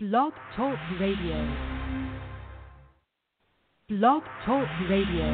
Blog 0.00 0.32
Talk 0.54 0.78
Radio. 1.00 1.44
Blog 3.88 4.22
Talk 4.46 4.68
Radio. 4.88 5.26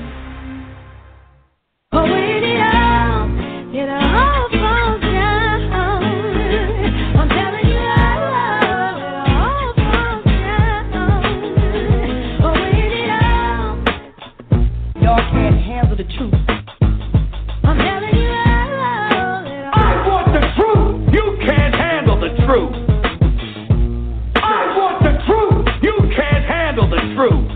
Oh, 1.93 2.07
it 2.07 2.61
out. 2.73 3.29
It 3.75 3.91
all 3.91 4.44
handle 27.17 27.54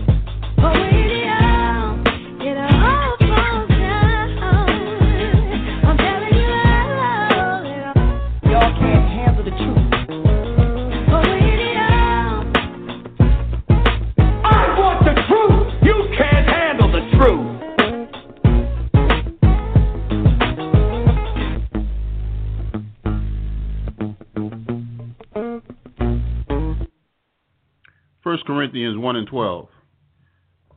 1 29.01 29.15
and 29.15 29.27
12. 29.27 29.67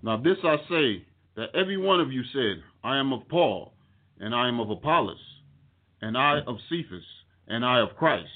Now 0.02 0.16
this 0.16 0.38
I 0.44 0.56
say, 0.68 1.06
that 1.36 1.54
every 1.54 1.76
one 1.76 2.00
of 2.00 2.12
you 2.12 2.22
said, 2.32 2.62
I 2.84 2.98
am 2.98 3.12
of 3.12 3.28
Paul, 3.28 3.74
and 4.20 4.34
I 4.34 4.48
am 4.48 4.60
of 4.60 4.70
Apollos, 4.70 5.16
and 6.00 6.16
I 6.16 6.40
of 6.46 6.56
Cephas, 6.68 7.04
and 7.48 7.64
I 7.64 7.80
of 7.80 7.96
Christ. 7.96 8.28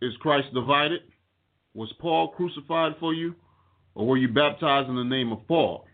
Is 0.00 0.16
Christ 0.20 0.52
divided? 0.54 1.00
Was 1.74 1.92
Paul 2.00 2.28
crucified 2.28 2.94
for 2.98 3.12
you, 3.12 3.34
or 3.94 4.06
were 4.06 4.16
you 4.16 4.28
baptized 4.28 4.88
in 4.88 4.96
the 4.96 5.04
name 5.04 5.32
of 5.32 5.46
Paul? 5.46 5.86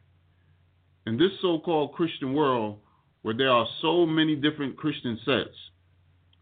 In 1.06 1.18
this 1.18 1.32
so 1.42 1.58
called 1.58 1.92
Christian 1.92 2.34
world, 2.34 2.78
where 3.22 3.34
there 3.34 3.50
are 3.50 3.66
so 3.82 4.06
many 4.06 4.36
different 4.36 4.76
Christian 4.76 5.18
sects, 5.24 5.56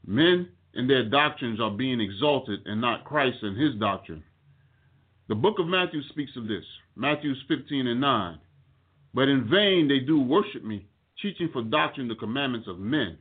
men 0.07 0.49
and 0.75 0.89
their 0.89 1.09
doctrines 1.09 1.61
are 1.61 1.71
being 1.71 2.01
exalted, 2.01 2.61
and 2.67 2.81
not 2.81 3.05
Christ 3.05 3.39
and 3.43 3.57
his 3.57 3.75
doctrine. 3.77 4.25
The 5.29 5.35
book 5.35 5.59
of 5.59 5.67
Matthew 5.67 6.03
speaks 6.11 6.33
of 6.37 6.49
this. 6.49 6.65
Matthew 6.97 7.35
15 7.49 7.87
and 7.87 8.01
9. 8.01 8.39
But 9.15 9.29
in 9.29 9.49
vain 9.49 9.89
they 9.89 10.01
do 10.01 10.21
worship 10.21 10.65
me, 10.65 10.87
teaching 11.21 11.49
for 11.53 11.63
doctrine 11.63 12.09
the 12.09 12.15
commandments 12.15 12.69
of 12.69 12.79
men. 12.79 13.19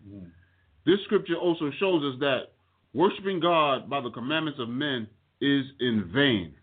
This 0.85 0.99
scripture 1.05 1.35
also 1.35 1.71
shows 1.79 2.03
us 2.03 2.19
that 2.19 2.53
worshiping 2.93 3.39
God 3.39 3.89
by 3.89 4.01
the 4.01 4.09
commandments 4.09 4.59
of 4.59 4.69
men 4.69 5.07
is 5.41 5.65
in 5.79 6.09
vain. 6.13 6.53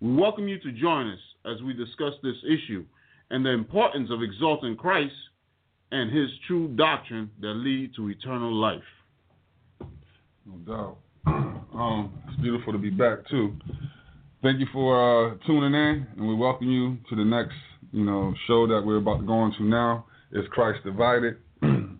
We 0.00 0.14
welcome 0.14 0.48
you 0.48 0.58
to 0.60 0.72
join 0.72 1.10
us 1.10 1.18
as 1.44 1.62
we 1.62 1.72
discuss 1.74 2.14
this 2.22 2.36
issue 2.44 2.84
and 3.30 3.44
the 3.44 3.50
importance 3.50 4.10
of 4.10 4.22
exalting 4.22 4.76
Christ 4.76 5.14
and 5.92 6.10
his 6.10 6.28
true 6.46 6.68
doctrine 6.68 7.30
that 7.40 7.54
lead 7.54 7.94
to 7.96 8.08
eternal 8.08 8.52
life. 8.54 8.82
No 10.46 10.56
doubt. 10.66 10.98
Um, 11.26 12.12
it's 12.28 12.40
beautiful 12.40 12.72
to 12.72 12.78
be 12.78 12.90
back 12.90 13.28
too. 13.28 13.56
Thank 14.42 14.58
you 14.58 14.66
for 14.72 14.96
uh, 14.96 15.34
tuning 15.46 15.74
in, 15.74 16.06
and 16.16 16.26
we 16.26 16.34
welcome 16.34 16.70
you 16.70 16.96
to 17.10 17.16
the 17.16 17.24
next, 17.26 17.56
you 17.92 18.06
know, 18.06 18.32
show 18.46 18.66
that 18.68 18.80
we're 18.82 18.96
about 18.96 19.20
to 19.20 19.26
go 19.26 19.44
into 19.44 19.64
now. 19.64 20.06
Is 20.32 20.46
Christ 20.50 20.82
divided? 20.82 21.36
and 21.62 21.98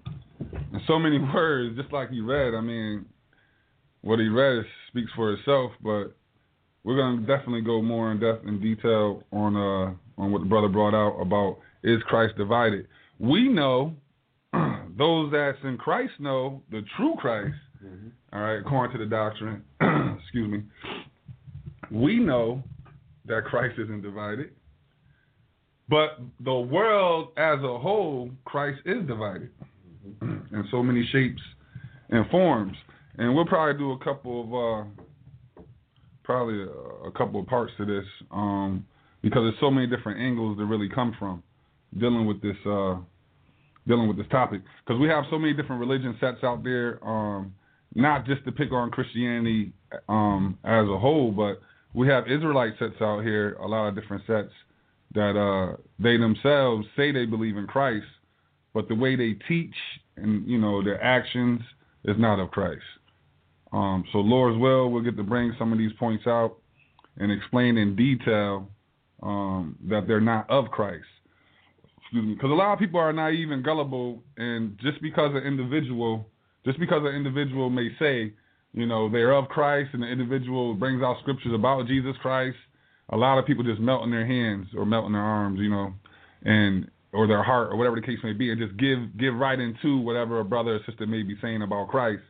so 0.86 0.98
many 0.98 1.18
words, 1.34 1.76
just 1.76 1.92
like 1.92 2.08
he 2.08 2.22
read. 2.22 2.54
I 2.54 2.62
mean, 2.62 3.04
what 4.00 4.20
he 4.20 4.28
read 4.28 4.64
speaks 4.88 5.10
for 5.14 5.34
itself. 5.34 5.72
But 5.82 6.16
we're 6.82 6.96
gonna 6.96 7.26
definitely 7.26 7.60
go 7.60 7.82
more 7.82 8.10
in 8.10 8.20
depth 8.20 8.46
in 8.46 8.58
detail 8.58 9.22
on 9.32 9.54
uh, 9.54 10.22
on 10.22 10.32
what 10.32 10.38
the 10.38 10.48
brother 10.48 10.68
brought 10.68 10.94
out 10.94 11.20
about 11.20 11.58
is 11.84 12.00
Christ 12.06 12.38
divided. 12.38 12.88
We 13.18 13.50
know 13.50 13.96
those 14.96 15.30
that's 15.30 15.58
in 15.62 15.76
Christ 15.76 16.12
know 16.18 16.62
the 16.70 16.84
true 16.96 17.16
Christ. 17.18 17.54
All 18.32 18.40
right, 18.40 18.60
according 18.60 18.96
to 18.96 19.04
the 19.04 19.10
doctrine. 19.10 19.62
excuse 20.22 20.50
me. 20.50 20.62
We 21.90 22.18
know 22.18 22.62
that 23.26 23.44
Christ 23.44 23.78
isn't 23.78 24.02
divided, 24.02 24.50
but 25.88 26.20
the 26.44 26.54
world 26.54 27.28
as 27.36 27.58
a 27.58 27.78
whole, 27.78 28.30
Christ 28.44 28.80
is 28.84 29.06
divided 29.06 29.50
in 30.22 30.64
so 30.70 30.82
many 30.82 31.06
shapes 31.10 31.42
and 32.10 32.28
forms. 32.30 32.76
And 33.18 33.34
we'll 33.34 33.46
probably 33.46 33.78
do 33.78 33.92
a 33.92 33.98
couple 33.98 34.42
of, 34.44 34.54
uh, 34.54 35.64
probably 36.22 36.62
a, 36.62 37.08
a 37.08 37.12
couple 37.12 37.40
of 37.40 37.46
parts 37.46 37.72
to 37.78 37.84
this, 37.84 38.04
um, 38.30 38.86
because 39.20 39.42
there's 39.42 39.60
so 39.60 39.70
many 39.70 39.86
different 39.86 40.20
angles 40.20 40.56
to 40.58 40.64
really 40.64 40.88
come 40.88 41.14
from 41.18 41.42
dealing 41.98 42.24
with 42.24 42.40
this, 42.40 42.56
uh, 42.66 42.96
dealing 43.86 44.06
with 44.06 44.16
this 44.16 44.28
topic. 44.30 44.62
Because 44.86 45.00
we 45.00 45.08
have 45.08 45.24
so 45.28 45.38
many 45.38 45.52
different 45.54 45.80
religion 45.80 46.16
sets 46.20 46.38
out 46.44 46.62
there, 46.62 47.04
um, 47.06 47.52
not 47.94 48.24
just 48.26 48.44
to 48.44 48.52
pick 48.52 48.72
on 48.72 48.90
Christianity 48.90 49.72
um, 50.08 50.56
as 50.64 50.86
a 50.88 50.98
whole, 50.98 51.32
but 51.32 51.60
we 51.94 52.06
have 52.08 52.28
Israelite 52.28 52.74
sets 52.78 53.00
out 53.00 53.22
here, 53.22 53.54
a 53.54 53.66
lot 53.66 53.88
of 53.88 53.94
different 53.94 54.22
sets 54.26 54.52
that 55.14 55.36
uh, 55.36 55.76
they 55.98 56.16
themselves 56.16 56.86
say 56.96 57.12
they 57.12 57.26
believe 57.26 57.56
in 57.56 57.66
Christ, 57.66 58.06
but 58.72 58.88
the 58.88 58.94
way 58.94 59.16
they 59.16 59.34
teach 59.48 59.74
and 60.16 60.46
you 60.46 60.58
know 60.58 60.82
their 60.82 61.02
actions 61.02 61.60
is 62.04 62.16
not 62.18 62.38
of 62.38 62.50
Christ. 62.50 62.82
Um, 63.72 64.04
so 64.12 64.18
Lord's 64.18 64.58
will, 64.58 64.90
we'll 64.90 65.02
get 65.02 65.16
to 65.16 65.22
bring 65.22 65.54
some 65.58 65.72
of 65.72 65.78
these 65.78 65.92
points 65.98 66.26
out 66.26 66.56
and 67.18 67.30
explain 67.30 67.76
in 67.76 67.94
detail 67.94 68.68
um, 69.22 69.76
that 69.88 70.06
they're 70.06 70.20
not 70.20 70.48
of 70.50 70.66
Christ. 70.70 71.04
Because 72.12 72.50
a 72.50 72.54
lot 72.54 72.72
of 72.72 72.78
people 72.80 72.98
are 72.98 73.12
naive 73.12 73.52
and 73.52 73.62
gullible, 73.62 74.22
and 74.36 74.76
just 74.80 75.00
because 75.00 75.30
an 75.34 75.44
individual, 75.44 76.26
just 76.64 76.80
because 76.80 77.02
an 77.04 77.14
individual 77.14 77.70
may 77.70 77.88
say, 78.00 78.32
you 78.72 78.86
know, 78.86 79.10
they're 79.10 79.32
of 79.32 79.48
Christ, 79.48 79.90
and 79.92 80.02
the 80.02 80.06
individual 80.06 80.74
brings 80.74 81.02
out 81.02 81.16
scriptures 81.20 81.52
about 81.54 81.86
Jesus 81.86 82.14
Christ, 82.22 82.56
a 83.10 83.16
lot 83.16 83.38
of 83.38 83.46
people 83.46 83.64
just 83.64 83.80
melt 83.80 84.04
in 84.04 84.10
their 84.10 84.26
hands 84.26 84.68
or 84.76 84.86
melt 84.86 85.06
in 85.06 85.12
their 85.12 85.22
arms, 85.22 85.58
you 85.60 85.70
know, 85.70 85.92
and 86.44 86.88
or 87.12 87.26
their 87.26 87.42
heart 87.42 87.72
or 87.72 87.76
whatever 87.76 87.96
the 87.96 88.06
case 88.06 88.18
may 88.22 88.32
be, 88.32 88.50
and 88.50 88.60
just 88.60 88.78
give 88.78 89.18
give 89.18 89.34
right 89.34 89.58
into 89.58 89.98
whatever 89.98 90.40
a 90.40 90.44
brother 90.44 90.76
or 90.76 90.80
sister 90.86 91.06
may 91.06 91.22
be 91.22 91.36
saying 91.42 91.62
about 91.62 91.88
Christ. 91.88 92.22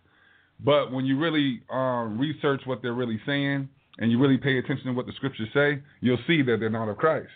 But 0.64 0.92
when 0.92 1.04
you 1.04 1.18
really 1.18 1.62
um, 1.70 2.18
research 2.18 2.62
what 2.64 2.80
they're 2.82 2.94
really 2.94 3.20
saying 3.26 3.68
and 3.98 4.10
you 4.10 4.18
really 4.18 4.38
pay 4.38 4.58
attention 4.58 4.86
to 4.86 4.92
what 4.92 5.06
the 5.06 5.12
scriptures 5.16 5.48
say, 5.52 5.82
you'll 6.00 6.18
see 6.26 6.42
that 6.42 6.56
they're 6.60 6.70
not 6.70 6.88
of 6.88 6.96
Christ. 6.96 7.28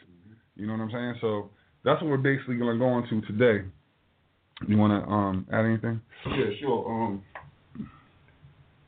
You 0.57 0.67
know 0.67 0.75
what 0.75 0.83
I'm 0.83 0.91
saying? 0.91 1.15
So 1.21 1.51
that's 1.85 2.01
what 2.01 2.11
we're 2.11 2.17
basically 2.17 2.57
going 2.57 2.79
to 2.79 2.79
go 2.79 2.99
into 2.99 3.27
today. 3.27 3.67
You 4.69 4.79
want 4.79 5.05
to 5.05 5.11
um, 5.11 5.47
add 5.53 5.65
anything? 5.65 6.01
Yeah, 6.27 6.47
sure. 6.61 6.89
Um, 6.89 7.23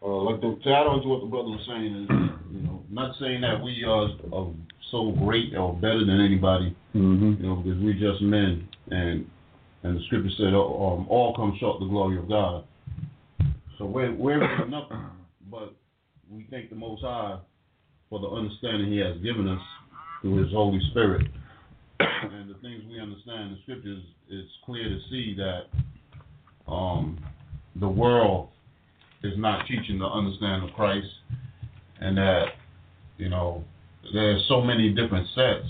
uh, 0.03 0.23
like 0.23 0.41
the, 0.41 0.59
to 0.63 0.71
add 0.71 0.87
on 0.87 1.03
to 1.03 1.09
what 1.09 1.21
the 1.21 1.27
brother 1.27 1.49
was 1.49 1.65
saying 1.67 2.05
is, 2.05 2.09
you 2.53 2.63
know, 2.63 2.83
not 2.91 3.17
saying 3.21 3.41
that 3.41 3.63
we 3.63 3.85
are, 3.85 4.09
are 4.33 4.53
so 4.91 5.13
great 5.13 5.55
or 5.57 5.75
better 5.75 6.05
than 6.05 6.21
anybody, 6.21 6.75
Mm-hmm. 6.97 7.43
you 7.43 7.49
know, 7.49 7.57
because 7.57 7.79
we're 7.83 7.93
just 7.93 8.23
men, 8.23 8.67
and 8.91 9.27
and 9.83 9.99
the 9.99 10.05
scripture 10.07 10.31
said, 10.39 10.55
uh, 10.55 10.65
um, 10.65 11.07
all 11.11 11.35
come 11.37 11.55
short 11.61 11.75
of 11.77 11.81
the 11.89 11.93
glory 11.93 12.17
of 12.17 12.27
God. 12.27 12.65
So 13.77 13.85
we're 13.85 14.15
we're 14.15 14.41
really 14.41 14.71
nothing, 14.71 15.05
but 15.51 15.75
we 16.31 16.47
thank 16.51 16.71
the 16.71 16.77
Most 16.77 17.03
High 17.03 17.39
for 18.09 18.19
the 18.21 18.29
understanding 18.29 18.91
He 18.91 18.99
has 18.99 19.19
given 19.19 19.47
us 19.47 19.61
through 20.23 20.43
His 20.43 20.53
Holy 20.53 20.81
Spirit, 20.91 21.27
and 22.01 22.49
the 22.49 22.55
things 22.63 22.83
we 22.89 22.99
understand 22.99 23.43
in 23.43 23.51
the 23.53 23.59
scriptures. 23.65 24.03
It's 24.31 24.51
clear 24.65 24.89
to 24.89 24.99
see 25.11 25.37
that 25.37 26.73
um, 26.73 27.19
the 27.79 27.89
world 27.89 28.49
is 29.27 29.39
not 29.39 29.67
teaching 29.67 29.99
the 29.99 30.07
understanding 30.07 30.69
of 30.69 30.75
Christ, 30.75 31.09
and 32.01 32.17
that 32.17 32.47
you 33.19 33.29
know 33.29 33.65
there's 34.13 34.45
so 34.49 34.61
many 34.61 34.91
different 34.95 35.27
sets, 35.35 35.69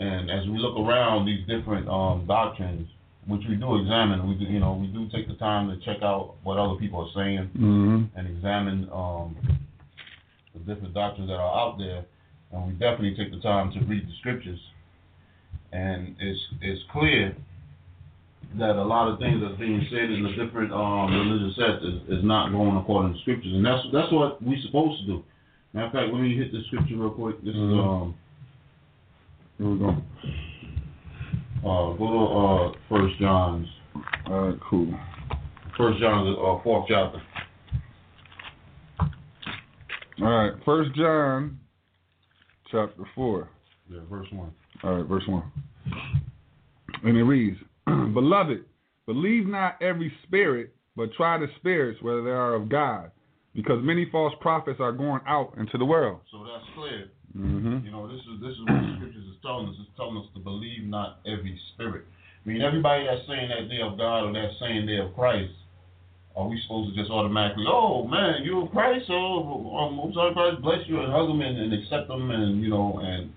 and 0.00 0.30
as 0.30 0.46
we 0.48 0.58
look 0.58 0.76
around 0.78 1.26
these 1.26 1.46
different 1.46 1.88
um, 1.88 2.24
doctrines, 2.26 2.88
which 3.26 3.42
we 3.48 3.56
do 3.56 3.76
examine, 3.80 4.28
we 4.28 4.34
do, 4.34 4.44
you 4.44 4.60
know 4.60 4.74
we 4.74 4.88
do 4.88 5.08
take 5.10 5.28
the 5.28 5.34
time 5.34 5.68
to 5.68 5.76
check 5.84 6.02
out 6.02 6.34
what 6.42 6.58
other 6.58 6.76
people 6.78 7.00
are 7.00 7.12
saying 7.22 7.50
Mm-hmm. 7.56 8.18
and 8.18 8.28
examine 8.36 8.88
um, 8.92 9.36
the 10.54 10.60
different 10.74 10.94
doctrines 10.94 11.28
that 11.28 11.36
are 11.36 11.60
out 11.60 11.78
there, 11.78 12.04
and 12.52 12.66
we 12.66 12.72
definitely 12.72 13.14
take 13.16 13.30
the 13.32 13.40
time 13.40 13.72
to 13.72 13.80
read 13.86 14.06
the 14.06 14.12
scriptures. 14.20 14.60
And 15.72 16.16
it's 16.20 16.40
it's 16.60 16.82
clear 16.92 17.34
that 18.58 18.76
a 18.76 18.82
lot 18.84 19.08
of 19.08 19.18
things 19.18 19.40
that's 19.42 19.58
being 19.58 19.86
said 19.90 20.10
in 20.10 20.22
the 20.22 20.30
different 20.44 20.72
um, 20.72 21.12
religious 21.12 21.56
sects 21.56 21.84
is, 21.84 22.18
is 22.18 22.24
not 22.24 22.50
going 22.52 22.76
according 22.76 23.14
to 23.14 23.20
scriptures, 23.20 23.52
and 23.52 23.64
that's 23.64 23.82
that's 23.92 24.12
what 24.12 24.42
we're 24.42 24.60
supposed 24.66 25.00
to 25.00 25.06
do. 25.06 25.24
Matter 25.72 25.86
of 25.86 25.92
fact, 25.92 26.12
let 26.12 26.20
me 26.22 26.36
hit 26.36 26.52
the 26.52 26.60
scripture 26.66 26.96
real 26.96 27.10
quick. 27.10 27.42
This 27.44 27.54
Mhm. 27.54 27.72
is 27.72 27.78
um 27.78 28.14
Here 29.58 29.68
we 29.70 29.78
go. 29.78 29.88
uh 31.64 31.96
go 31.96 32.06
to 32.10 32.22
uh 32.34 32.78
First 32.88 33.18
John's 33.18 33.68
All 34.26 34.48
right, 34.48 34.58
cool. 34.68 34.92
First 35.76 36.00
John's 36.00 36.36
uh 36.38 36.62
fourth 36.62 36.86
chapter. 36.88 37.22
All 40.20 40.28
right, 40.28 40.52
First 40.64 40.94
John, 40.94 41.58
chapter 42.70 43.02
four. 43.14 43.48
Yeah, 43.90 44.00
verse 44.10 44.28
one. 44.32 44.52
All 44.84 44.94
right, 44.96 45.06
verse 45.06 45.22
1. 45.26 45.42
And 47.04 47.16
it 47.16 47.22
reads 47.24 47.58
Beloved, 48.14 48.64
believe 49.06 49.46
not 49.46 49.80
every 49.82 50.12
spirit, 50.24 50.74
but 50.96 51.12
try 51.14 51.38
the 51.38 51.46
spirits 51.56 52.00
whether 52.02 52.22
they 52.22 52.30
are 52.30 52.54
of 52.54 52.68
God, 52.68 53.10
because 53.54 53.82
many 53.82 54.08
false 54.10 54.34
prophets 54.40 54.78
are 54.80 54.92
going 54.92 55.20
out 55.26 55.54
into 55.58 55.78
the 55.78 55.84
world. 55.84 56.20
So 56.30 56.44
that's 56.44 56.64
clear. 56.74 57.10
Mm-hmm. 57.36 57.84
You 57.86 57.90
know, 57.90 58.08
this 58.08 58.20
is 58.20 58.40
this 58.40 58.52
is 58.52 58.60
what 58.60 58.80
the 58.80 58.94
scriptures 58.98 59.24
is 59.24 59.36
telling 59.42 59.68
us. 59.68 59.74
It's 59.80 59.90
telling 59.96 60.18
us 60.18 60.26
to 60.34 60.40
believe 60.40 60.84
not 60.84 61.20
every 61.26 61.58
spirit. 61.72 62.04
I 62.44 62.48
mean, 62.48 62.60
everybody 62.60 63.06
that's 63.06 63.26
saying 63.26 63.48
that 63.48 63.68
they 63.68 63.80
of 63.80 63.96
God 63.96 64.24
or 64.24 64.32
that's 64.32 64.58
saying 64.60 64.86
they 64.86 64.98
of 64.98 65.14
Christ, 65.14 65.54
are 66.34 66.48
we 66.48 66.60
supposed 66.62 66.92
to 66.92 66.96
just 66.98 67.10
automatically, 67.10 67.64
oh 67.68 68.06
man, 68.06 68.42
you 68.42 68.62
of 68.62 68.70
Christ, 68.72 69.06
so 69.06 69.14
um, 69.14 69.98
I'm 69.98 70.12
sorry, 70.12 70.34
Christ 70.34 70.62
bless 70.62 70.80
you 70.86 71.00
and 71.00 71.12
hug 71.12 71.28
them 71.28 71.40
and, 71.40 71.58
and 71.58 71.72
accept 71.72 72.08
them 72.08 72.30
and 72.30 72.62
you 72.62 72.70
know 72.70 73.00
and 73.02 73.32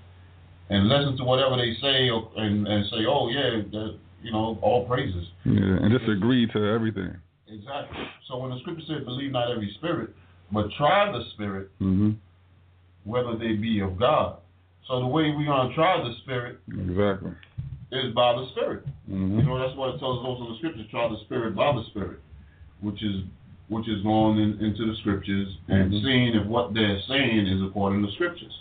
and 0.69 0.89
listen 0.89 1.15
to 1.17 1.23
whatever 1.23 1.55
they 1.57 1.75
say 1.81 2.09
or, 2.09 2.31
and 2.35 2.67
and 2.67 2.85
say, 2.89 3.05
oh 3.07 3.29
yeah, 3.29 3.61
that, 3.71 3.99
you 4.25 4.31
know, 4.31 4.57
all 4.61 4.85
praises. 4.87 5.25
Yeah, 5.45 5.53
and 5.81 5.91
just 5.91 6.09
agree 6.09 6.47
to 6.47 6.65
everything. 6.65 7.15
Exactly. 7.47 7.97
So 8.27 8.37
when 8.39 8.49
the 8.49 8.59
scripture 8.61 8.83
said, 8.87 9.05
believe 9.05 9.31
not 9.31 9.51
every 9.51 9.71
spirit, 9.77 10.09
but 10.51 10.65
try 10.77 11.11
the 11.11 11.23
spirit 11.33 11.69
Mm-hmm. 11.81 12.11
whether 13.03 13.37
they 13.37 13.53
be 13.53 13.79
of 13.81 13.99
God. 13.99 14.37
So 14.87 14.99
the 14.99 15.05
way 15.07 15.29
we're 15.35 15.45
gonna 15.45 15.73
try 15.75 15.97
the 16.01 16.15
spirit 16.23 16.59
Exactly. 16.69 17.31
is 17.91 18.13
by 18.15 18.33
the 18.33 18.47
Spirit. 18.51 18.85
Mm-hmm. 19.09 19.39
You 19.39 19.45
know, 19.45 19.59
that's 19.59 19.77
what 19.77 19.93
it 19.95 19.99
tells 19.99 20.19
us 20.19 20.25
also 20.25 20.45
in 20.45 20.51
the 20.53 20.57
scriptures, 20.57 20.85
try 20.89 21.07
the 21.07 21.19
Spirit 21.25 21.55
by 21.55 21.71
the 21.73 21.83
Spirit, 21.91 22.19
which 22.81 23.01
is 23.03 23.21
which 23.67 23.87
is 23.89 24.01
going 24.03 24.37
in, 24.37 24.59
into 24.63 24.85
the 24.85 24.95
scriptures 25.01 25.49
and 25.69 25.91
Mhm. 25.91 26.03
seeing 26.03 26.35
if 26.35 26.45
what 26.45 26.73
they're 26.75 26.99
saying 27.07 27.47
is 27.47 27.61
according 27.63 28.01
to 28.01 28.07
the 28.07 28.13
scriptures. 28.13 28.53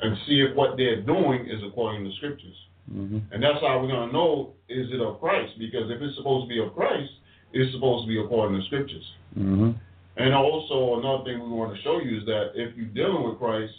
And 0.00 0.16
see 0.26 0.40
if 0.40 0.54
what 0.56 0.76
they're 0.76 1.00
doing 1.02 1.46
is 1.46 1.60
according 1.64 2.04
to 2.04 2.10
the 2.10 2.16
scriptures. 2.16 2.56
Mm-hmm. 2.90 3.18
And 3.32 3.42
that's 3.42 3.60
how 3.60 3.80
we're 3.80 3.88
gonna 3.88 4.12
know 4.12 4.54
is 4.68 4.88
it 4.90 5.00
of 5.00 5.20
Christ, 5.20 5.52
because 5.58 5.90
if 5.90 6.00
it's 6.00 6.16
supposed 6.16 6.48
to 6.48 6.48
be 6.48 6.60
of 6.62 6.74
Christ, 6.74 7.10
it's 7.52 7.72
supposed 7.74 8.04
to 8.04 8.08
be 8.08 8.18
according 8.18 8.58
to 8.58 8.66
scriptures. 8.66 9.04
Mm-hmm. 9.38 9.70
And 10.16 10.34
also 10.34 10.98
another 10.98 11.24
thing 11.24 11.40
we 11.40 11.48
want 11.48 11.74
to 11.74 11.82
show 11.82 12.00
you 12.00 12.18
is 12.18 12.26
that 12.26 12.52
if 12.54 12.76
you're 12.76 12.86
dealing 12.86 13.28
with 13.28 13.38
Christ, 13.38 13.72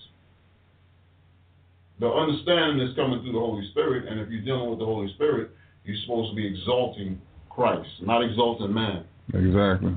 the 1.99 2.07
understanding 2.07 2.85
is 2.85 2.95
coming 2.95 3.21
through 3.21 3.33
the 3.33 3.39
Holy 3.39 3.67
Spirit, 3.71 4.07
and 4.09 4.19
if 4.19 4.29
you're 4.29 4.41
dealing 4.41 4.69
with 4.69 4.79
the 4.79 4.85
Holy 4.85 5.13
Spirit, 5.13 5.51
you're 5.85 5.97
supposed 6.01 6.31
to 6.31 6.35
be 6.35 6.45
exalting 6.45 7.21
Christ, 7.49 7.89
not 8.01 8.23
exalting 8.23 8.73
man. 8.73 9.05
Exactly. 9.33 9.95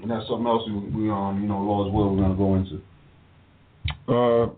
And 0.00 0.10
that's 0.10 0.26
something 0.28 0.46
else 0.46 0.62
we, 0.66 0.74
we 0.74 1.10
um, 1.10 1.40
you 1.42 1.48
know, 1.48 1.60
Lord's 1.60 1.92
will 1.92 2.14
we're 2.14 2.22
gonna 2.22 2.34
go 2.34 2.54
into. 2.56 2.80
Uh, 4.08 4.54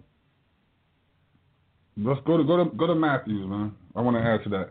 let's 1.97 2.21
go 2.27 2.37
to 2.37 2.45
go 2.45 2.65
to 2.65 2.71
go 2.77 2.87
to 2.87 2.95
Matthews, 2.95 3.47
man. 3.49 3.73
I 3.95 4.01
want 4.01 4.17
to 4.17 4.23
add 4.23 4.43
to 4.45 4.51
that 4.51 4.71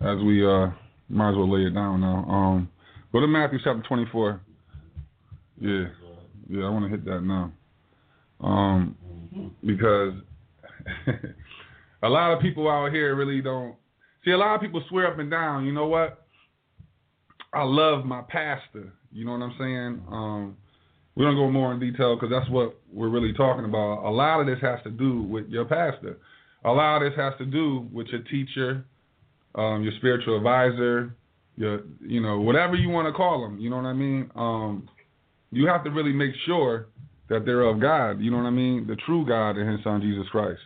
as 0.00 0.22
we 0.22 0.46
uh 0.46 0.70
might 1.08 1.30
as 1.30 1.36
well 1.36 1.50
lay 1.50 1.66
it 1.66 1.74
down 1.74 2.00
now. 2.00 2.24
Um, 2.28 2.68
go 3.12 3.20
to 3.20 3.26
Matthew 3.26 3.58
chapter 3.62 3.82
twenty 3.88 4.06
four. 4.12 4.40
Yeah, 5.60 5.86
yeah, 6.48 6.64
I 6.64 6.70
want 6.70 6.84
to 6.84 6.90
hit 6.90 7.04
that 7.06 7.22
now. 7.22 7.52
Um, 8.40 8.96
because 9.64 10.14
a 12.02 12.08
lot 12.08 12.32
of 12.32 12.40
people 12.40 12.70
out 12.70 12.92
here 12.92 13.14
really 13.16 13.40
don't 13.40 13.74
see. 14.24 14.30
A 14.30 14.36
lot 14.36 14.54
of 14.54 14.60
people 14.60 14.82
swear 14.88 15.12
up 15.12 15.18
and 15.18 15.30
down. 15.30 15.64
You 15.64 15.72
know 15.72 15.86
what? 15.86 16.24
I 17.52 17.62
love 17.62 18.04
my 18.04 18.22
pastor. 18.28 18.92
You 19.10 19.24
know 19.24 19.32
what 19.32 19.42
I'm 19.42 19.54
saying? 19.58 20.02
Um, 20.12 20.56
we're 21.16 21.24
gonna 21.24 21.36
go 21.36 21.50
more 21.50 21.72
in 21.72 21.80
detail 21.80 22.14
because 22.14 22.30
that's 22.30 22.48
what 22.50 22.78
we're 22.92 23.08
really 23.08 23.32
talking 23.32 23.64
about. 23.64 24.04
A 24.04 24.10
lot 24.10 24.40
of 24.40 24.46
this 24.46 24.58
has 24.60 24.78
to 24.84 24.90
do 24.90 25.22
with 25.22 25.48
your 25.48 25.64
pastor. 25.64 26.18
A 26.68 26.72
lot 26.72 27.02
of 27.02 27.10
this 27.10 27.18
has 27.18 27.32
to 27.38 27.46
do 27.46 27.88
with 27.90 28.08
your 28.08 28.20
teacher, 28.22 28.84
um, 29.54 29.82
your 29.82 29.92
spiritual 29.96 30.36
advisor, 30.36 31.14
your 31.56 31.80
you 32.00 32.20
know 32.20 32.40
whatever 32.40 32.74
you 32.74 32.90
want 32.90 33.06
to 33.08 33.12
call 33.12 33.40
them. 33.40 33.58
You 33.58 33.70
know 33.70 33.76
what 33.76 33.86
I 33.86 33.94
mean? 33.94 34.30
Um, 34.34 34.88
you 35.50 35.66
have 35.66 35.82
to 35.84 35.90
really 35.90 36.12
make 36.12 36.32
sure 36.44 36.88
that 37.30 37.46
they're 37.46 37.62
of 37.62 37.80
God. 37.80 38.20
You 38.20 38.30
know 38.30 38.36
what 38.36 38.46
I 38.46 38.50
mean? 38.50 38.86
The 38.86 38.96
true 38.96 39.26
God 39.26 39.56
and 39.56 39.70
His 39.70 39.82
Son 39.82 40.02
Jesus 40.02 40.28
Christ. 40.30 40.60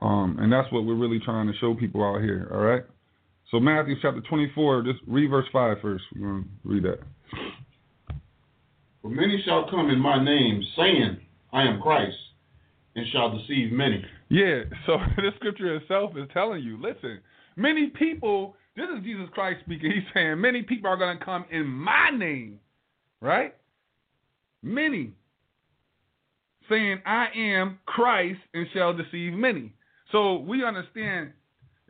Um, 0.00 0.38
and 0.40 0.52
that's 0.52 0.70
what 0.72 0.84
we're 0.84 0.96
really 0.96 1.20
trying 1.20 1.46
to 1.46 1.56
show 1.60 1.74
people 1.74 2.02
out 2.02 2.20
here. 2.20 2.50
All 2.52 2.60
right. 2.60 2.82
So 3.52 3.60
Matthew 3.60 3.94
chapter 4.02 4.20
24, 4.22 4.82
just 4.82 4.98
read 5.06 5.30
verse 5.30 5.46
5 5.52 5.76
first. 5.80 6.02
We're 6.16 6.26
going 6.26 6.42
to 6.42 6.48
read 6.68 6.82
that. 6.84 6.98
For 9.02 9.08
many 9.10 9.40
shall 9.44 9.68
come 9.70 9.90
in 9.90 10.00
my 10.00 10.22
name, 10.22 10.62
saying, 10.76 11.18
I 11.52 11.62
am 11.62 11.80
Christ, 11.80 12.16
and 12.96 13.06
shall 13.12 13.38
deceive 13.38 13.70
many. 13.70 14.04
Yeah, 14.32 14.62
so 14.86 14.96
the 15.16 15.30
scripture 15.36 15.76
itself 15.76 16.12
is 16.16 16.26
telling 16.32 16.62
you, 16.62 16.80
listen, 16.80 17.20
many 17.56 17.88
people, 17.88 18.56
this 18.76 18.86
is 18.96 19.04
Jesus 19.04 19.26
Christ 19.32 19.60
speaking. 19.64 19.90
He's 19.92 20.04
saying, 20.14 20.40
many 20.40 20.62
people 20.62 20.90
are 20.90 20.96
going 20.96 21.18
to 21.18 21.24
come 21.24 21.44
in 21.50 21.66
my 21.66 22.10
name, 22.10 22.58
right? 23.20 23.54
Many. 24.62 25.12
Saying, 26.70 27.02
I 27.04 27.26
am 27.36 27.78
Christ 27.84 28.40
and 28.54 28.66
shall 28.72 28.94
deceive 28.94 29.34
many. 29.34 29.74
So 30.12 30.38
we 30.38 30.64
understand 30.64 31.32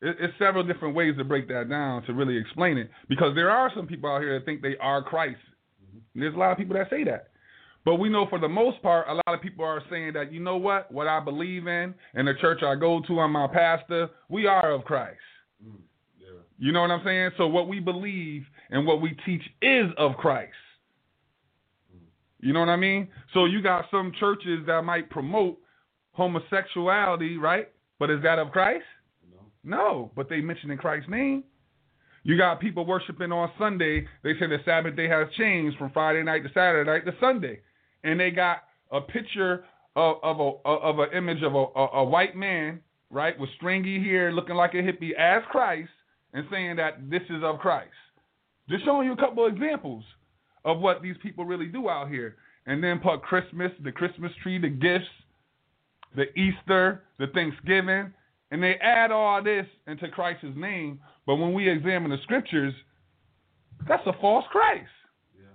it- 0.01 0.17
it's 0.19 0.37
several 0.39 0.65
different 0.65 0.97
ways 0.97 1.17
to 1.19 1.25
break 1.25 1.47
that 1.49 1.69
down 1.69 2.03
to 2.07 2.13
really 2.13 2.37
explain 2.37 2.77
it 2.77 2.91
because 3.09 3.37
there 3.37 3.51
are 3.51 3.71
some 3.77 3.87
people 3.87 4.11
out 4.11 4.21
here 4.21 4.37
that 4.37 4.45
think 4.45 4.61
they 4.63 4.77
are 4.79 5.01
Christ. 5.03 5.39
Mm-hmm. 5.85 6.21
There's 6.21 6.35
a 6.35 6.39
lot 6.39 6.51
of 6.51 6.59
people 6.59 6.75
that 6.75 6.91
say 6.91 7.05
that. 7.05 7.29
But 7.85 7.97
we 7.97 8.09
know 8.09 8.27
for 8.27 8.39
the 8.39 8.49
most 8.49 8.81
part, 8.83 9.09
a 9.09 9.15
lot 9.15 9.35
of 9.35 9.41
people 9.41 9.65
are 9.65 9.83
saying 9.91 10.13
that, 10.13 10.33
you 10.33 10.41
know 10.41 10.57
what, 10.57 10.91
what 10.93 11.09
I 11.09 11.19
believe 11.19 11.67
in 11.67 11.95
and 12.15 12.29
the 12.29 12.35
church 12.41 12.63
I 12.63 12.77
go 12.77 13.01
to, 13.09 13.21
I'm 13.21 13.33
my 13.33 13.49
pastor, 13.49 14.09
we 14.29 14.47
are 14.47 14.71
of 14.71 14.85
Christ. 14.85 15.19
Mm, 15.65 15.81
you 16.59 16.71
know 16.71 16.81
what 16.81 16.93
I'm 16.93 17.03
saying? 17.05 17.31
So 17.37 17.49
what 17.49 17.67
we 17.67 17.81
believe 17.81 18.45
and 18.71 18.87
what 18.87 19.01
we 19.01 19.17
teach 19.27 19.43
is 19.61 19.91
of 19.99 20.17
Christ. 20.17 20.53
Mm. 21.93 22.03
You 22.39 22.53
know 22.53 22.61
what 22.61 22.69
I 22.69 22.77
mean? 22.77 23.09
So 23.35 23.47
you 23.47 23.61
got 23.61 23.87
some 23.91 24.13
churches 24.21 24.61
that 24.69 24.83
might 24.83 25.11
promote 25.11 25.59
homosexuality, 26.13 27.37
right? 27.37 27.69
But 27.99 28.11
is 28.11 28.23
that 28.23 28.39
of 28.39 28.53
Christ? 28.53 28.85
No, 29.65 30.11
but 30.17 30.29
they 30.29 30.41
mention 30.41 30.71
in 30.71 30.79
Christ's 30.79 31.09
name. 31.09 31.45
You 32.25 32.37
got 32.37 32.61
people 32.61 32.85
worshiping 32.85 33.33
on 33.33 33.51
Sunday. 33.59 34.07
They 34.23 34.33
say 34.39 34.47
the 34.47 34.59
Sabbath 34.65 34.97
day 34.97 35.09
has 35.09 35.29
changed 35.37 35.77
from 35.79 35.91
Friday 35.91 36.23
night 36.23 36.43
to 36.45 36.49
Saturday 36.49 36.89
night 36.89 37.05
to 37.07 37.15
Sunday, 37.21 37.61
and 38.05 38.19
they 38.19 38.31
got 38.31 38.65
a 38.91 39.01
picture 39.01 39.65
of, 39.97 40.17
of 40.23 40.41
a 40.41 40.69
of 40.69 40.99
an 40.99 41.09
image 41.15 41.43
of 41.43 41.55
a, 41.55 41.65
a, 41.77 41.87
a 41.95 42.05
white 42.05 42.37
man, 42.37 42.81
right, 43.11 43.39
with 43.39 43.51
stringy 43.57 44.03
hair, 44.03 44.33
looking 44.33 44.57
like 44.57 44.75
a 44.75 44.79
hippie, 44.79 45.15
as 45.19 45.43
Christ, 45.51 45.91
and 46.33 46.47
saying 46.51 46.77
that 46.77 47.11
this 47.11 47.23
is 47.31 47.43
of 47.43 47.59
Christ. 47.59 47.91
Just 48.69 48.85
showing 48.85 49.07
you 49.07 49.13
a 49.13 49.17
couple 49.17 49.47
of 49.47 49.53
examples 49.53 50.05
of 50.65 50.81
what 50.81 51.03
these 51.03 51.17
people 51.23 51.45
really 51.45 51.67
do 51.67 51.89
out 51.89 52.09
here, 52.09 52.37
and 52.67 52.83
then 52.83 52.99
put 53.01 53.23
Christmas, 53.23 53.73
the 53.83 53.93
Christmas 53.93 54.33
tree, 54.43 54.59
the 54.59 54.69
gifts, 54.69 55.07
the 56.15 56.33
Easter, 56.39 57.03
the 57.19 57.27
Thanksgiving, 57.29 58.13
and 58.51 58.63
they 58.63 58.75
add 58.77 59.11
all 59.11 59.43
this 59.43 59.67
into 59.87 60.09
Christ's 60.09 60.45
name. 60.57 61.01
But 61.27 61.37
when 61.37 61.55
we 61.55 61.69
examine 61.69 62.11
the 62.11 62.19
scriptures, 62.23 62.75
that's 63.89 64.07
a 64.07 64.13
false 64.21 64.45
Christ. 64.51 64.85
Yeah. 65.37 65.47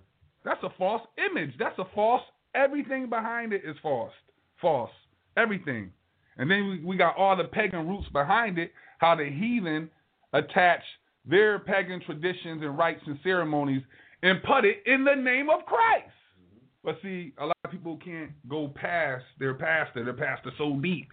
That's 0.44 0.63
a 0.63 0.70
false 0.77 1.01
image. 1.32 1.54
That's 1.60 1.77
a 1.80 1.86
false. 1.94 2.24
Everything 2.57 3.07
behind 3.07 3.53
it 3.53 3.61
is 3.63 3.75
false. 3.81 4.11
False. 4.59 4.89
Everything. 5.37 5.91
And 6.37 6.49
then 6.49 6.67
we, 6.67 6.83
we 6.83 6.97
got 6.97 7.15
all 7.15 7.37
the 7.37 7.43
pagan 7.43 7.87
roots 7.87 8.07
behind 8.11 8.57
it, 8.57 8.71
how 8.97 9.15
the 9.15 9.25
heathen 9.25 9.89
attach 10.33 10.81
their 11.23 11.59
pagan 11.59 12.01
traditions 12.05 12.61
and 12.63 12.77
rites 12.77 13.01
and 13.05 13.19
ceremonies 13.23 13.83
and 14.23 14.41
put 14.43 14.65
it 14.65 14.77
in 14.85 15.03
the 15.03 15.13
name 15.13 15.49
of 15.49 15.65
Christ. 15.65 16.07
Mm-hmm. 16.07 16.57
But 16.83 16.97
see, 17.03 17.33
a 17.37 17.45
lot 17.45 17.57
of 17.63 17.71
people 17.71 17.97
can't 18.03 18.31
go 18.49 18.69
past 18.69 19.25
their 19.39 19.53
pastor, 19.53 20.03
their 20.03 20.13
pastor 20.13 20.51
so 20.57 20.79
deep. 20.81 21.07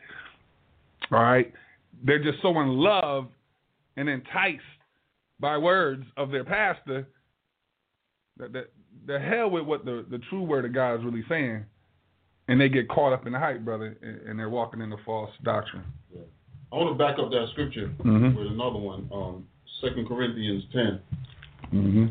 All 1.13 1.21
right? 1.21 1.53
They're 2.03 2.23
just 2.23 2.41
so 2.41 2.59
in 2.61 2.69
love 2.69 3.29
and 3.97 4.09
enticed 4.09 4.63
by 5.41 5.59
words 5.59 6.05
of 6.17 6.31
their 6.31 6.45
pastor 6.45 7.07
that 8.39 8.53
the, 8.53 8.67
the 9.07 9.19
hell 9.19 9.51
with 9.51 9.65
what 9.65 9.85
the, 9.85 10.05
the 10.11 10.19
true 10.31 10.43
word 10.43 10.65
of 10.65 10.73
God 10.73 10.95
is 10.99 11.05
really 11.05 11.25
saying. 11.29 11.65
And 12.49 12.61
they 12.61 12.69
get 12.69 12.89
caught 12.89 13.13
up 13.13 13.27
in 13.27 13.33
the 13.33 13.39
hype, 13.39 13.65
brother, 13.65 13.97
and, 14.03 14.21
and 14.29 14.39
they're 14.39 14.51
walking 14.51 14.81
in 14.83 14.91
the 14.91 14.99
false 15.07 15.31
doctrine. 15.43 15.85
I 16.73 16.77
want 16.77 16.97
to 16.97 17.03
back 17.03 17.19
up 17.19 17.31
that 17.31 17.47
scripture 17.53 17.91
Mhm. 18.05 18.37
with 18.37 18.49
another 18.49 18.79
one, 18.79 19.09
um, 19.13 19.47
2 19.81 20.05
Corinthians 20.07 20.65
10. 20.73 21.01
Mm-hmm. 21.73 22.07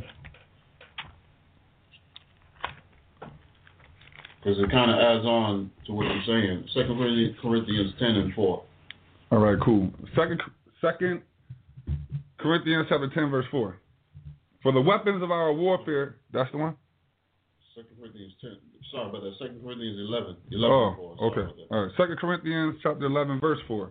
because 4.43 4.59
it 4.59 4.69
kind 4.71 4.91
of 4.91 4.97
adds 4.99 5.25
on 5.25 5.71
to 5.85 5.93
what 5.93 6.03
you're 6.03 6.23
saying. 6.25 6.65
Second 6.73 6.97
Corinthians 7.41 7.93
10 7.97 8.09
and 8.09 8.33
4. 8.33 8.63
All 9.31 9.37
right, 9.39 9.57
cool. 9.63 9.89
Second, 10.17 10.41
second 10.81 11.21
Corinthians 12.39 12.87
chapter 12.89 13.09
10, 13.13 13.29
verse 13.29 13.45
4. 13.51 13.77
For 14.61 14.71
the 14.73 14.81
weapons 14.81 15.23
of 15.23 15.31
our 15.31 15.53
warfare, 15.53 16.17
that's 16.33 16.51
the 16.51 16.57
one? 16.57 16.75
Second 17.75 17.95
Corinthians 17.99 18.33
10. 18.41 18.57
Sorry 18.91 19.09
about 19.09 19.23
that. 19.23 19.33
Second 19.39 19.61
Corinthians 19.63 19.97
11. 19.99 20.35
11 20.51 20.71
Oh, 20.71 20.87
and 20.87 20.97
4. 20.97 21.17
Sorry 21.17 21.31
okay. 21.47 21.63
All 21.71 21.83
right. 21.83 21.91
Second 21.97 22.17
Corinthians 22.19 22.75
chapter 22.83 23.05
11, 23.05 23.39
verse 23.39 23.59
4. 23.67 23.89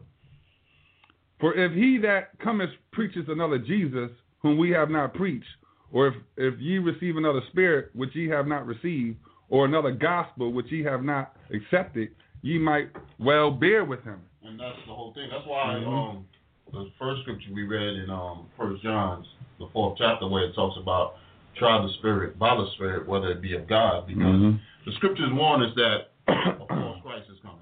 For 1.40 1.54
if 1.54 1.72
he 1.72 1.98
that 1.98 2.38
cometh 2.38 2.70
preaches 2.92 3.24
another 3.28 3.58
Jesus, 3.58 4.10
whom 4.42 4.58
we 4.58 4.70
have 4.70 4.90
not 4.90 5.14
preached, 5.14 5.46
or 5.92 6.08
if, 6.08 6.14
if 6.36 6.54
ye 6.60 6.78
receive 6.78 7.16
another 7.16 7.40
spirit, 7.50 7.90
which 7.94 8.14
ye 8.14 8.28
have 8.28 8.46
not 8.46 8.66
received, 8.66 9.16
or 9.48 9.64
another 9.64 9.90
gospel, 9.90 10.52
which 10.52 10.66
ye 10.70 10.82
have 10.84 11.02
not 11.02 11.36
accepted, 11.52 12.08
ye 12.42 12.58
might 12.58 12.90
well 13.18 13.50
bear 13.50 13.84
with 13.84 14.02
him. 14.04 14.20
And 14.44 14.58
that's 14.58 14.78
the 14.86 14.94
whole 14.94 15.12
thing. 15.12 15.28
That's 15.30 15.46
why 15.46 15.74
Mhm. 15.74 15.86
um, 16.16 16.26
the 16.72 16.90
first 16.98 17.22
scripture 17.22 17.52
we 17.52 17.64
read 17.64 17.96
in 17.96 18.08
um, 18.10 18.48
First 18.56 18.82
John's, 18.82 19.26
the 19.58 19.66
fourth 19.68 19.98
chapter, 19.98 20.26
where 20.28 20.44
it 20.44 20.54
talks 20.54 20.76
about 20.80 21.16
try 21.56 21.80
the 21.80 21.92
spirit 21.98 22.38
by 22.38 22.54
the 22.54 22.66
spirit, 22.74 23.06
whether 23.06 23.30
it 23.30 23.40
be 23.42 23.54
of 23.54 23.66
God, 23.66 24.06
because 24.06 24.22
Mhm. 24.24 24.58
the 24.86 24.92
scriptures 24.92 25.30
warn 25.32 25.62
us 25.62 25.74
that 25.74 26.08
a 26.28 26.66
false 26.66 27.00
Christ 27.02 27.28
is 27.30 27.38
coming. 27.40 27.58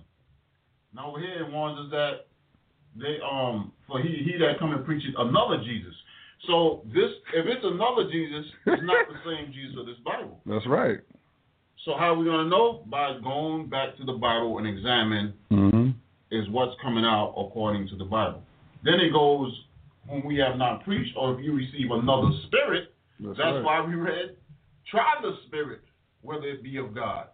Now 0.94 1.10
over 1.10 1.20
here 1.20 1.40
it 1.44 1.50
warns 1.50 1.78
us 1.78 1.90
that 1.90 2.26
they 2.96 3.20
um 3.20 3.72
for 3.86 4.00
he 4.00 4.08
he 4.24 4.36
that 4.38 4.58
come 4.58 4.72
and 4.72 4.84
preaches 4.84 5.14
another 5.18 5.58
Jesus. 5.62 5.94
So 6.46 6.82
this 6.86 7.10
if 7.34 7.46
it's 7.46 7.64
another 7.64 8.10
Jesus, 8.10 8.46
it's 8.66 8.82
not 8.82 9.06
the 9.08 9.18
same 9.30 9.52
Jesus 9.52 9.76
of 9.78 9.86
this 9.86 9.98
Bible. 9.98 10.40
That's 10.46 10.66
right. 10.66 11.00
So 11.84 11.96
how 11.96 12.12
are 12.12 12.14
we 12.14 12.24
gonna 12.26 12.48
know? 12.48 12.82
By 12.86 13.18
going 13.22 13.66
back 13.68 13.96
to 13.96 14.04
the 14.04 14.12
Bible 14.14 14.58
and 14.58 14.66
examine 14.66 15.34
Mm-hmm. 15.50 15.90
is 16.30 16.48
what's 16.50 16.74
coming 16.80 17.04
out 17.04 17.34
according 17.36 17.88
to 17.88 17.96
the 17.96 18.04
Bible. 18.04 18.42
Then 18.82 19.00
it 19.00 19.12
goes, 19.12 19.52
when 20.06 20.22
we 20.24 20.36
have 20.36 20.56
not 20.56 20.84
preached, 20.84 21.14
or 21.16 21.34
if 21.38 21.44
you 21.44 21.52
receive 21.52 21.90
another 21.90 22.30
spirit, 22.46 22.89
That's, 23.20 23.38
that's 23.38 23.54
right. 23.56 23.64
why 23.64 23.86
we 23.86 23.94
read, 23.94 24.36
try 24.90 25.14
the 25.22 25.36
spirit, 25.46 25.80
whether 26.22 26.46
it 26.46 26.62
be 26.62 26.76
of 26.78 26.94
God. 26.94 27.26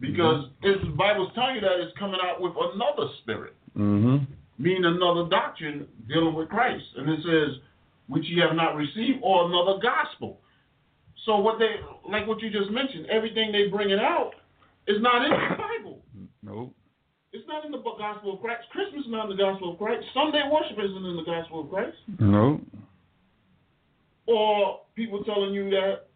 Because 0.00 0.46
it's, 0.62 0.82
the 0.82 0.90
Bible's 0.90 1.30
telling 1.34 1.56
you 1.56 1.60
that 1.60 1.78
it's 1.80 1.96
coming 1.98 2.18
out 2.22 2.40
with 2.40 2.52
another 2.56 3.10
spirit, 3.22 3.54
Mm-hmm. 3.76 4.24
meaning 4.58 4.84
another 4.84 5.28
doctrine 5.28 5.86
dealing 6.08 6.34
with 6.34 6.48
Christ. 6.48 6.84
And 6.96 7.08
it 7.10 7.20
says, 7.24 7.60
which 8.06 8.24
ye 8.26 8.38
have 8.40 8.54
not 8.54 8.76
received, 8.76 9.18
or 9.22 9.46
another 9.46 9.80
gospel. 9.82 10.40
So 11.26 11.38
what 11.38 11.58
they, 11.58 11.76
like 12.08 12.26
what 12.26 12.40
you 12.40 12.50
just 12.50 12.70
mentioned, 12.70 13.06
everything 13.06 13.50
they 13.50 13.66
bring 13.68 13.90
it 13.90 13.98
out 13.98 14.32
is 14.86 15.00
not 15.00 15.24
in 15.24 15.30
the 15.30 15.56
Bible. 15.56 16.02
Nope. 16.42 16.74
It's 17.32 17.46
not 17.48 17.64
in 17.64 17.72
the 17.72 17.78
gospel 17.78 18.34
of 18.34 18.40
Christ. 18.40 18.62
Christmas 18.70 19.06
is 19.06 19.10
not 19.10 19.30
in 19.30 19.36
the 19.36 19.42
gospel 19.42 19.72
of 19.72 19.78
Christ. 19.78 20.04
Sunday 20.14 20.42
worship 20.52 20.78
isn't 20.78 21.04
in 21.04 21.16
the 21.16 21.24
gospel 21.24 21.62
of 21.62 21.70
Christ. 21.70 21.96
Nope. 22.20 22.60
Or 24.26 24.80
people 24.94 25.22
telling 25.24 25.52
you 25.52 25.70
that, 25.70 26.06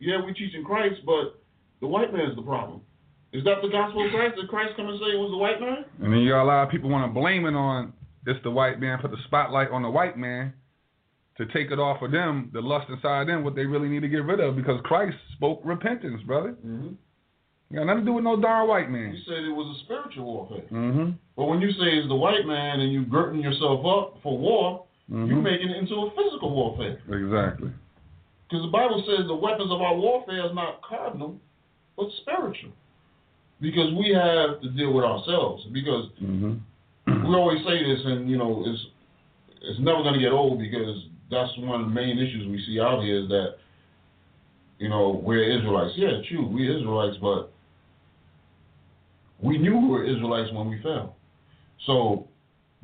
yeah, 0.00 0.20
we're 0.22 0.34
teaching 0.34 0.64
Christ, 0.64 1.00
but 1.06 1.40
the 1.80 1.86
white 1.86 2.12
man's 2.12 2.36
the 2.36 2.42
problem. 2.42 2.80
Is 3.32 3.42
that 3.44 3.62
the 3.62 3.68
gospel 3.68 4.04
of 4.04 4.12
Christ? 4.12 4.36
Did 4.36 4.48
Christ 4.48 4.74
come 4.76 4.88
and 4.88 4.98
say 4.98 5.06
it 5.06 5.18
was 5.18 5.30
the 5.30 5.36
white 5.36 5.60
man? 5.60 5.84
And 6.02 6.12
then 6.12 6.20
you 6.20 6.30
got 6.30 6.44
a 6.44 6.46
lot 6.46 6.62
of 6.64 6.70
people 6.70 6.90
want 6.90 7.08
to 7.08 7.20
blame 7.20 7.46
it 7.46 7.54
on 7.54 7.92
it's 8.26 8.42
the 8.42 8.50
white 8.50 8.80
man, 8.80 8.98
put 9.00 9.10
the 9.10 9.18
spotlight 9.26 9.70
on 9.70 9.82
the 9.82 9.90
white 9.90 10.16
man 10.16 10.54
to 11.36 11.46
take 11.46 11.70
it 11.70 11.78
off 11.78 12.00
of 12.00 12.12
them, 12.12 12.50
the 12.52 12.60
lust 12.60 12.88
inside 12.88 13.28
them, 13.28 13.42
what 13.42 13.54
they 13.54 13.66
really 13.66 13.88
need 13.88 14.00
to 14.00 14.08
get 14.08 14.24
rid 14.24 14.40
of, 14.40 14.56
because 14.56 14.80
Christ 14.84 15.16
spoke 15.34 15.60
repentance, 15.64 16.22
brother. 16.22 16.54
Mm-hmm. 16.64 16.94
Got 17.74 17.86
nothing 17.86 18.04
to 18.04 18.06
do 18.06 18.12
with 18.12 18.24
no 18.24 18.40
darn 18.40 18.68
white 18.68 18.88
man. 18.88 19.14
You 19.14 19.22
said 19.26 19.42
it 19.42 19.50
was 19.50 19.76
a 19.76 19.84
spiritual 19.84 20.24
warfare. 20.24 20.64
Mm-hmm. 20.70 21.10
But 21.36 21.44
when 21.46 21.60
you 21.60 21.70
say 21.72 21.98
it's 21.98 22.08
the 22.08 22.14
white 22.14 22.46
man 22.46 22.80
and 22.80 22.92
you 22.92 23.04
girding 23.04 23.40
yourself 23.40 23.84
up 23.84 24.18
for 24.22 24.38
war, 24.38 24.84
mm-hmm. 25.10 25.26
you're 25.26 25.42
making 25.42 25.70
it 25.70 25.76
into 25.76 25.94
a 25.94 26.10
physical 26.10 26.50
warfare. 26.54 26.98
Exactly. 27.08 27.70
Because 28.48 28.64
the 28.64 28.70
Bible 28.70 29.02
says 29.06 29.26
the 29.26 29.34
weapons 29.34 29.72
of 29.72 29.80
our 29.80 29.96
warfare 29.96 30.46
is 30.46 30.54
not 30.54 30.82
cardinal, 30.82 31.36
but 31.96 32.06
spiritual. 32.22 32.72
Because 33.60 33.92
we 33.94 34.12
have 34.14 34.60
to 34.60 34.70
deal 34.70 34.92
with 34.92 35.04
ourselves. 35.04 35.64
Because 35.72 36.06
Mm-hmm. 37.06 37.28
we 37.28 37.34
always 37.34 37.58
say 37.66 37.82
this, 37.82 38.00
and 38.04 38.30
you 38.30 38.38
know, 38.38 38.64
it's 38.66 38.80
it's 39.62 39.80
never 39.80 40.02
going 40.02 40.14
to 40.14 40.20
get 40.20 40.32
old 40.32 40.58
because 40.58 41.04
that's 41.30 41.50
one 41.58 41.80
of 41.80 41.86
the 41.88 41.92
main 41.92 42.18
issues 42.18 42.46
we 42.48 42.62
see 42.66 42.80
out 42.80 43.02
here 43.02 43.22
is 43.22 43.28
that 43.28 43.56
you 44.78 44.88
know 44.88 45.20
we're 45.22 45.42
Israelites. 45.58 45.94
Yeah, 45.96 46.20
true, 46.28 46.46
we're 46.46 46.76
Israelites, 46.76 47.16
but 47.20 47.52
we 49.42 49.58
knew 49.58 49.76
we 49.76 49.88
were 49.88 50.04
Israelites 50.04 50.50
when 50.52 50.68
we 50.68 50.80
fell. 50.82 51.16
So 51.86 52.28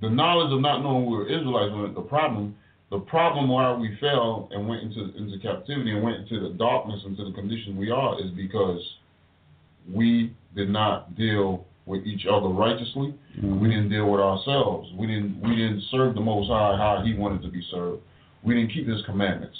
the 0.00 0.10
knowledge 0.10 0.52
of 0.52 0.60
not 0.60 0.82
knowing 0.82 1.06
we 1.06 1.16
were 1.16 1.26
Israelites 1.26 1.72
wasn't 1.74 1.94
the 1.94 2.02
problem. 2.02 2.56
The 2.90 2.98
problem 2.98 3.48
why 3.48 3.72
we 3.72 3.96
fell 4.00 4.48
and 4.52 4.66
went 4.68 4.82
into 4.82 5.16
into 5.16 5.38
captivity 5.38 5.92
and 5.92 6.02
went 6.02 6.16
into 6.18 6.40
the 6.40 6.54
darkness 6.54 7.00
into 7.06 7.24
the 7.24 7.32
condition 7.32 7.76
we 7.76 7.90
are 7.90 8.20
is 8.20 8.30
because 8.32 8.82
we 9.92 10.34
did 10.56 10.68
not 10.70 11.16
deal 11.16 11.66
with 11.86 12.04
each 12.06 12.26
other 12.30 12.48
righteously. 12.48 13.14
We 13.42 13.68
didn't 13.68 13.90
deal 13.90 14.10
with 14.10 14.20
ourselves. 14.20 14.90
We 14.96 15.06
didn't 15.06 15.40
we 15.40 15.56
didn't 15.56 15.82
serve 15.90 16.14
the 16.14 16.20
Most 16.20 16.48
High 16.48 16.76
how 16.76 17.02
He 17.04 17.14
wanted 17.14 17.42
to 17.42 17.48
be 17.48 17.62
served. 17.70 18.02
We 18.42 18.54
didn't 18.54 18.72
keep 18.72 18.88
His 18.88 19.02
commandments. 19.06 19.56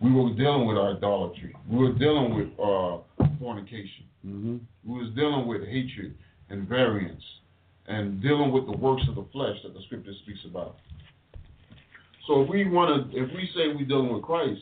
We 0.00 0.10
were 0.10 0.32
dealing 0.34 0.66
with 0.66 0.76
idolatry. 0.78 1.54
We 1.68 1.78
were 1.78 1.92
dealing 1.92 2.34
with 2.34 2.48
uh, 2.58 3.26
fornication. 3.38 4.04
Mm-hmm. 4.26 4.56
We 4.84 5.04
was 5.04 5.14
dealing 5.14 5.46
with 5.46 5.62
hatred 5.62 6.14
and 6.50 6.68
variance, 6.68 7.22
and 7.86 8.22
dealing 8.22 8.52
with 8.52 8.66
the 8.66 8.76
works 8.76 9.02
of 9.08 9.16
the 9.16 9.26
flesh 9.32 9.56
that 9.64 9.74
the 9.74 9.80
Scripture 9.86 10.12
speaks 10.22 10.40
about. 10.48 10.76
So 12.26 12.42
if 12.42 12.48
we 12.48 12.68
want 12.68 13.10
to, 13.10 13.18
if 13.18 13.28
we 13.34 13.48
say 13.54 13.68
we're 13.68 13.84
dealing 13.86 14.12
with 14.12 14.22
Christ, 14.22 14.60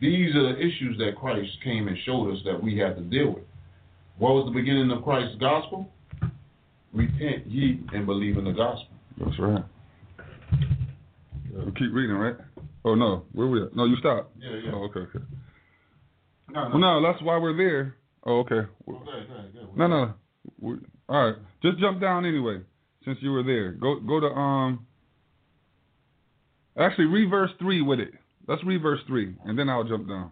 these 0.00 0.34
are 0.34 0.54
the 0.54 0.58
issues 0.58 0.98
that 0.98 1.16
Christ 1.16 1.50
came 1.62 1.88
and 1.88 1.96
showed 2.04 2.32
us 2.32 2.38
that 2.44 2.62
we 2.62 2.78
have 2.78 2.96
to 2.96 3.02
deal 3.02 3.34
with. 3.34 3.44
What 4.18 4.34
was 4.34 4.44
the 4.46 4.52
beginning 4.52 4.90
of 4.90 5.02
Christ's 5.02 5.36
gospel? 5.40 5.88
Repent 6.92 7.46
ye 7.46 7.80
and 7.92 8.06
believe 8.06 8.38
in 8.38 8.44
the 8.44 8.52
gospel. 8.52 8.88
That's 9.18 9.38
right. 9.38 9.64
We 11.52 11.72
keep 11.72 11.92
reading, 11.92 12.16
right? 12.16 12.36
Oh 12.84 12.94
no, 12.94 13.24
where 13.32 13.46
we 13.46 13.62
at? 13.62 13.74
No, 13.74 13.86
you 13.86 13.96
stop. 13.96 14.30
Yeah, 14.38 14.50
yeah. 14.62 14.70
Oh, 14.74 14.84
okay, 14.84 15.00
okay. 15.00 15.24
No, 16.50 16.68
Well, 16.70 16.78
no, 16.78 17.02
that's 17.02 17.22
why 17.22 17.38
we're 17.38 17.56
there. 17.56 17.96
Oh, 18.24 18.40
okay. 18.40 18.54
Okay, 18.54 18.68
okay, 18.88 19.32
okay. 19.32 19.70
No, 19.76 19.86
no. 19.86 20.14
We, 20.60 20.76
all 21.08 21.26
right, 21.26 21.36
just 21.62 21.78
jump 21.78 22.00
down 22.00 22.24
anyway, 22.24 22.60
since 23.04 23.18
you 23.20 23.32
were 23.32 23.42
there. 23.42 23.72
Go, 23.72 24.00
go 24.00 24.20
to 24.20 24.26
um. 24.26 24.86
Actually, 26.78 27.06
read 27.06 27.30
verse 27.30 27.50
three 27.58 27.82
with 27.82 28.00
it. 28.00 28.12
Let's 28.46 28.64
read 28.64 28.82
verse 28.82 29.00
three, 29.06 29.34
and 29.44 29.58
then 29.58 29.68
I'll 29.68 29.84
jump 29.84 30.08
down. 30.08 30.30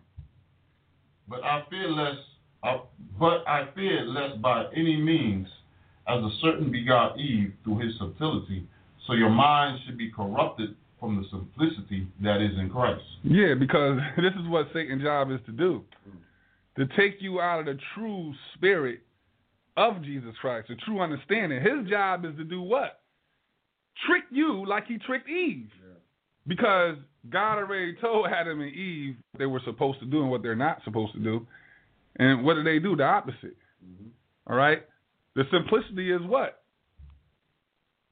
But 1.28 1.44
I 1.44 1.62
fear 1.70 1.88
lest, 1.88 2.18
I, 2.62 2.80
but 3.18 3.46
I 3.46 3.68
fear 3.74 4.02
lest 4.02 4.42
by 4.42 4.66
any 4.76 4.96
means, 4.96 5.46
as 6.08 6.18
a 6.18 6.30
certain 6.42 6.70
begot 6.70 7.18
Eve 7.18 7.52
through 7.64 7.78
his 7.78 7.96
subtlety, 7.98 8.66
so 9.06 9.14
your 9.14 9.30
mind 9.30 9.80
should 9.86 9.96
be 9.96 10.10
corrupted 10.10 10.74
from 10.98 11.16
the 11.16 11.28
simplicity 11.30 12.06
that 12.22 12.40
is 12.40 12.56
in 12.58 12.70
Christ. 12.70 13.02
Yeah, 13.24 13.54
because 13.54 13.98
this 14.16 14.32
is 14.40 14.48
what 14.48 14.68
Satan's 14.72 15.02
job 15.02 15.30
is 15.30 15.40
to 15.46 15.52
do. 15.52 15.84
To 16.76 16.86
take 16.96 17.16
you 17.20 17.40
out 17.40 17.60
of 17.60 17.66
the 17.66 17.78
true 17.94 18.32
spirit 18.54 19.00
of 19.76 20.02
Jesus 20.02 20.34
Christ, 20.40 20.68
the 20.68 20.76
true 20.76 21.00
understanding. 21.00 21.60
His 21.62 21.88
job 21.88 22.24
is 22.24 22.36
to 22.36 22.44
do 22.44 22.62
what? 22.62 23.00
Trick 24.06 24.24
you 24.30 24.66
like 24.66 24.86
he 24.86 24.98
tricked 24.98 25.28
Eve. 25.28 25.68
Because 26.46 26.96
God 27.30 27.58
already 27.58 27.94
told 28.00 28.26
Adam 28.26 28.60
and 28.60 28.72
Eve 28.72 29.14
what 29.30 29.38
they 29.38 29.46
were 29.46 29.60
supposed 29.64 30.00
to 30.00 30.06
do 30.06 30.22
and 30.22 30.30
what 30.30 30.42
they're 30.42 30.56
not 30.56 30.82
supposed 30.84 31.12
to 31.14 31.20
do. 31.20 31.46
And 32.16 32.44
what 32.44 32.54
did 32.54 32.66
they 32.66 32.78
do? 32.78 32.96
The 32.96 33.04
opposite. 33.04 33.56
Mm-hmm. 33.84 34.08
All 34.48 34.56
right? 34.56 34.84
The 35.36 35.44
simplicity 35.52 36.12
is 36.12 36.20
what? 36.22 36.62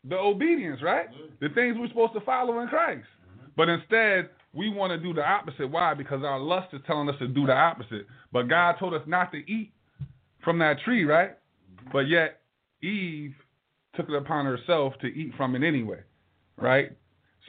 The 0.08 0.16
obedience, 0.16 0.80
right? 0.80 1.10
Mm-hmm. 1.10 1.34
The 1.40 1.48
things 1.54 1.76
we're 1.78 1.88
supposed 1.88 2.14
to 2.14 2.20
follow 2.20 2.60
in 2.60 2.68
Christ. 2.68 3.02
Mm-hmm. 3.02 3.50
But 3.56 3.68
instead, 3.68 4.30
we 4.54 4.70
want 4.70 4.92
to 4.92 4.98
do 4.98 5.12
the 5.12 5.28
opposite. 5.28 5.68
Why? 5.68 5.94
Because 5.94 6.22
our 6.22 6.38
lust 6.38 6.68
is 6.72 6.80
telling 6.86 7.08
us 7.08 7.16
to 7.18 7.28
do 7.28 7.46
the 7.46 7.52
opposite. 7.52 8.06
But 8.32 8.44
God 8.44 8.76
told 8.78 8.94
us 8.94 9.02
not 9.06 9.32
to 9.32 9.38
eat 9.38 9.72
from 10.44 10.58
that 10.60 10.80
tree, 10.84 11.04
right? 11.04 11.36
But 11.92 12.08
yet, 12.08 12.40
Eve 12.82 13.34
took 13.94 14.08
it 14.08 14.14
upon 14.14 14.46
herself 14.46 14.94
to 15.00 15.06
eat 15.06 15.32
from 15.36 15.54
it 15.54 15.66
anyway, 15.66 16.00
right? 16.56 16.92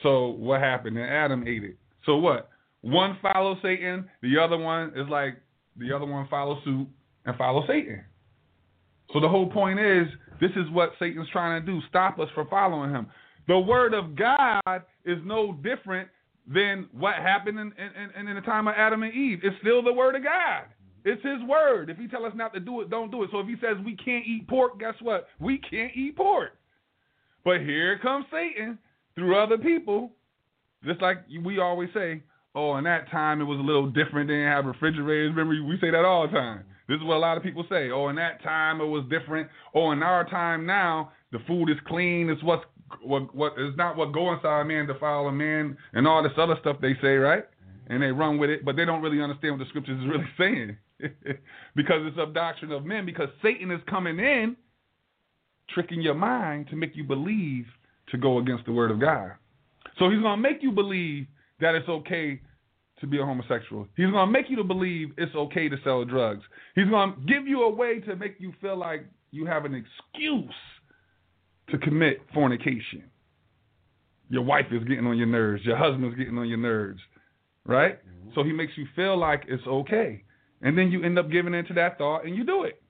So 0.02 0.28
what 0.28 0.60
happened? 0.60 0.98
And 0.98 1.08
Adam 1.08 1.46
ate 1.46 1.64
it. 1.64 1.76
So 2.04 2.16
what? 2.16 2.50
One 2.80 3.16
follows 3.22 3.58
Satan, 3.62 4.08
the 4.22 4.38
other 4.38 4.58
one 4.58 4.92
is 4.96 5.08
like 5.08 5.36
the 5.76 5.92
other 5.94 6.04
one 6.04 6.26
follows 6.28 6.58
suit 6.64 6.88
and 7.24 7.36
follow 7.36 7.64
Satan. 7.66 8.04
So 9.12 9.20
the 9.20 9.28
whole 9.28 9.48
point 9.48 9.78
is 9.78 10.08
this 10.40 10.50
is 10.56 10.68
what 10.70 10.92
Satan's 10.98 11.28
trying 11.30 11.64
to 11.64 11.66
do, 11.72 11.80
stop 11.88 12.18
us 12.18 12.28
from 12.34 12.48
following 12.48 12.90
him. 12.90 13.06
The 13.46 13.58
word 13.58 13.94
of 13.94 14.16
God 14.16 14.82
is 15.04 15.18
no 15.24 15.52
different 15.52 16.08
than 16.46 16.88
what 16.92 17.14
happened 17.14 17.58
in, 17.58 17.72
in, 17.78 18.20
in, 18.20 18.28
in 18.28 18.34
the 18.34 18.40
time 18.42 18.66
of 18.66 18.74
Adam 18.76 19.02
and 19.02 19.14
Eve. 19.14 19.40
It's 19.42 19.56
still 19.60 19.82
the 19.82 19.92
word 19.92 20.16
of 20.16 20.24
God. 20.24 20.64
It's 21.04 21.22
his 21.22 21.42
word. 21.48 21.90
If 21.90 21.96
he 21.96 22.06
tell 22.06 22.24
us 22.24 22.32
not 22.34 22.54
to 22.54 22.60
do 22.60 22.80
it, 22.80 22.90
don't 22.90 23.10
do 23.10 23.22
it. 23.22 23.30
So 23.32 23.40
if 23.40 23.46
he 23.46 23.56
says 23.60 23.76
we 23.84 23.96
can't 23.96 24.26
eat 24.26 24.46
pork, 24.48 24.78
guess 24.78 24.94
what? 25.00 25.28
We 25.40 25.58
can't 25.58 25.92
eat 25.96 26.16
pork. 26.16 26.50
But 27.44 27.60
here 27.60 27.98
comes 27.98 28.24
Satan 28.30 28.78
through 29.14 29.36
other 29.36 29.58
people, 29.58 30.12
just 30.84 31.02
like 31.02 31.18
we 31.44 31.58
always 31.58 31.88
say, 31.92 32.22
oh, 32.54 32.76
in 32.76 32.84
that 32.84 33.10
time 33.10 33.40
it 33.40 33.44
was 33.44 33.58
a 33.58 33.62
little 33.62 33.86
different. 33.86 34.28
They 34.28 34.34
didn't 34.34 34.52
have 34.52 34.64
refrigerators. 34.64 35.34
Remember, 35.34 35.62
we 35.64 35.78
say 35.80 35.90
that 35.90 36.04
all 36.04 36.26
the 36.26 36.32
time. 36.32 36.64
This 36.88 36.96
is 36.96 37.04
what 37.04 37.16
a 37.16 37.18
lot 37.18 37.36
of 37.36 37.42
people 37.42 37.64
say. 37.68 37.90
Oh, 37.90 38.08
in 38.08 38.16
that 38.16 38.42
time 38.42 38.80
it 38.80 38.86
was 38.86 39.04
different. 39.08 39.48
Oh, 39.74 39.92
in 39.92 40.02
our 40.02 40.28
time 40.28 40.66
now, 40.66 41.12
the 41.30 41.38
food 41.46 41.70
is 41.70 41.76
clean. 41.86 42.28
It's 42.28 42.42
what's 42.42 42.64
what 43.02 43.34
what 43.34 43.54
is 43.58 43.74
not 43.76 43.96
what 43.96 44.12
go 44.12 44.32
inside 44.34 44.60
a 44.60 44.64
man 44.64 44.86
defile 44.86 45.26
a 45.26 45.32
man 45.32 45.76
and 45.94 46.06
all 46.06 46.22
this 46.22 46.32
other 46.36 46.56
stuff 46.60 46.76
they 46.80 46.94
say, 47.00 47.14
right? 47.14 47.44
And 47.88 48.02
they 48.02 48.12
run 48.12 48.38
with 48.38 48.50
it, 48.50 48.64
but 48.64 48.76
they 48.76 48.84
don't 48.84 49.02
really 49.02 49.22
understand 49.22 49.58
what 49.58 49.64
the 49.64 49.68
scriptures 49.68 49.98
is 50.00 50.08
really 50.08 50.28
saying. 50.38 50.76
because 51.76 52.00
it's 52.02 52.18
a 52.18 52.32
doctrine 52.32 52.72
of 52.72 52.84
men, 52.84 53.06
because 53.06 53.28
Satan 53.42 53.70
is 53.70 53.80
coming 53.88 54.18
in, 54.18 54.56
tricking 55.70 56.00
your 56.02 56.14
mind 56.14 56.68
to 56.70 56.76
make 56.76 56.94
you 56.94 57.04
believe 57.04 57.66
to 58.10 58.18
go 58.18 58.38
against 58.38 58.66
the 58.66 58.72
word 58.72 58.90
of 58.90 59.00
God. 59.00 59.32
So 59.98 60.10
he's 60.10 60.22
gonna 60.22 60.40
make 60.40 60.62
you 60.62 60.72
believe 60.72 61.26
that 61.60 61.74
it's 61.74 61.88
okay 61.88 62.40
to 63.02 63.06
be 63.06 63.18
a 63.18 63.24
homosexual. 63.24 63.86
He's 63.96 64.10
going 64.10 64.26
to 64.26 64.32
make 64.32 64.48
you 64.48 64.56
to 64.56 64.64
believe 64.64 65.12
it's 65.18 65.34
okay 65.34 65.68
to 65.68 65.76
sell 65.84 66.04
drugs. 66.04 66.42
He's 66.74 66.88
going 66.88 67.14
to 67.14 67.20
give 67.20 67.46
you 67.46 67.64
a 67.64 67.70
way 67.70 68.00
to 68.00 68.16
make 68.16 68.36
you 68.38 68.54
feel 68.60 68.78
like 68.78 69.04
you 69.32 69.44
have 69.44 69.64
an 69.64 69.74
excuse 69.74 70.54
to 71.70 71.78
commit 71.78 72.20
fornication. 72.32 73.04
Your 74.28 74.42
wife 74.42 74.66
is 74.70 74.84
getting 74.84 75.06
on 75.06 75.18
your 75.18 75.26
nerves. 75.26 75.64
Your 75.64 75.76
husband's 75.76 76.16
getting 76.16 76.38
on 76.38 76.48
your 76.48 76.58
nerves, 76.58 77.00
right? 77.66 77.98
Mm-hmm. 77.98 78.30
So 78.34 78.44
he 78.44 78.52
makes 78.52 78.72
you 78.76 78.86
feel 78.94 79.18
like 79.18 79.44
it's 79.48 79.66
okay. 79.66 80.22
And 80.62 80.78
then 80.78 80.90
you 80.90 81.02
end 81.02 81.18
up 81.18 81.30
giving 81.30 81.54
into 81.54 81.74
that 81.74 81.98
thought 81.98 82.24
and 82.24 82.36
you 82.36 82.44
do 82.44 82.62
it. 82.64 82.80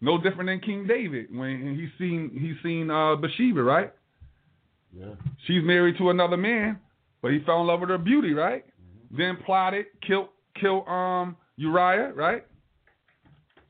No 0.00 0.18
different 0.18 0.48
than 0.48 0.60
King 0.60 0.86
David 0.86 1.34
when 1.34 1.76
he's 1.78 1.88
seen 1.98 2.30
he's 2.38 2.56
seen 2.62 2.90
uh, 2.90 3.16
Bathsheba, 3.16 3.62
right? 3.62 3.92
Yeah. 4.92 5.14
She's 5.46 5.62
married 5.62 5.96
to 5.98 6.10
another 6.10 6.36
man, 6.36 6.78
but 7.22 7.32
he 7.32 7.40
fell 7.40 7.60
in 7.62 7.66
love 7.66 7.80
with 7.80 7.88
her 7.88 7.98
beauty, 7.98 8.32
right? 8.32 8.64
Mm-hmm. 8.66 9.16
Then 9.16 9.38
plotted, 9.44 9.86
killed, 10.06 10.28
kill 10.60 10.88
um 10.88 11.36
Uriah, 11.56 12.12
right? 12.14 12.44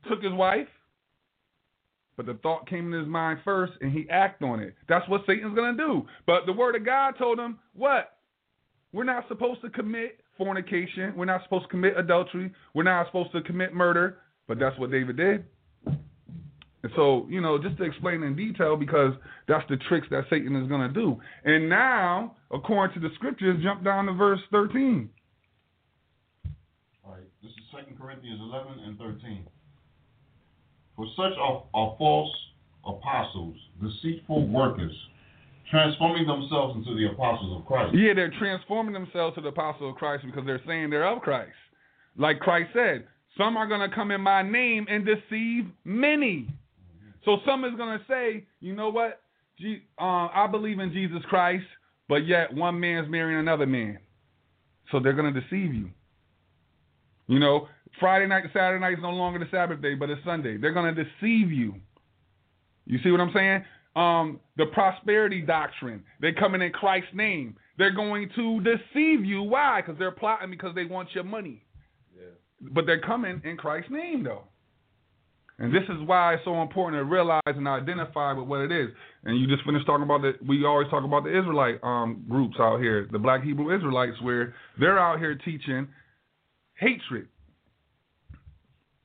Took 0.09 0.21
his 0.23 0.33
wife, 0.33 0.67
but 2.17 2.25
the 2.25 2.35
thought 2.43 2.67
came 2.67 2.93
in 2.93 2.99
his 2.99 3.07
mind 3.07 3.39
first, 3.43 3.73
and 3.81 3.91
he 3.91 4.07
acted 4.09 4.45
on 4.45 4.59
it. 4.59 4.75
That's 4.87 5.07
what 5.09 5.21
Satan's 5.25 5.55
gonna 5.55 5.77
do. 5.77 6.05
But 6.27 6.45
the 6.45 6.53
word 6.53 6.75
of 6.75 6.85
God 6.85 7.15
told 7.17 7.39
him 7.39 7.59
what? 7.73 8.17
We're 8.91 9.03
not 9.03 9.27
supposed 9.27 9.61
to 9.61 9.69
commit 9.69 10.19
fornication. 10.37 11.13
We're 11.15 11.25
not 11.25 11.43
supposed 11.43 11.63
to 11.65 11.69
commit 11.69 11.97
adultery. 11.97 12.51
We're 12.73 12.83
not 12.83 13.07
supposed 13.07 13.31
to 13.33 13.41
commit 13.41 13.73
murder. 13.73 14.17
But 14.47 14.59
that's 14.59 14.77
what 14.77 14.91
David 14.91 15.17
did. 15.17 15.45
And 16.85 16.93
so, 16.95 17.25
you 17.31 17.41
know, 17.41 17.57
just 17.57 17.77
to 17.77 17.83
explain 17.83 18.21
in 18.21 18.35
detail, 18.35 18.77
because 18.77 19.13
that's 19.47 19.67
the 19.69 19.77
tricks 19.89 20.05
that 20.11 20.25
Satan 20.29 20.55
is 20.55 20.69
going 20.69 20.81
to 20.81 20.93
do. 20.93 21.19
And 21.43 21.67
now, 21.67 22.35
according 22.51 23.01
to 23.01 23.07
the 23.07 23.11
scriptures, 23.15 23.59
jump 23.63 23.83
down 23.83 24.05
to 24.05 24.13
verse 24.13 24.39
13. 24.51 25.09
All 27.03 27.13
right, 27.13 27.23
this 27.41 27.51
is 27.51 27.57
2 27.71 27.95
Corinthians 27.99 28.39
11 28.39 28.73
and 28.85 28.99
13. 28.99 29.47
For 30.95 31.07
such 31.15 31.33
are, 31.39 31.63
are 31.73 31.95
false 31.97 32.31
apostles, 32.85 33.55
deceitful 33.81 34.47
workers, 34.47 34.95
transforming 35.69 36.27
themselves 36.27 36.77
into 36.77 36.95
the 36.95 37.11
apostles 37.11 37.59
of 37.59 37.65
Christ. 37.65 37.95
Yeah, 37.95 38.13
they're 38.13 38.33
transforming 38.37 38.93
themselves 38.93 39.35
to 39.35 39.41
the 39.41 39.49
apostles 39.49 39.91
of 39.91 39.95
Christ 39.95 40.23
because 40.25 40.45
they're 40.45 40.61
saying 40.67 40.89
they're 40.89 41.07
of 41.07 41.21
Christ. 41.21 41.51
Like 42.17 42.39
Christ 42.39 42.69
said, 42.73 43.05
some 43.37 43.57
are 43.57 43.67
going 43.67 43.87
to 43.87 43.93
come 43.93 44.11
in 44.11 44.21
my 44.21 44.41
name 44.41 44.85
and 44.89 45.05
deceive 45.05 45.65
many. 45.83 46.47
So 47.25 47.37
some 47.45 47.65
is 47.65 47.71
going 47.75 47.97
to 47.97 48.05
say, 48.07 48.45
you 48.59 48.75
know 48.75 48.89
what? 48.89 49.21
Uh, 49.99 50.03
I 50.33 50.47
believe 50.49 50.79
in 50.79 50.91
Jesus 50.93 51.21
Christ, 51.29 51.65
but 52.07 52.27
yet 52.27 52.53
one 52.53 52.79
man's 52.79 53.09
marrying 53.09 53.39
another 53.39 53.65
man. 53.65 53.99
So 54.91 54.99
they're 54.99 55.13
going 55.13 55.33
to 55.33 55.41
deceive 55.41 55.73
you. 55.73 55.89
You 57.27 57.39
know, 57.39 57.67
Friday 57.99 58.27
night 58.27 58.43
to 58.43 58.49
Saturday 58.53 58.79
night 58.79 58.93
is 58.93 58.99
no 59.01 59.09
longer 59.09 59.39
the 59.39 59.47
Sabbath 59.49 59.81
day, 59.81 59.95
but 59.95 60.09
it's 60.09 60.23
Sunday. 60.23 60.57
They're 60.57 60.73
going 60.73 60.93
to 60.93 61.03
deceive 61.03 61.51
you. 61.51 61.75
You 62.85 62.99
see 63.03 63.09
what 63.09 63.19
I'm 63.19 63.31
saying? 63.33 63.65
Um, 63.95 64.39
the 64.57 64.65
prosperity 64.67 65.41
doctrine. 65.41 66.03
They're 66.19 66.33
coming 66.33 66.61
in 66.61 66.71
Christ's 66.71 67.13
name. 67.13 67.55
They're 67.77 67.95
going 67.95 68.29
to 68.35 68.61
deceive 68.61 69.23
you. 69.23 69.43
Why? 69.43 69.81
Because 69.81 69.97
they're 69.97 70.11
plotting 70.11 70.49
because 70.49 70.75
they 70.75 70.85
want 70.85 71.09
your 71.13 71.23
money. 71.23 71.63
Yeah. 72.15 72.29
But 72.71 72.85
they're 72.85 73.01
coming 73.01 73.41
in 73.45 73.57
Christ's 73.57 73.91
name, 73.91 74.23
though. 74.23 74.43
And 75.57 75.73
this 75.73 75.83
is 75.83 76.05
why 76.05 76.33
it's 76.33 76.43
so 76.43 76.61
important 76.61 76.99
to 76.99 77.05
realize 77.05 77.41
and 77.45 77.67
identify 77.67 78.33
with 78.33 78.47
what 78.47 78.59
it 78.59 78.71
is. 78.71 78.89
And 79.23 79.39
you 79.39 79.47
just 79.47 79.63
finished 79.65 79.85
talking 79.85 80.03
about 80.03 80.21
that. 80.23 80.45
We 80.45 80.65
always 80.65 80.89
talk 80.89 81.05
about 81.05 81.23
the 81.23 81.37
Israelite 81.37 81.79
um, 81.81 82.25
groups 82.27 82.57
out 82.59 82.81
here, 82.81 83.07
the 83.09 83.19
Black 83.19 83.41
Hebrew 83.43 83.73
Israelites, 83.73 84.21
where 84.21 84.53
they're 84.77 84.99
out 84.99 85.19
here 85.19 85.35
teaching 85.35 85.87
hatred. 86.77 87.29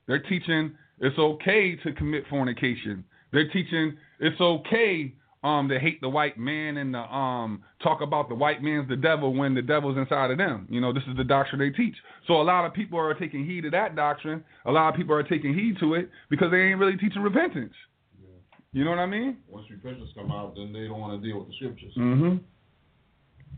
They're 0.07 0.19
teaching 0.19 0.75
it's 0.99 1.17
okay 1.17 1.75
to 1.77 1.93
commit 1.93 2.25
fornication. 2.29 3.05
They're 3.31 3.49
teaching 3.49 3.97
it's 4.19 4.39
okay 4.39 5.13
um 5.43 5.67
to 5.69 5.79
hate 5.79 5.99
the 6.01 6.09
white 6.09 6.37
man 6.37 6.77
and 6.77 6.93
the 6.93 6.99
um 6.99 7.63
talk 7.81 8.01
about 8.01 8.29
the 8.29 8.35
white 8.35 8.61
man's 8.61 8.87
the 8.87 8.95
devil 8.95 9.33
when 9.33 9.55
the 9.55 9.61
devil's 9.61 9.97
inside 9.97 10.29
of 10.31 10.37
them. 10.37 10.67
You 10.69 10.81
know, 10.81 10.93
this 10.93 11.03
is 11.09 11.17
the 11.17 11.23
doctrine 11.23 11.59
they 11.59 11.71
teach. 11.71 11.95
So 12.27 12.39
a 12.39 12.43
lot 12.43 12.65
of 12.65 12.73
people 12.73 12.99
are 12.99 13.13
taking 13.13 13.45
heed 13.45 13.65
of 13.65 13.71
that 13.71 13.95
doctrine. 13.95 14.43
A 14.65 14.71
lot 14.71 14.89
of 14.89 14.95
people 14.95 15.15
are 15.15 15.23
taking 15.23 15.53
heed 15.53 15.77
to 15.79 15.95
it 15.95 16.09
because 16.29 16.51
they 16.51 16.59
ain't 16.59 16.79
really 16.79 16.97
teaching 16.97 17.23
repentance. 17.23 17.73
Yeah. 18.21 18.27
You 18.73 18.83
know 18.83 18.91
what 18.91 18.99
I 18.99 19.07
mean? 19.07 19.37
Once 19.47 19.65
repentance 19.71 20.11
come 20.15 20.31
out, 20.31 20.55
then 20.55 20.71
they 20.73 20.87
don't 20.87 20.99
want 20.99 21.19
to 21.19 21.27
deal 21.27 21.39
with 21.39 21.47
the 21.47 21.55
scriptures. 21.55 21.93
Mm-hmm. 21.97 22.37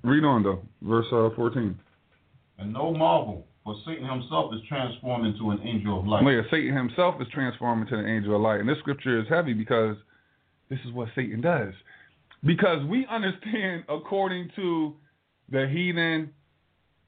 Read 0.10 0.24
on 0.24 0.44
though, 0.44 0.62
verse 0.82 1.06
uh, 1.12 1.30
fourteen. 1.36 1.78
And 2.60 2.72
no 2.72 2.94
marvel, 2.94 3.48
for 3.64 3.76
Satan 3.86 4.08
himself 4.08 4.54
is 4.54 4.62
transformed 4.68 5.26
into 5.26 5.52
an 5.52 5.60
angel 5.64 6.00
of 6.00 6.08
light. 6.08 6.24
Yeah, 6.26 6.42
Satan 6.52 6.76
himself 6.76 7.16
is 7.22 7.28
transformed 7.34 7.88
into 7.88 7.98
an 7.98 8.10
angel 8.10 8.36
of 8.36 8.42
light, 8.42 8.60
and 8.60 8.68
this 8.68 8.78
scripture 8.80 9.20
is 9.20 9.28
heavy 9.30 9.54
because 9.54 9.96
this 10.70 10.80
is 10.86 10.92
what 10.92 11.08
Satan 11.16 11.42
does. 11.42 11.74
Because 12.44 12.86
we 12.86 13.06
understand, 13.10 13.86
according 13.90 14.50
to 14.56 14.96
the 15.50 15.68
heathen 15.68 16.32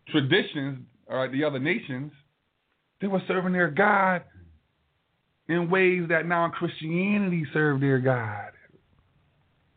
traditions, 0.10 0.80
all 1.10 1.18
right, 1.18 1.32
the 1.32 1.44
other 1.44 1.60
nations, 1.60 2.12
they 3.02 3.08
were 3.08 3.22
serving 3.28 3.54
their 3.54 3.70
God 3.70 4.24
in 5.50 5.70
ways 5.70 6.04
that 6.10 6.26
now 6.26 6.50
Christianity 6.50 7.46
served 7.54 7.84
their 7.84 8.00
God. 8.00 8.52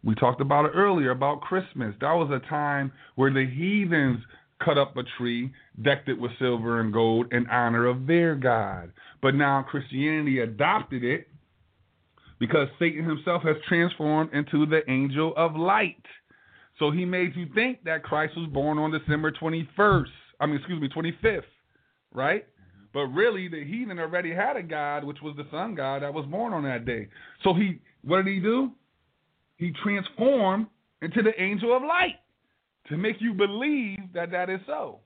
We 0.04 0.14
talked 0.14 0.40
about 0.40 0.66
it 0.66 0.72
earlier 0.74 1.10
about 1.10 1.40
Christmas. 1.40 1.94
That 2.00 2.12
was 2.12 2.30
a 2.30 2.48
time 2.48 2.92
where 3.16 3.32
the 3.32 3.44
heathens 3.44 4.20
cut 4.64 4.78
up 4.78 4.96
a 4.96 5.02
tree, 5.16 5.50
decked 5.82 6.08
it 6.08 6.18
with 6.18 6.32
silver 6.38 6.80
and 6.80 6.92
gold 6.92 7.32
in 7.32 7.46
honor 7.48 7.86
of 7.86 8.06
their 8.06 8.34
God. 8.34 8.92
But 9.22 9.34
now 9.34 9.64
Christianity 9.68 10.40
adopted 10.40 11.04
it 11.04 11.28
because 12.38 12.68
Satan 12.78 13.04
himself 13.04 13.42
has 13.42 13.56
transformed 13.68 14.32
into 14.32 14.66
the 14.66 14.88
angel 14.90 15.32
of 15.36 15.56
light. 15.56 16.04
So 16.78 16.90
he 16.90 17.04
made 17.04 17.34
you 17.34 17.46
think 17.54 17.82
that 17.84 18.04
Christ 18.04 18.36
was 18.36 18.48
born 18.52 18.78
on 18.78 18.90
December 18.92 19.32
21st. 19.32 20.06
I 20.40 20.46
mean, 20.46 20.56
excuse 20.56 20.80
me, 20.80 20.88
25th, 20.88 21.42
right? 22.14 22.46
But 22.94 23.06
really, 23.06 23.48
the 23.48 23.64
heathen 23.64 23.98
already 23.98 24.32
had 24.32 24.56
a 24.56 24.62
God, 24.62 25.04
which 25.04 25.18
was 25.22 25.36
the 25.36 25.46
sun 25.50 25.74
God 25.74 26.02
that 26.02 26.14
was 26.14 26.26
born 26.26 26.52
on 26.52 26.62
that 26.64 26.84
day. 26.84 27.08
So 27.42 27.52
he, 27.52 27.80
what 28.02 28.24
did 28.24 28.32
he 28.32 28.40
do? 28.40 28.70
He 29.56 29.72
transformed 29.82 30.66
into 31.02 31.22
the 31.22 31.40
angel 31.40 31.76
of 31.76 31.82
light 31.82 32.16
to 32.88 32.96
make 32.96 33.16
you 33.20 33.34
believe 33.34 33.98
that 34.14 34.30
that 34.30 34.50
is 34.50 34.60
so. 34.66 35.00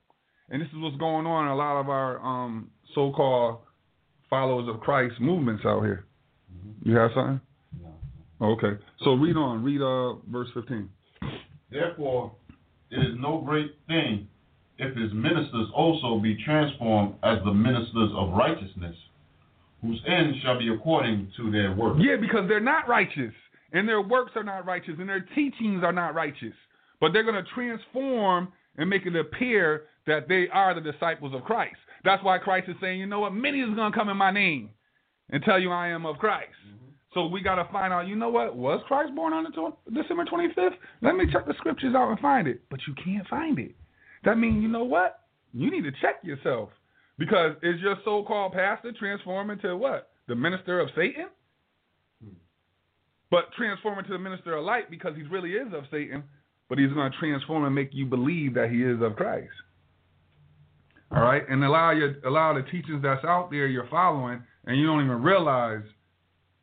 And 0.50 0.60
this 0.60 0.68
is 0.68 0.74
what's 0.76 0.96
going 0.96 1.26
on 1.26 1.46
in 1.46 1.52
a 1.52 1.56
lot 1.56 1.80
of 1.80 1.88
our 1.88 2.18
um, 2.20 2.70
so-called 2.94 3.60
followers 4.28 4.68
of 4.68 4.80
Christ 4.80 5.14
movements 5.20 5.62
out 5.64 5.82
here. 5.82 6.06
Mm-hmm. 6.52 6.90
You 6.90 6.96
have 6.96 7.10
something? 7.14 7.40
No. 8.40 8.46
Okay. 8.46 8.82
So 9.04 9.14
read 9.14 9.36
on. 9.36 9.62
Read 9.62 9.80
uh 9.80 10.14
verse 10.30 10.48
15. 10.54 10.88
Therefore, 11.70 12.32
it 12.90 12.98
is 12.98 13.16
no 13.18 13.42
great 13.44 13.74
thing 13.86 14.28
if 14.78 14.96
his 14.96 15.12
ministers 15.12 15.68
also 15.74 16.18
be 16.18 16.36
transformed 16.44 17.14
as 17.22 17.38
the 17.44 17.52
ministers 17.52 18.10
of 18.14 18.32
righteousness, 18.32 18.96
whose 19.80 20.00
end 20.06 20.34
shall 20.42 20.58
be 20.58 20.68
according 20.68 21.30
to 21.36 21.50
their 21.50 21.72
works. 21.74 22.00
Yeah, 22.02 22.16
because 22.20 22.48
they're 22.48 22.60
not 22.60 22.88
righteous, 22.88 23.32
and 23.72 23.88
their 23.88 24.02
works 24.02 24.32
are 24.34 24.44
not 24.44 24.66
righteous, 24.66 24.94
and 24.98 25.08
their 25.08 25.26
teachings 25.34 25.82
are 25.84 25.92
not 25.92 26.14
righteous. 26.14 26.54
But 27.02 27.12
they're 27.12 27.24
going 27.24 27.34
to 27.34 27.50
transform 27.50 28.52
and 28.78 28.88
make 28.88 29.06
it 29.06 29.16
appear 29.16 29.86
that 30.06 30.28
they 30.28 30.46
are 30.52 30.72
the 30.72 30.80
disciples 30.80 31.34
of 31.34 31.42
Christ. 31.42 31.76
That's 32.04 32.22
why 32.22 32.38
Christ 32.38 32.68
is 32.68 32.76
saying, 32.80 33.00
you 33.00 33.06
know 33.06 33.18
what, 33.18 33.34
many 33.34 33.58
is 33.58 33.74
going 33.74 33.90
to 33.90 33.98
come 33.98 34.08
in 34.08 34.16
my 34.16 34.30
name 34.30 34.70
and 35.30 35.42
tell 35.42 35.58
you 35.58 35.72
I 35.72 35.88
am 35.88 36.06
of 36.06 36.16
Christ. 36.18 36.50
Mm-hmm. 36.64 36.90
So 37.12 37.26
we 37.26 37.40
got 37.42 37.56
to 37.56 37.70
find 37.72 37.92
out, 37.92 38.06
you 38.06 38.14
know 38.14 38.28
what, 38.30 38.54
was 38.54 38.80
Christ 38.86 39.16
born 39.16 39.32
on 39.32 39.42
the 39.44 40.00
December 40.00 40.24
25th? 40.24 40.76
Let 41.02 41.16
me 41.16 41.24
check 41.30 41.44
the 41.44 41.54
scriptures 41.58 41.94
out 41.96 42.08
and 42.08 42.20
find 42.20 42.46
it. 42.46 42.62
But 42.70 42.78
you 42.86 42.94
can't 43.04 43.26
find 43.26 43.58
it. 43.58 43.74
That 44.24 44.38
means, 44.38 44.62
you 44.62 44.68
know 44.68 44.84
what? 44.84 45.22
You 45.52 45.72
need 45.72 45.82
to 45.82 45.92
check 46.00 46.20
yourself 46.22 46.70
Because 47.18 47.56
is 47.64 47.80
your 47.80 47.96
so-called 48.04 48.52
pastor 48.52 48.92
transforming 48.96 49.58
to 49.58 49.76
what? 49.76 50.12
The 50.28 50.36
minister 50.36 50.78
of 50.78 50.88
Satan? 50.96 51.26
Hmm. 52.22 52.34
But 53.28 53.52
transforming 53.58 54.04
to 54.04 54.12
the 54.12 54.20
minister 54.20 54.54
of 54.54 54.64
light 54.64 54.88
because 54.88 55.16
he 55.16 55.24
really 55.24 55.54
is 55.54 55.74
of 55.74 55.84
Satan, 55.90 56.22
but 56.72 56.78
he's 56.78 56.90
going 56.94 57.12
to 57.12 57.18
transform 57.18 57.66
and 57.66 57.74
make 57.74 57.90
you 57.92 58.06
believe 58.06 58.54
that 58.54 58.70
he 58.70 58.82
is 58.82 59.02
of 59.02 59.14
Christ. 59.14 59.52
All 61.14 61.20
right, 61.20 61.42
and 61.46 61.62
allow 61.62 61.90
your 61.90 62.14
allow 62.24 62.54
the 62.54 62.62
teachings 62.62 63.02
that's 63.02 63.22
out 63.26 63.50
there 63.50 63.66
you're 63.66 63.86
following, 63.90 64.42
and 64.64 64.80
you 64.80 64.86
don't 64.86 65.04
even 65.04 65.22
realize 65.22 65.82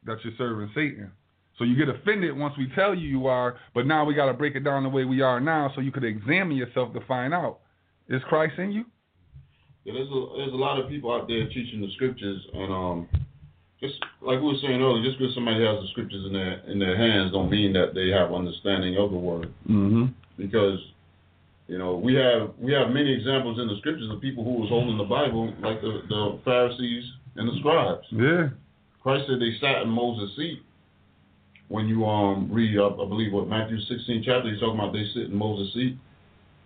that 0.05 0.17
you're 0.23 0.33
serving 0.35 0.71
Satan. 0.73 1.11
So 1.59 1.63
you 1.63 1.75
get 1.75 1.93
offended 1.93 2.35
once 2.35 2.55
we 2.57 2.71
tell 2.73 2.95
you 2.95 3.07
you 3.07 3.27
are, 3.27 3.57
but 3.75 3.85
now 3.85 4.03
we 4.03 4.15
got 4.15 4.25
to 4.25 4.33
break 4.33 4.55
it 4.55 4.61
down 4.61 4.81
the 4.81 4.89
way 4.89 5.05
we 5.05 5.21
are 5.21 5.39
now, 5.39 5.71
so 5.75 5.81
you 5.81 5.91
could 5.91 6.03
examine 6.03 6.57
yourself 6.57 6.91
to 6.93 7.01
find 7.01 7.31
out 7.31 7.59
is 8.07 8.19
Christ 8.29 8.57
in 8.57 8.71
you? 8.71 8.85
Yeah, 9.83 9.93
there's 9.93 10.09
a 10.09 10.25
there's 10.37 10.53
a 10.53 10.55
lot 10.55 10.79
of 10.79 10.89
people 10.89 11.13
out 11.13 11.27
there 11.27 11.47
teaching 11.49 11.81
the 11.81 11.91
scriptures, 11.93 12.41
and 12.55 12.73
um, 12.73 13.09
just 13.81 13.95
like 14.21 14.39
we 14.39 14.47
were 14.47 14.61
saying 14.61 14.81
earlier, 14.81 15.03
just 15.03 15.17
because 15.17 15.33
somebody 15.33 15.63
has 15.63 15.79
the 15.81 15.87
scriptures 15.91 16.25
in 16.25 16.33
their 16.33 16.59
in 16.67 16.79
their 16.79 16.97
hands, 16.97 17.31
don't 17.31 17.49
mean 17.49 17.73
that 17.73 17.93
they 17.93 18.09
have 18.09 18.33
understanding 18.33 18.97
of 18.97 19.11
the 19.11 19.17
word. 19.17 19.53
Mm-hmm. 19.69 20.05
Because 20.37 20.79
you 21.67 21.77
know 21.77 21.95
we 21.95 22.15
have 22.15 22.51
we 22.59 22.73
have 22.73 22.89
many 22.89 23.13
examples 23.13 23.59
in 23.59 23.67
the 23.67 23.77
scriptures 23.79 24.09
of 24.11 24.19
people 24.21 24.43
who 24.43 24.59
was 24.59 24.69
holding 24.69 24.97
the 24.97 25.03
Bible, 25.07 25.53
like 25.61 25.81
the 25.81 26.03
the 26.09 26.39
Pharisees 26.43 27.05
and 27.35 27.47
the 27.47 27.57
scribes. 27.59 28.05
Yeah. 28.11 28.49
Christ 29.01 29.25
said 29.27 29.39
they 29.39 29.55
sat 29.61 29.83
in 29.83 29.89
Moses' 29.89 30.35
seat. 30.35 30.59
When 31.69 31.87
you 31.87 32.05
um 32.05 32.51
read, 32.51 32.77
uh, 32.77 32.89
I 32.89 33.07
believe 33.07 33.31
what 33.31 33.47
Matthew 33.47 33.79
16 33.79 34.23
chapter, 34.25 34.49
he's 34.49 34.59
talking 34.59 34.79
about 34.79 34.91
they 34.91 35.05
sit 35.13 35.31
in 35.31 35.35
Moses' 35.35 35.73
seat. 35.73 35.97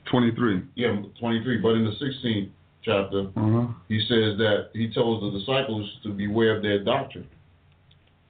23. 0.10 0.64
Yeah, 0.76 1.02
23. 1.20 1.58
But 1.58 1.76
in 1.76 1.86
the 1.86 1.92
16th 1.92 2.50
chapter, 2.84 3.28
Uh-huh. 3.36 3.68
he 3.88 4.00
says 4.08 4.38
that 4.38 4.70
he 4.74 4.90
tells 4.94 5.22
the 5.22 5.40
disciples 5.40 5.90
to 6.04 6.10
beware 6.10 6.58
of 6.58 6.64
their 6.64 6.84
doctrine. 6.84 7.28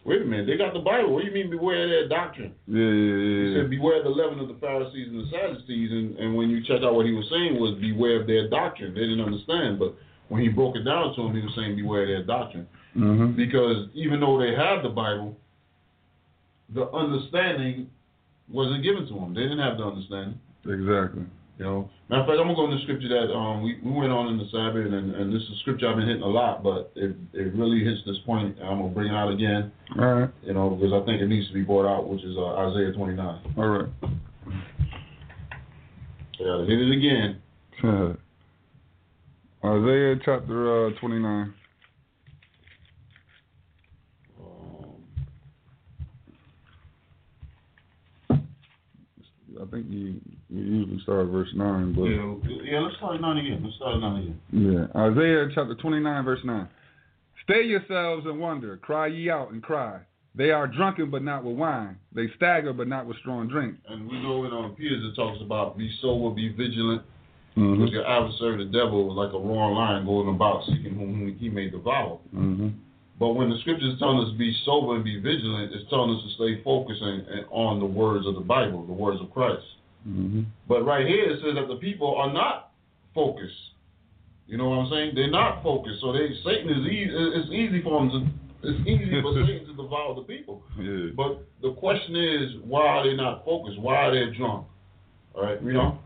Wait 0.05 0.21
a 0.21 0.25
minute, 0.25 0.47
they 0.47 0.57
got 0.57 0.73
the 0.73 0.79
Bible. 0.79 1.13
What 1.13 1.21
do 1.21 1.27
you 1.29 1.33
mean 1.33 1.49
beware 1.49 1.83
of 1.83 1.89
their 1.89 2.07
doctrine? 2.09 2.53
Yeah, 2.67 2.83
yeah, 2.83 3.47
He 3.47 3.55
said 3.55 3.69
beware 3.69 3.99
of 3.99 4.03
the 4.03 4.09
leaven 4.09 4.39
of 4.39 4.49
the 4.49 4.55
Pharisees 4.59 5.07
and 5.07 5.23
the 5.23 5.29
Sadducees, 5.31 5.91
and, 5.91 6.17
and 6.17 6.35
when 6.35 6.49
you 6.49 6.61
check 6.63 6.83
out 6.83 6.93
what 6.93 7.05
he 7.05 7.13
was 7.13 7.25
saying 7.29 7.57
was 7.59 7.79
beware 7.79 8.19
of 8.21 8.27
their 8.27 8.49
doctrine. 8.49 8.93
They 8.93 9.01
didn't 9.07 9.21
understand, 9.21 9.79
but 9.79 9.95
when 10.27 10.41
he 10.41 10.49
broke 10.49 10.75
it 10.75 10.83
down 10.83 11.15
to 11.15 11.23
them, 11.23 11.35
he 11.35 11.41
was 11.41 11.53
saying 11.55 11.75
beware 11.77 12.03
of 12.03 12.07
their 12.09 12.23
doctrine. 12.23 12.67
Mm-hmm. 12.97 13.37
Because 13.37 13.87
even 13.93 14.19
though 14.19 14.37
they 14.37 14.51
had 14.53 14.83
the 14.83 14.89
Bible, 14.89 15.37
the 16.73 16.89
understanding 16.91 17.89
wasn't 18.51 18.83
given 18.83 19.07
to 19.07 19.13
them. 19.13 19.33
They 19.33 19.43
didn't 19.43 19.59
have 19.59 19.77
the 19.77 19.85
understanding. 19.85 20.39
Exactly. 20.65 21.23
You 21.59 21.65
know, 21.65 21.89
matter 22.09 22.21
of 22.23 22.27
fact, 22.27 22.39
I'm 22.39 22.47
gonna 22.47 22.55
go 22.55 22.65
in 22.65 22.71
the 22.75 22.81
scripture 22.81 23.09
that 23.09 23.31
um 23.31 23.61
we, 23.61 23.77
we 23.83 23.91
went 23.91 24.11
on 24.11 24.27
in 24.27 24.37
the 24.37 24.45
Sabbath, 24.49 24.91
and, 24.91 25.13
and 25.13 25.31
this 25.33 25.41
is 25.43 25.49
a 25.51 25.59
scripture 25.59 25.87
I've 25.87 25.97
been 25.97 26.07
hitting 26.07 26.23
a 26.23 26.27
lot, 26.27 26.63
but 26.63 26.91
it 26.95 27.15
it 27.33 27.53
really 27.53 27.83
hits 27.83 28.01
this 28.07 28.17
point. 28.25 28.57
And 28.57 28.67
I'm 28.67 28.79
gonna 28.79 28.93
bring 28.93 29.11
it 29.11 29.15
out 29.15 29.31
again, 29.31 29.71
All 29.99 30.05
right. 30.05 30.29
you 30.41 30.53
know, 30.53 30.71
because 30.71 30.91
I 30.93 31.05
think 31.05 31.21
it 31.21 31.27
needs 31.27 31.47
to 31.49 31.53
be 31.53 31.61
brought 31.61 31.85
out, 31.85 32.09
which 32.09 32.23
is 32.23 32.35
uh, 32.37 32.55
Isaiah 32.55 32.91
29. 32.91 33.41
All 33.57 33.67
right. 33.67 33.89
Yeah, 36.39 36.65
hit 36.65 36.79
it 36.81 36.91
again. 36.91 37.39
Isaiah 39.63 40.15
chapter 40.25 40.87
uh, 40.87 40.99
29. 40.99 41.53
Um, 48.29 48.43
I 49.61 49.65
think 49.71 49.85
you, 49.89 50.19
you 50.53 50.61
usually 50.63 50.99
start 51.01 51.27
verse 51.27 51.49
9, 51.55 51.93
but 51.93 52.03
yeah, 52.03 52.35
yeah, 52.63 52.79
let's 52.79 52.95
start 52.97 53.15
at 53.15 53.21
nine 53.21 53.37
again. 53.37 53.61
Let's 53.63 53.75
start 53.77 53.99
nine 53.99 54.21
again. 54.21 54.39
yeah. 54.51 55.01
Isaiah 55.01 55.47
chapter 55.53 55.75
29, 55.75 56.23
verse 56.25 56.39
9. 56.43 56.67
Stay 57.43 57.63
yourselves 57.63 58.25
and 58.25 58.39
wonder, 58.39 58.77
cry 58.77 59.07
ye 59.07 59.29
out 59.29 59.51
and 59.51 59.61
cry. 59.61 59.99
They 60.35 60.51
are 60.51 60.67
drunken, 60.67 61.11
but 61.11 61.21
not 61.23 61.43
with 61.43 61.57
wine. 61.57 61.97
They 62.15 62.27
stagger, 62.37 62.73
but 62.73 62.87
not 62.87 63.05
with 63.05 63.17
strong 63.17 63.47
drink. 63.47 63.75
And 63.87 64.09
we 64.09 64.21
know 64.21 64.45
in 64.45 64.51
um, 64.51 64.75
Peter's 64.77 65.03
it 65.11 65.15
talks 65.15 65.39
about 65.41 65.77
be 65.77 65.91
sober, 66.01 66.33
be 66.33 66.49
vigilant, 66.49 67.03
Mm-hmm. 67.55 67.85
because 67.85 67.93
your 67.93 68.07
adversary, 68.07 68.65
the 68.65 68.71
devil, 68.71 69.11
is 69.11 69.15
like 69.15 69.29
a 69.29 69.37
roaring 69.37 69.75
lion 69.77 70.05
going 70.07 70.27
about 70.33 70.65
seeking 70.65 70.95
whom 70.95 71.37
he 71.37 71.49
may 71.49 71.69
devour. 71.69 72.17
Mm-hmm. 72.33 72.69
But 73.19 73.33
when 73.33 73.51
the 73.51 73.59
scriptures 73.59 73.93
telling 73.99 74.25
us 74.25 74.31
to 74.31 74.37
be 74.39 74.57
sober 74.65 74.95
and 74.95 75.03
be 75.03 75.19
vigilant, 75.19 75.71
it's 75.71 75.87
telling 75.91 76.15
us 76.17 76.23
to 76.23 76.33
stay 76.33 76.63
focused 76.63 77.03
and, 77.03 77.27
and 77.27 77.45
on 77.51 77.79
the 77.79 77.85
words 77.85 78.25
of 78.25 78.33
the 78.33 78.41
Bible, 78.41 78.83
the 78.87 78.93
words 78.93 79.21
of 79.21 79.29
Christ. 79.31 79.61
Mm-hmm. 80.07 80.41
But 80.67 80.83
right 80.83 81.05
here 81.05 81.31
it 81.31 81.39
says 81.41 81.55
that 81.55 81.67
the 81.67 81.79
people 81.79 82.15
are 82.15 82.31
not 82.31 82.71
focused. 83.15 83.53
You 84.47 84.57
know 84.57 84.69
what 84.69 84.79
I'm 84.79 84.89
saying? 84.91 85.11
They're 85.15 85.31
not 85.31 85.63
focused. 85.63 86.01
So 86.01 86.11
they 86.11 86.29
Satan 86.43 86.69
is 86.69 86.85
easy. 86.85 87.09
It's 87.11 87.51
easy 87.51 87.81
for 87.81 87.99
them 87.99 88.09
to. 88.09 88.69
It's 88.69 88.87
easy 88.87 89.21
for 89.21 89.33
Satan 89.45 89.67
to 89.67 89.81
devour 89.81 90.15
the 90.15 90.21
people. 90.21 90.63
Yeah. 90.79 91.11
But 91.15 91.45
the 91.61 91.73
question 91.73 92.15
is, 92.15 92.63
why 92.63 92.85
are 92.85 93.07
they 93.07 93.15
not 93.15 93.43
focused? 93.45 93.79
Why 93.79 93.95
are 93.95 94.11
they 94.11 94.35
drunk? 94.37 94.67
All 95.33 95.43
right, 95.43 95.61
read 95.63 95.75
on. 95.75 95.99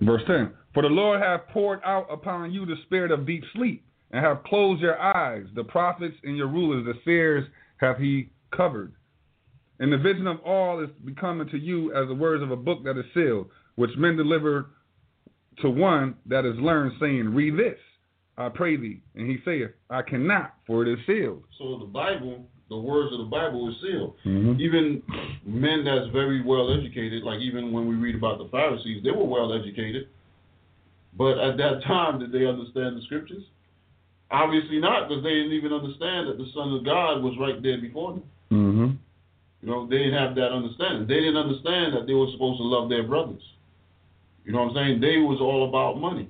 Verse 0.00 0.22
10 0.26 0.52
For 0.74 0.82
the 0.82 0.88
Lord 0.88 1.20
hath 1.20 1.48
poured 1.48 1.80
out 1.84 2.06
upon 2.10 2.52
you 2.52 2.66
the 2.66 2.76
spirit 2.84 3.10
of 3.10 3.26
deep 3.26 3.44
sleep, 3.54 3.84
and 4.10 4.24
have 4.24 4.44
closed 4.44 4.80
your 4.80 5.00
eyes. 5.00 5.46
The 5.54 5.64
prophets 5.64 6.16
and 6.24 6.36
your 6.36 6.48
rulers, 6.48 6.84
the 6.84 6.94
seers, 7.04 7.46
hath 7.78 7.98
he 7.98 8.28
covered. 8.54 8.92
And 9.78 9.92
the 9.92 9.98
vision 9.98 10.26
of 10.26 10.40
all 10.40 10.82
is 10.82 10.90
becoming 11.04 11.48
to 11.48 11.58
you 11.58 11.92
as 11.94 12.08
the 12.08 12.14
words 12.14 12.42
of 12.42 12.50
a 12.50 12.56
book 12.56 12.84
that 12.84 12.98
is 12.98 13.04
sealed, 13.14 13.48
which 13.76 13.90
men 13.96 14.16
deliver 14.16 14.70
to 15.60 15.70
one 15.70 16.14
that 16.26 16.44
is 16.44 16.56
learned, 16.56 16.92
saying, 17.00 17.34
Read 17.34 17.58
this, 17.58 17.78
I 18.36 18.48
pray 18.48 18.76
thee. 18.76 19.00
And 19.14 19.28
he 19.28 19.38
saith, 19.44 19.70
I 19.90 20.02
cannot, 20.02 20.54
for 20.66 20.86
it 20.86 20.92
is 20.92 20.98
sealed. 21.06 21.44
So 21.58 21.78
the 21.78 21.86
Bible, 21.86 22.46
the 22.68 22.76
words 22.76 23.12
of 23.12 23.18
the 23.18 23.24
Bible 23.24 23.68
is 23.68 23.74
sealed. 23.82 24.14
Mm-hmm. 24.24 24.60
Even 24.60 25.02
men 25.44 25.84
that's 25.84 26.10
very 26.12 26.42
well 26.42 26.72
educated, 26.72 27.22
like 27.22 27.40
even 27.40 27.72
when 27.72 27.86
we 27.88 27.94
read 27.94 28.14
about 28.14 28.38
the 28.38 28.48
Pharisees, 28.50 29.02
they 29.02 29.10
were 29.10 29.24
well 29.24 29.52
educated. 29.52 30.08
But 31.16 31.38
at 31.38 31.56
that 31.58 31.82
time, 31.86 32.18
did 32.20 32.32
they 32.32 32.46
understand 32.46 32.96
the 32.96 33.02
scriptures? 33.04 33.44
Obviously 34.30 34.80
not, 34.80 35.08
because 35.08 35.22
they 35.22 35.30
didn't 35.30 35.52
even 35.52 35.72
understand 35.72 36.28
that 36.28 36.38
the 36.38 36.50
Son 36.54 36.72
of 36.72 36.84
God 36.86 37.22
was 37.22 37.34
right 37.38 37.62
there 37.62 37.78
before 37.78 38.14
them. 38.14 38.22
You 39.62 39.70
know, 39.70 39.86
they 39.86 39.98
didn't 39.98 40.18
have 40.18 40.34
that 40.34 40.52
understanding. 40.52 41.06
They 41.06 41.20
didn't 41.20 41.36
understand 41.36 41.94
that 41.94 42.06
they 42.06 42.14
were 42.14 42.26
supposed 42.32 42.58
to 42.58 42.64
love 42.64 42.88
their 42.88 43.04
brothers. 43.04 43.42
You 44.44 44.52
know 44.52 44.64
what 44.64 44.76
I'm 44.76 44.98
saying? 44.98 45.00
They 45.00 45.18
was 45.18 45.38
all 45.40 45.68
about 45.68 46.00
money. 46.00 46.28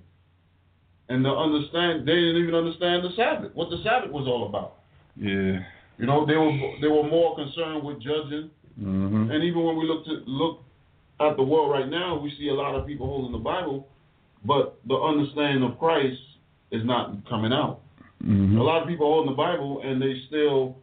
And 1.08 1.24
to 1.24 1.30
understand, 1.30 2.06
they 2.06 2.14
didn't 2.14 2.42
even 2.42 2.54
understand 2.54 3.04
the 3.04 3.10
Sabbath, 3.16 3.52
what 3.54 3.70
the 3.70 3.82
Sabbath 3.82 4.10
was 4.10 4.28
all 4.28 4.46
about. 4.46 4.78
Yeah. 5.16 5.64
You 5.98 6.06
know, 6.06 6.24
they 6.26 6.36
were 6.36 6.52
they 6.80 6.88
were 6.88 7.04
more 7.04 7.34
concerned 7.36 7.84
with 7.84 8.00
judging 8.00 8.50
Mm-hmm. 8.80 9.30
And 9.30 9.44
even 9.44 9.62
when 9.64 9.76
we 9.76 9.86
look 9.86 10.04
to 10.06 10.22
look 10.26 10.62
at 11.20 11.36
the 11.36 11.42
world 11.42 11.70
right 11.70 11.88
now, 11.88 12.18
we 12.18 12.34
see 12.38 12.48
a 12.48 12.54
lot 12.54 12.74
of 12.74 12.86
people 12.86 13.06
holding 13.06 13.32
the 13.32 13.38
Bible, 13.38 13.88
but 14.44 14.78
the 14.86 14.94
understanding 14.94 15.62
of 15.62 15.78
Christ 15.78 16.20
is 16.70 16.84
not 16.84 17.28
coming 17.28 17.52
out. 17.52 17.80
Mm-hmm. 18.24 18.58
A 18.58 18.62
lot 18.62 18.82
of 18.82 18.88
people 18.88 19.06
holding 19.06 19.30
the 19.30 19.36
Bible 19.36 19.82
and 19.84 20.00
they 20.00 20.14
still 20.28 20.78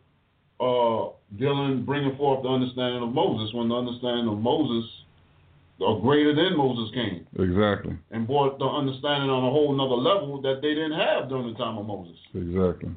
uh, 0.59 1.13
dealing, 1.37 1.85
bringing 1.85 2.15
forth 2.17 2.43
the 2.43 2.49
understanding 2.49 3.03
of 3.03 3.13
Moses 3.13 3.53
when 3.53 3.69
the 3.69 3.75
understanding 3.75 4.27
of 4.27 4.39
Moses, 4.39 4.89
or 5.79 6.01
greater 6.01 6.35
than 6.35 6.57
Moses 6.57 6.93
came 6.93 7.25
Exactly. 7.39 7.95
and 8.11 8.27
brought 8.27 8.59
the 8.59 8.65
understanding 8.65 9.29
on 9.29 9.43
a 9.45 9.51
whole 9.51 9.71
nother 9.73 9.95
level 9.95 10.41
that 10.41 10.59
they 10.61 10.73
didn't 10.73 10.99
have 10.99 11.29
during 11.29 11.53
the 11.53 11.57
time 11.57 11.77
of 11.77 11.85
Moses. 11.85 12.17
Exactly. 12.33 12.89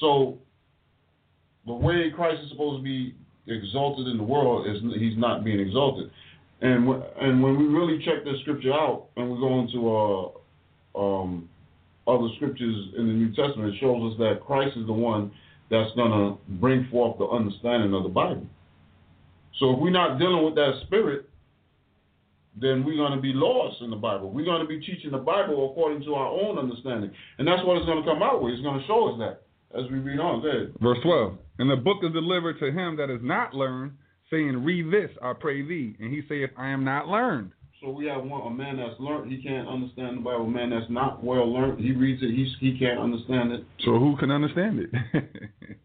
So 0.00 0.38
the 1.66 1.72
way 1.72 2.10
Christ 2.14 2.42
is 2.44 2.50
supposed 2.50 2.80
to 2.80 2.84
be 2.84 3.14
exalted 3.46 4.08
in 4.08 4.18
the 4.18 4.22
world 4.22 4.66
is 4.66 4.82
he's 4.98 5.16
not 5.16 5.44
being 5.44 5.60
exalted. 5.60 6.10
And 6.60 6.86
when, 6.86 7.02
and 7.20 7.42
when 7.42 7.56
we 7.56 7.64
really 7.66 8.04
check 8.04 8.24
this 8.24 8.40
scripture 8.42 8.72
out 8.72 9.06
and 9.16 9.30
we 9.30 9.38
go 9.38 9.60
into 9.60 10.34
uh, 10.98 11.22
um, 11.22 11.48
other 12.06 12.28
scriptures 12.36 12.88
in 12.98 13.06
the 13.06 13.12
New 13.12 13.28
Testament, 13.28 13.74
it 13.74 13.78
shows 13.80 14.12
us 14.12 14.18
that 14.18 14.40
Christ 14.44 14.76
is 14.76 14.86
the 14.86 14.92
one 14.92 15.30
that's 15.70 15.94
going 15.94 16.10
to 16.10 16.38
bring 16.60 16.88
forth 16.90 17.18
the 17.18 17.26
understanding 17.26 17.94
of 17.94 18.02
the 18.02 18.08
Bible. 18.08 18.46
So 19.58 19.72
if 19.72 19.80
we're 19.80 19.90
not 19.90 20.18
dealing 20.18 20.44
with 20.44 20.54
that 20.54 20.80
spirit, 20.86 21.28
then 22.60 22.84
we're 22.84 22.96
going 22.96 23.12
to 23.12 23.20
be 23.20 23.32
lost 23.32 23.82
in 23.82 23.90
the 23.90 23.96
Bible. 23.96 24.30
We're 24.30 24.44
going 24.44 24.62
to 24.62 24.68
be 24.68 24.80
teaching 24.80 25.10
the 25.10 25.18
Bible 25.18 25.70
according 25.70 26.02
to 26.04 26.14
our 26.14 26.28
own 26.28 26.58
understanding. 26.58 27.10
And 27.38 27.46
that's 27.46 27.64
what 27.64 27.76
it's 27.76 27.86
going 27.86 28.02
to 28.02 28.08
come 28.08 28.22
out 28.22 28.42
with. 28.42 28.54
It's 28.54 28.62
going 28.62 28.80
to 28.80 28.86
show 28.86 29.12
us 29.12 29.18
that 29.18 29.78
as 29.78 29.90
we 29.90 29.98
read 29.98 30.18
on. 30.18 30.42
Go. 30.42 30.68
Verse 30.80 30.98
12. 31.02 31.38
And 31.58 31.70
the 31.70 31.76
book 31.76 31.98
is 32.02 32.12
delivered 32.12 32.58
to 32.60 32.66
him 32.66 32.96
that 32.96 33.10
is 33.10 33.20
not 33.22 33.54
learned, 33.54 33.92
saying, 34.30 34.64
Read 34.64 34.92
this, 34.92 35.10
I 35.22 35.32
pray 35.38 35.62
thee. 35.62 35.96
And 36.00 36.12
he 36.12 36.22
saith, 36.28 36.50
I 36.56 36.68
am 36.68 36.84
not 36.84 37.08
learned. 37.08 37.52
So 37.80 37.90
we 37.90 38.06
have 38.06 38.24
one 38.24 38.44
a 38.44 38.50
man 38.50 38.76
that's 38.76 38.98
learned, 38.98 39.30
he 39.30 39.40
can't 39.40 39.68
understand 39.68 40.18
the 40.18 40.22
Bible. 40.22 40.46
A 40.46 40.50
man 40.50 40.70
that's 40.70 40.90
not 40.90 41.22
well 41.22 41.52
learned, 41.52 41.78
he 41.78 41.92
reads 41.92 42.22
it, 42.22 42.30
he 42.30 42.52
he 42.60 42.78
can't 42.78 42.98
understand 42.98 43.52
it. 43.52 43.64
So 43.84 43.92
who 43.98 44.16
can 44.16 44.30
understand 44.32 44.80
it? 44.80 44.90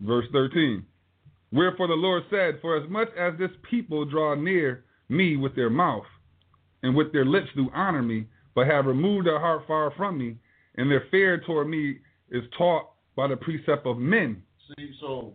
Verse 0.00 0.24
13. 0.32 0.84
Wherefore 1.52 1.88
the 1.88 1.94
Lord 1.94 2.22
said, 2.30 2.58
For 2.62 2.82
as 2.82 2.88
much 2.88 3.08
as 3.18 3.34
this 3.38 3.50
people 3.68 4.06
draw 4.06 4.34
near 4.34 4.84
me 5.10 5.36
with 5.36 5.54
their 5.54 5.68
mouth, 5.68 6.06
and 6.82 6.96
with 6.96 7.12
their 7.12 7.26
lips 7.26 7.48
do 7.54 7.68
honor 7.74 8.02
me, 8.02 8.26
but 8.54 8.66
have 8.66 8.86
removed 8.86 9.26
their 9.26 9.40
heart 9.40 9.64
far 9.66 9.92
from 9.96 10.16
me, 10.16 10.36
and 10.76 10.90
their 10.90 11.04
fear 11.10 11.42
toward 11.44 11.68
me 11.68 11.98
is 12.30 12.44
taught 12.56 12.90
by 13.14 13.28
the 13.28 13.36
precept 13.36 13.86
of 13.86 13.98
men. 13.98 14.42
See, 14.78 14.90
so 15.00 15.34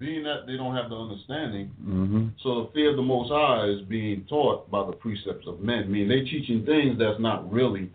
being 0.00 0.24
that 0.24 0.46
they 0.46 0.56
don't 0.56 0.74
have 0.74 0.88
the 0.90 0.96
understanding, 0.96 1.70
Mm-hmm. 1.86 2.28
so 2.42 2.64
the 2.64 2.70
fear 2.72 2.90
of 2.90 2.96
the 2.96 3.02
Most 3.02 3.30
High 3.30 3.66
is 3.68 3.82
being 3.82 4.24
taught 4.28 4.68
by 4.70 4.84
the 4.86 4.92
precepts 4.92 5.46
of 5.46 5.60
men. 5.60 5.84
I 5.84 5.86
mean, 5.86 6.08
they're 6.08 6.24
teaching 6.24 6.64
things 6.64 6.98
that's 6.98 7.20
not 7.20 7.50
really 7.52 7.90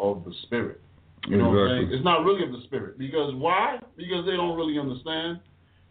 of 0.00 0.24
the 0.24 0.32
Spirit. 0.42 0.80
You 1.28 1.36
know 1.38 1.48
what 1.50 1.58
I'm 1.58 1.68
saying? 1.84 1.92
It's 1.92 2.04
not 2.04 2.24
really 2.24 2.42
of 2.44 2.52
the 2.52 2.62
Spirit. 2.64 2.98
Because 2.98 3.32
why? 3.34 3.78
Because 3.96 4.26
they 4.26 4.32
don't 4.36 4.56
really 4.56 4.78
understand. 4.78 5.40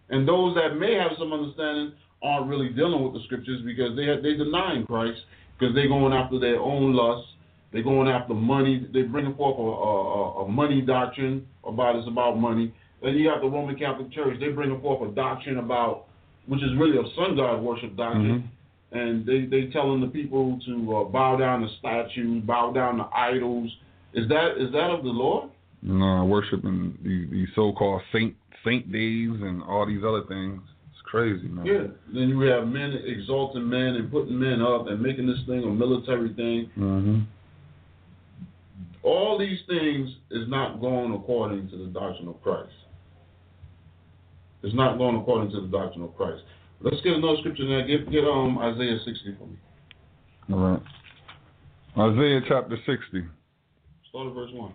And 0.10 0.28
those 0.28 0.54
that 0.56 0.76
may 0.78 0.94
have 0.96 1.12
some 1.18 1.32
understanding 1.32 1.94
aren't 2.22 2.48
really 2.48 2.70
dealing 2.70 3.04
with 3.04 3.14
the 3.14 3.22
scriptures 3.26 3.62
because 3.66 3.96
they 3.96 4.06
they 4.22 4.36
denying 4.38 4.86
Christ 4.86 5.20
because 5.58 5.74
they're 5.76 5.88
going 5.88 6.14
after 6.14 6.40
their 6.40 6.60
own 6.60 6.94
lusts. 6.94 7.30
They're 7.72 7.82
going 7.84 8.08
after 8.08 8.34
money. 8.36 8.88
They're 8.94 9.08
bringing 9.08 9.34
forth 9.36 9.58
a, 9.58 9.62
a, 9.62 10.44
a- 10.44 10.46
a 10.46 10.48
money 10.48 10.82
doctrine 10.82 11.48
about 11.66 11.96
it's 11.96 12.08
about 12.08 12.38
money. 12.38 12.72
Then 13.04 13.16
you 13.16 13.30
have 13.30 13.42
the 13.42 13.48
Roman 13.48 13.76
Catholic 13.76 14.12
Church. 14.12 14.38
They're 14.40 14.54
bringing 14.54 14.80
forth 14.82 15.08
a 15.10 15.14
doctrine 15.14 15.58
about, 15.58 16.06
which 16.48 16.64
is 16.64 16.72
really 16.78 16.98
a 16.98 17.16
sun 17.16 17.36
god 17.36 17.62
worship 17.62 17.96
doctrine. 17.98 18.50
And 18.94 19.26
they 19.26 19.46
they 19.46 19.72
telling 19.72 20.02
the 20.02 20.08
people 20.08 20.60
to 20.66 20.96
uh, 20.96 21.04
bow 21.06 21.36
down 21.36 21.62
to 21.62 21.68
statues, 21.80 22.44
bow 22.44 22.72
down 22.72 22.98
to 22.98 23.10
idols. 23.14 23.70
Is 24.14 24.30
that 24.30 24.52
is 24.58 24.72
that 24.72 24.90
of 24.90 25.04
the 25.04 25.10
Lord? 25.10 25.50
No, 25.82 26.24
worshiping 26.26 26.98
these, 27.04 27.30
these 27.30 27.48
so-called 27.56 28.02
saint 28.14 28.36
saint 28.64 28.92
days 28.92 29.32
and 29.42 29.62
all 29.64 29.86
these 29.86 30.04
other 30.08 30.24
things. 30.30 30.62
It's 30.92 31.02
crazy, 31.04 31.48
man. 31.48 31.66
Yeah. 31.66 31.88
Then 32.14 32.30
you 32.30 32.40
have 32.42 32.68
men 32.68 32.94
exalting 33.06 33.68
men 33.68 33.96
and 33.96 34.12
putting 34.12 34.40
men 34.40 34.62
up 34.62 34.88
and 34.88 35.02
making 35.02 35.28
this 35.28 35.40
thing 35.48 35.64
a 35.64 35.68
military 35.68 36.34
thing. 36.36 36.70
Mm-hmm. 36.78 37.22
All 39.02 39.38
these 39.38 39.60
things 39.68 40.10
is 40.32 40.48
not 40.48 40.80
going 40.80 41.14
according 41.14 41.70
to 41.72 41.78
the 41.78 41.88
doctrine 41.88 42.30
of 42.30 42.42
Christ. 42.42 42.72
It's 44.64 44.76
not 44.76 44.98
going 44.98 45.16
according 45.18 45.52
to 45.52 45.62
the 45.62 45.68
doctrine 45.68 46.04
of 46.04 46.16
Christ. 46.16 46.42
Let's 46.82 47.02
get 47.02 47.14
another 47.14 47.38
scripture 47.40 47.64
now. 47.66 47.86
Get 47.86 48.10
get 48.12 48.24
um 48.26 48.58
Isaiah 48.60 48.98
sixty 49.06 49.36
for 49.38 49.48
me. 49.48 49.58
All 50.52 50.60
right. 50.60 50.82
Isaiah 51.98 52.42
chapter 52.48 52.76
60, 52.88 53.24
Start 54.10 54.28
at 54.28 54.34
verse 54.34 54.50
one. 54.52 54.74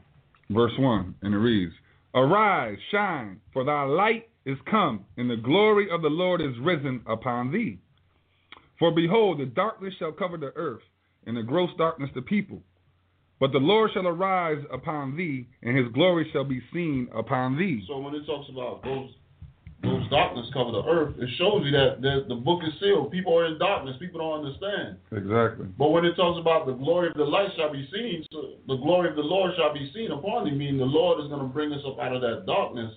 verse 0.51 0.73
1, 0.79 1.17
and 1.23 1.35
it 1.35 1.39
reads, 1.39 1.73
Arise, 2.15 2.79
shine, 2.93 3.41
for 3.53 3.65
thy 3.65 3.83
light 3.83 4.29
is 4.47 4.57
come, 4.71 5.05
and 5.17 5.29
the 5.29 5.37
glory 5.37 5.91
of 5.91 6.01
the 6.03 6.09
Lord 6.09 6.41
is 6.41 6.57
risen 6.63 7.03
upon 7.09 7.51
thee. 7.53 7.79
For 8.79 8.93
behold, 8.93 9.41
the 9.41 9.47
darkness 9.47 9.95
shall 9.99 10.13
cover 10.13 10.37
the 10.37 10.53
earth, 10.55 10.83
and 11.27 11.37
the 11.37 11.43
gross 11.43 11.71
darkness 11.77 12.09
the 12.15 12.23
people. 12.23 12.63
But 13.41 13.51
the 13.51 13.59
Lord 13.59 13.91
shall 13.93 14.07
arise 14.07 14.65
upon 14.73 15.17
thee, 15.17 15.49
and 15.63 15.77
his 15.77 15.89
glory 15.93 16.31
shall 16.33 16.45
be 16.45 16.63
seen 16.73 17.09
upon 17.13 17.59
thee. 17.59 17.85
So 17.89 17.99
when 17.99 18.15
it 18.15 18.25
talks 18.27 18.49
about 18.49 18.85
those 18.85 19.11
those 19.83 20.09
darkness 20.11 20.47
cover 20.53 20.73
the 20.73 20.83
earth, 20.83 21.15
it 21.19 21.31
shows 21.39 21.63
you 21.65 21.71
that 21.71 22.03
the, 22.03 22.27
the 22.29 22.35
book 22.35 22.63
is 22.67 22.75
sealed. 22.81 23.13
People 23.13 23.39
are 23.39 23.47
in 23.47 23.59
darkness. 23.59 23.95
People 24.01 24.19
don't 24.19 24.45
understand. 24.45 24.99
Exactly. 25.13 25.67
But 25.79 25.91
when 25.91 26.05
it 26.05 26.15
talks 26.17 26.41
about 26.41 26.67
the 26.67 26.73
glory 26.73 27.09
of 27.09 27.15
the 27.15 27.25
light 27.25 27.51
shall 27.57 27.73
be 27.73 27.89
seen, 27.93 28.27
so 28.33 28.59
the 28.67 28.77
glory 28.77 29.11
of 29.11 29.17
the 29.17 29.23
Lord 29.23 29.53
shall 29.57 29.73
be 29.73 29.91
seen 29.95 30.11
upon 30.11 30.45
thee, 30.45 30.51
meaning 30.51 30.79
the 30.79 30.85
Lord 30.85 31.23
is 31.23 31.29
going 31.31 31.43
to 31.43 31.53
bring 31.53 31.73
us 31.73 31.83
up 31.87 31.99
out 32.01 32.15
of 32.15 32.23
that 32.23 32.45
darkness. 32.45 32.93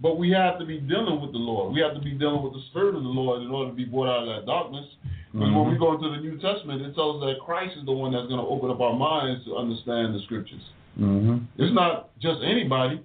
But 0.00 0.18
we 0.18 0.30
have 0.30 0.58
to 0.58 0.66
be 0.66 0.78
dealing 0.78 1.22
with 1.22 1.32
the 1.32 1.38
Lord. 1.38 1.72
We 1.72 1.80
have 1.80 1.94
to 1.94 2.02
be 2.02 2.12
dealing 2.12 2.42
with 2.42 2.52
the 2.52 2.62
Spirit 2.70 2.96
of 2.96 3.02
the 3.02 3.08
Lord 3.08 3.42
in 3.42 3.50
order 3.50 3.70
to 3.70 3.76
be 3.76 3.84
brought 3.86 4.10
out 4.10 4.28
of 4.28 4.34
that 4.34 4.46
darkness. 4.46 4.84
Because 5.32 5.52
when 5.52 5.70
we 5.70 5.78
go 5.78 5.94
into 5.94 6.10
the 6.10 6.20
New 6.20 6.38
Testament, 6.38 6.82
it 6.82 6.94
tells 6.94 7.22
us 7.22 7.28
that 7.28 7.44
Christ 7.44 7.76
is 7.78 7.84
the 7.84 7.92
one 7.92 8.12
that's 8.12 8.26
going 8.26 8.40
to 8.40 8.46
open 8.46 8.70
up 8.70 8.80
our 8.80 8.96
minds 8.96 9.44
to 9.44 9.56
understand 9.56 10.14
the 10.14 10.20
Scriptures. 10.24 10.62
Mm-hmm. 10.98 11.44
It's 11.60 11.74
not 11.74 12.10
just 12.20 12.40
anybody. 12.42 13.00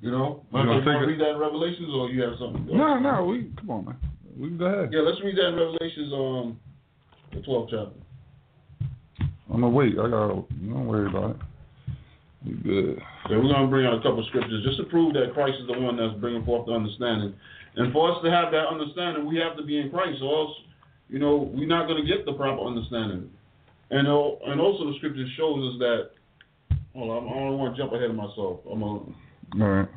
You 0.00 0.10
know, 0.10 0.42
You 0.52 0.58
you 0.60 0.64
gonna 0.64 0.84
want 0.84 0.84
to 0.84 1.06
read 1.06 1.20
that 1.20 1.30
in 1.30 1.38
Revelations, 1.38 1.90
or 1.92 2.08
you 2.08 2.22
have 2.22 2.32
something? 2.38 2.62
else? 2.62 2.72
No, 2.72 2.98
no, 2.98 3.24
we 3.24 3.52
come 3.58 3.70
on, 3.70 3.84
man. 3.84 3.96
We 4.38 4.48
can 4.48 4.58
go 4.58 4.64
ahead. 4.66 4.90
Yeah, 4.92 5.00
let's 5.00 5.20
read 5.22 5.36
that 5.36 5.48
in 5.48 5.56
Revelations, 5.56 6.12
um, 6.12 6.60
the 7.32 7.40
12th 7.40 7.68
chapter. 7.70 8.00
I'm 9.52 9.60
gonna 9.60 9.68
wait. 9.68 9.92
I 9.98 10.08
got. 10.08 10.48
Don't 10.48 10.86
worry 10.86 11.08
about 11.08 11.30
it. 11.30 11.36
You 12.44 12.56
good? 12.56 13.02
Yeah, 13.28 13.36
we're 13.36 13.52
going 13.52 13.62
to 13.62 13.68
bring 13.68 13.84
out 13.84 13.94
a 13.94 13.98
couple 14.00 14.20
of 14.20 14.26
scriptures 14.26 14.64
just 14.64 14.78
to 14.78 14.84
prove 14.84 15.12
that 15.12 15.34
Christ 15.34 15.60
is 15.60 15.66
the 15.66 15.78
one 15.78 15.96
that's 15.96 16.14
bringing 16.20 16.44
forth 16.44 16.66
the 16.66 16.72
understanding. 16.72 17.34
And 17.76 17.92
for 17.92 18.10
us 18.10 18.18
to 18.24 18.30
have 18.30 18.50
that 18.52 18.66
understanding, 18.66 19.26
we 19.26 19.36
have 19.36 19.56
to 19.58 19.62
be 19.62 19.78
in 19.78 19.90
Christ, 19.90 20.22
or 20.22 20.46
else, 20.46 20.56
you 21.08 21.18
know, 21.18 21.50
we're 21.52 21.68
not 21.68 21.86
going 21.86 22.00
to 22.00 22.08
get 22.08 22.24
the 22.24 22.32
proper 22.32 22.62
understanding. 22.64 23.28
And 23.90 24.08
uh, 24.08 24.36
and 24.46 24.60
also 24.60 24.86
the 24.86 24.94
scripture 24.96 25.26
shows 25.36 25.74
us 25.74 25.78
that. 25.80 26.10
Hold 26.94 27.10
on, 27.10 27.28
I 27.28 27.38
don't 27.46 27.58
want 27.58 27.76
to 27.76 27.82
jump 27.82 27.92
ahead 27.92 28.10
of 28.10 28.16
myself. 28.16 28.60
I'm 28.70 28.80
gonna, 28.80 29.00
All 29.60 29.68
right. 29.68 29.88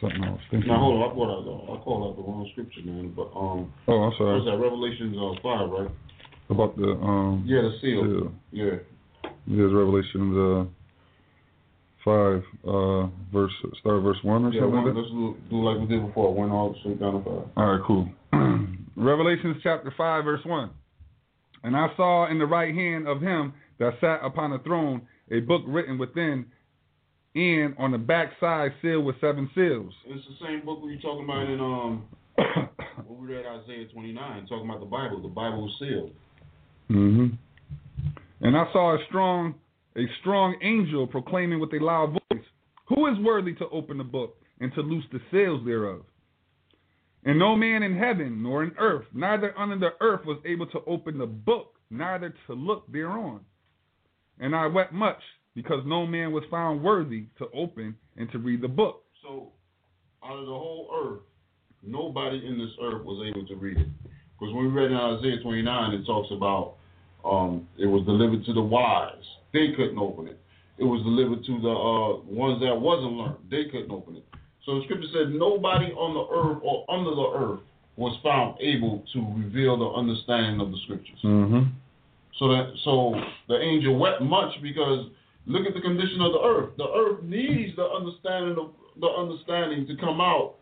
Something 0.00 0.24
I 0.24 0.30
was 0.30 0.40
thinking. 0.50 0.68
now 0.68 0.78
hold 0.80 1.02
on, 1.02 1.10
I 1.10 1.14
called 1.14 1.30
out 1.30 1.44
the 1.44 1.72
I 1.72 1.84
called 1.84 2.10
out 2.10 2.16
the 2.16 2.22
wrong 2.22 2.48
scripture, 2.52 2.80
man. 2.84 3.12
But 3.14 3.28
um, 3.36 3.72
Oh, 3.86 4.00
I'm 4.00 4.12
what's 4.18 4.18
that? 4.46 4.56
Revelations 4.58 5.16
uh, 5.16 5.40
five, 5.42 5.68
right? 5.70 5.90
About 6.48 6.76
the 6.76 6.92
um. 6.92 7.44
Yeah, 7.46 7.60
the 7.62 7.72
seal. 7.80 8.02
seal. 8.02 8.32
Yeah. 8.50 9.30
There's 9.46 9.72
Revelations 9.72 10.36
uh 10.36 10.64
five 12.02 12.42
uh 12.66 13.06
verse 13.30 13.52
start 13.80 14.02
verse 14.02 14.16
one 14.22 14.46
or 14.46 14.52
Yeah, 14.52 14.62
something. 14.62 14.76
one, 14.82 14.86
like 14.86 14.96
let's 14.96 15.10
do, 15.10 15.36
do 15.50 15.62
like 15.62 15.78
we 15.78 15.86
did 15.86 16.06
before. 16.06 16.32
One 16.34 16.50
all 16.50 16.74
straight 16.80 16.98
down 16.98 17.12
to 17.12 17.18
five. 17.22 17.48
All 17.56 17.72
right, 17.76 17.82
cool. 17.86 18.08
Revelations 18.96 19.56
chapter 19.62 19.92
5, 19.96 20.24
verse 20.24 20.40
1. 20.44 20.70
And 21.64 21.74
I 21.76 21.86
saw 21.96 22.30
in 22.30 22.38
the 22.38 22.44
right 22.46 22.74
hand 22.74 23.06
of 23.08 23.20
him 23.22 23.54
that 23.78 23.94
sat 24.00 24.20
upon 24.22 24.50
the 24.50 24.58
throne 24.58 25.02
a 25.30 25.40
book 25.40 25.62
written 25.66 25.96
within 25.96 26.46
and 27.34 27.74
on 27.78 27.92
the 27.92 27.98
back 27.98 28.32
side 28.40 28.72
sealed 28.82 29.04
with 29.04 29.16
seven 29.20 29.48
seals. 29.54 29.92
It's 30.06 30.26
the 30.26 30.46
same 30.46 30.64
book 30.64 30.82
we 30.82 30.96
were 30.96 31.02
talking 31.02 31.24
about 31.24 31.48
in 31.48 31.60
um 31.60 32.04
when 33.06 33.20
we 33.20 33.34
read 33.34 33.44
Isaiah 33.46 33.86
29, 33.92 34.46
talking 34.46 34.68
about 34.68 34.80
the 34.80 34.86
Bible. 34.86 35.20
The 35.22 35.28
Bible 35.28 35.62
was 35.62 35.76
sealed. 35.78 36.12
hmm 36.88 37.26
And 38.40 38.56
I 38.56 38.64
saw 38.72 38.94
a 38.94 38.98
strong, 39.08 39.54
a 39.96 40.04
strong 40.20 40.56
angel 40.62 41.06
proclaiming 41.06 41.60
with 41.60 41.72
a 41.72 41.78
loud 41.84 42.18
voice, 42.30 42.44
Who 42.88 43.06
is 43.06 43.18
worthy 43.18 43.54
to 43.54 43.68
open 43.68 43.98
the 43.98 44.04
book 44.04 44.36
and 44.60 44.72
to 44.74 44.80
loose 44.80 45.04
the 45.12 45.20
seals 45.30 45.64
thereof? 45.64 46.02
And 47.24 47.38
no 47.38 47.54
man 47.54 47.82
in 47.82 47.96
heaven 47.96 48.42
nor 48.42 48.64
in 48.64 48.72
earth, 48.78 49.04
neither 49.12 49.56
under 49.58 49.78
the 49.78 49.90
earth, 50.00 50.24
was 50.24 50.38
able 50.46 50.66
to 50.68 50.80
open 50.86 51.18
the 51.18 51.26
book, 51.26 51.74
neither 51.90 52.34
to 52.46 52.54
look 52.54 52.90
thereon. 52.90 53.40
And 54.38 54.56
I 54.56 54.66
wept 54.66 54.94
much, 54.94 55.20
because 55.54 55.82
no 55.86 56.06
man 56.06 56.32
was 56.32 56.44
found 56.50 56.82
worthy 56.82 57.26
to 57.38 57.46
open 57.54 57.94
and 58.16 58.30
to 58.32 58.38
read 58.38 58.60
the 58.60 58.68
book. 58.68 59.02
So, 59.22 59.52
out 60.24 60.38
of 60.38 60.46
the 60.46 60.52
whole 60.52 60.88
earth, 61.02 61.20
nobody 61.82 62.46
in 62.46 62.58
this 62.58 62.70
earth 62.82 63.04
was 63.04 63.26
able 63.28 63.46
to 63.46 63.54
read 63.56 63.78
it. 63.78 63.88
Because 64.38 64.54
when 64.54 64.66
we 64.66 64.70
read 64.70 64.90
in 64.90 64.96
Isaiah 64.96 65.42
29, 65.42 65.94
it 65.94 66.06
talks 66.06 66.28
about 66.32 66.74
um, 67.24 67.68
it 67.78 67.86
was 67.86 68.04
delivered 68.06 68.44
to 68.46 68.52
the 68.52 68.62
wise. 68.62 69.12
They 69.52 69.72
couldn't 69.76 69.98
open 69.98 70.28
it. 70.28 70.38
It 70.78 70.84
was 70.84 71.02
delivered 71.02 71.44
to 71.44 71.60
the 71.60 71.68
uh, 71.68 72.24
ones 72.24 72.60
that 72.62 72.74
wasn't 72.74 73.12
learned. 73.12 73.36
They 73.50 73.64
couldn't 73.64 73.90
open 73.90 74.16
it. 74.16 74.24
So 74.64 74.78
the 74.78 74.84
scripture 74.84 75.08
said 75.12 75.34
nobody 75.34 75.92
on 75.92 76.14
the 76.14 76.24
earth 76.32 76.62
or 76.64 76.84
under 76.88 77.10
the 77.10 77.28
earth 77.36 77.60
was 77.96 78.16
found 78.22 78.56
able 78.60 79.04
to 79.12 79.18
reveal 79.36 79.76
the 79.76 79.88
understanding 79.92 80.60
of 80.60 80.70
the 80.70 80.78
scriptures. 80.84 81.18
Mm-hmm. 81.24 81.68
So 82.38 82.48
that 82.48 82.72
so 82.84 83.14
the 83.48 83.60
angel 83.60 83.98
wept 83.98 84.22
much 84.22 84.56
because 84.62 85.06
look 85.50 85.66
at 85.66 85.74
the 85.74 85.80
condition 85.80 86.20
of 86.20 86.32
the 86.32 86.42
earth. 86.42 86.70
The 86.78 86.88
earth 86.88 87.22
needs 87.22 87.76
the 87.76 87.84
understanding 87.84 88.56
of 88.58 88.72
the 89.00 89.06
understanding 89.06 89.86
to 89.86 89.96
come 89.96 90.20
out 90.20 90.56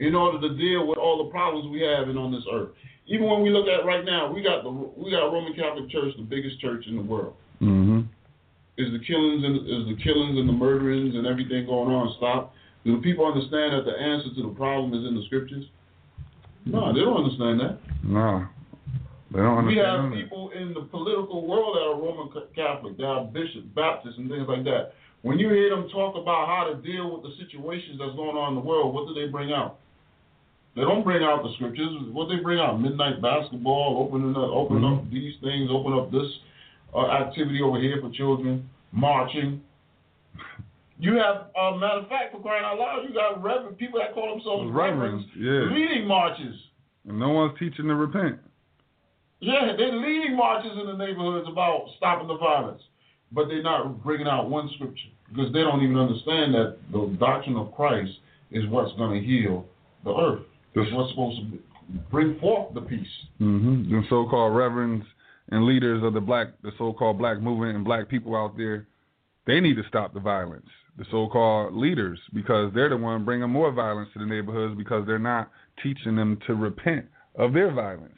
in 0.00 0.14
order 0.14 0.40
to 0.40 0.54
deal 0.56 0.86
with 0.86 0.98
all 0.98 1.24
the 1.24 1.30
problems 1.30 1.70
we 1.70 1.80
have 1.80 2.08
in 2.08 2.16
on 2.16 2.32
this 2.32 2.44
earth. 2.52 2.70
Even 3.06 3.26
when 3.30 3.42
we 3.42 3.50
look 3.50 3.66
at 3.68 3.86
right 3.86 4.04
now, 4.04 4.32
we 4.32 4.42
got 4.42 4.62
the 4.62 4.70
we 4.70 5.10
got 5.10 5.30
Roman 5.32 5.54
Catholic 5.54 5.88
Church, 5.90 6.12
the 6.16 6.24
biggest 6.24 6.60
church 6.60 6.84
in 6.86 6.96
the 6.96 7.02
world. 7.02 7.34
Mm-hmm. 7.62 8.00
Is 8.78 8.92
the 8.92 9.00
killings 9.06 9.44
and 9.44 9.56
is 9.64 9.96
the 9.96 10.02
killings 10.02 10.36
and 10.36 10.48
the 10.48 10.52
murderings 10.52 11.14
and 11.14 11.26
everything 11.26 11.64
going 11.64 11.94
on 11.94 12.12
stop? 12.18 12.52
Do 12.84 12.96
the 12.96 13.02
people 13.02 13.24
understand 13.24 13.72
that 13.72 13.84
the 13.88 13.96
answer 13.96 14.34
to 14.34 14.42
the 14.42 14.54
problem 14.54 14.92
is 14.92 15.06
in 15.08 15.14
the 15.14 15.24
scriptures? 15.26 15.64
No, 16.66 16.92
they 16.92 17.00
don't 17.00 17.16
understand 17.16 17.60
that. 17.60 17.78
Nah. 18.04 18.48
They 19.32 19.40
don't 19.40 19.66
We 19.66 19.76
have 19.76 20.00
understand 20.00 20.22
people 20.22 20.50
in 20.50 20.72
the 20.72 20.82
political 20.82 21.46
world 21.46 21.76
that 21.76 21.82
are 21.82 21.98
Roman 21.98 22.30
Catholic, 22.54 22.96
that 22.96 23.04
are 23.06 23.24
bishops, 23.24 23.66
Baptists, 23.74 24.18
and 24.18 24.30
things 24.30 24.46
like 24.48 24.64
that. 24.64 24.92
When 25.22 25.38
you 25.38 25.48
hear 25.50 25.70
them 25.70 25.88
talk 25.90 26.14
about 26.14 26.46
how 26.46 26.70
to 26.70 26.76
deal 26.80 27.10
with 27.10 27.22
the 27.24 27.34
situations 27.42 27.98
that's 27.98 28.14
going 28.14 28.36
on 28.36 28.50
in 28.50 28.54
the 28.54 28.60
world, 28.66 28.94
what 28.94 29.08
do 29.08 29.14
they 29.14 29.26
bring 29.26 29.52
out? 29.52 29.78
They 30.76 30.82
don't 30.82 31.02
bring 31.02 31.24
out 31.24 31.42
the 31.42 31.52
scriptures. 31.54 31.88
What 32.12 32.28
they 32.28 32.36
bring 32.36 32.60
out? 32.60 32.80
Midnight 32.80 33.20
basketball, 33.20 34.06
opening 34.06 34.36
up, 34.36 34.50
open 34.50 34.82
Mhm. 34.82 34.98
up 34.98 35.10
these 35.10 35.34
things, 35.38 35.70
open 35.70 35.92
up 35.94 36.10
this 36.12 36.40
uh, 36.94 37.06
activity 37.08 37.60
over 37.60 37.78
here 37.80 38.00
for 38.00 38.10
children, 38.10 38.68
marching. 38.92 39.60
You 40.98 41.14
have, 41.16 41.48
uh, 41.60 41.76
matter 41.76 42.00
of 42.00 42.08
fact, 42.08 42.32
for 42.32 42.40
crying 42.40 42.64
out 42.64 42.78
loud, 42.78 43.04
you 43.06 43.12
got 43.12 43.42
reverend 43.42 43.76
people 43.76 43.98
that 44.00 44.14
call 44.14 44.30
themselves 44.30 44.70
Reverends, 44.70 45.26
reverends 45.36 45.70
yeah. 45.70 45.76
leading 45.76 46.06
marches. 46.06 46.54
And 47.08 47.18
no 47.18 47.30
one's 47.30 47.58
teaching 47.58 47.86
to 47.88 47.94
repent. 47.94 48.38
Yeah, 49.46 49.76
they 49.76 49.92
lead 49.92 50.34
marches 50.34 50.72
in 50.72 50.86
the 50.86 50.96
neighborhoods 50.96 51.48
about 51.48 51.86
stopping 51.96 52.26
the 52.26 52.36
violence, 52.36 52.82
but 53.30 53.46
they're 53.46 53.62
not 53.62 54.02
bringing 54.02 54.26
out 54.26 54.50
one 54.50 54.68
scripture 54.74 55.10
because 55.28 55.52
they 55.52 55.60
don't 55.60 55.84
even 55.84 55.96
understand 55.96 56.52
that 56.54 56.78
the 56.90 57.16
doctrine 57.20 57.56
of 57.56 57.72
Christ 57.72 58.10
is 58.50 58.68
what's 58.68 58.92
going 58.96 59.20
to 59.20 59.24
heal 59.24 59.64
the 60.02 60.12
earth. 60.12 60.42
It's 60.74 60.92
what's 60.92 61.10
supposed 61.10 61.38
to 61.38 61.58
bring 62.10 62.40
forth 62.40 62.74
the 62.74 62.80
peace. 62.80 63.06
Mm-hmm. 63.40 63.92
The 63.92 64.02
so-called 64.10 64.56
reverends 64.56 65.06
and 65.50 65.64
leaders 65.64 66.02
of 66.02 66.12
the 66.12 66.20
black, 66.20 66.48
the 66.64 66.72
so-called 66.76 67.18
black 67.18 67.40
movement 67.40 67.76
and 67.76 67.84
black 67.84 68.08
people 68.08 68.34
out 68.34 68.56
there, 68.56 68.88
they 69.46 69.60
need 69.60 69.76
to 69.76 69.84
stop 69.86 70.12
the 70.12 70.18
violence. 70.18 70.66
The 70.98 71.04
so-called 71.12 71.72
leaders, 71.72 72.18
because 72.34 72.72
they're 72.74 72.88
the 72.88 72.96
one 72.96 73.24
bringing 73.24 73.48
more 73.50 73.70
violence 73.70 74.08
to 74.14 74.18
the 74.18 74.26
neighborhoods 74.26 74.76
because 74.76 75.06
they're 75.06 75.20
not 75.20 75.52
teaching 75.84 76.16
them 76.16 76.40
to 76.48 76.54
repent 76.56 77.06
of 77.36 77.52
their 77.52 77.70
violence. 77.70 78.16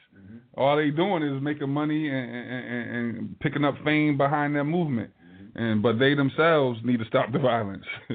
All 0.56 0.76
they 0.76 0.90
doing 0.90 1.22
is 1.22 1.40
making 1.42 1.70
money 1.70 2.08
and, 2.08 2.34
and, 2.34 2.64
and, 2.66 3.16
and 3.16 3.40
picking 3.40 3.64
up 3.64 3.74
fame 3.84 4.16
behind 4.16 4.54
their 4.56 4.64
movement, 4.64 5.10
and 5.54 5.82
but 5.82 5.98
they 5.98 6.14
themselves 6.14 6.80
need 6.84 6.98
to 6.98 7.06
stop 7.06 7.30
the 7.32 7.38
violence. 7.38 7.84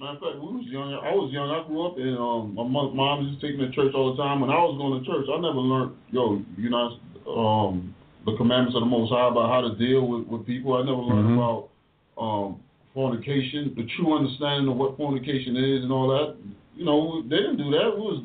Matter 0.00 0.14
of 0.14 0.20
fact, 0.22 0.34
we 0.38 0.54
was 0.62 0.66
young. 0.68 0.94
I 0.94 1.10
was 1.10 1.32
young. 1.32 1.50
I 1.50 1.66
grew 1.66 1.86
up 1.86 1.98
and 1.98 2.16
um, 2.18 2.54
my 2.54 2.62
mo- 2.62 2.94
mom 2.94 3.26
used 3.26 3.40
to 3.40 3.46
take 3.48 3.58
me 3.58 3.66
to 3.66 3.72
church 3.72 3.92
all 3.94 4.14
the 4.14 4.22
time. 4.22 4.40
When 4.40 4.50
I 4.50 4.54
was 4.62 4.78
going 4.78 4.94
to 4.94 5.02
church, 5.02 5.26
I 5.26 5.40
never 5.42 5.58
learned, 5.58 5.96
yo, 6.10 6.40
you 6.56 6.70
know, 6.70 6.98
um, 7.26 7.94
the 8.24 8.36
commandments 8.36 8.76
of 8.76 8.82
the 8.82 8.86
Most 8.86 9.10
High 9.10 9.26
about 9.26 9.50
how 9.50 9.60
to 9.66 9.74
deal 9.74 10.06
with, 10.06 10.26
with 10.28 10.46
people. 10.46 10.74
I 10.74 10.86
never 10.86 11.02
learned 11.02 11.30
Mhm. 11.30 11.34
about 11.34 11.68
um, 12.16 12.60
fornication, 12.94 13.74
the 13.74 13.86
true 13.96 14.14
understanding 14.14 14.70
of 14.70 14.76
what 14.78 14.96
fornication 14.96 15.56
is 15.56 15.82
and 15.82 15.90
all 15.90 16.06
that. 16.14 16.36
You 16.76 16.84
know, 16.84 17.22
they 17.22 17.36
didn't 17.42 17.58
do 17.58 17.70
that. 17.74 17.90
We 17.94 18.02
was 18.02 18.22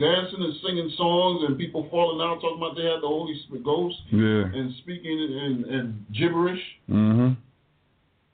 dancing 0.00 0.42
and 0.42 0.54
singing 0.64 0.90
songs 0.96 1.44
and 1.46 1.58
people 1.58 1.86
falling 1.90 2.20
out 2.26 2.40
talking 2.40 2.56
about 2.58 2.74
they 2.76 2.82
had 2.84 3.02
the 3.02 3.06
Holy 3.06 3.38
Spirit 3.44 3.64
Ghost 3.64 3.96
yeah. 4.10 4.48
and 4.50 4.74
speaking 4.82 5.12
in, 5.12 5.64
in 5.68 6.06
gibberish. 6.12 6.60
Mhm. 6.88 7.36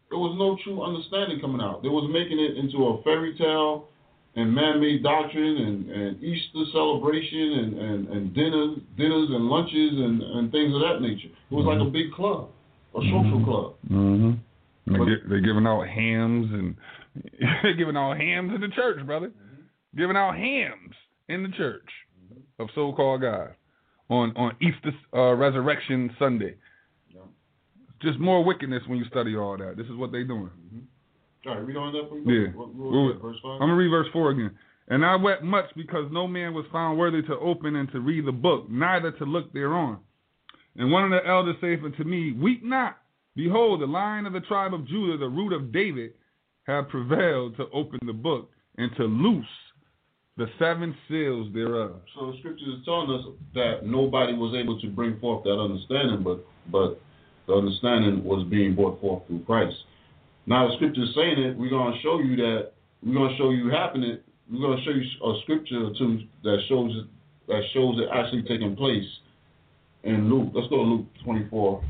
There 0.09 0.19
was 0.19 0.37
no 0.39 0.57
true 0.63 0.83
understanding 0.83 1.41
coming 1.41 1.61
out. 1.61 1.83
They 1.83 1.89
was 1.89 2.09
making 2.13 2.39
it 2.39 2.57
into 2.57 2.87
a 2.87 3.03
fairy 3.03 3.35
tale 3.37 3.89
and 4.37 4.55
man-made 4.55 5.03
doctrine 5.03 5.57
and, 5.57 5.91
and 5.91 6.23
Easter 6.23 6.63
celebration 6.73 7.53
and, 7.59 7.79
and, 7.79 8.09
and 8.09 8.35
dinners, 8.35 8.79
dinners 8.97 9.29
and 9.31 9.49
lunches 9.49 9.93
and, 9.99 10.23
and 10.23 10.53
things 10.53 10.73
of 10.75 10.81
that 10.81 11.01
nature. 11.03 11.29
It 11.51 11.55
was 11.55 11.67
like 11.67 11.81
a 11.81 11.91
big 11.91 12.13
club, 12.13 12.51
a 12.95 13.01
social 13.01 13.43
club. 13.45 13.75
Mhm. 13.91 14.39
They 14.87 14.93
gi- 14.99 15.29
They're 15.29 15.41
giving 15.41 15.67
out 15.67 15.83
hams 15.89 16.47
and 16.53 16.77
they're 17.63 17.75
giving 17.75 17.97
out 17.97 18.17
hams 18.17 18.55
in 18.55 18.61
the 18.61 18.69
church, 18.69 19.05
brother. 19.05 19.33
Giving 19.97 20.17
out 20.17 20.37
hams 20.37 20.95
in 21.29 21.43
the 21.43 21.49
church 21.51 21.89
of 22.59 22.69
so-called 22.75 23.23
God 23.23 23.55
on 24.09 24.37
on 24.37 24.57
Easter 24.61 24.93
uh, 25.15 25.35
Resurrection 25.35 26.15
Sunday. 26.19 26.55
Yeah. 27.15 27.21
Just 28.03 28.19
more 28.19 28.45
wickedness 28.45 28.83
when 28.87 28.99
you 28.99 29.05
study 29.07 29.37
all 29.37 29.57
that. 29.59 29.77
This 29.77 29.87
is 29.87 29.97
what 29.97 30.13
they're 30.13 30.25
doing. 30.25 30.51
All 31.47 31.55
right, 31.55 31.67
read 31.67 31.77
on 31.77 31.93
that 31.93 32.09
for 32.09 32.19
Yeah. 32.19 32.49
What, 32.55 32.75
what 32.75 33.15
that, 33.15 33.23
verse 33.23 33.37
5? 33.43 33.53
I'm 33.53 33.59
gonna 33.61 33.77
read 33.77 33.91
verse 33.91 34.09
four 34.13 34.31
again. 34.31 34.51
And 34.89 35.05
I 35.05 35.17
wept 35.17 35.43
much 35.43 35.67
because 35.77 36.07
no 36.13 36.29
man 36.29 36.55
was 36.55 36.65
found 36.71 36.99
worthy 36.99 37.23
to 37.23 37.37
open 37.39 37.75
and 37.75 37.91
to 37.91 38.01
read 38.01 38.25
the 38.25 38.33
book, 38.33 38.71
neither 38.71 39.11
to 39.13 39.25
look 39.25 39.53
thereon. 39.53 39.99
And 40.77 40.93
one 40.93 41.05
of 41.05 41.11
the 41.11 41.29
elders 41.29 41.57
saith 41.61 41.81
unto 41.85 42.05
me, 42.05 42.33
Weep 42.33 42.63
not. 42.65 42.99
Behold, 43.35 43.81
the 43.81 43.87
lion 43.87 44.27
of 44.27 44.33
the 44.33 44.41
tribe 44.41 44.75
of 44.75 44.87
Judah, 44.87 45.19
the 45.19 45.29
root 45.29 45.53
of 45.53 45.73
David, 45.73 46.13
have 46.67 46.89
prevailed 46.89 47.57
to 47.57 47.69
open 47.73 47.99
the 48.07 48.13
book 48.13 48.51
and 48.79 48.91
to 48.97 49.05
loose 49.05 49.45
the 50.37 50.47
seven 50.59 50.95
seals 51.09 51.53
thereof. 51.55 51.97
So 52.15 52.31
the 52.31 52.39
scripture 52.39 52.67
is 52.67 52.85
telling 52.85 53.11
us 53.11 53.25
that 53.55 53.87
nobody 53.87 54.35
was 54.35 54.55
able 54.55 54.79
to 54.81 54.89
bring 54.89 55.19
forth 55.19 55.45
that 55.45 55.59
understanding, 55.59 56.23
but 56.23 56.45
but 56.71 57.01
the 57.47 57.55
understanding 57.55 58.23
was 58.25 58.47
being 58.51 58.75
brought 58.75 59.01
forth 59.01 59.27
through 59.27 59.45
Christ. 59.45 59.77
Now 60.47 60.69
the 60.69 60.75
scripture 60.77 61.05
is 61.05 61.15
saying 61.15 61.39
it. 61.39 61.57
We're 61.57 61.71
gonna 61.71 61.97
show 62.03 62.19
you 62.21 62.37
that. 62.37 62.73
We're 63.05 63.15
gonna 63.15 63.37
show 63.39 63.51
you 63.51 63.71
happening. 63.71 64.19
We're 64.53 64.61
gonna 64.61 64.83
show 64.85 64.91
you 64.91 65.05
a 65.25 65.41
scripture 65.43 65.85
or 65.85 65.93
two 65.97 66.21
that 66.45 66.59
shows 66.69 66.93
it 66.95 67.07
that 67.49 67.63
shows 67.73 67.99
it 67.99 68.09
actually 68.13 68.43
taking 68.43 68.77
place 68.77 69.07
in 70.03 70.29
Luke. 70.29 70.51
Let's 70.55 70.69
go 70.69 70.77
to 70.77 70.83
Luke 70.83 71.07
24. 71.25 71.83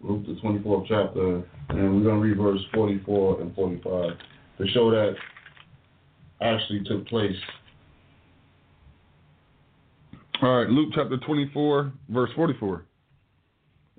Luke 0.00 0.26
the 0.26 0.34
24th 0.34 0.86
chapter, 0.88 1.42
and 1.70 1.96
we're 1.96 2.10
gonna 2.10 2.20
read 2.20 2.36
verse 2.36 2.60
44 2.74 3.40
and 3.40 3.54
45 3.54 4.10
to 4.58 4.68
show 4.68 4.90
that 4.90 5.14
actually 6.40 6.82
took 6.84 7.06
place. 7.06 7.36
All 10.42 10.58
right, 10.58 10.68
Luke 10.68 10.90
chapter 10.94 11.16
24, 11.16 11.92
verse 12.08 12.30
44. 12.34 12.84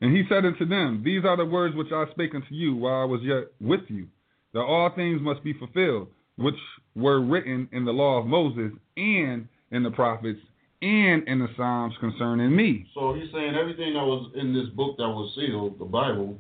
And 0.02 0.16
he 0.16 0.24
said 0.28 0.46
unto 0.46 0.66
them, 0.66 1.02
These 1.04 1.24
are 1.24 1.38
the 1.38 1.46
words 1.46 1.76
which 1.76 1.92
I 1.92 2.06
spake 2.12 2.36
unto 2.36 2.54
you 2.54 2.76
while 2.76 3.02
I 3.02 3.06
was 3.06 3.22
yet 3.24 3.46
with 3.62 3.82
you, 3.88 4.08
that 4.54 4.60
all 4.60 4.92
things 4.94 5.22
must 5.22 5.44
be 5.44 5.54
fulfilled, 5.54 6.10
which 6.38 6.56
were 6.96 7.22
written 7.22 7.70
in 7.72 7.86
the 7.86 7.94
law 7.94 8.20
of 8.20 8.26
Moses, 8.26 8.72
and 8.98 9.48
in 9.72 9.84
the 9.84 9.92
prophets, 9.92 10.40
and 10.82 11.28
in 11.28 11.40
the 11.40 11.48
Psalms 11.56 11.96
concerning 12.00 12.56
me. 12.56 12.86
So 12.94 13.14
he's 13.14 13.32
saying 13.34 13.56
everything 13.56 13.94
that 13.94 14.04
was 14.04 14.32
in 14.36 14.54
this 14.54 14.68
book 14.76 14.98
that 14.98 15.08
was 15.08 15.34
sealed, 15.36 15.80
the 15.80 15.86
Bible, 15.86 16.38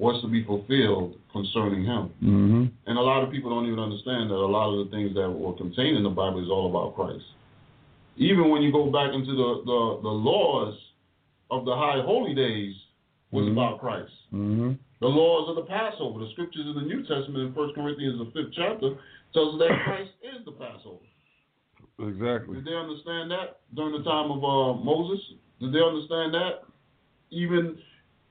was 0.00 0.20
to 0.22 0.28
be 0.28 0.42
fulfilled 0.44 1.14
concerning 1.30 1.84
him. 1.84 2.08
Mm-hmm. 2.24 2.64
And 2.86 2.98
a 2.98 3.00
lot 3.00 3.22
of 3.22 3.30
people 3.30 3.50
don't 3.50 3.66
even 3.66 3.78
understand 3.78 4.30
that 4.30 4.34
a 4.34 4.48
lot 4.48 4.72
of 4.72 4.88
the 4.88 4.90
things 4.90 5.14
that 5.14 5.28
were 5.28 5.52
contained 5.52 5.98
in 5.98 6.02
the 6.02 6.08
Bible 6.08 6.42
is 6.42 6.48
all 6.48 6.70
about 6.72 6.96
Christ. 6.96 7.24
Even 8.16 8.48
when 8.48 8.62
you 8.62 8.72
go 8.72 8.90
back 8.90 9.12
into 9.12 9.36
the, 9.36 9.60
the, 9.68 10.00
the 10.02 10.08
laws 10.08 10.74
of 11.50 11.66
the 11.66 11.76
high 11.76 12.00
holy 12.00 12.34
days 12.34 12.74
was 13.30 13.44
Mhm. 13.44 13.52
about 13.52 13.78
Christ. 13.78 14.12
Mm-hmm. 14.32 14.72
The 15.00 15.06
laws 15.08 15.50
of 15.50 15.56
the 15.56 15.68
Passover, 15.68 16.24
the 16.24 16.30
scriptures 16.32 16.64
in 16.64 16.74
the 16.74 16.86
New 16.88 17.02
Testament 17.04 17.48
in 17.48 17.54
1 17.54 17.74
Corinthians 17.74 18.18
the 18.18 18.30
fifth 18.32 18.52
chapter 18.56 18.96
tells 19.34 19.54
us 19.54 19.58
that 19.60 19.84
Christ 19.84 20.12
is 20.24 20.44
the 20.46 20.52
Passover. 20.52 21.04
Exactly. 22.00 22.56
Did 22.56 22.64
they 22.64 22.74
understand 22.74 23.30
that 23.30 23.60
during 23.76 23.92
the 23.92 24.04
time 24.04 24.30
of 24.32 24.40
uh, 24.40 24.80
Moses? 24.80 25.20
Did 25.60 25.72
they 25.72 25.82
understand 25.84 26.32
that 26.32 26.64
even 27.30 27.76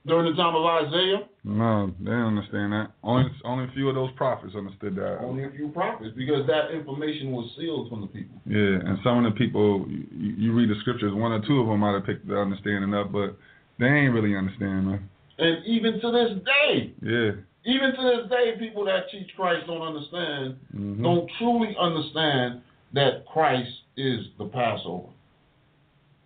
during 0.06 0.32
the 0.32 0.42
time 0.42 0.56
of 0.56 0.66
Isaiah? 0.66 1.28
No, 1.44 1.92
they 2.00 2.12
don't 2.12 2.38
understand 2.38 2.74
that. 2.74 2.92
Only 3.04 3.32
only 3.44 3.66
a 3.66 3.72
few 3.74 3.90
of 3.90 3.96
those 3.96 4.12
prophets 4.16 4.56
understood 4.56 4.96
that. 4.96 5.20
Only 5.22 5.44
a 5.44 5.52
few 5.52 5.70
prophets, 5.70 6.12
because 6.16 6.46
that 6.48 6.72
information 6.72 7.32
was 7.32 7.50
sealed 7.58 7.90
from 7.90 8.02
the 8.02 8.08
people. 8.08 8.42
Yeah, 8.46 8.80
and 8.90 9.00
some 9.04 9.24
of 9.24 9.34
the 9.34 9.38
people 9.38 9.86
you, 9.90 10.34
you 10.38 10.54
read 10.54 10.70
the 10.70 10.80
scriptures, 10.82 11.14
one 11.14 11.32
or 11.32 11.46
two 11.46 11.60
of 11.62 11.68
them 11.68 11.80
might 11.80 11.94
have 11.94 12.06
picked 12.06 12.28
the 12.28 12.38
understanding 12.38 12.94
up, 12.94 13.12
but 13.12 13.36
they 13.80 13.88
ain't 13.88 14.14
really 14.14 14.36
understand, 14.36 14.88
man. 14.88 15.10
And 15.38 15.66
even 15.66 16.02
to 16.02 16.12
this 16.12 16.38
day, 16.44 16.94
Yeah. 17.02 17.32
even 17.66 17.96
to 17.96 18.02
this 18.02 18.30
day, 18.30 18.56
people 18.60 18.86
that 18.86 19.10
teach 19.10 19.34
Christ 19.36 19.68
don't 19.68 19.82
understand, 19.82 20.58
Mhm. 20.76 21.04
don't 21.04 21.30
truly 21.38 21.76
understand 21.78 22.62
that 22.94 23.26
Christ 23.26 23.72
is 23.96 24.28
the 24.38 24.46
Passover. 24.46 25.08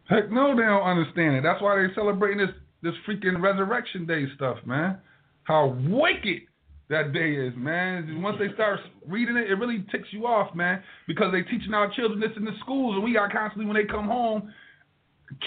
Heck 0.06 0.32
no, 0.32 0.56
they 0.56 0.64
don't 0.64 0.84
understand 0.84 1.36
it. 1.36 1.44
That's 1.44 1.62
why 1.62 1.76
they're 1.76 1.94
celebrating 1.94 2.40
this 2.40 2.52
this 2.84 2.94
freaking 3.08 3.42
Resurrection 3.42 4.06
Day 4.06 4.26
stuff, 4.36 4.58
man. 4.66 5.00
How 5.44 5.78
wicked 5.88 6.42
that 6.90 7.14
day 7.14 7.34
is, 7.34 7.54
man. 7.56 8.22
Once 8.22 8.38
they 8.40 8.54
start 8.54 8.80
reading 9.08 9.38
it, 9.38 9.50
it 9.50 9.56
really 9.56 9.86
ticks 9.92 10.10
you 10.12 10.28
off, 10.28 10.54
man, 10.54 10.84
because 11.08 11.32
they 11.32 11.42
teaching 11.42 11.74
our 11.74 11.92
children 11.96 12.20
this 12.20 12.32
in 12.36 12.46
the 12.46 12.52
schools, 12.60 12.96
and 12.96 13.04
we 13.04 13.14
got 13.14 13.32
constantly 13.32 13.66
when 13.66 13.76
they 13.76 13.90
come 13.90 14.08
home, 14.08 14.54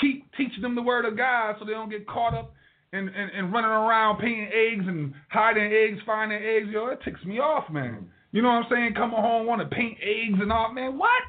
keep 0.01 0.27
teaching 0.37 0.63
them 0.63 0.75
the 0.75 0.83
word 0.83 1.05
of 1.05 1.17
God 1.17 1.57
so 1.59 1.65
they 1.65 1.73
don't 1.73 1.91
get 1.91 2.09
caught 2.09 2.35
up 2.35 2.55
in, 2.93 3.09
in, 3.09 3.29
in 3.31 3.53
running 3.53 3.71
around 3.71 4.19
painting 4.19 4.49
eggs 4.53 4.85
and 4.87 5.13
hiding 5.29 5.73
eggs, 5.73 5.99
finding 6.07 6.43
eggs. 6.43 6.69
Yo, 6.71 6.87
it 6.87 7.01
ticks 7.05 7.23
me 7.25 7.39
off, 7.39 7.71
man. 7.71 8.09
You 8.33 8.43
know 8.43 8.49
what 8.49 8.65
I'm 8.65 8.71
saying? 8.71 8.95
Coming 8.95 9.21
home 9.21 9.47
want 9.47 9.61
to 9.61 9.77
paint 9.77 9.99
eggs 10.03 10.39
and 10.41 10.51
all, 10.51 10.73
man. 10.73 10.99
What? 10.99 11.23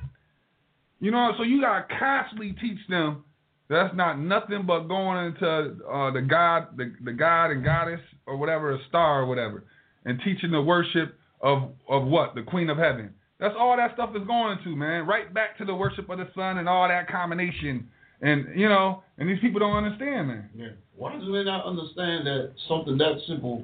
You 1.00 1.12
know, 1.12 1.32
so 1.38 1.44
you 1.44 1.62
gotta 1.62 1.86
constantly 2.00 2.56
teach 2.60 2.80
them 2.90 3.24
that's 3.70 3.96
not 3.96 4.20
nothing 4.20 4.66
but 4.66 4.82
going 4.88 5.26
into 5.28 5.48
uh, 5.90 6.12
the 6.12 6.22
god, 6.22 6.78
the, 6.78 6.94
the 7.04 7.12
god 7.14 7.52
and 7.52 7.64
goddess 7.64 8.00
or 8.26 8.38
whatever, 8.38 8.74
a 8.74 8.80
star 8.88 9.22
or 9.22 9.26
whatever, 9.26 9.64
and 10.06 10.20
teaching 10.24 10.52
the 10.52 10.62
worship 10.62 11.18
of 11.42 11.70
of 11.90 12.06
what 12.06 12.34
the 12.36 12.42
Queen 12.44 12.70
of 12.70 12.78
Heaven. 12.78 13.14
That's 13.40 13.54
all 13.60 13.78
that 13.78 13.94
stuff 13.94 14.12
is 14.16 14.26
going 14.26 14.58
to, 14.64 14.76
man. 14.76 15.06
Right 15.06 15.32
back 15.34 15.58
to 15.60 15.66
the 15.66 15.76
worship 15.76 16.10
of 16.10 16.18
the 16.18 16.28
sun 16.34 16.58
and 16.58 16.68
all 16.68 16.88
that 16.88 17.08
combination. 17.08 17.88
And 18.22 18.48
you 18.56 18.68
know, 18.68 19.04
and 19.20 19.30
these 19.30 19.40
people 19.40 19.60
don't 19.60 19.76
understand, 19.76 20.28
man. 20.30 20.50
Yeah. 20.56 20.68
Why 20.96 21.20
do 21.20 21.32
they 21.32 21.44
not 21.44 21.66
understand 21.66 22.26
that 22.26 22.54
something 22.68 22.98
that 22.98 23.20
simple 23.28 23.64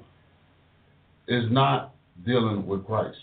is 1.28 1.46
not 1.52 1.96
dealing 2.26 2.68
with 2.68 2.86
Christ? 2.86 3.18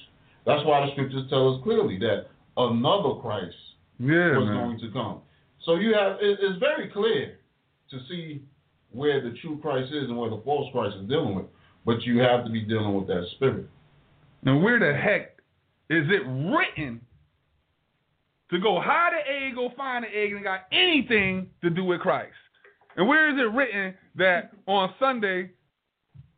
That's 0.46 0.64
why 0.66 0.84
the 0.84 0.92
scriptures 0.92 1.28
tell 1.30 1.54
us 1.54 1.62
clearly 1.62 1.98
that 2.00 2.26
another 2.56 3.20
Christ 3.20 3.54
Yeah, 4.00 4.38
was 4.38 4.48
man. 4.48 4.56
going 4.56 4.80
to 4.80 4.90
come. 4.90 5.20
So 5.64 5.76
you 5.76 5.94
have 5.94 6.16
it, 6.20 6.38
it's 6.40 6.58
very 6.58 6.88
clear 6.88 7.38
to 7.90 7.98
see 8.08 8.42
where 8.92 9.20
the 9.20 9.36
true 9.40 9.58
Christ 9.60 9.92
is 9.92 10.04
and 10.04 10.16
where 10.16 10.30
the 10.30 10.40
false 10.44 10.70
Christ 10.72 10.96
is 11.00 11.08
dealing 11.08 11.34
with. 11.34 11.46
But 11.84 12.02
you 12.02 12.18
have 12.20 12.44
to 12.44 12.50
be 12.50 12.60
dealing 12.62 12.94
with 12.94 13.06
that 13.08 13.26
spirit. 13.36 13.66
Now, 14.42 14.58
where 14.58 14.78
the 14.78 14.96
heck 14.96 15.38
is 15.88 16.06
it 16.08 16.22
written 16.26 17.00
to 18.50 18.58
go 18.58 18.80
hide 18.80 19.12
an 19.12 19.48
egg, 19.48 19.54
go 19.54 19.70
find 19.76 20.04
an 20.04 20.10
egg, 20.14 20.32
and 20.32 20.42
got 20.42 20.60
anything 20.72 21.48
to 21.62 21.70
do 21.70 21.84
with 21.84 22.00
Christ. 22.00 22.32
And 22.96 23.08
where 23.08 23.30
is 23.30 23.38
it 23.38 23.54
written 23.54 23.94
that 24.16 24.52
on 24.66 24.92
Sunday 24.98 25.50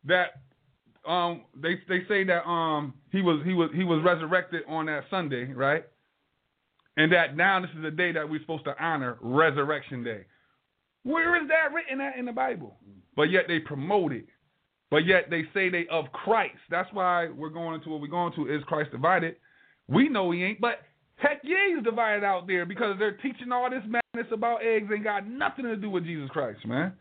that 0.05 0.41
um 1.07 1.41
they 1.55 1.79
they 1.89 2.05
say 2.07 2.23
that 2.23 2.47
um 2.47 2.93
he 3.11 3.21
was 3.21 3.41
he 3.45 3.53
was 3.53 3.69
he 3.73 3.83
was 3.83 4.01
resurrected 4.03 4.63
on 4.67 4.85
that 4.85 5.03
Sunday, 5.09 5.51
right? 5.51 5.83
And 6.97 7.11
that 7.11 7.35
now 7.35 7.59
this 7.59 7.71
is 7.75 7.81
the 7.81 7.91
day 7.91 8.11
that 8.11 8.29
we're 8.29 8.41
supposed 8.41 8.65
to 8.65 8.75
honor 8.83 9.17
Resurrection 9.21 10.03
Day. 10.03 10.25
Where 11.03 11.41
is 11.41 11.47
that 11.49 11.73
written 11.73 11.99
at 12.01 12.17
in 12.17 12.25
the 12.25 12.31
Bible? 12.31 12.77
But 13.15 13.23
yet 13.23 13.45
they 13.47 13.59
promote 13.59 14.13
it. 14.13 14.25
But 14.89 15.05
yet 15.05 15.29
they 15.29 15.43
say 15.53 15.69
they 15.69 15.87
of 15.89 16.05
Christ. 16.11 16.59
That's 16.69 16.89
why 16.93 17.27
we're 17.29 17.49
going 17.49 17.75
into 17.75 17.89
what 17.89 17.99
we're 17.99 18.07
going 18.07 18.33
to. 18.33 18.47
Is 18.47 18.63
Christ 18.65 18.91
divided? 18.91 19.37
We 19.87 20.07
know 20.07 20.31
he 20.31 20.43
ain't, 20.43 20.61
but 20.61 20.81
heck 21.15 21.41
yeah, 21.43 21.75
he's 21.75 21.83
divided 21.83 22.23
out 22.23 22.47
there 22.47 22.65
because 22.65 22.95
they're 22.99 23.17
teaching 23.17 23.51
all 23.51 23.69
this 23.69 23.83
madness 23.83 24.31
about 24.31 24.63
eggs 24.63 24.89
ain't 24.93 25.03
got 25.03 25.27
nothing 25.27 25.65
to 25.65 25.75
do 25.75 25.89
with 25.89 26.05
Jesus 26.05 26.29
Christ, 26.29 26.59
man. 26.65 26.93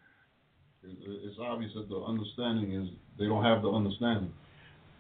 It's 0.83 1.37
obvious 1.41 1.71
that 1.75 1.89
the 1.89 1.97
understanding 1.97 2.73
is 2.73 2.89
they 3.19 3.27
don't 3.27 3.45
have 3.45 3.63
the 3.63 3.71
understanding. 3.71 4.33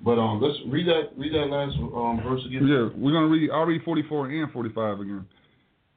But 0.05 0.18
um, 0.18 0.40
let's 0.40 0.59
read 0.66 0.88
that 0.88 1.16
read 1.16 1.32
that 1.34 1.46
last 1.46 1.76
um 1.78 2.20
verse 2.22 2.42
again. 2.46 2.66
Yeah, 2.66 2.88
we're 2.96 3.12
gonna 3.12 3.28
read. 3.28 3.50
I'll 3.50 3.64
read 3.64 3.82
44 3.84 4.30
and 4.30 4.50
45 4.50 5.00
again. 5.00 5.26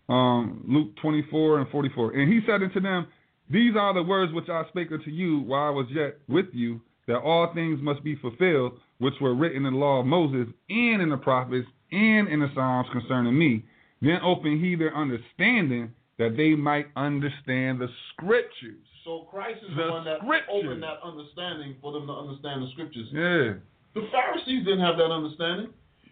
Um, 0.07 0.63
Luke 0.67 0.95
24 1.01 1.59
and 1.59 1.69
44. 1.69 2.11
And 2.11 2.31
he 2.31 2.41
said 2.45 2.61
unto 2.61 2.79
them, 2.79 3.07
These 3.49 3.75
are 3.75 3.93
the 3.93 4.03
words 4.03 4.31
which 4.33 4.49
I 4.49 4.63
spake 4.69 4.91
unto 4.91 5.09
you 5.09 5.39
while 5.39 5.67
I 5.67 5.69
was 5.71 5.87
yet 5.89 6.17
with 6.27 6.45
you, 6.53 6.79
that 7.07 7.17
all 7.17 7.51
things 7.53 7.79
must 7.81 8.03
be 8.03 8.15
fulfilled, 8.17 8.73
which 8.99 9.15
were 9.19 9.33
written 9.33 9.65
in 9.65 9.73
the 9.73 9.79
law 9.79 10.01
of 10.01 10.05
Moses, 10.05 10.47
and 10.69 11.01
in 11.01 11.09
the 11.09 11.17
prophets, 11.17 11.67
and 11.91 12.27
in 12.27 12.39
the 12.39 12.49
Psalms 12.53 12.87
concerning 12.91 13.37
me. 13.37 13.63
Then 14.01 14.19
opened 14.23 14.63
he 14.63 14.75
their 14.75 14.95
understanding, 14.95 15.91
that 16.19 16.37
they 16.37 16.53
might 16.53 16.87
understand 16.95 17.81
the 17.81 17.87
scriptures. 18.13 18.85
So 19.03 19.27
Christ 19.29 19.59
is 19.67 19.75
The 19.75 19.83
the, 19.83 19.91
one 19.91 20.05
that 20.05 20.19
opened 20.49 20.83
that 20.83 20.99
understanding 21.03 21.75
for 21.81 21.91
them 21.93 22.07
to 22.07 22.13
understand 22.13 22.63
the 22.63 22.67
scriptures. 22.71 23.07
Yeah. 23.11 23.53
The 23.95 24.07
Pharisees 24.11 24.65
didn't 24.65 24.81
have 24.81 24.97
that 24.97 25.11
understanding 25.11 25.69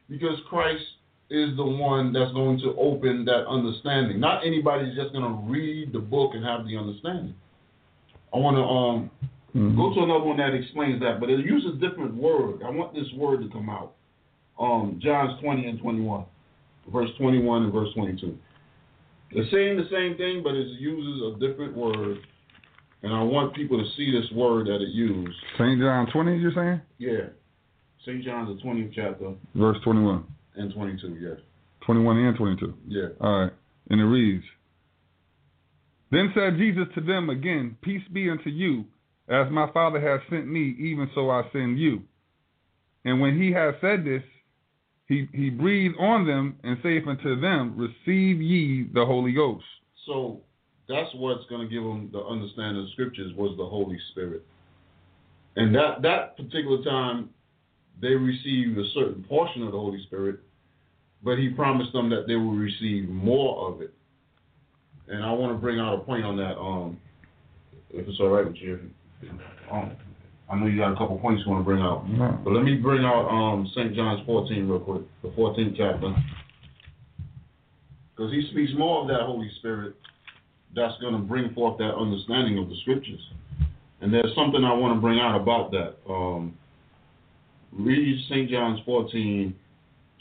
because 0.10 0.40
Christ 0.50 0.84
is 1.30 1.56
the 1.58 1.66
one 1.66 2.14
that's 2.14 2.32
going 2.32 2.60
to 2.60 2.76
open 2.78 3.26
that 3.26 3.46
understanding. 3.48 4.20
Not 4.20 4.46
anybody's 4.46 4.96
just 4.96 5.12
going 5.12 5.24
to 5.24 5.52
read 5.52 5.92
the 5.94 6.00
book 6.00 6.32
and 6.34 6.44
have 6.44 6.66
the 6.66 6.78
understanding. 6.78 7.36
I 8.34 8.38
want 8.38 8.58
to 8.58 8.64
um 8.64 9.12
Mhm. 9.54 9.76
go 9.76 9.94
to 9.94 10.02
another 10.02 10.26
one 10.26 10.38
that 10.38 10.56
explains 10.56 11.00
that, 11.02 11.20
but 11.20 11.30
it 11.30 11.46
uses 11.46 11.76
a 11.76 11.78
different 11.78 12.16
word. 12.16 12.64
I 12.64 12.72
want 12.72 12.94
this 12.96 13.12
word 13.14 13.42
to 13.42 13.50
come 13.50 13.70
out. 13.70 13.94
Um, 14.60 15.00
John's 15.00 15.40
20 15.42 15.68
and 15.68 15.80
21, 15.80 16.26
verse 16.92 17.12
21 17.18 17.64
and 17.64 17.74
verse 17.74 17.94
22. 17.94 18.38
It's 19.32 19.52
saying 19.52 19.78
the 19.78 19.88
same 19.90 20.16
thing, 20.16 20.42
but 20.42 20.56
it 20.56 20.68
uses 20.80 21.22
a 21.22 21.40
different 21.40 21.76
word. 21.76 22.20
And 23.04 23.14
I 23.14 23.22
want 23.22 23.54
people 23.54 23.78
to 23.78 23.90
see 23.92 24.12
this 24.12 24.32
word 24.32 24.68
that 24.68 24.82
it 24.82 24.90
used. 24.90 25.38
St. 25.58 25.80
John 25.80 26.08
20, 26.08 26.38
you're 26.38 26.54
saying? 26.54 26.82
Yeah. 26.98 27.30
St. 28.06 28.24
John's, 28.24 28.58
the 28.58 28.64
20th 28.68 28.92
chapter 28.96 29.34
Verse 29.56 29.78
21. 29.84 30.24
and 30.56 30.74
22, 30.74 31.18
yeah. 31.20 31.36
21 31.86 32.18
and 32.18 32.38
22. 32.38 32.74
Yeah. 32.88 33.02
All 33.22 33.42
right. 33.42 33.52
And 33.90 34.00
it 34.02 34.06
reads 34.06 34.44
Then 36.12 36.32
said 36.36 36.58
Jesus 36.58 36.86
to 36.96 37.02
them 37.02 37.30
again, 37.30 37.78
Peace 37.82 38.04
be 38.12 38.30
unto 38.30 38.50
you. 38.50 38.86
As 39.30 39.50
my 39.52 39.72
Father 39.72 40.00
has 40.02 40.20
sent 40.30 40.48
me, 40.48 40.76
even 40.80 41.10
so 41.16 41.30
I 41.30 41.44
send 41.54 41.80
you. 41.80 42.02
And 43.06 43.22
when 43.22 43.42
he 43.42 43.52
had 43.52 43.76
said 43.82 44.04
this, 44.06 44.24
he, 45.08 45.28
he 45.34 45.50
breathed 45.50 45.96
on 46.00 46.26
them 46.28 46.58
and 46.64 46.78
saith 46.84 47.08
unto 47.08 47.40
them, 47.40 47.76
Receive 47.78 48.42
ye 48.42 48.88
the 48.94 49.06
Holy 49.06 49.32
Ghost. 49.34 49.64
So 50.06 50.42
that's 50.90 51.10
what's 51.16 51.46
going 51.50 51.62
to 51.68 51.74
give 51.74 51.84
them 51.84 52.10
the 52.12 52.20
understanding 52.20 52.80
of 52.82 52.86
the 52.86 52.92
scriptures 52.92 53.32
was 53.38 53.56
the 53.58 53.66
Holy 53.66 53.98
Spirit. 54.12 54.46
And 55.56 55.74
that 55.76 56.02
that 56.02 56.36
particular 56.36 56.84
time, 56.84 57.30
they 58.02 58.10
received 58.10 58.78
a 58.78 58.86
certain 58.94 59.24
portion 59.24 59.64
of 59.64 59.72
the 59.72 59.78
Holy 59.78 60.04
Spirit, 60.08 60.40
but 61.24 61.38
He 61.38 61.50
promised 61.50 61.94
them 61.94 62.10
that 62.10 62.26
they 62.28 62.36
will 62.36 62.56
receive 62.56 63.10
more 63.10 63.72
of 63.72 63.82
it. 63.82 63.94
And 65.08 65.24
I 65.24 65.32
want 65.32 65.54
to 65.54 65.58
bring 65.60 65.80
out 65.80 65.96
a 65.96 66.00
point 66.00 66.24
on 66.24 66.38
that. 66.38 66.58
Um, 66.58 67.00
if 67.90 68.08
it's 68.08 68.20
all 68.20 68.30
right 68.30 68.46
with 68.46 68.56
you, 68.56 68.80
um, 69.72 69.92
I 70.50 70.56
know 70.56 70.66
you 70.68 70.78
got 70.78 70.94
a 70.94 70.96
couple 70.96 71.18
points 71.20 71.44
you 71.46 71.52
want 71.52 71.62
to 71.62 71.66
bring 71.66 71.82
out. 71.82 72.06
But 72.44 72.52
let 72.52 72.64
me 72.64 72.76
bring 72.76 73.04
out 73.04 73.28
um, 73.28 73.70
St. 73.76 73.96
John's 73.96 74.26
14 74.26 74.68
real 74.68 74.80
quick, 74.80 75.02
the 75.22 75.30
14th 75.30 75.76
chapter. 75.78 76.14
Because 78.16 78.32
he 78.32 78.48
speaks 78.52 78.72
more 78.78 79.02
of 79.02 79.08
that 79.08 79.22
Holy 79.22 79.50
Spirit 79.60 79.96
that's 80.76 81.00
going 81.02 81.14
to 81.14 81.20
bring 81.20 81.54
forth 81.54 81.78
that 81.78 81.96
understanding 81.96 82.58
of 82.58 82.70
the 82.70 82.76
scriptures. 82.82 83.20
And 84.02 84.14
there's 84.14 84.34
something 84.36 84.64
I 84.64 84.74
want 84.74 84.96
to 84.96 85.02
bring 85.02 85.20
out 85.20 85.40
about 85.40 85.72
that. 85.72 85.96
Um, 86.10 86.58
read 87.78 88.26
St. 88.30 88.50
John's 88.50 88.80
14, 88.86 89.54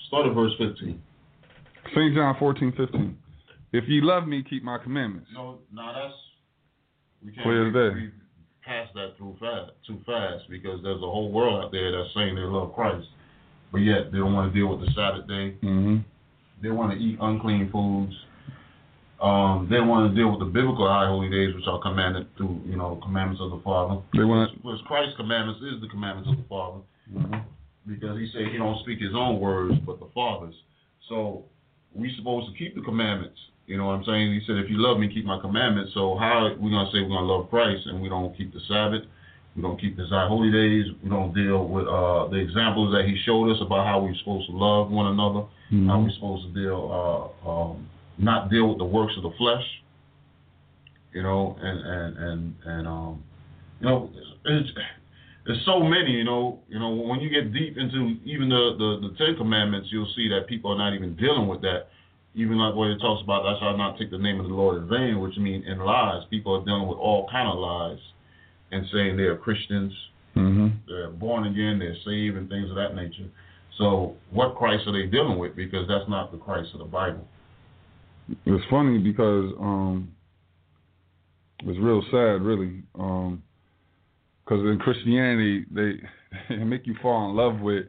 start 0.09 0.27
at 0.27 0.35
verse 0.35 0.53
15. 0.59 1.01
St. 1.95 2.15
John 2.15 2.37
14, 2.39 2.73
15. 2.77 3.19
If 3.73 3.85
ye 3.89 4.01
love 4.03 4.27
me, 4.27 4.45
keep 4.49 4.63
my 4.63 4.79
commandments. 4.79 5.31
No, 5.33 5.59
no, 5.73 5.93
that's 5.95 6.15
we 7.25 7.33
can't 7.33 7.47
read, 7.47 7.73
day. 7.73 7.95
read 7.95 8.13
past 8.65 8.93
that 8.95 9.17
too 9.19 9.35
fast, 9.41 9.73
too 9.87 9.99
fast 10.07 10.45
because 10.49 10.83
there's 10.83 10.99
a 10.99 11.11
whole 11.11 11.31
world 11.31 11.65
out 11.65 11.73
there 11.73 11.91
that's 11.91 12.15
saying 12.15 12.35
they 12.35 12.43
love 12.43 12.75
Christ, 12.75 13.07
but 13.73 13.79
yet 13.79 14.13
they 14.13 14.19
don't 14.19 14.35
want 14.35 14.53
to 14.53 14.59
deal 14.59 14.69
with 14.69 14.81
the 14.81 14.93
Sabbath 14.95 15.27
day. 15.27 15.57
Mm-hmm. 15.63 15.99
They 16.63 16.71
want 16.71 16.93
to 16.93 16.99
eat 16.99 17.19
unclean 17.21 17.71
foods. 17.73 18.15
Um, 19.21 19.69
they 19.71 19.81
want 19.81 20.11
to 20.11 20.17
deal 20.19 20.31
with 20.31 20.41
the 20.41 20.51
biblical 20.51 20.87
high 20.87 21.07
holy 21.07 21.31
days, 21.31 21.55
which 21.55 21.65
are 21.67 21.81
commanded 21.81 22.27
through, 22.37 22.61
you 22.67 22.77
know, 22.77 22.99
commandments 23.03 23.41
of 23.43 23.51
the 23.51 23.61
Father. 23.63 24.03
They 24.15 24.25
want 24.25 24.51
Which 24.65 24.83
Christ's 24.87 25.17
commandments 25.17 25.63
is 25.63 25.81
the 25.81 25.89
commandments 25.89 26.31
of 26.31 26.37
the 26.37 26.49
Father, 26.49 26.83
mm-hmm. 27.11 27.41
because 27.87 28.19
He 28.19 28.31
said 28.33 28.53
He 28.53 28.59
don't 28.59 28.81
speak 28.81 29.01
His 29.01 29.15
own 29.15 29.41
words, 29.41 29.75
but 29.87 30.01
the 30.01 30.09
Father's. 30.15 30.55
So 31.09 31.45
we 31.95 32.15
supposed 32.17 32.51
to 32.53 32.59
keep 32.59 32.75
the 32.75 32.83
commandments. 32.83 33.39
You 33.67 33.79
know 33.79 33.87
what 33.87 33.93
I'm 33.95 34.05
saying? 34.05 34.33
He 34.33 34.41
said, 34.47 34.57
if 34.57 34.69
you 34.69 34.77
love 34.79 34.99
me, 34.99 35.09
keep 35.13 35.25
my 35.25 35.41
commandments. 35.41 35.93
So 35.95 36.17
how 36.19 36.47
are 36.47 36.55
we 36.57 36.71
gonna 36.71 36.91
say 36.93 37.01
we're 37.01 37.15
gonna 37.15 37.27
love 37.27 37.49
Christ 37.49 37.87
and 37.87 38.03
we 38.03 38.09
don't 38.09 38.37
keep 38.37 38.53
the 38.53 38.61
Sabbath? 38.69 39.03
We 39.55 39.63
don't 39.63 39.81
keep 39.81 39.97
the 39.97 40.07
holy 40.11 40.51
days. 40.51 40.93
We 41.03 41.11
don't 41.11 41.35
deal 41.35 41.69
with 41.69 41.87
uh, 41.87 42.29
the 42.29 42.37
examples 42.37 42.93
that 42.93 43.05
He 43.07 43.21
showed 43.25 43.51
us 43.51 43.59
about 43.61 43.87
how 43.87 44.03
we're 44.03 44.17
supposed 44.19 44.49
to 44.49 44.57
love 44.57 44.91
one 44.91 45.13
another 45.13 45.47
how 45.89 46.01
we're 46.01 46.13
supposed 46.13 46.47
to 46.47 46.61
deal, 46.61 47.33
uh, 47.45 47.49
um, 47.49 47.89
not 48.19 48.51
deal 48.51 48.69
with 48.69 48.79
the 48.79 48.85
works 48.85 49.15
of 49.17 49.23
the 49.23 49.33
flesh, 49.39 49.65
you 51.13 51.23
know, 51.23 51.57
and 51.61 51.81
and 51.81 52.17
and 52.19 52.55
and 52.65 52.89
um, 52.89 53.23
you 53.81 53.89
know, 53.89 54.11
it's, 54.45 54.69
there's 55.45 55.63
so 55.67 55.81
many, 55.81 56.13
you 56.13 56.25
know, 56.25 56.61
you 56.69 56.79
know, 56.79 56.91
when 56.91 57.21
you 57.21 57.29
get 57.29 57.53
deep 57.53 57.77
into 57.77 58.17
even 58.25 58.49
the, 58.49 58.77
the 58.79 59.09
the 59.09 59.15
Ten 59.19 59.37
Commandments, 59.37 59.89
you'll 59.91 60.13
see 60.15 60.29
that 60.29 60.47
people 60.47 60.73
are 60.73 60.79
not 60.79 60.95
even 60.95 61.17
dealing 61.17 61.49
with 61.49 61.61
that. 61.63 61.89
Even 62.35 62.57
like 62.59 62.75
what 62.75 62.89
it 62.89 62.99
talks 62.99 63.23
about, 63.23 63.43
thou 63.43 63.59
shall 63.61 63.77
not 63.77 63.99
take 63.99 64.11
the 64.11 64.19
name 64.19 64.41
of 64.41 64.47
the 64.47 64.55
Lord 64.55 64.83
in 64.83 64.89
vain, 64.89 65.21
which 65.21 65.37
means 65.37 65.65
in 65.67 65.79
lies. 65.79 66.23
People 66.31 66.55
are 66.55 66.65
dealing 66.65 66.89
with 66.89 66.97
all 66.97 67.29
kind 67.31 67.49
of 67.49 67.59
lies, 67.59 67.99
and 68.71 68.87
saying 68.93 69.17
they 69.17 69.25
are 69.25 69.37
Christians, 69.37 69.93
Mm-hmm. 70.35 70.69
they're 70.89 71.11
born 71.11 71.47
again, 71.47 71.79
they're 71.79 71.95
saved, 72.07 72.39
and 72.39 72.49
things 72.49 72.71
of 72.71 72.77
that 72.77 72.95
nature. 72.95 73.29
So, 73.77 74.17
what 74.31 74.55
Christ 74.57 74.85
are 74.87 74.93
they 74.93 75.11
dealing 75.11 75.39
with? 75.39 75.55
Because 75.55 75.87
that's 75.89 76.09
not 76.09 76.33
the 76.33 76.39
Christ 76.39 76.71
of 76.73 76.79
the 76.79 76.87
Bible. 76.87 77.29
It's 78.47 78.65
funny 78.71 78.97
because 78.97 79.53
um, 79.61 80.11
it's 81.65 81.79
real 81.79 82.03
sad, 82.11 82.41
really. 82.41 82.83
Um 82.95 83.43
'cause 84.53 84.67
in 84.67 84.79
Christianity, 84.79 85.65
they, 85.71 85.93
they 86.57 86.65
make 86.65 86.87
you 86.87 86.95
fall 87.01 87.31
in 87.31 87.37
love 87.37 87.61
with 87.61 87.87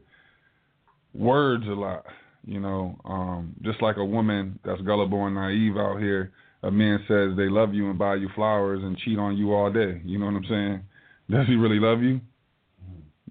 words 1.14 1.66
a 1.68 1.72
lot. 1.72 2.06
You 2.46 2.60
know, 2.60 3.00
um, 3.06 3.56
just 3.62 3.82
like 3.82 3.98
a 3.98 4.06
woman 4.06 4.60
that's 4.66 4.82
gullible 4.82 5.26
and 5.26 5.36
naive 5.36 5.78
out 5.78 6.00
here, 6.00 6.32
a 6.64 6.72
man 6.72 7.00
says 7.08 7.38
they 7.38 7.50
love 7.50 7.74
you 7.74 7.90
and 7.90 7.98
buy 7.98 8.16
you 8.16 8.30
flowers 8.36 8.82
and 8.84 8.98
cheat 8.98 9.18
on 9.18 9.38
you 9.38 9.54
all 9.54 9.72
day. 9.72 10.02
You 10.04 10.20
know 10.20 10.26
what 10.26 10.36
I'm 10.36 10.46
saying? 10.50 10.82
Does 11.30 11.48
he 11.48 11.56
really 11.56 11.80
love 11.80 12.02
you? 12.02 12.20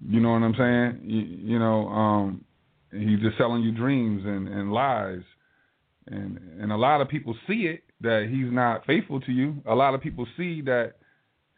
You 0.07 0.19
know 0.19 0.31
what 0.31 0.41
I'm 0.41 0.55
saying? 0.55 1.09
You, 1.09 1.53
you 1.53 1.59
know, 1.59 1.87
um, 1.89 2.43
he's 2.91 3.19
just 3.19 3.37
selling 3.37 3.61
you 3.61 3.71
dreams 3.71 4.23
and, 4.25 4.47
and 4.47 4.73
lies 4.73 5.21
and 6.07 6.39
and 6.59 6.71
a 6.71 6.77
lot 6.77 7.01
of 7.01 7.07
people 7.09 7.35
see 7.47 7.67
it 7.67 7.83
that 8.01 8.27
he's 8.29 8.51
not 8.51 8.85
faithful 8.85 9.19
to 9.21 9.31
you. 9.31 9.55
A 9.65 9.75
lot 9.75 9.93
of 9.93 10.01
people 10.01 10.27
see 10.37 10.61
that 10.61 10.93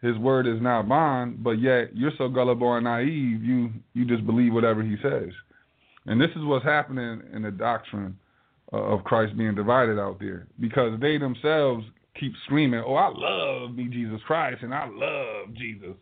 his 0.02 0.18
word 0.18 0.48
is 0.48 0.62
not 0.62 0.88
bond, 0.88 1.44
but 1.44 1.62
yet 1.62 1.96
you're 1.96 2.12
so 2.18 2.28
gullible 2.28 2.74
and 2.74 2.84
naive, 2.84 3.44
you 3.44 3.72
you 3.94 4.06
just 4.06 4.26
believe 4.26 4.54
whatever 4.54 4.84
he 4.84 4.96
says. 5.02 5.30
And 6.06 6.22
this 6.22 6.30
is 6.32 6.44
what's 6.44 6.66
happening 6.66 7.22
in 7.34 7.42
the 7.42 7.52
doctrine 7.52 8.18
uh, 8.72 8.78
of 8.78 9.04
Christ 9.04 9.38
being 9.38 9.56
divided 9.56 10.00
out 10.00 10.20
there 10.20 10.48
because 10.60 11.00
they 11.00 11.18
themselves 11.18 11.86
keep 12.20 12.34
screaming, 12.46 12.84
"Oh, 12.86 12.96
I 12.96 13.12
love 13.14 13.74
me 13.74 13.88
Jesus 13.88 14.22
Christ, 14.26 14.62
and 14.64 14.74
I 14.74 14.88
love 14.88 15.54
Jesus." 15.54 15.96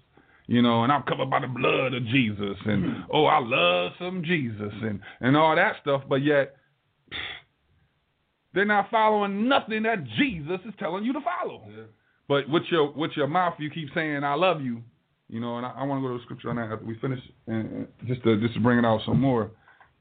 You 0.48 0.62
know, 0.62 0.84
and 0.84 0.92
I'm 0.92 1.04
covered 1.04 1.30
by 1.30 1.40
the 1.40 1.48
blood 1.48 1.94
of 1.94 2.06
Jesus, 2.08 2.58
and 2.66 3.06
oh, 3.14 3.26
I 3.26 3.40
love 3.40 3.94
some 3.98 4.24
Jesus, 4.26 4.74
and 4.82 5.00
and 5.22 5.38
all 5.38 5.56
that 5.56 5.78
stuff. 5.82 6.02
But 6.10 6.24
yet, 6.24 6.58
they're 8.54 8.66
not 8.66 8.92
following 8.92 9.48
nothing 9.48 9.84
that 9.84 10.04
Jesus 10.18 10.60
is 10.66 10.74
telling 10.80 11.06
you 11.06 11.14
to 11.14 11.22
follow. 11.22 11.64
But 12.28 12.50
with 12.50 12.64
your 12.72 12.92
with 12.92 13.12
your 13.16 13.28
mouth, 13.28 13.56
you 13.60 13.70
keep 13.70 13.90
saying 13.94 14.24
"I 14.24 14.36
love 14.36 14.62
you," 14.62 14.82
you 15.30 15.40
know. 15.40 15.58
And 15.58 15.66
I, 15.66 15.72
I 15.78 15.84
want 15.84 16.02
to 16.02 16.08
go 16.08 16.14
to 16.14 16.20
the 16.20 16.24
scripture 16.24 16.50
on 16.50 16.56
that 16.56 16.72
after 16.72 16.86
we 16.86 16.98
finish, 17.00 17.20
and, 17.48 17.88
just 18.08 18.24
to 18.24 18.40
just 18.40 18.54
to 18.54 18.60
bring 18.60 18.80
it 18.80 18.86
out 18.86 19.02
some 19.06 19.20
more, 19.20 19.52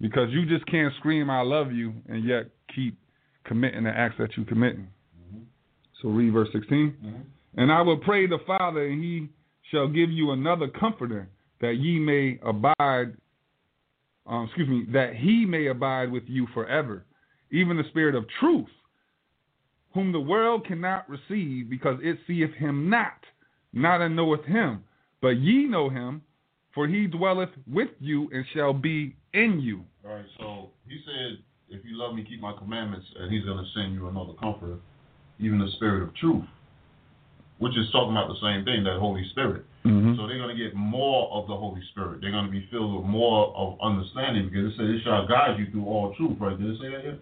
because 0.01 0.31
you 0.31 0.47
just 0.47 0.65
can't 0.67 0.95
scream 0.99 1.31
"I 1.31 1.43
love 1.43 1.73
you" 1.73 1.93
and 2.09 2.25
yet 2.25 2.47
keep 2.75 2.97
committing 3.45 3.85
the 3.85 3.91
acts 3.91 4.17
that 4.19 4.37
you're 4.37 4.47
committing. 4.47 4.89
So 6.01 6.09
read 6.09 6.33
verse 6.33 6.49
16. 6.53 6.97
And 7.57 7.71
I 7.71 7.81
will 7.83 7.99
pray 7.99 8.27
the 8.27 8.39
Father, 8.47 8.87
and 8.87 9.03
He 9.03 9.29
shall 9.71 9.89
give 9.89 10.11
you 10.11 10.33
another 10.33 10.69
Comforter, 10.69 11.29
that 11.61 11.77
ye 11.77 11.99
may 11.99 12.39
abide. 12.45 13.15
Um, 14.27 14.45
excuse 14.45 14.69
me, 14.69 14.87
that 14.93 15.15
He 15.17 15.45
may 15.45 15.67
abide 15.67 16.11
with 16.11 16.25
you 16.27 16.47
forever, 16.55 17.05
even 17.51 17.77
the 17.77 17.85
Spirit 17.91 18.15
of 18.15 18.25
Truth, 18.41 18.69
whom 19.95 20.13
the 20.13 20.21
world 20.21 20.67
cannot 20.67 21.09
receive, 21.09 21.69
because 21.69 21.99
it 22.03 22.19
seeth 22.27 22.53
Him 22.55 22.89
not, 22.89 23.19
neither 23.73 24.09
knoweth 24.09 24.45
Him. 24.45 24.85
But 25.21 25.39
ye 25.39 25.67
know 25.67 25.89
Him, 25.89 26.23
for 26.75 26.89
He 26.89 27.07
dwelleth 27.07 27.51
with 27.71 27.91
you 28.01 28.31
and 28.33 28.45
shall 28.55 28.73
be 28.73 29.15
in 29.35 29.61
you. 29.61 29.85
All 30.05 30.15
right, 30.15 30.25
so 30.39 30.71
he 30.89 30.99
said, 31.07 31.39
if 31.69 31.85
you 31.85 31.97
love 31.97 32.15
me, 32.15 32.25
keep 32.29 32.41
my 32.41 32.53
commandments, 32.59 33.07
and 33.19 33.33
he's 33.33 33.45
going 33.45 33.59
to 33.59 33.71
send 33.75 33.95
you 33.95 34.09
another 34.09 34.33
comforter, 34.41 34.77
even 35.39 35.59
the 35.59 35.71
spirit 35.77 36.03
of 36.03 36.15
truth, 36.17 36.45
which 37.59 37.77
is 37.79 37.87
talking 37.93 38.13
about 38.13 38.29
the 38.29 38.41
same 38.43 38.65
thing, 38.65 38.85
that 38.85 38.99
Holy 38.99 39.25
Spirit. 39.31 39.65
Mm-hmm. 39.87 40.17
So 40.17 40.27
they're 40.27 40.39
going 40.39 40.57
to 40.57 40.63
get 40.63 40.75
more 40.75 41.31
of 41.33 41.49
the 41.49 41.57
Holy 41.57 41.81
Spirit. 41.93 42.21
They're 42.21 42.31
going 42.31 42.47
to 42.47 42.53
be 42.53 42.67
filled 42.71 42.95
with 42.95 43.05
more 43.05 43.55
of 43.57 43.79
understanding 43.83 44.51
because 44.51 44.73
it 44.73 44.77
says 44.77 44.89
it 44.91 45.03
shall 45.05 45.27
guide 45.27 45.59
you 45.59 45.71
through 45.71 45.87
all 45.87 46.15
truth, 46.17 46.37
right? 46.39 46.59
Did 46.59 46.71
it 46.71 46.79
say 46.81 46.91
that 46.91 47.05
yet? 47.05 47.19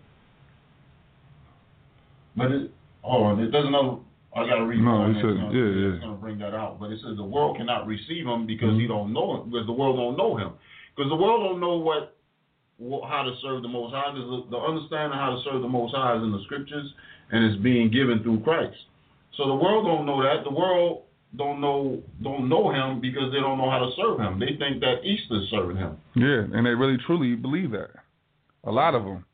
But 2.36 2.50
it, 2.52 2.70
hold 3.02 3.26
on, 3.26 3.40
it 3.40 3.50
doesn't 3.50 3.72
know. 3.72 4.04
I 4.34 4.46
got 4.46 4.56
to 4.56 4.64
read 4.66 4.78
No, 4.78 4.84
more 4.94 5.10
it 5.10 5.14
on 5.14 5.14
said- 5.16 5.24
that. 5.24 5.46
It's 5.50 5.54
yeah, 5.54 5.60
gonna- 5.60 5.80
yeah. 5.80 5.88
It's 5.94 6.00
going 6.04 6.14
to 6.14 6.20
bring 6.20 6.38
that 6.38 6.54
out. 6.54 6.78
But 6.78 6.92
it 6.92 7.00
says 7.02 7.16
the 7.16 7.24
world 7.24 7.56
cannot 7.56 7.86
receive 7.86 8.26
him 8.26 8.46
because 8.46 8.76
he 8.78 8.84
Mhm. 8.86 8.88
don't 8.88 9.12
know 9.12 9.42
him, 9.42 9.50
because 9.50 9.66
the 9.66 9.72
world 9.72 9.96
don't 9.96 10.16
know 10.16 10.36
him. 10.36 10.52
Because 10.94 11.10
the 11.10 11.16
world 11.16 11.42
don't 11.42 11.58
know 11.60 11.76
what, 11.78 12.16
wh- 12.78 13.02
how 13.08 13.22
to 13.24 13.34
serve 13.42 13.62
the 13.62 13.68
Most 13.68 13.92
High. 13.92 14.12
The, 14.14 14.44
the 14.50 14.58
understanding 14.58 15.18
how 15.18 15.34
to 15.34 15.42
serve 15.42 15.62
the 15.62 15.68
Most 15.68 15.94
High 15.94 16.14
is 16.16 16.22
in 16.22 16.30
the 16.30 16.42
Scriptures, 16.44 16.94
and 17.32 17.44
it's 17.44 17.60
being 17.60 17.90
given 17.90 18.22
through 18.22 18.40
Christ. 18.40 18.78
So 19.34 19.46
the 19.48 19.54
world 19.54 19.84
don't 19.86 20.06
know 20.06 20.22
that. 20.22 20.44
The 20.44 20.50
world 20.54 21.02
don't 21.36 21.60
know 21.60 22.02
don't 22.22 22.48
know 22.48 22.70
him 22.70 23.00
because 23.00 23.30
they 23.32 23.38
don't 23.40 23.56
know 23.58 23.70
how 23.70 23.78
to 23.78 23.90
serve 23.96 24.18
him. 24.20 24.38
They 24.38 24.56
think 24.58 24.80
that 24.80 25.04
Easter 25.04 25.36
is 25.36 25.48
serving 25.50 25.76
him. 25.76 25.96
Yeah, 26.14 26.46
and 26.56 26.66
they 26.66 26.74
really 26.74 26.98
truly 27.06 27.34
believe 27.36 27.70
that. 27.72 27.90
A 28.64 28.70
lot 28.70 28.94
of 28.94 29.04
them. 29.04 29.24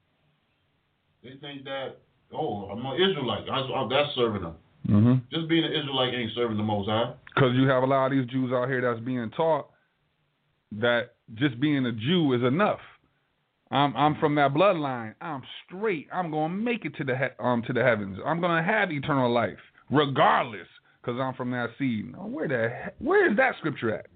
They 1.23 1.35
think 1.41 1.65
that 1.65 1.97
oh, 2.37 2.69
I'm 2.71 2.85
an 2.85 2.95
Israelite. 3.01 3.45
That's, 3.47 3.67
that's 3.91 4.15
serving 4.15 4.43
them. 4.43 4.55
Mm-hmm. 4.89 5.15
Just 5.33 5.49
being 5.49 5.65
an 5.65 5.73
Israelite 5.73 6.15
ain't 6.15 6.33
serving 6.35 6.57
the 6.57 6.63
Most 6.63 6.89
High. 6.89 7.15
Because 7.35 7.51
you 7.55 7.69
have 7.69 7.83
a 7.83 7.87
lot 7.87 8.07
of 8.07 8.13
these 8.13 8.27
Jews 8.27 8.53
out 8.53 8.69
here 8.69 8.81
that's 8.81 9.05
being 9.05 9.31
taught 9.37 9.69
that 10.73 11.15
just 11.35 11.59
being 11.61 11.87
a 11.87 11.93
Jew 11.93 12.33
is 12.35 12.43
enough. 12.43 12.81
I'm 13.71 13.97
I'm 13.97 14.17
from 14.21 14.37
that 14.37 14.55
bloodline. 14.55 15.15
I'm 15.21 15.43
straight. 15.67 16.07
I'm 16.13 16.31
gonna 16.31 16.55
make 16.55 16.85
it 16.85 16.95
to 16.99 17.05
the 17.05 17.17
he- 17.17 17.45
um 17.45 17.63
to 17.67 17.73
the 17.73 17.83
heavens. 17.83 18.19
I'm 18.25 18.41
gonna 18.41 18.63
have 18.63 18.93
eternal 18.93 19.33
life 19.33 19.59
regardless, 19.91 20.69
because 21.01 21.21
I'm 21.21 21.35
from 21.35 21.51
that 21.51 21.71
seed. 21.79 22.13
Now, 22.13 22.27
where 22.27 22.47
the 22.47 22.69
he- 22.71 23.05
where 23.05 23.29
is 23.31 23.37
that 23.39 23.57
scripture 23.59 23.93
at? 23.93 24.07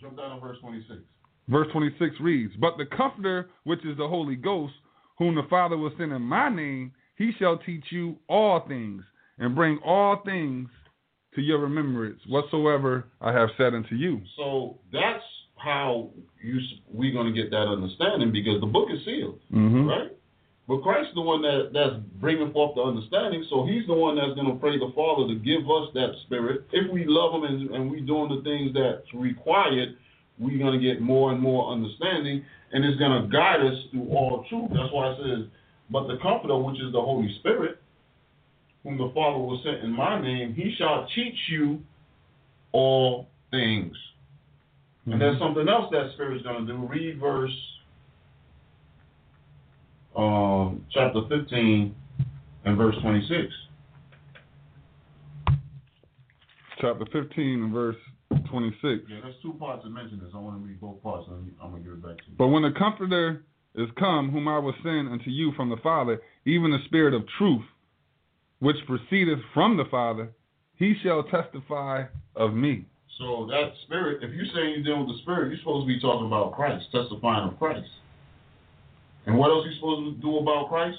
Jump 0.00 0.16
down 0.16 0.34
to 0.34 0.46
verse 0.46 0.58
26. 0.60 1.00
Verse 1.48 1.66
26 1.72 2.14
reads, 2.20 2.52
But 2.60 2.76
the 2.76 2.84
Comforter, 2.84 3.48
which 3.64 3.84
is 3.84 3.96
the 3.96 4.06
Holy 4.06 4.36
Ghost, 4.36 4.74
whom 5.18 5.34
the 5.34 5.42
Father 5.50 5.76
will 5.76 5.92
send 5.98 6.12
in 6.12 6.22
my 6.22 6.48
name, 6.48 6.92
he 7.16 7.32
shall 7.38 7.58
teach 7.58 7.84
you 7.90 8.16
all 8.28 8.66
things, 8.66 9.02
and 9.38 9.54
bring 9.54 9.78
all 9.84 10.22
things 10.24 10.68
to 11.34 11.40
your 11.42 11.58
remembrance, 11.58 12.20
whatsoever 12.28 13.06
I 13.20 13.32
have 13.32 13.50
said 13.56 13.74
unto 13.74 13.94
you. 13.94 14.20
So 14.36 14.78
that's 14.92 15.22
how 15.56 16.10
you 16.42 16.58
we're 16.86 17.12
going 17.12 17.32
to 17.32 17.42
get 17.42 17.50
that 17.50 17.66
understanding 17.68 18.32
because 18.32 18.60
the 18.60 18.66
book 18.66 18.88
is 18.92 19.04
sealed, 19.04 19.40
Mm-hmm. 19.52 19.86
right? 19.86 20.12
But 20.68 20.82
Christ's 20.82 21.14
the 21.14 21.22
one 21.22 21.40
that 21.42 21.70
that's 21.72 21.96
bringing 22.20 22.52
forth 22.52 22.74
the 22.74 22.82
understanding, 22.82 23.44
so 23.48 23.64
He's 23.66 23.86
the 23.86 23.94
one 23.94 24.16
that's 24.16 24.34
going 24.34 24.52
to 24.52 24.60
pray 24.60 24.78
the 24.78 24.92
Father 24.94 25.26
to 25.26 25.34
give 25.40 25.64
us 25.64 25.88
that 25.94 26.12
spirit. 26.26 26.66
If 26.72 26.92
we 26.92 27.04
love 27.06 27.34
Him 27.34 27.44
and, 27.44 27.70
and 27.70 27.90
we 27.90 28.00
doing 28.02 28.28
the 28.28 28.42
things 28.42 28.74
that's 28.74 29.08
required, 29.14 29.96
we're 30.38 30.58
going 30.58 30.78
to 30.78 30.84
get 30.84 31.00
more 31.00 31.32
and 31.32 31.40
more 31.40 31.72
understanding, 31.72 32.44
and 32.72 32.84
it's 32.84 32.98
going 32.98 33.22
to 33.22 33.28
guide 33.28 33.60
us 33.60 33.76
through 33.90 34.08
all 34.08 34.44
truth. 34.48 34.70
That's 34.70 34.92
why 34.92 35.12
it 35.12 35.18
says, 35.22 35.46
"But 35.90 36.06
the 36.06 36.18
Comforter, 36.22 36.56
which 36.56 36.80
is 36.80 36.92
the 36.92 37.00
Holy 37.00 37.34
Spirit, 37.40 37.80
whom 38.82 38.98
the 38.98 39.10
Father 39.14 39.38
will 39.38 39.60
send 39.64 39.78
in 39.78 39.92
My 39.92 40.20
name, 40.20 40.54
He 40.54 40.74
shall 40.76 41.06
teach 41.14 41.38
you 41.48 41.80
all 42.72 43.28
things." 43.50 43.96
And 45.06 45.20
there's 45.20 45.38
something 45.38 45.68
else 45.68 45.90
that 45.90 46.10
Spirit's 46.14 46.44
going 46.44 46.66
to 46.66 46.72
do. 46.72 46.86
Read 46.86 47.18
verse 47.18 47.50
um, 50.14 50.84
chapter 50.92 51.20
15 51.28 51.94
and 52.64 52.76
verse 52.76 52.94
26. 53.00 53.52
Chapter 56.80 57.06
15 57.12 57.62
and 57.62 57.72
verse 57.72 57.96
26. 58.30 59.04
Yeah, 59.08 59.20
there's 59.22 59.34
two 59.42 59.54
parts 59.54 59.84
that 59.84 59.90
mention 59.90 60.20
this. 60.20 60.30
I 60.34 60.38
want 60.38 60.60
to 60.60 60.66
read 60.66 60.80
both 60.80 61.02
parts, 61.02 61.26
and 61.28 61.52
I'm 61.62 61.70
going 61.70 61.82
to 61.82 61.88
give 61.88 61.98
it 61.98 62.02
back 62.02 62.18
to 62.18 62.30
you. 62.30 62.36
But 62.36 62.48
when 62.48 62.62
the 62.62 62.72
Comforter 62.78 63.44
is 63.74 63.88
come, 63.98 64.30
whom 64.30 64.48
I 64.48 64.58
will 64.58 64.74
send 64.82 65.08
unto 65.08 65.30
you 65.30 65.52
from 65.52 65.70
the 65.70 65.76
Father, 65.82 66.20
even 66.44 66.70
the 66.70 66.78
Spirit 66.86 67.14
of 67.14 67.22
truth, 67.38 67.64
which 68.60 68.76
proceedeth 68.86 69.38
from 69.54 69.76
the 69.76 69.84
Father, 69.90 70.30
he 70.76 70.94
shall 71.02 71.22
testify 71.24 72.04
of 72.36 72.54
me. 72.54 72.86
So 73.18 73.46
that 73.50 73.72
Spirit, 73.84 74.22
if 74.22 74.32
you're 74.32 74.46
saying 74.54 74.74
you're 74.74 74.84
dealing 74.84 75.06
with 75.06 75.16
the 75.16 75.22
Spirit, 75.22 75.48
you're 75.48 75.58
supposed 75.58 75.86
to 75.86 75.92
be 75.92 76.00
talking 76.00 76.26
about 76.26 76.54
Christ, 76.54 76.86
testifying 76.92 77.48
of 77.48 77.58
Christ. 77.58 77.88
And 79.26 79.36
what 79.36 79.50
else 79.50 79.66
are 79.66 79.68
you 79.68 79.74
supposed 79.76 80.16
to 80.16 80.22
do 80.22 80.38
about 80.38 80.68
Christ? 80.68 80.98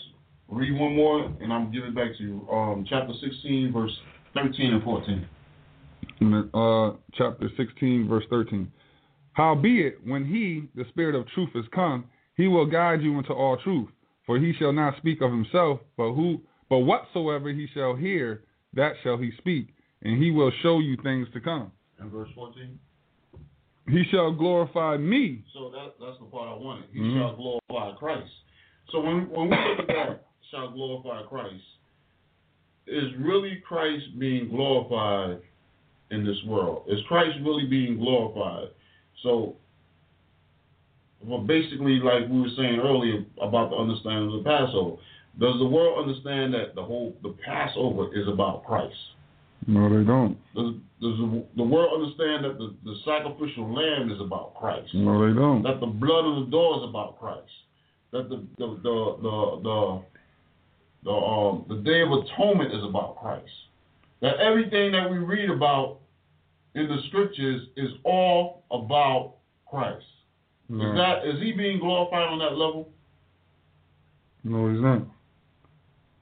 Read 0.49 0.77
one 0.79 0.95
more, 0.95 1.25
and 1.41 1.53
I'm 1.53 1.71
giving 1.71 1.89
it 1.89 1.95
back 1.95 2.17
to 2.17 2.23
you. 2.23 2.47
Um, 2.51 2.85
chapter 2.89 3.13
16, 3.21 3.71
verse 3.71 3.95
13 4.33 4.73
and 4.73 4.83
14. 4.83 5.27
Uh, 6.21 6.91
chapter 7.13 7.49
16, 7.55 8.07
verse 8.07 8.25
13. 8.29 8.71
Howbeit, 9.33 9.99
when 10.05 10.25
he, 10.25 10.67
the 10.75 10.87
Spirit 10.89 11.15
of 11.15 11.27
truth, 11.29 11.49
is 11.55 11.65
come, 11.73 12.05
he 12.35 12.47
will 12.47 12.65
guide 12.65 13.01
you 13.01 13.17
into 13.17 13.33
all 13.33 13.57
truth. 13.57 13.87
For 14.25 14.37
he 14.37 14.53
shall 14.53 14.73
not 14.73 14.97
speak 14.97 15.21
of 15.21 15.31
himself, 15.31 15.79
but 15.97 16.13
who, 16.13 16.41
but 16.69 16.79
whatsoever 16.79 17.49
he 17.49 17.67
shall 17.73 17.95
hear, 17.95 18.43
that 18.73 18.93
shall 19.01 19.17
he 19.17 19.31
speak, 19.37 19.69
and 20.03 20.21
he 20.21 20.31
will 20.31 20.51
show 20.61 20.79
you 20.79 20.97
things 21.03 21.27
to 21.33 21.39
come. 21.39 21.71
And 21.99 22.11
verse 22.11 22.29
14. 22.35 22.77
He 23.87 24.03
shall 24.11 24.31
glorify 24.31 24.97
me. 24.97 25.43
So 25.53 25.71
that 25.71 25.93
that's 25.99 26.19
the 26.19 26.25
part 26.25 26.49
I 26.49 26.55
wanted. 26.55 26.89
He 26.93 26.99
Mhm. 26.99 27.17
shall 27.17 27.35
glorify 27.35 27.97
Christ. 27.97 28.31
So 28.91 28.99
when 28.99 29.29
when 29.29 29.49
we 29.49 29.57
look 29.57 29.79
at 29.79 29.87
that, 29.87 30.27
shall 30.51 30.69
glorify 30.69 31.23
Christ, 31.23 31.63
is 32.85 33.15
really 33.15 33.55
Christ 33.61 34.19
being 34.19 34.49
glorified 34.49 35.41
in 36.11 36.25
this 36.25 36.37
world? 36.45 36.83
Is 36.87 36.99
Christ 37.07 37.37
really 37.43 37.65
being 37.65 37.97
glorified? 37.97 38.69
So, 39.23 39.55
well, 41.25 41.41
basically, 41.41 41.99
like 41.99 42.29
we 42.29 42.41
were 42.41 42.55
saying 42.55 42.79
earlier 42.79 43.25
about 43.41 43.71
the 43.71 43.75
understanding 43.75 44.33
of 44.33 44.43
the 44.43 44.49
Passover, 44.49 44.97
does 45.39 45.57
the 45.59 45.67
world 45.67 45.99
understand 46.07 46.53
that 46.53 46.75
the 46.75 46.83
whole 46.83 47.15
the 47.23 47.35
Passover 47.45 48.13
is 48.13 48.27
about 48.27 48.65
Christ? 48.65 48.95
No, 49.67 49.89
they 49.89 50.05
don't. 50.05 50.37
Does, 50.55 50.73
does 51.01 51.17
the, 51.17 51.45
the 51.57 51.63
world 51.63 52.01
understand 52.01 52.45
that 52.45 52.57
the, 52.57 52.73
the 52.83 52.95
sacrificial 53.05 53.73
lamb 53.73 54.11
is 54.11 54.19
about 54.19 54.55
Christ? 54.55 54.89
No, 54.93 55.27
they 55.27 55.37
don't. 55.37 55.61
that 55.63 55.79
the 55.79 55.85
blood 55.85 56.25
of 56.25 56.45
the 56.45 56.51
door 56.51 56.77
is 56.77 56.89
about 56.89 57.19
Christ. 57.19 57.51
That 58.11 58.29
the 58.29 58.43
the 58.57 58.67
the 58.81 59.17
the 59.21 59.59
the, 59.63 60.01
the 61.03 61.11
um 61.11 61.65
the 61.69 61.75
Day 61.83 62.01
of 62.01 62.11
Atonement 62.11 62.73
is 62.73 62.83
about 62.83 63.17
Christ. 63.17 63.51
That 64.21 64.37
everything 64.39 64.91
that 64.93 65.09
we 65.09 65.19
read 65.19 65.49
about 65.49 65.98
in 66.75 66.87
the 66.87 66.97
scriptures 67.07 67.67
is 67.75 67.89
all 68.03 68.63
about 68.71 69.35
Christ. 69.69 70.05
No, 70.69 70.91
Is 70.91 70.97
that 70.97 71.27
is 71.27 71.41
he 71.41 71.51
being 71.51 71.79
glorified 71.79 72.27
on 72.27 72.39
that 72.39 72.51
level? 72.57 72.89
no 74.43 74.71
he's 74.71 74.81
not. 74.81 75.01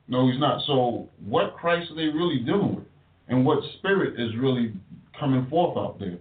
No, 0.08 0.30
he's 0.30 0.40
not. 0.40 0.62
So 0.66 1.10
what 1.26 1.56
Christ 1.56 1.92
are 1.92 1.96
they 1.96 2.08
really 2.08 2.40
dealing 2.40 2.76
with? 2.78 2.86
And 3.28 3.46
what 3.46 3.60
spirit 3.78 4.20
is 4.20 4.36
really 4.38 4.74
coming 5.20 5.46
forth 5.50 5.78
out 5.78 6.00
there? 6.00 6.18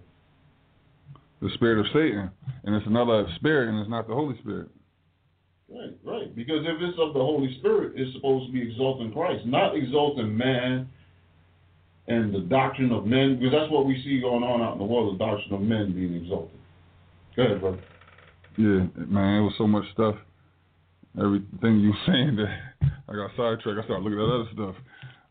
The 1.41 1.49
spirit 1.53 1.79
of 1.79 1.85
Satan, 1.93 2.29
and 2.63 2.75
it's 2.75 2.87
another 2.87 3.27
spirit, 3.35 3.69
and 3.69 3.79
it's 3.79 3.89
not 3.89 4.07
the 4.07 4.13
Holy 4.13 4.37
Spirit. 4.39 4.69
Right, 5.69 5.93
right. 6.03 6.35
Because 6.35 6.65
if 6.65 6.81
it's 6.81 6.97
of 6.99 7.13
the 7.13 7.19
Holy 7.19 7.57
Spirit, 7.59 7.93
it's 7.95 8.13
supposed 8.15 8.47
to 8.47 8.53
be 8.53 8.61
exalting 8.61 9.11
Christ, 9.13 9.45
not 9.45 9.75
exalting 9.75 10.35
man 10.35 10.89
and 12.07 12.33
the 12.33 12.39
doctrine 12.39 12.91
of 12.91 13.05
men, 13.05 13.37
because 13.37 13.53
that's 13.53 13.71
what 13.71 13.85
we 13.85 14.01
see 14.03 14.21
going 14.21 14.43
on 14.43 14.61
out 14.61 14.73
in 14.73 14.79
the 14.79 14.85
world, 14.85 15.13
the 15.13 15.25
doctrine 15.25 15.53
of 15.53 15.61
men 15.61 15.93
being 15.93 16.15
exalted. 16.15 16.57
Go 17.35 17.43
ahead, 17.43 17.61
brother. 17.61 17.79
Yeah, 18.57 18.87
man, 19.07 19.41
it 19.41 19.43
was 19.43 19.53
so 19.57 19.67
much 19.67 19.83
stuff. 19.93 20.15
everything 21.19 21.79
you 21.79 21.89
were 21.89 21.95
saying 22.07 22.37
that 22.37 22.57
I 23.09 23.13
got 23.13 23.31
sidetracked. 23.37 23.79
I 23.79 23.83
started 23.83 24.03
looking 24.03 24.19
at 24.19 24.25
other 24.25 24.49
stuff. 24.53 24.75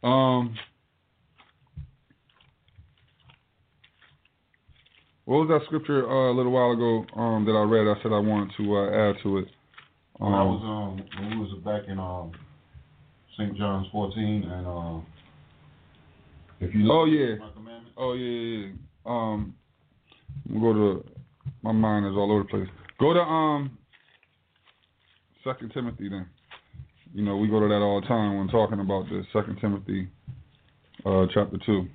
Um, 0.02 0.54
what 5.24 5.38
was 5.38 5.48
that 5.48 5.66
scripture 5.66 6.08
uh, 6.08 6.30
a 6.30 6.34
little 6.34 6.52
while 6.52 6.70
ago 6.70 7.04
um, 7.20 7.44
that 7.46 7.52
I 7.52 7.62
read? 7.62 7.88
I 7.88 8.00
said 8.02 8.12
I 8.12 8.20
wanted 8.20 8.52
to 8.58 8.76
uh, 8.76 9.10
add 9.10 9.16
to 9.22 9.38
it. 9.38 9.48
When 10.18 10.32
I 10.32 10.42
was 10.42 10.62
um 10.64 11.04
when 11.20 11.30
we 11.30 11.44
was 11.44 11.58
back 11.62 11.82
in 11.88 11.98
um 11.98 12.32
St. 13.36 13.56
John's 13.58 13.86
14 13.92 14.44
and 14.44 14.66
uh 14.66 15.00
if 16.61 16.74
you 16.74 16.90
Oh, 16.90 17.04
yeah. 17.04 17.36
Oh 17.96 18.12
yeah, 18.12 18.26
yeah. 18.28 18.66
yeah. 18.66 18.72
Um, 19.07 19.54
go 20.61 20.72
to 20.72 21.04
my 21.62 21.72
mind 21.72 22.07
is 22.07 22.12
all 22.12 22.30
over 22.32 22.42
the 22.42 22.48
place. 22.48 22.68
Go 22.98 23.12
to 23.14 23.20
um, 23.20 23.78
Second 25.44 25.72
Timothy 25.72 26.09
then. 26.09 26.26
You 27.14 27.22
know 27.24 27.36
we 27.36 27.48
go 27.48 27.61
to 27.61 27.68
that 27.68 27.80
all 27.80 28.00
the 28.00 28.07
time 28.07 28.36
when 28.36 28.48
talking 28.48 28.80
about 28.80 29.04
this. 29.11 29.24
Second 29.32 29.59
Timothy, 29.61 30.09
uh, 31.04 31.26
chapter 31.32 31.57
two. 31.64 31.86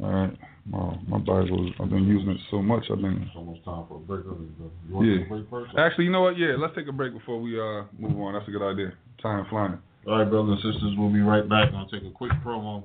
All 0.00 0.10
right. 0.10 0.38
My 0.66 0.96
my 1.08 1.18
Bible, 1.18 1.72
I've 1.80 1.90
been 1.90 2.04
using 2.06 2.30
it 2.30 2.40
so 2.50 2.60
much. 2.62 2.84
I've 2.90 3.00
been. 3.00 3.22
it's 3.22 3.36
almost 3.36 3.64
time 3.64 3.84
for 3.88 3.96
a 3.96 4.00
break. 4.00 4.24
early, 4.26 4.46
You 4.88 4.94
want 4.94 5.06
Yeah. 5.06 5.12
to 5.14 5.18
take 5.18 5.26
a 5.26 5.30
break 5.30 5.50
first? 5.50 5.74
Actually, 5.78 6.04
you 6.04 6.10
know 6.10 6.22
what? 6.22 6.38
Yeah, 6.38 6.56
let's 6.58 6.74
take 6.74 6.86
a 6.88 6.92
break 6.92 7.12
before 7.12 7.40
we 7.40 7.58
uh 7.58 7.84
move 7.98 8.18
on. 8.20 8.34
That's 8.34 8.46
a 8.48 8.50
good 8.50 8.62
idea. 8.66 8.92
Time 9.22 9.46
flying. 9.50 9.78
All 10.06 10.18
right, 10.18 10.28
brothers 10.30 10.58
and 10.62 10.72
sisters, 10.72 10.94
we'll 10.96 11.12
be 11.12 11.20
right 11.20 11.46
back. 11.48 11.72
I'll 11.74 11.88
take 11.88 12.04
a 12.04 12.10
quick 12.10 12.32
promo. 12.44 12.84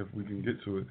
If 0.00 0.06
we 0.14 0.24
can 0.24 0.40
get 0.40 0.62
to 0.64 0.78
it. 0.78 0.86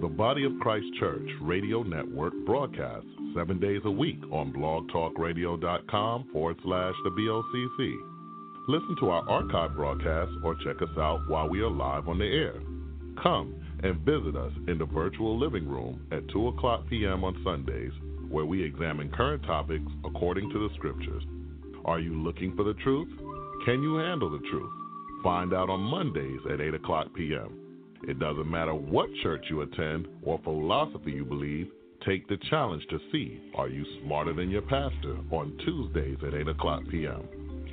The 0.00 0.08
Body 0.08 0.44
of 0.44 0.52
Christ 0.60 0.86
Church 0.98 1.28
Radio 1.40 1.84
Network 1.84 2.32
broadcasts 2.44 3.06
seven 3.36 3.60
days 3.60 3.82
a 3.84 3.90
week 3.90 4.18
on 4.32 4.52
blogtalkradio.com 4.52 6.30
forward 6.32 6.56
slash 6.64 6.94
the 7.04 7.10
BOCC. 7.10 7.94
Listen 8.66 8.96
to 8.98 9.10
our 9.10 9.28
archive 9.30 9.76
broadcasts 9.76 10.34
or 10.42 10.56
check 10.64 10.82
us 10.82 10.98
out 10.98 11.20
while 11.28 11.48
we 11.48 11.60
are 11.60 11.70
live 11.70 12.08
on 12.08 12.18
the 12.18 12.24
air. 12.24 12.54
Come 13.22 13.54
and 13.84 14.00
visit 14.00 14.34
us 14.34 14.52
in 14.66 14.76
the 14.76 14.86
virtual 14.86 15.38
living 15.38 15.68
room 15.68 16.04
at 16.10 16.28
2 16.30 16.48
o'clock 16.48 16.88
p.m. 16.90 17.22
on 17.22 17.40
Sundays, 17.44 17.92
where 18.28 18.44
we 18.44 18.64
examine 18.64 19.08
current 19.10 19.44
topics 19.44 19.86
according 20.04 20.50
to 20.50 20.68
the 20.68 20.74
scriptures. 20.74 21.22
Are 21.84 22.00
you 22.00 22.20
looking 22.20 22.56
for 22.56 22.64
the 22.64 22.74
truth? 22.74 23.08
Can 23.64 23.80
you 23.80 23.94
handle 23.94 24.28
the 24.28 24.44
truth? 24.50 24.72
Find 25.22 25.54
out 25.54 25.70
on 25.70 25.78
Mondays 25.78 26.40
at 26.52 26.60
8 26.60 26.74
o'clock 26.74 27.06
p.m. 27.14 27.60
It 28.08 28.18
doesn't 28.18 28.50
matter 28.50 28.74
what 28.74 29.08
church 29.22 29.44
you 29.48 29.60
attend 29.60 30.08
or 30.24 30.40
philosophy 30.42 31.12
you 31.12 31.24
believe, 31.24 31.68
take 32.04 32.26
the 32.26 32.38
challenge 32.50 32.82
to 32.90 32.98
see 33.12 33.40
are 33.54 33.68
you 33.68 33.84
smarter 34.02 34.32
than 34.32 34.50
your 34.50 34.62
pastor 34.62 35.16
on 35.30 35.56
Tuesdays 35.64 36.18
at 36.26 36.34
8 36.34 36.48
o'clock 36.48 36.82
p.m. 36.90 37.22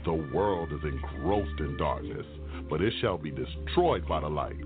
The 0.05 0.29
world 0.31 0.71
is 0.71 0.79
engrossed 0.83 1.59
in 1.59 1.75
darkness, 1.77 2.25
but 2.69 2.83
it 2.83 2.93
shall 3.01 3.17
be 3.17 3.31
destroyed 3.31 4.07
by 4.07 4.19
the 4.19 4.29
light. 4.29 4.57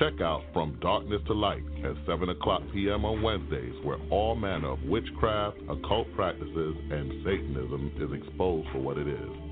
Check 0.00 0.20
out 0.20 0.42
From 0.52 0.80
Darkness 0.80 1.22
to 1.28 1.32
Light 1.32 1.62
at 1.84 1.94
7 2.06 2.28
o'clock 2.28 2.62
p.m. 2.72 3.04
on 3.04 3.22
Wednesdays, 3.22 3.74
where 3.84 3.98
all 4.10 4.34
manner 4.34 4.72
of 4.72 4.82
witchcraft, 4.82 5.58
occult 5.70 6.12
practices, 6.16 6.74
and 6.90 7.22
Satanism 7.22 7.92
is 8.00 8.20
exposed 8.20 8.68
for 8.72 8.80
what 8.80 8.98
it 8.98 9.06
is. 9.06 9.51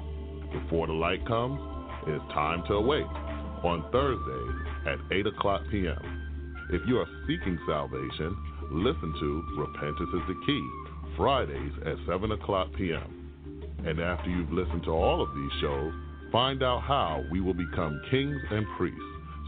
Before 0.52 0.86
the 0.86 0.92
light 0.92 1.24
comes, 1.26 1.60
it's 2.06 2.24
time 2.32 2.62
to 2.66 2.74
awake 2.74 3.06
on 3.62 3.84
Thursdays 3.92 4.56
at 4.86 5.16
8 5.16 5.26
o'clock 5.26 5.62
p.m. 5.70 6.66
If 6.70 6.82
you 6.86 6.98
are 6.98 7.06
seeking 7.26 7.58
salvation, 7.68 8.36
listen 8.70 9.14
to 9.20 9.44
Repentance 9.58 10.10
is 10.14 10.22
the 10.28 10.40
Key, 10.46 10.70
Fridays 11.16 11.72
at 11.86 11.96
7 12.06 12.32
o'clock 12.32 12.68
p.m. 12.76 13.30
And 13.86 14.00
after 14.00 14.30
you've 14.30 14.52
listened 14.52 14.84
to 14.84 14.90
all 14.90 15.22
of 15.22 15.34
these 15.34 15.60
shows, 15.60 15.92
find 16.32 16.62
out 16.62 16.82
how 16.82 17.22
we 17.30 17.40
will 17.40 17.54
become 17.54 18.00
kings 18.10 18.40
and 18.50 18.66
priests, 18.76 19.00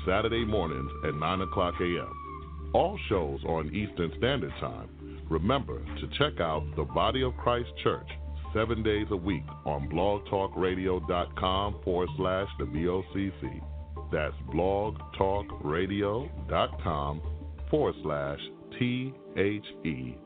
Saturday 0.07 0.45
mornings 0.45 0.91
at 1.07 1.15
9 1.15 1.41
o'clock 1.43 1.75
a.m. 1.81 2.71
All 2.75 2.99
shows 3.09 3.41
are 3.45 3.59
on 3.59 3.75
Eastern 3.75 4.13
Standard 4.19 4.53
Time. 4.61 4.89
Remember 5.29 5.79
to 6.01 6.09
check 6.19 6.41
out 6.41 6.65
the 6.77 6.85
Body 6.85 7.23
of 7.23 7.37
Christ 7.37 7.71
Church 7.83 8.09
seven 8.55 8.83
days 8.83 9.07
a 9.11 9.17
week 9.17 9.45
on 9.65 9.89
blogtalkradio.com 9.89 11.77
forward 11.85 12.09
slash 12.17 12.49
the 12.59 12.65
BOCC. 12.65 13.61
That's 14.13 14.35
blogtalkradio.com 14.55 17.23
forward 17.71 17.95
slash 18.03 18.41
T 18.79 19.15
H 19.37 19.65
E 19.85 20.17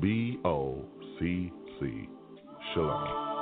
B 0.00 0.38
O 0.44 0.84
C 1.18 1.50
C. 1.80 2.08
Shalom. 2.74 3.38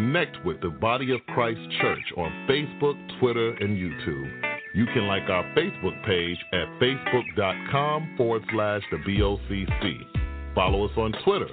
Connect 0.00 0.42
with 0.46 0.62
the 0.62 0.70
Body 0.70 1.12
of 1.12 1.20
Christ 1.34 1.60
Church 1.78 2.12
on 2.16 2.46
Facebook, 2.48 2.96
Twitter, 3.20 3.50
and 3.50 3.76
YouTube. 3.76 4.30
You 4.74 4.86
can 4.94 5.06
like 5.06 5.28
our 5.28 5.44
Facebook 5.54 6.06
page 6.06 6.38
at 6.54 6.68
facebook.com 6.80 8.14
forward 8.16 8.42
slash 8.50 8.80
the 8.90 8.96
BOCC. 8.96 10.54
Follow 10.54 10.86
us 10.86 10.96
on 10.96 11.12
Twitter 11.22 11.50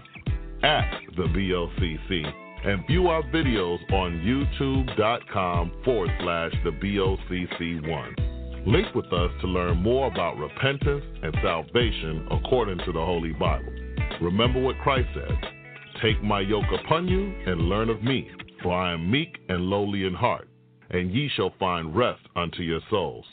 at 0.64 0.90
the 1.18 1.24
BOCC 1.24 2.34
and 2.66 2.88
view 2.88 3.08
our 3.10 3.22
videos 3.24 3.80
on 3.92 4.14
youtube.com 4.24 5.82
forward 5.84 6.12
slash 6.22 6.54
the 6.64 6.72
BOCC1. 6.72 8.66
Link 8.66 8.96
with 8.96 9.12
us 9.12 9.32
to 9.42 9.48
learn 9.48 9.76
more 9.76 10.08
about 10.08 10.38
repentance 10.38 11.04
and 11.22 11.36
salvation 11.44 12.26
according 12.32 12.78
to 12.86 12.94
the 12.94 13.06
Holy 13.06 13.34
Bible. 13.34 13.74
Remember 14.22 14.62
what 14.62 14.78
Christ 14.80 15.10
said 15.14 15.57
Take 16.02 16.22
my 16.24 16.42
yoke 16.42 16.72
upon 16.84 17.08
you 17.08 17.34
and 17.48 17.70
learn 17.70 17.90
of 17.90 18.04
me, 18.04 18.30
for 18.62 18.72
I 18.72 18.94
am 18.94 19.10
meek 19.10 19.40
and 19.50 19.64
lowly 19.64 20.06
in 20.06 20.14
heart, 20.14 20.48
and 20.92 21.12
ye 21.12 21.30
shall 21.36 21.54
find 21.60 21.96
rest 21.96 22.22
unto 22.36 22.62
your 22.62 22.82
souls. 22.90 23.26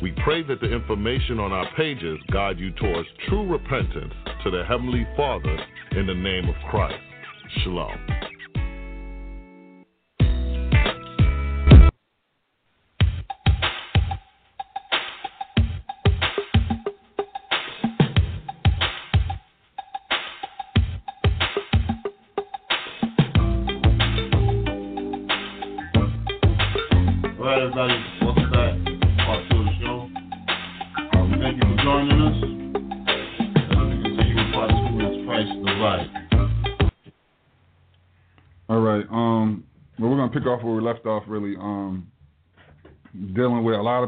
We 0.00 0.12
pray 0.22 0.42
that 0.44 0.60
the 0.60 0.72
information 0.72 1.40
on 1.40 1.52
our 1.52 1.68
pages 1.76 2.18
guide 2.32 2.58
you 2.58 2.70
towards 2.72 3.08
true 3.28 3.46
repentance 3.46 4.14
to 4.44 4.50
the 4.50 4.64
Heavenly 4.64 5.06
Father 5.16 5.58
in 5.92 6.06
the 6.06 6.14
name 6.14 6.48
of 6.48 6.54
Christ. 6.70 7.02
Shalom. 7.62 7.98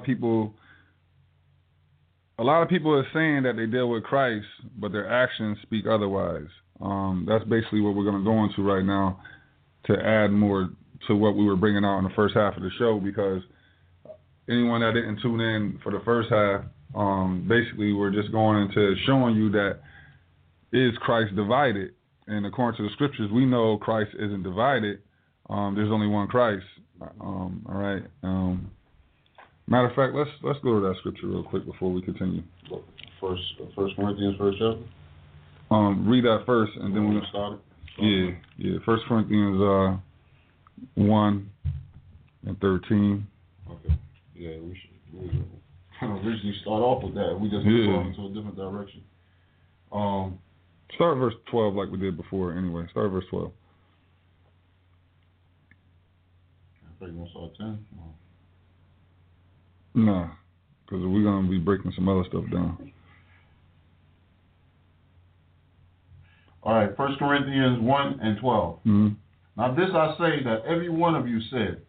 People. 0.07 0.55
A 2.39 2.45
lot 2.45 2.63
of 2.63 2.69
people 2.69 2.93
are 2.93 3.07
saying 3.15 3.45
that 3.45 3.57
they 3.57 3.67
deal 3.67 3.89
with 3.89 4.05
Christ, 4.05 4.47
but 4.79 4.93
their 4.93 5.11
actions 5.11 5.57
speak 5.63 5.87
otherwise. 5.87 6.49
Um, 6.81 7.27
that's 7.27 7.45
basically 7.45 7.81
what 7.81 7.95
we're 7.95 8.05
gonna 8.05 8.25
go 8.25 8.45
into 8.45 8.63
right 8.63 8.85
now, 8.85 9.21
to 9.87 9.95
add 9.95 10.29
more 10.29 10.71
to 11.09 11.17
what 11.17 11.35
we 11.35 11.45
were 11.45 11.57
bringing 11.57 11.85
out 11.85 11.99
in 11.99 12.05
the 12.05 12.15
first 12.15 12.35
half 12.35 12.57
of 12.57 12.63
the 12.63 12.71
show. 12.79 13.01
Because 13.01 13.43
anyone 14.49 14.83
that 14.83 14.93
didn't 14.93 15.21
tune 15.23 15.41
in 15.41 15.79
for 15.83 15.93
the 15.93 16.01
first 16.05 16.29
half, 16.31 16.63
um, 16.95 17.47
basically 17.49 17.93
we're 17.93 18.11
just 18.11 18.31
going 18.33 18.63
into 18.63 18.95
showing 19.07 19.35
you 19.35 19.51
that 19.53 19.81
is 20.73 20.97
Christ 20.99 21.35
divided 21.35 21.93
and 22.27 22.45
according 22.47 22.77
to 22.79 22.83
the 22.83 22.93
scriptures, 22.95 23.31
we 23.33 23.47
know 23.47 23.79
Christ 23.79 24.11
isn't 24.19 24.43
divided. 24.43 25.01
Um, 25.49 25.75
there's 25.77 25.93
only 25.93 26.09
one 26.09 26.27
Christ. 26.27 26.65
Um, 27.21 27.65
all 27.69 27.77
right. 27.77 28.03
Matter 29.69 29.89
of 29.89 29.97
fact, 29.97 30.14
let's 30.14 30.31
let's 30.43 30.59
go 30.62 30.81
to 30.81 30.87
that 30.89 30.97
scripture 31.01 31.27
real 31.27 31.43
quick 31.43 31.64
before 31.67 31.93
we 31.93 32.01
continue. 32.03 32.43
First, 33.21 33.43
First 33.75 33.97
Corinthians, 33.97 34.37
first 34.39 34.59
chapter. 34.59 34.83
Um, 35.71 36.09
read 36.09 36.25
that 36.25 36.45
first, 36.47 36.73
and 36.77 36.95
then 36.95 37.09
we're 37.09 37.21
we 37.21 37.27
started. 37.29 37.59
yeah 37.99 38.31
yeah. 38.59 38.79
First 38.85 39.03
Corinthians 39.09 39.61
uh, 39.61 39.97
one 40.95 41.51
and 42.47 42.61
thirteen. 42.61 43.27
Okay. 43.69 43.95
Yeah, 44.37 44.51
we 44.61 44.79
should. 44.81 45.21
We 45.21 45.29
should 45.31 45.47
kind 45.99 46.12
of 46.17 46.25
originally 46.25 46.55
start 46.61 46.83
off 46.83 47.03
with 47.03 47.14
that. 47.14 47.37
We 47.41 47.49
just 47.51 47.64
Yeah. 47.67 47.87
go 47.87 48.01
into 48.03 48.27
a 48.27 48.29
different 48.29 48.57
direction. 48.57 49.03
Um, 49.91 50.39
Start 50.95 51.19
verse 51.19 51.35
12 51.51 51.75
like 51.75 51.91
we 51.91 51.99
did 51.99 52.17
before 52.17 52.53
anyway. 52.57 52.87
Start 52.93 53.11
verse 53.11 53.25
12. 53.31 53.51
I 57.01 57.05
want 57.07 57.27
to 57.27 57.31
start 57.33 57.51
ten. 57.57 57.79
Nah, 59.97 60.28
because 60.84 61.05
we're 61.05 61.22
going 61.22 61.44
to 61.44 61.51
be 61.51 61.59
breaking 61.59 61.92
some 61.97 62.09
other 62.09 62.22
stuff 62.28 62.44
down. 62.53 62.92
All 66.62 66.74
right, 66.74 66.97
First 66.97 67.18
Corinthians 67.18 67.80
one 67.80 68.18
and 68.20 68.38
twelve. 68.38 68.80
hmm 68.84 69.09
Now 69.57 69.74
this 69.74 69.88
I 69.94 70.14
say 70.18 70.44
that 70.44 70.64
every 70.66 70.90
one 70.90 71.14
of 71.14 71.26
you 71.26 71.40
said, 71.51 71.80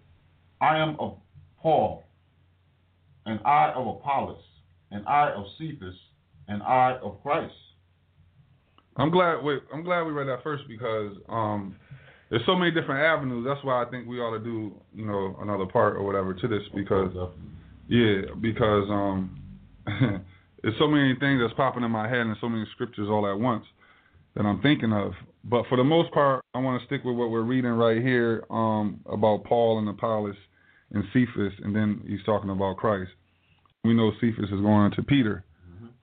I 0.62 0.78
am 0.78 0.96
of 1.00 1.18
Paul, 1.62 2.06
and 3.26 3.40
I 3.44 3.72
of 3.76 3.88
Apollos, 3.88 4.42
and 4.92 5.06
I 5.08 5.32
of 5.32 5.46
Cephas, 5.58 5.96
and 6.48 6.64
I 6.64 6.98
of 7.04 7.22
Christ. 7.24 7.54
I'm 8.96 9.12
glad. 9.12 9.44
Wait, 9.44 9.60
I'm 9.74 9.84
glad 9.84 10.04
we 10.04 10.12
read 10.12 10.28
that 10.28 10.44
first 10.44 10.64
because 10.68 11.14
um, 11.28 11.76
there's 12.30 12.46
so 12.46 12.56
many 12.56 12.72
different 12.72 13.02
avenues. 13.04 13.46
That's 13.48 13.64
why 13.66 13.84
I 13.84 13.90
think 13.90 14.08
we 14.08 14.20
ought 14.20 14.38
to 14.38 14.44
do, 14.44 14.74
you 14.96 15.06
know, 15.06 15.38
another 15.42 15.66
part 15.66 15.96
or 15.96 16.04
whatever 16.04 16.34
to 16.34 16.48
this 16.48 16.64
because, 16.74 17.12
yeah, 17.88 18.22
because 18.40 18.90
um, 18.90 19.40
there's 20.62 20.76
so 20.80 20.88
many 20.88 21.16
things 21.20 21.42
that's 21.42 21.54
popping 21.56 21.84
in 21.84 21.92
my 21.92 22.08
head 22.08 22.22
and 22.22 22.36
so 22.42 22.50
many 22.50 22.66
scriptures 22.74 23.08
all 23.10 23.30
at 23.30 23.40
once 23.40 23.66
that 24.36 24.46
I'm 24.46 24.62
thinking 24.62 24.94
of. 24.94 25.14
But 25.44 25.64
for 25.70 25.78
the 25.78 25.84
most 25.84 26.12
part, 26.12 26.44
I 26.54 26.60
want 26.60 26.82
to 26.82 26.86
stick 26.88 27.04
with 27.04 27.16
what 27.16 27.30
we're 27.30 27.42
reading 27.42 27.72
right 27.72 28.02
here 28.02 28.44
um, 28.50 29.00
about 29.06 29.46
Paul 29.46 29.80
and 29.80 29.88
Apollos 29.88 30.36
and 30.92 31.04
Cephas, 31.14 31.54
and 31.64 31.76
then 31.76 32.04
he's 32.06 32.24
talking 32.26 32.50
about 32.50 32.78
Christ. 32.78 33.12
We 33.84 33.94
know 33.94 34.12
Cephas 34.20 34.46
is 34.46 34.62
going 34.62 34.92
to 34.92 35.04
Peter. 35.04 35.44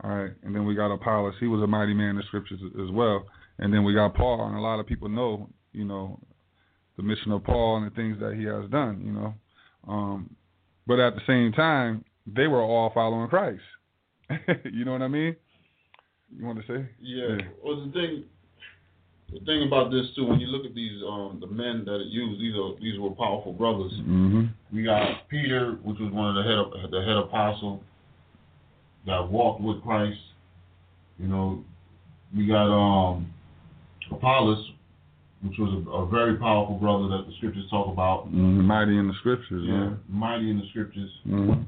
All 0.03 0.11
right, 0.11 0.33
and 0.43 0.55
then 0.55 0.67
we 0.67 0.75
got 0.75 0.93
Apollos. 0.93 1.35
He 1.41 1.47
was 1.47 1.63
a 1.63 1.67
mighty 1.67 1.95
man 1.95 2.11
in 2.11 2.17
the 2.17 2.23
scriptures 2.29 2.61
as 2.83 2.91
well. 2.91 3.25
And 3.59 3.73
then 3.73 3.85
we 3.85 3.95
got 3.95 4.15
Paul, 4.15 4.47
and 4.47 4.57
a 4.57 4.61
lot 4.61 4.81
of 4.81 4.87
people 4.87 5.09
know, 5.09 5.49
you 5.73 5.85
know, 5.85 6.19
the 6.97 7.03
mission 7.03 7.33
of 7.33 7.45
Paul 7.45 7.79
and 7.79 7.91
the 7.91 7.95
things 7.95 8.19
that 8.21 8.35
he 8.35 8.45
has 8.45 8.69
done, 8.71 9.03
you 9.05 9.13
know. 9.13 9.35
Um, 9.87 10.37
but 10.87 10.99
at 10.99 11.15
the 11.15 11.21
same 11.27 11.53
time, 11.53 12.05
they 12.27 12.47
were 12.47 12.63
all 12.63 12.91
following 12.93 13.29
Christ. 13.29 13.63
you 14.65 14.85
know 14.85 14.93
what 14.93 15.03
I 15.03 15.09
mean? 15.09 15.37
You 16.37 16.47
want 16.47 16.65
to 16.65 16.67
say? 16.67 16.89
Yeah. 17.01 17.37
Well, 17.63 17.85
the 17.87 17.93
thing, 17.93 18.25
the 19.33 19.41
thing 19.45 19.63
about 19.67 19.91
this 19.91 20.07
too, 20.17 20.25
when 20.27 20.41
you 20.41 20.47
look 20.49 20.65
at 20.65 20.75
these, 20.75 21.03
um, 21.07 21.39
the 21.41 21.47
men 21.47 21.85
that 21.85 22.01
it 22.01 22.09
used, 22.09 22.41
these 22.41 22.55
are 22.55 22.75
these 22.81 22.99
were 22.99 23.11
powerful 23.11 23.53
brothers. 23.53 23.93
Mm-hmm. 24.01 24.45
We 24.73 24.85
got 24.85 25.29
Peter, 25.29 25.79
which 25.83 25.99
was 25.99 26.13
one 26.13 26.37
of 26.37 26.43
the 26.43 26.43
head 26.43 26.59
of 26.59 26.91
the 26.91 27.01
head 27.03 27.17
apostle 27.17 27.83
that 29.07 29.31
walked 29.31 29.61
with 29.61 29.83
Christ. 29.83 30.19
You 31.19 31.29
know, 31.29 31.65
we 32.37 32.47
got 32.47 32.67
um 32.67 33.33
Apollos, 34.11 34.71
which 35.45 35.59
was 35.59 35.85
a, 35.87 35.91
a 35.91 36.07
very 36.09 36.37
powerful 36.37 36.77
brother 36.77 37.09
that 37.09 37.27
the 37.29 37.35
scriptures 37.37 37.65
talk 37.71 37.89
about. 37.93 38.27
Mm-hmm. 38.29 38.63
Mighty 38.67 38.97
in 38.99 39.07
the 39.09 39.15
scriptures, 39.21 39.65
Yeah, 39.67 39.75
yeah. 39.75 39.91
mighty 40.09 40.51
in 40.51 40.59
the 40.59 40.67
scriptures. 40.71 41.11
Mm-hmm. 41.29 41.63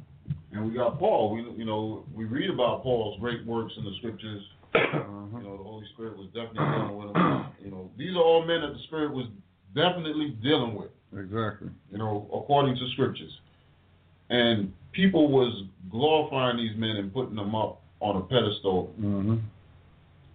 And 0.53 0.67
we 0.67 0.75
got 0.75 0.99
Paul. 0.99 1.35
We 1.35 1.43
you 1.59 1.65
know 1.67 2.05
we 2.15 2.25
read 2.25 2.49
about 2.51 2.83
Paul's 2.83 3.21
great 3.21 3.45
works 3.47 3.75
in 3.77 3.85
the 3.85 3.93
scriptures. 3.99 4.43
Uh-huh. 4.75 5.39
You 5.39 5.45
know 5.45 5.57
the 5.59 5.63
Holy 5.63 5.87
Spirit 5.95 6.17
was 6.17 6.27
definitely 6.35 6.65
dealing 6.65 6.97
with 6.97 7.09
him. 7.17 7.47
You 7.65 7.71
know 7.71 7.91
these 7.99 8.15
are 8.17 8.23
all 8.23 8.45
men 8.47 8.63
that 8.63 8.73
the 8.73 8.83
Spirit 8.87 9.13
was 9.13 9.27
definitely 9.75 10.31
dealing 10.43 10.75
with. 10.75 10.91
Exactly. 11.13 11.69
You 11.93 11.99
know 11.99 12.29
according 12.35 12.77
to 12.77 12.89
scriptures. 12.93 13.33
And 14.31 14.73
people 14.93 15.29
was 15.31 15.65
glorifying 15.91 16.57
these 16.57 16.77
men 16.77 16.97
and 16.97 17.13
putting 17.13 17.37
them 17.37 17.55
up 17.55 17.83
on 18.01 18.17
a 18.17 18.21
pedestal 18.23 18.93
Mm-hmm. 19.01 19.37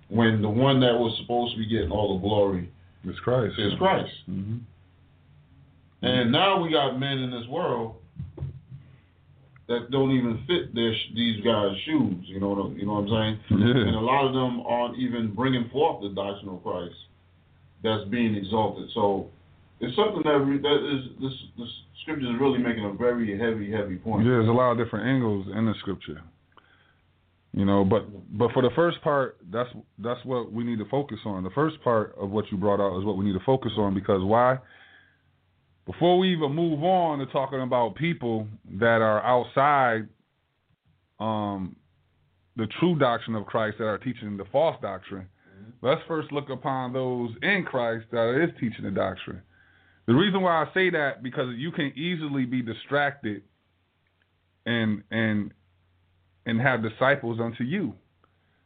when 0.10 0.42
the 0.42 0.50
one 0.50 0.80
that 0.82 0.94
was 0.94 1.18
supposed 1.22 1.54
to 1.56 1.60
be 1.60 1.68
getting 1.68 1.92
all 1.92 2.16
the 2.18 2.22
glory 2.28 2.70
It's 3.04 3.20
Christ. 3.20 3.56
is 3.58 3.74
Christ. 3.78 4.12
Mm-hmm. 4.30 4.58
And 6.04 6.32
now 6.32 6.62
we 6.62 6.72
got 6.72 6.98
men 7.00 7.20
in 7.20 7.32
this 7.32 7.48
world 7.48 7.96
that 9.68 9.90
don't 9.92 10.12
even 10.12 10.44
fit 10.48 10.74
their 10.76 10.94
sh- 10.94 11.14
these 11.16 11.44
guys' 11.44 11.76
shoes. 11.86 12.26
You 12.26 12.40
know 12.40 12.50
what 12.50 12.66
I- 12.66 12.76
you 12.76 12.86
know 12.86 12.94
what 12.94 13.08
I'm 13.12 13.40
saying? 13.50 13.60
Yeah. 13.60 13.82
And 13.88 13.96
a 13.96 14.00
lot 14.00 14.26
of 14.26 14.34
them 14.34 14.62
aren't 14.68 14.98
even 14.98 15.34
bringing 15.34 15.70
forth 15.70 16.02
the 16.02 16.10
doctrine 16.10 16.50
of 16.54 16.64
Christ 16.64 16.96
that's 17.84 18.04
being 18.10 18.36
exalted. 18.36 18.90
So 18.94 19.30
it's 19.80 19.96
something 19.96 20.22
that 20.26 20.38
re- 20.40 20.58
that 20.62 20.96
is 20.96 21.06
this 21.22 21.34
this 21.58 21.70
scripture 22.02 22.28
is 22.34 22.40
really 22.40 22.58
making 22.60 22.86
a 22.86 22.92
very 22.94 23.38
heavy 23.38 23.72
heavy 23.72 23.96
point. 23.98 24.26
Yeah, 24.26 24.32
there's 24.34 24.48
a 24.50 24.52
lot 24.52 24.72
of 24.72 24.78
different 24.78 25.06
angles 25.08 25.48
in 25.56 25.66
the 25.66 25.74
scripture. 25.80 26.22
You 27.54 27.66
know, 27.66 27.84
but 27.84 28.06
but 28.38 28.52
for 28.54 28.62
the 28.62 28.70
first 28.76 29.02
part, 29.02 29.38
that's 29.52 29.70
that's 30.00 30.24
what 30.24 30.54
we 30.54 30.64
need 30.64 30.80
to 30.80 30.86
focus 30.86 31.20
on. 31.26 31.44
The 31.44 31.50
first 31.50 31.82
part 31.84 32.16
of 32.18 32.30
what 32.30 32.46
you 32.50 32.58
brought 32.58 32.80
out 32.80 32.98
is 32.98 33.06
what 33.06 33.18
we 33.18 33.26
need 33.26 33.34
to 33.34 33.46
focus 33.46 33.74
on 33.78 33.94
because 33.94 34.24
why? 34.24 34.58
Before 35.86 36.18
we 36.18 36.32
even 36.32 36.54
move 36.54 36.82
on 36.84 37.20
to 37.20 37.26
talking 37.26 37.62
about 37.62 37.96
people 37.96 38.48
that 38.80 39.02
are 39.02 39.22
outside 39.24 40.08
um, 41.20 41.76
the 42.56 42.68
true 42.80 42.98
doctrine 42.98 43.36
of 43.36 43.46
Christ 43.46 43.80
that 43.80 43.86
are 43.86 43.98
teaching 43.98 44.38
the 44.38 44.46
false 44.52 44.78
doctrine, 44.82 45.28
let's 45.82 46.02
first 46.08 46.32
look 46.32 46.50
upon 46.50 46.94
those 46.94 47.32
in 47.42 47.66
Christ 47.66 48.06
that 48.12 48.42
is 48.42 48.52
teaching 48.62 48.86
the 48.86 48.92
doctrine. 48.92 49.42
The 50.08 50.14
reason 50.14 50.42
why 50.42 50.64
I 50.64 50.74
say 50.74 50.90
that 50.92 51.22
because 51.22 51.54
you 51.58 51.72
can 51.72 51.92
easily 51.98 52.46
be 52.46 52.62
distracted 52.62 53.44
and 54.66 55.04
and 55.12 55.52
and 56.46 56.60
have 56.60 56.84
disciples 56.84 57.40
unto 57.40 57.64
you. 57.64 57.94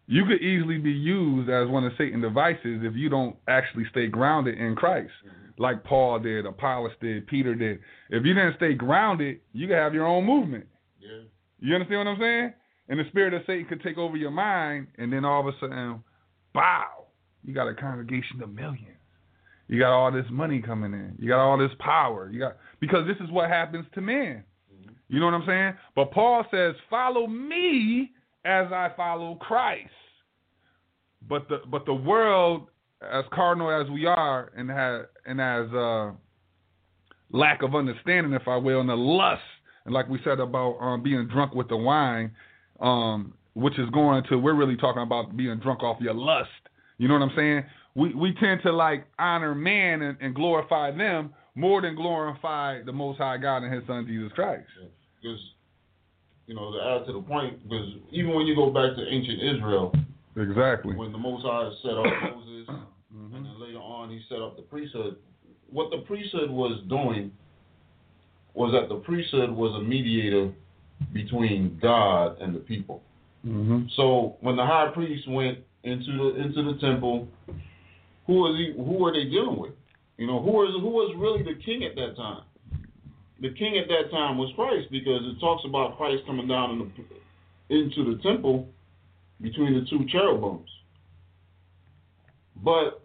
You 0.07 0.25
could 0.25 0.41
easily 0.41 0.77
be 0.77 0.91
used 0.91 1.49
as 1.49 1.67
one 1.67 1.83
of 1.83 1.93
Satan's 1.97 2.23
devices 2.23 2.81
if 2.83 2.95
you 2.95 3.09
don't 3.09 3.35
actually 3.47 3.85
stay 3.89 4.07
grounded 4.07 4.57
in 4.57 4.75
Christ, 4.75 5.11
mm-hmm. 5.25 5.61
like 5.61 5.83
Paul 5.83 6.19
did, 6.19 6.45
Apollos 6.45 6.91
did, 7.01 7.25
Peter 7.27 7.55
did. 7.55 7.79
If 8.09 8.23
you 8.23 8.33
didn't 8.33 8.57
stay 8.57 8.73
grounded, 8.75 9.39
you 9.51 9.67
could 9.67 9.77
have 9.77 9.95
your 9.95 10.05
own 10.05 10.25
movement. 10.25 10.67
Yeah. 10.99 11.23
You 11.59 11.73
understand 11.73 11.99
what 11.99 12.07
I'm 12.07 12.19
saying? 12.19 12.53
And 12.87 12.99
the 12.99 13.03
spirit 13.09 13.33
of 13.33 13.41
Satan 13.47 13.65
could 13.65 13.81
take 13.81 13.97
over 13.97 14.15
your 14.15 14.31
mind, 14.31 14.87
and 14.99 15.11
then 15.11 15.25
all 15.25 15.41
of 15.41 15.47
a 15.47 15.57
sudden, 15.59 16.03
bow, 16.53 16.85
you 17.43 17.53
got 17.53 17.67
a 17.67 17.73
congregation 17.73 18.43
of 18.43 18.53
millions. 18.53 18.95
You 19.67 19.79
got 19.79 19.91
all 19.91 20.11
this 20.11 20.25
money 20.29 20.61
coming 20.61 20.93
in. 20.93 21.15
You 21.19 21.29
got 21.29 21.39
all 21.39 21.57
this 21.57 21.71
power. 21.79 22.29
You 22.31 22.39
got 22.39 22.57
because 22.79 23.07
this 23.07 23.17
is 23.17 23.31
what 23.31 23.49
happens 23.49 23.85
to 23.95 24.01
men. 24.01 24.43
You 25.07 25.19
know 25.19 25.25
what 25.25 25.35
I'm 25.35 25.45
saying? 25.45 25.73
But 25.95 26.11
Paul 26.11 26.45
says, 26.51 26.75
"Follow 26.89 27.27
me 27.27 28.11
as 28.43 28.71
I 28.71 28.91
follow 28.95 29.35
Christ." 29.35 29.89
But 31.27 31.47
the 31.49 31.61
but 31.67 31.85
the 31.85 31.93
world, 31.93 32.67
as 33.01 33.23
cardinal 33.31 33.71
as 33.71 33.89
we 33.89 34.05
are, 34.05 34.51
and 34.55 34.69
has 34.69 35.05
and 35.25 35.39
as 35.39 35.71
uh, 35.73 36.11
lack 37.31 37.61
of 37.61 37.75
understanding, 37.75 38.33
if 38.33 38.47
I 38.47 38.57
will, 38.57 38.79
and 38.79 38.89
the 38.89 38.95
lust, 38.95 39.41
and 39.85 39.93
like 39.93 40.09
we 40.09 40.19
said 40.23 40.39
about 40.39 40.77
um, 40.79 41.03
being 41.03 41.27
drunk 41.27 41.53
with 41.53 41.69
the 41.69 41.77
wine, 41.77 42.31
um, 42.79 43.33
which 43.53 43.77
is 43.79 43.89
going 43.91 44.23
to 44.29 44.37
we're 44.37 44.55
really 44.55 44.77
talking 44.77 45.03
about 45.03 45.37
being 45.37 45.57
drunk 45.59 45.83
off 45.83 46.01
your 46.01 46.13
lust. 46.15 46.49
You 46.97 47.07
know 47.07 47.15
what 47.15 47.23
I'm 47.23 47.35
saying? 47.35 47.63
We 47.93 48.13
we 48.13 48.33
tend 48.39 48.61
to 48.63 48.71
like 48.71 49.05
honor 49.19 49.53
man 49.53 50.01
and, 50.01 50.17
and 50.19 50.33
glorify 50.33 50.91
them 50.91 51.33
more 51.55 51.81
than 51.81 51.95
glorify 51.95 52.83
the 52.83 52.91
Most 52.91 53.17
High 53.17 53.37
God 53.37 53.63
and 53.63 53.73
His 53.73 53.83
Son 53.87 54.05
Jesus 54.05 54.31
Christ. 54.33 54.67
Because 55.21 55.39
you 56.47 56.53
know 56.53 56.71
to 56.71 56.79
add 56.79 57.07
to 57.07 57.13
the 57.13 57.21
point, 57.21 57.63
because 57.67 57.87
even 58.11 58.35
when 58.35 58.45
you 58.45 58.55
go 58.55 58.69
back 58.69 58.95
to 58.95 59.05
ancient 59.07 59.41
Israel, 59.41 59.93
Exactly. 60.37 60.95
when 60.95 61.11
the 61.11 61.17
Most 61.17 61.43
High 61.45 61.69
set 61.81 61.91
up 61.97 62.05
Moses, 62.35 62.67
and 62.69 63.33
then 63.33 63.59
later 63.59 63.79
on 63.79 64.09
he 64.09 64.21
set 64.29 64.39
up 64.39 64.55
the 64.57 64.63
priesthood. 64.63 65.15
What 65.69 65.89
the 65.89 65.99
priesthood 66.05 66.51
was 66.51 66.81
doing 66.89 67.31
was 68.53 68.71
that 68.73 68.87
the 68.89 69.01
priesthood 69.01 69.49
was 69.49 69.73
a 69.75 69.83
mediator 69.83 70.51
between 71.13 71.79
God 71.81 72.39
and 72.39 72.55
the 72.55 72.59
people. 72.59 73.01
Mm-hmm. 73.45 73.87
So 73.95 74.37
when 74.41 74.55
the 74.55 74.65
high 74.65 74.89
priest 74.93 75.27
went 75.27 75.59
into 75.83 76.11
the 76.11 76.41
into 76.41 76.73
the 76.73 76.79
temple, 76.79 77.27
who 78.27 78.33
was 78.33 78.57
he? 78.57 78.73
Who 78.75 79.03
were 79.03 79.11
they 79.13 79.25
dealing 79.25 79.57
with? 79.57 79.73
You 80.17 80.27
know, 80.27 80.41
who 80.41 80.51
was 80.51 80.73
who 80.81 80.89
was 80.89 81.13
really 81.17 81.43
the 81.43 81.59
king 81.63 81.83
at 81.83 81.95
that 81.95 82.15
time? 82.15 82.43
The 83.41 83.49
king 83.49 83.77
at 83.77 83.87
that 83.89 84.11
time 84.11 84.37
was 84.37 84.49
Christ, 84.55 84.87
because 84.89 85.21
it 85.23 85.39
talks 85.41 85.63
about 85.67 85.97
Christ 85.97 86.23
coming 86.25 86.47
down 86.47 86.71
in 86.71 86.79
the, 86.79 87.75
into 87.75 88.15
the 88.15 88.23
temple 88.23 88.69
between 89.41 89.73
the 89.73 89.85
two 89.89 90.05
cherubims. 90.09 90.69
But 92.63 93.03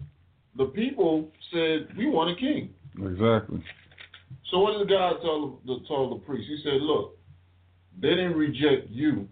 the 0.56 0.66
people 0.66 1.28
said, 1.52 1.88
"We 1.96 2.06
want 2.08 2.30
a 2.30 2.40
king." 2.40 2.70
Exactly. 2.94 3.62
So 4.50 4.60
what 4.60 4.78
did 4.78 4.88
God 4.88 5.16
tell 5.20 5.60
the 5.66 5.80
tell 5.88 6.10
the 6.10 6.20
priest? 6.24 6.48
He 6.48 6.60
said, 6.62 6.80
"Look, 6.80 7.18
they 8.00 8.10
didn't 8.10 8.36
reject 8.36 8.88
you, 8.88 9.28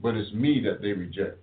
but 0.00 0.14
it's 0.14 0.32
me 0.32 0.60
that 0.64 0.80
they 0.80 0.92
reject, 0.92 1.38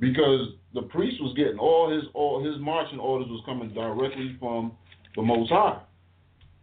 because 0.00 0.48
the 0.74 0.82
priest 0.82 1.20
was 1.20 1.34
getting 1.36 1.58
all 1.58 1.90
his 1.90 2.04
all 2.14 2.44
his 2.44 2.58
marching 2.60 2.98
orders 2.98 3.28
was 3.28 3.42
coming 3.46 3.72
directly 3.72 4.36
from 4.38 4.72
the 5.16 5.22
Most 5.22 5.50
High. 5.50 5.80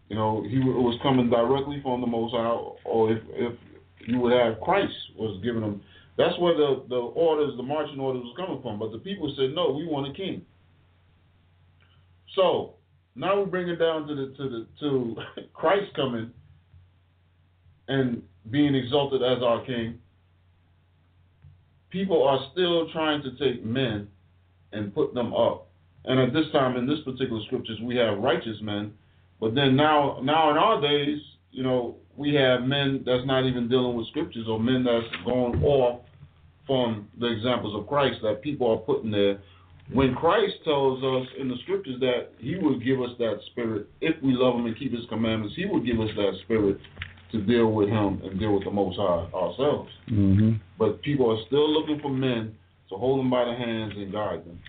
You 0.10 0.16
know, 0.16 0.46
he 0.48 0.60
was 0.60 1.00
coming 1.02 1.30
directly 1.30 1.82
from 1.82 2.02
the 2.02 2.08
Most 2.08 2.34
High, 2.34 2.58
or 2.86 3.12
if 3.12 3.24
if 3.30 3.54
you 4.08 4.20
would 4.20 4.34
have 4.34 4.62
Christ 4.62 4.94
was 5.18 5.40
giving 5.44 5.62
them 5.62 5.82
That's 6.18 6.38
where 6.40 6.56
the, 6.56 6.84
the 6.88 6.96
orders, 6.96 7.58
the 7.58 7.64
marching 7.64 8.00
orders 8.00 8.24
was 8.24 8.34
coming 8.38 8.62
from. 8.62 8.80
But 8.80 8.92
the 8.92 9.00
people 9.00 9.34
said, 9.36 9.54
no, 9.54 9.72
we 9.72 9.86
want 9.86 10.12
a 10.12 10.14
king. 10.14 10.44
So 12.36 12.76
now 13.16 13.42
we 13.42 13.50
bring 13.50 13.68
it 13.70 13.78
down 13.78 14.08
to 14.08 14.16
the 14.16 14.34
to 14.38 14.50
the 14.50 14.68
to 14.82 15.16
Christ 15.54 15.94
coming 15.96 16.32
and 17.88 18.22
being 18.52 18.76
exalted 18.76 19.24
as 19.24 19.42
our 19.42 19.66
king. 19.66 20.00
People 21.90 22.24
are 22.24 22.40
still 22.52 22.90
trying 22.92 23.22
to 23.24 23.32
take 23.38 23.64
men 23.64 24.08
and 24.72 24.94
put 24.94 25.14
them 25.14 25.34
up. 25.34 25.68
And 26.06 26.20
at 26.20 26.34
this 26.34 26.46
time 26.52 26.78
in 26.78 26.88
this 26.88 27.00
particular 27.04 27.42
scriptures 27.46 27.80
we 27.82 27.96
have 27.96 28.20
righteous 28.20 28.58
men, 28.62 28.94
but 29.40 29.56
then 29.56 29.76
now 29.76 30.20
now 30.22 30.52
in 30.52 30.58
our 30.58 30.82
days, 30.82 31.20
you 31.52 31.64
know, 31.64 31.96
we 32.16 32.34
have 32.36 32.64
men 32.64 33.04
that's 33.06 33.26
not 33.26 33.46
even 33.46 33.68
dealing 33.68 33.96
with 33.96 34.08
scriptures 34.08 34.46
or 34.48 34.60
men 34.60 34.84
that's 34.84 35.06
going 35.26 35.64
off 35.64 36.02
from 36.68 37.08
the 37.20 37.28
examples 37.28 37.76
of 37.76 37.88
Christ 37.88 38.20
that 38.24 38.42
people 38.42 38.70
are 38.70 38.78
putting 38.78 39.12
there. 39.12 39.40
When 39.94 40.16
Christ 40.16 40.56
tells 40.64 41.04
us 41.04 41.28
in 41.40 41.48
the 41.48 41.58
scriptures 41.64 42.00
that 42.00 42.30
He 42.40 42.56
will 42.56 42.80
give 42.80 43.02
us 43.02 43.12
that 43.20 43.40
spirit 43.52 43.88
if 44.02 44.22
we 44.24 44.34
love 44.34 44.56
Him 44.56 44.66
and 44.66 44.78
keep 44.78 44.92
His 44.92 45.06
commandments, 45.10 45.56
He 45.56 45.66
will 45.66 45.82
give 45.82 46.00
us 46.00 46.10
that 46.16 46.34
spirit 46.44 46.78
to 47.36 47.46
deal 47.46 47.72
with 47.72 47.90
Him 47.90 48.22
and 48.24 48.40
deal 48.40 48.54
with 48.54 48.64
the 48.64 48.72
Most 48.72 48.98
High 48.98 49.28
ourselves. 49.34 49.90
Mm-hmm. 50.10 50.54
But 50.80 51.02
people 51.02 51.32
are 51.32 51.46
still 51.48 51.70
looking 51.72 52.00
for 52.02 52.10
men 52.10 52.56
to 52.90 52.96
hold 52.96 53.20
them 53.20 53.30
by 53.30 53.46
the 53.46 53.56
hands 53.56 53.94
and 53.96 54.12
guide 54.12 54.46
them. 54.46 54.60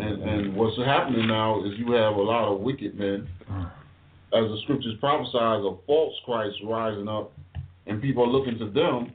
And, 0.00 0.22
and 0.22 0.56
what's 0.56 0.76
happening 0.78 1.26
now 1.28 1.64
is 1.64 1.72
you 1.78 1.92
have 1.92 2.14
a 2.14 2.22
lot 2.22 2.52
of 2.52 2.60
wicked 2.60 2.98
men, 2.98 3.28
as 4.32 4.44
the 4.48 4.58
scriptures 4.64 4.94
prophesies, 4.98 5.64
a 5.64 5.76
false 5.86 6.14
Christ 6.24 6.56
rising 6.64 7.08
up, 7.08 7.32
and 7.86 8.00
people 8.00 8.24
are 8.24 8.28
looking 8.28 8.58
to 8.58 8.70
them 8.70 9.12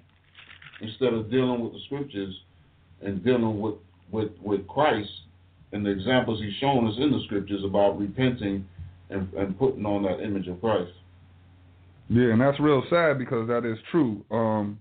instead 0.82 1.14
of 1.14 1.30
dealing 1.30 1.62
with 1.64 1.74
the 1.74 1.80
scriptures 1.86 2.34
and 3.02 3.24
dealing 3.24 3.60
with, 3.60 3.76
with, 4.12 4.32
with 4.42 4.68
Christ 4.68 5.10
and 5.74 5.86
the 5.86 5.90
examples 5.90 6.42
he's 6.42 6.54
shown 6.60 6.88
us 6.88 6.96
in 6.98 7.12
the 7.12 7.22
scriptures 7.26 7.64
about 7.64 8.00
repenting 8.00 8.68
and, 9.10 9.32
and 9.34 9.58
putting 9.58 9.86
on 9.86 10.04
that 10.04 10.24
image 10.24 10.48
of 10.48 10.60
Christ. 10.62 10.92
Yeah, 12.12 12.34
and 12.34 12.42
that's 12.42 12.60
real 12.60 12.84
sad 12.90 13.18
because 13.18 13.48
that 13.48 13.66
is 13.66 13.78
true. 13.90 14.26
Um, 14.32 14.78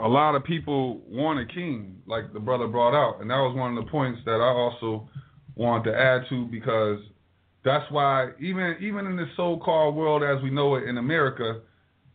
a 0.00 0.08
lot 0.08 0.34
of 0.34 0.42
people 0.42 1.02
want 1.06 1.38
a 1.38 1.44
king, 1.44 1.96
like 2.06 2.32
the 2.32 2.40
brother 2.40 2.66
brought 2.66 2.94
out, 2.94 3.20
and 3.20 3.28
that 3.28 3.36
was 3.36 3.54
one 3.54 3.76
of 3.76 3.84
the 3.84 3.90
points 3.90 4.18
that 4.24 4.40
I 4.40 4.48
also 4.48 5.06
wanted 5.54 5.90
to 5.90 5.98
add 5.98 6.22
to 6.30 6.46
because 6.46 6.98
that's 7.62 7.84
why 7.90 8.30
even 8.40 8.76
even 8.80 9.04
in 9.06 9.16
this 9.18 9.28
so-called 9.36 9.94
world 9.94 10.22
as 10.22 10.42
we 10.42 10.48
know 10.48 10.76
it 10.76 10.84
in 10.84 10.96
America, 10.96 11.60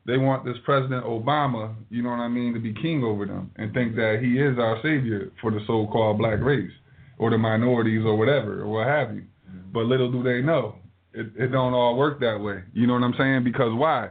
they 0.08 0.18
want 0.18 0.44
this 0.44 0.58
President 0.66 1.06
Obama, 1.06 1.76
you 1.92 2.02
know 2.02 2.10
what 2.10 2.20
I 2.20 2.30
mean, 2.30 2.56
to 2.56 2.60
be 2.60 2.74
king 2.74 3.04
over 3.04 3.28
them 3.28 3.52
and 3.58 3.72
think 3.76 3.96
that 3.96 4.22
he 4.24 4.40
is 4.40 4.58
our 4.58 4.82
savior 4.82 5.32
for 5.40 5.52
the 5.52 5.60
so-called 5.68 6.18
black 6.18 6.40
race 6.42 6.72
or 7.20 7.30
the 7.30 7.38
minorities 7.38 8.04
or 8.04 8.16
whatever 8.18 8.64
or 8.64 8.68
what 8.70 8.88
have 8.88 9.14
you. 9.14 9.24
But 9.72 9.82
little 9.82 10.12
do 10.12 10.24
they 10.24 10.42
know, 10.42 10.78
it, 11.18 11.28
it 11.36 11.48
don't 11.48 11.74
all 11.74 11.96
work 11.98 12.20
that 12.20 12.38
way. 12.40 12.64
You 12.74 12.88
know 12.88 12.94
what 12.94 13.04
I'm 13.04 13.16
saying? 13.18 13.44
Because 13.44 13.72
why? 13.74 14.10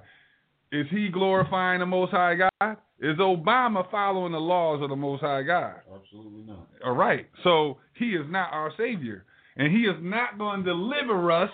Is 0.72 0.86
he 0.90 1.08
glorifying 1.08 1.80
the 1.80 1.86
Most 1.86 2.10
High 2.10 2.34
God? 2.34 2.76
Is 2.98 3.16
Obama 3.18 3.88
following 3.90 4.32
the 4.32 4.38
laws 4.38 4.82
of 4.82 4.90
the 4.90 4.96
Most 4.96 5.20
High 5.20 5.42
God? 5.42 5.76
Absolutely 5.94 6.42
not. 6.42 6.66
All 6.84 6.94
right. 6.94 7.26
So 7.44 7.78
he 7.94 8.06
is 8.06 8.26
not 8.28 8.52
our 8.52 8.72
Savior. 8.76 9.24
And 9.56 9.72
he 9.72 9.82
is 9.82 9.96
not 10.00 10.38
going 10.38 10.64
to 10.64 10.70
deliver 10.70 11.30
us 11.30 11.50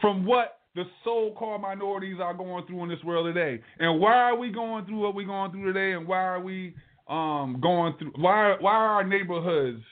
from 0.00 0.24
what 0.24 0.60
the 0.74 0.84
so 1.04 1.34
called 1.36 1.62
minorities 1.62 2.18
are 2.22 2.34
going 2.34 2.66
through 2.66 2.84
in 2.84 2.88
this 2.88 3.02
world 3.04 3.34
today. 3.34 3.62
And 3.78 4.00
why 4.00 4.14
are 4.14 4.36
we 4.36 4.50
going 4.50 4.84
through 4.86 5.00
what 5.00 5.14
we're 5.14 5.26
going 5.26 5.50
through 5.50 5.72
today? 5.72 5.96
And 5.96 6.06
why 6.06 6.22
are 6.22 6.40
we 6.40 6.74
um, 7.08 7.58
going 7.60 7.94
through, 7.98 8.12
why, 8.16 8.56
why 8.60 8.72
are 8.72 8.94
our 8.94 9.04
neighborhoods 9.04 9.82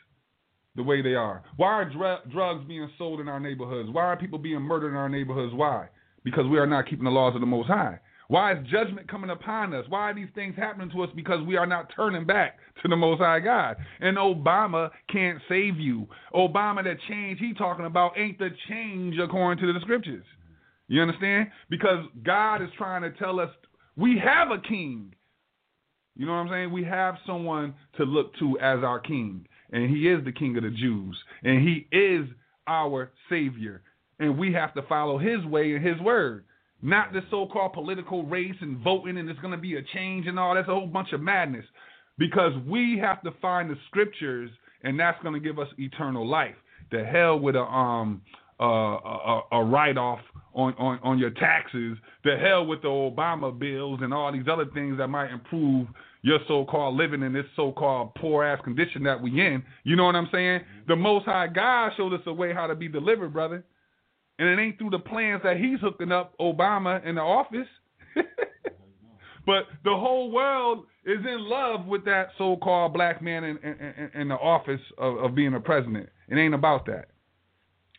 the 0.77 0.83
way 0.83 1.03
they 1.03 1.15
are? 1.15 1.43
Why 1.57 1.69
are 1.69 1.85
dr- 1.85 2.31
drugs 2.31 2.65
being 2.67 2.89
sold 2.99 3.21
in 3.21 3.29
our 3.29 3.41
neighborhoods? 3.41 3.91
Why 3.91 4.05
are 4.05 4.17
people 4.17 4.39
being 4.39 4.61
murdered 4.61 4.91
in 4.91 4.97
our 4.97 5.09
neighborhoods? 5.09 5.55
Why? 5.55 5.89
Because 6.25 6.47
we 6.47 6.59
are 6.59 6.67
not 6.67 6.89
keeping 6.89 7.05
the 7.05 7.11
laws 7.11 7.35
of 7.35 7.41
the 7.41 7.47
Most 7.47 7.69
High. 7.69 8.01
Why 8.29 8.53
is 8.53 8.67
judgment 8.69 9.09
coming 9.09 9.31
upon 9.31 9.73
us? 9.73 9.85
Why 9.89 10.11
are 10.11 10.15
these 10.15 10.29
things 10.35 10.57
happening 10.57 10.91
to 10.91 11.03
us? 11.03 11.11
Because 11.15 11.45
we 11.47 11.57
are 11.57 11.67
not 11.67 11.93
turning 11.95 12.27
back 12.27 12.59
to 12.83 12.89
the 12.89 12.97
Most 12.97 13.21
High 13.21 13.41
God. 13.41 13.77
And 14.01 14.17
Obama 14.17 14.91
can't 15.13 15.41
save 15.49 15.79
you. 15.79 16.09
Obama, 16.35 16.83
that 16.85 16.97
change 17.09 17.39
he 17.39 17.55
talking 17.55 17.87
about 17.87 18.19
ain't 18.19 18.39
the 18.39 18.51
change 18.69 19.17
according 19.23 19.65
to 19.65 19.73
the 19.73 19.81
scriptures. 19.81 20.25
You 20.89 21.03
understand? 21.03 21.51
Because 21.71 22.05
God 22.25 22.63
is 22.63 22.69
trying 22.77 23.03
to 23.03 23.11
tell 23.13 23.41
us 23.41 23.51
we 23.97 24.21
have 24.23 24.51
a 24.51 24.59
king. 24.59 25.15
You 26.17 26.27
know 26.27 26.33
what 26.33 26.39
I'm 26.39 26.49
saying? 26.49 26.73
We 26.73 26.85
have 26.85 27.17
someone 27.27 27.75
to 27.99 28.05
look 28.05 28.37
to 28.39 28.59
as 28.59 28.83
our 28.83 28.99
king. 28.99 29.47
And 29.77 29.95
he 29.95 30.09
is 30.09 30.25
the 30.25 30.33
king 30.33 30.57
of 30.57 30.63
the 30.63 30.71
Jews. 30.71 31.15
And 31.45 31.61
he 31.61 31.87
is 31.95 32.27
our 32.67 33.13
savior. 33.29 33.83
And 34.19 34.39
we 34.39 34.51
have 34.55 34.73
to 34.73 34.83
follow 34.89 35.19
his 35.19 35.45
way 35.45 35.75
and 35.75 35.87
his 35.87 36.01
word. 36.01 36.47
Not 36.81 37.13
this 37.13 37.25
so 37.31 37.47
called 37.47 37.75
political 37.75 38.25
race 38.25 38.55
and 38.63 38.79
voting 38.79 39.19
and 39.19 39.29
it's 39.29 39.39
going 39.41 39.53
to 39.53 39.59
be 39.59 39.77
a 39.77 39.83
change 39.93 40.27
and 40.27 40.39
all. 40.39 40.55
That's 40.55 40.67
a 40.67 40.73
whole 40.73 40.87
bunch 40.87 41.13
of 41.13 41.21
madness. 41.21 41.67
Because 42.17 42.53
we 42.67 42.99
have 43.03 43.21
to 43.25 43.33
find 43.43 43.69
the 43.69 43.77
scriptures 43.89 44.51
and 44.83 44.99
that's 44.99 45.23
going 45.23 45.35
to 45.35 45.47
give 45.47 45.59
us 45.59 45.69
eternal 45.77 46.27
life. 46.27 46.55
The 46.91 47.05
hell 47.05 47.39
with 47.39 47.55
a 47.55 47.61
um 47.61 48.23
uh, 48.61 48.65
a, 48.65 49.41
a 49.53 49.65
write 49.65 49.99
off 49.99 50.21
on, 50.55 50.73
on, 50.75 50.99
on 51.03 51.19
your 51.19 51.31
taxes. 51.31 51.99
The 52.25 52.37
hell 52.37 52.67
with 52.67 52.83
the 52.83 52.89
Obama 52.89 53.57
bills 53.57 54.01
and 54.03 54.13
all 54.13 54.33
these 54.33 54.49
other 54.51 54.67
things 54.75 54.99
that 54.99 55.09
might 55.09 55.31
improve 55.31 55.89
your 56.23 56.39
so-called 56.49 56.97
living 56.97 57.23
in 57.23 57.33
this 57.33 57.45
so-called 57.55 58.15
poor-ass 58.17 58.59
condition 58.65 59.05
that 59.05 59.21
we 59.21 59.31
in. 59.41 59.63
You 59.85 59.95
know 59.95 60.05
what 60.05 60.17
I'm 60.17 60.29
saying? 60.33 60.61
The 60.89 60.97
Most 60.97 61.27
High 61.27 61.47
God 61.47 61.93
showed 61.97 62.13
us 62.15 62.21
a 62.27 62.33
way 62.33 62.53
how 62.53 62.67
to 62.67 62.75
be 62.75 62.89
delivered, 62.89 63.33
brother. 63.33 63.65
And 64.39 64.49
it 64.49 64.61
ain't 64.61 64.79
through 64.79 64.91
the 64.91 64.99
plans 64.99 65.43
that 65.45 65.57
he's 65.57 65.79
hooking 65.81 66.11
up 66.11 66.35
Obama 66.41 67.05
in 67.07 67.15
the 67.15 67.21
office. 67.21 67.69
but 69.47 69.65
the 69.85 69.95
whole 69.95 70.31
world 70.33 70.87
is 71.05 71.19
in 71.19 71.49
love 71.49 71.87
with 71.87 72.05
that 72.07 72.31
so-called 72.39 72.93
black 72.93 73.23
man 73.23 73.45
in, 73.45 73.59
in, 73.59 74.11
in 74.21 74.29
the 74.29 74.35
office 74.35 74.81
of, 74.99 75.19
of 75.19 75.35
being 75.35 75.55
a 75.55 75.61
president. 75.61 76.09
It 76.29 76.37
ain't 76.37 76.55
about 76.55 76.87
that. 76.87 77.11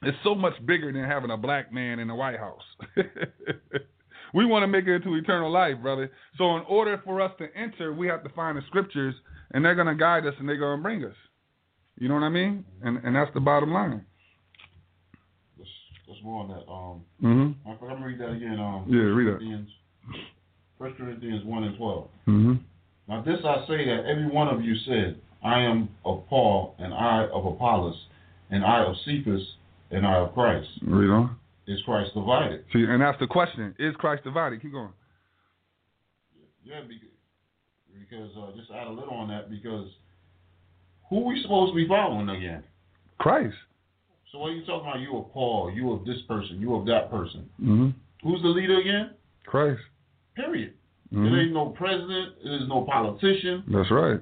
It's 0.04 0.18
so 0.24 0.36
much 0.36 0.54
bigger 0.66 0.92
than 0.92 1.04
having 1.04 1.32
a 1.32 1.38
black 1.38 1.74
man 1.74 2.00
in 2.00 2.08
the 2.08 2.16
White 2.16 2.38
House. 2.38 2.62
we 4.34 4.46
want 4.46 4.64
to 4.64 4.68
make 4.68 4.86
it 4.86 4.96
into 4.96 5.16
eternal 5.16 5.52
life, 5.52 5.76
brother. 5.82 6.12
So 6.38 6.56
in 6.58 6.64
order 6.68 7.02
for 7.04 7.22
us 7.22 7.32
to 7.40 7.48
enter, 7.56 7.94
we 7.94 8.08
have 8.08 8.24
to 8.24 8.30
find 8.30 8.58
the 8.58 8.62
scriptures, 8.68 9.16
and 9.52 9.66
they're 9.66 9.76
going 9.76 9.88
to 9.88 9.96
guide 9.96 10.26
us 10.26 10.36
and 10.40 10.48
they're 10.48 10.58
going 10.58 10.78
to 10.78 10.84
bring 10.84 11.04
us. 11.04 11.16
You 12.00 12.10
know 12.10 12.14
what 12.14 12.24
I 12.24 12.30
mean? 12.30 12.64
And 12.84 12.98
and 13.04 13.16
that's 13.16 13.34
the 13.34 13.40
bottom 13.40 13.74
line. 13.74 14.06
Let's, 15.58 15.70
let's 16.08 16.20
on 16.24 16.48
that. 16.50 16.72
Um, 16.72 17.02
Mm-hmm. 17.24 17.70
I'm 17.70 17.78
going 17.80 17.98
to 17.98 18.06
read 18.06 18.20
that 18.20 18.30
again. 18.30 18.60
Um, 18.60 18.86
Yeah, 18.88 19.02
read. 19.02 19.40
Corinthians, 19.40 19.70
1 20.78 20.94
Corinthians 20.94 21.44
1 21.44 21.64
and 21.64 21.78
12. 21.78 22.08
Mm-hmm. 22.28 22.54
Now 23.08 23.22
this 23.24 23.40
I 23.44 23.66
say 23.68 23.86
that 23.86 24.06
every 24.08 24.28
one 24.28 24.48
of 24.48 24.64
you 24.64 24.76
said, 24.86 25.20
I 25.44 25.62
am 25.62 25.90
of 26.06 26.28
Paul, 26.30 26.76
and 26.78 26.94
I 26.94 27.26
of 27.34 27.46
Apollos, 27.46 27.96
and 28.52 28.64
I 28.64 28.84
of 28.84 28.96
Cephas, 29.06 29.42
and 29.92 30.06
I 30.06 30.16
of 30.18 30.34
Christ. 30.34 30.68
Read 30.82 31.10
on. 31.10 31.36
Is 31.68 31.80
Christ 31.86 32.12
divided? 32.14 32.64
See, 32.72 32.84
and 32.84 33.02
that's 33.02 33.20
the 33.20 33.28
question: 33.28 33.76
Is 33.80 33.96
Christ 33.98 34.24
divided? 34.24 34.62
Keep 34.62 34.72
going. 34.72 34.94
Yeah, 36.64 36.82
because, 36.88 37.08
because 38.10 38.30
uh, 38.38 38.56
just 38.58 38.72
add 38.72 38.88
a 38.88 38.92
little 38.92 39.14
on 39.14 39.30
that 39.30 39.50
because 39.50 39.88
who 41.10 41.26
we 41.26 41.42
supposed 41.42 41.72
to 41.72 41.76
be 41.76 41.88
following 41.88 42.30
again? 42.30 42.64
Christ. 43.18 43.56
So 44.32 44.40
what 44.40 44.48
are 44.48 44.54
you 44.54 44.66
talking 44.66 44.88
about? 44.90 45.00
You 45.00 45.18
of 45.18 45.32
Paul, 45.32 45.72
you 45.74 45.92
of 45.94 46.06
this 46.06 46.18
person, 46.28 46.60
you 46.60 46.76
of 46.76 46.86
that 46.88 47.10
person. 47.10 47.50
Mm-hmm. 47.62 47.90
Who's 48.24 48.42
the 48.42 48.50
leader 48.50 48.80
again? 48.80 49.12
Christ. 49.46 49.82
Period. 50.36 50.74
Mhm. 51.14 51.24
There 51.32 51.42
ain't 51.42 51.54
no 51.54 51.70
president. 51.70 52.36
There's 52.44 52.68
no 52.68 52.82
politician. 52.82 53.64
That's 53.72 53.90
right. 53.92 54.20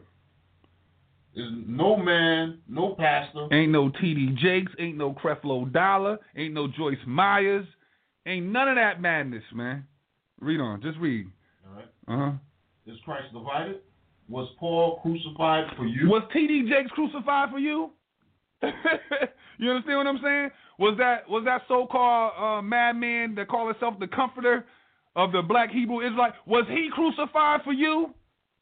There's 1.35 1.51
no 1.67 1.97
man, 1.97 2.59
no 2.67 2.95
pastor. 2.97 3.47
Ain't 3.51 3.71
no 3.71 3.89
TD 3.89 4.37
Jakes, 4.37 4.71
ain't 4.79 4.97
no 4.97 5.13
Creflo 5.13 5.71
Dollar, 5.71 6.17
ain't 6.35 6.53
no 6.53 6.67
Joyce 6.67 6.97
Myers, 7.05 7.65
ain't 8.25 8.45
none 8.45 8.69
of 8.69 8.75
that 8.77 9.01
madness, 9.01 9.43
man. 9.53 9.85
Read 10.39 10.61
on, 10.61 10.81
just 10.81 10.97
read. 10.97 11.27
All 11.67 11.75
right. 11.75 11.85
Uh 12.07 12.31
huh. 12.31 12.37
Is 12.87 12.97
Christ 13.03 13.33
divided? 13.33 13.81
Was 14.29 14.47
Paul 14.59 14.99
crucified 15.01 15.65
for 15.75 15.85
you? 15.85 16.09
Was 16.09 16.23
TD 16.35 16.69
Jakes 16.69 16.91
crucified 16.91 17.51
for 17.51 17.59
you? 17.59 17.91
you 19.59 19.69
understand 19.69 19.97
what 19.97 20.07
I'm 20.07 20.19
saying? 20.23 20.49
Was 20.79 20.95
that 20.97 21.29
was 21.29 21.43
that 21.45 21.61
so-called 21.67 22.31
uh, 22.37 22.61
madman 22.61 23.35
that 23.35 23.47
called 23.49 23.73
himself 23.73 23.99
the 23.99 24.07
comforter 24.07 24.65
of 25.15 25.31
the 25.31 25.41
black 25.41 25.69
Hebrew 25.69 25.99
Israelite? 25.99 26.33
Was 26.45 26.65
he 26.69 26.89
crucified 26.93 27.61
for 27.63 27.73
you? 27.73 28.13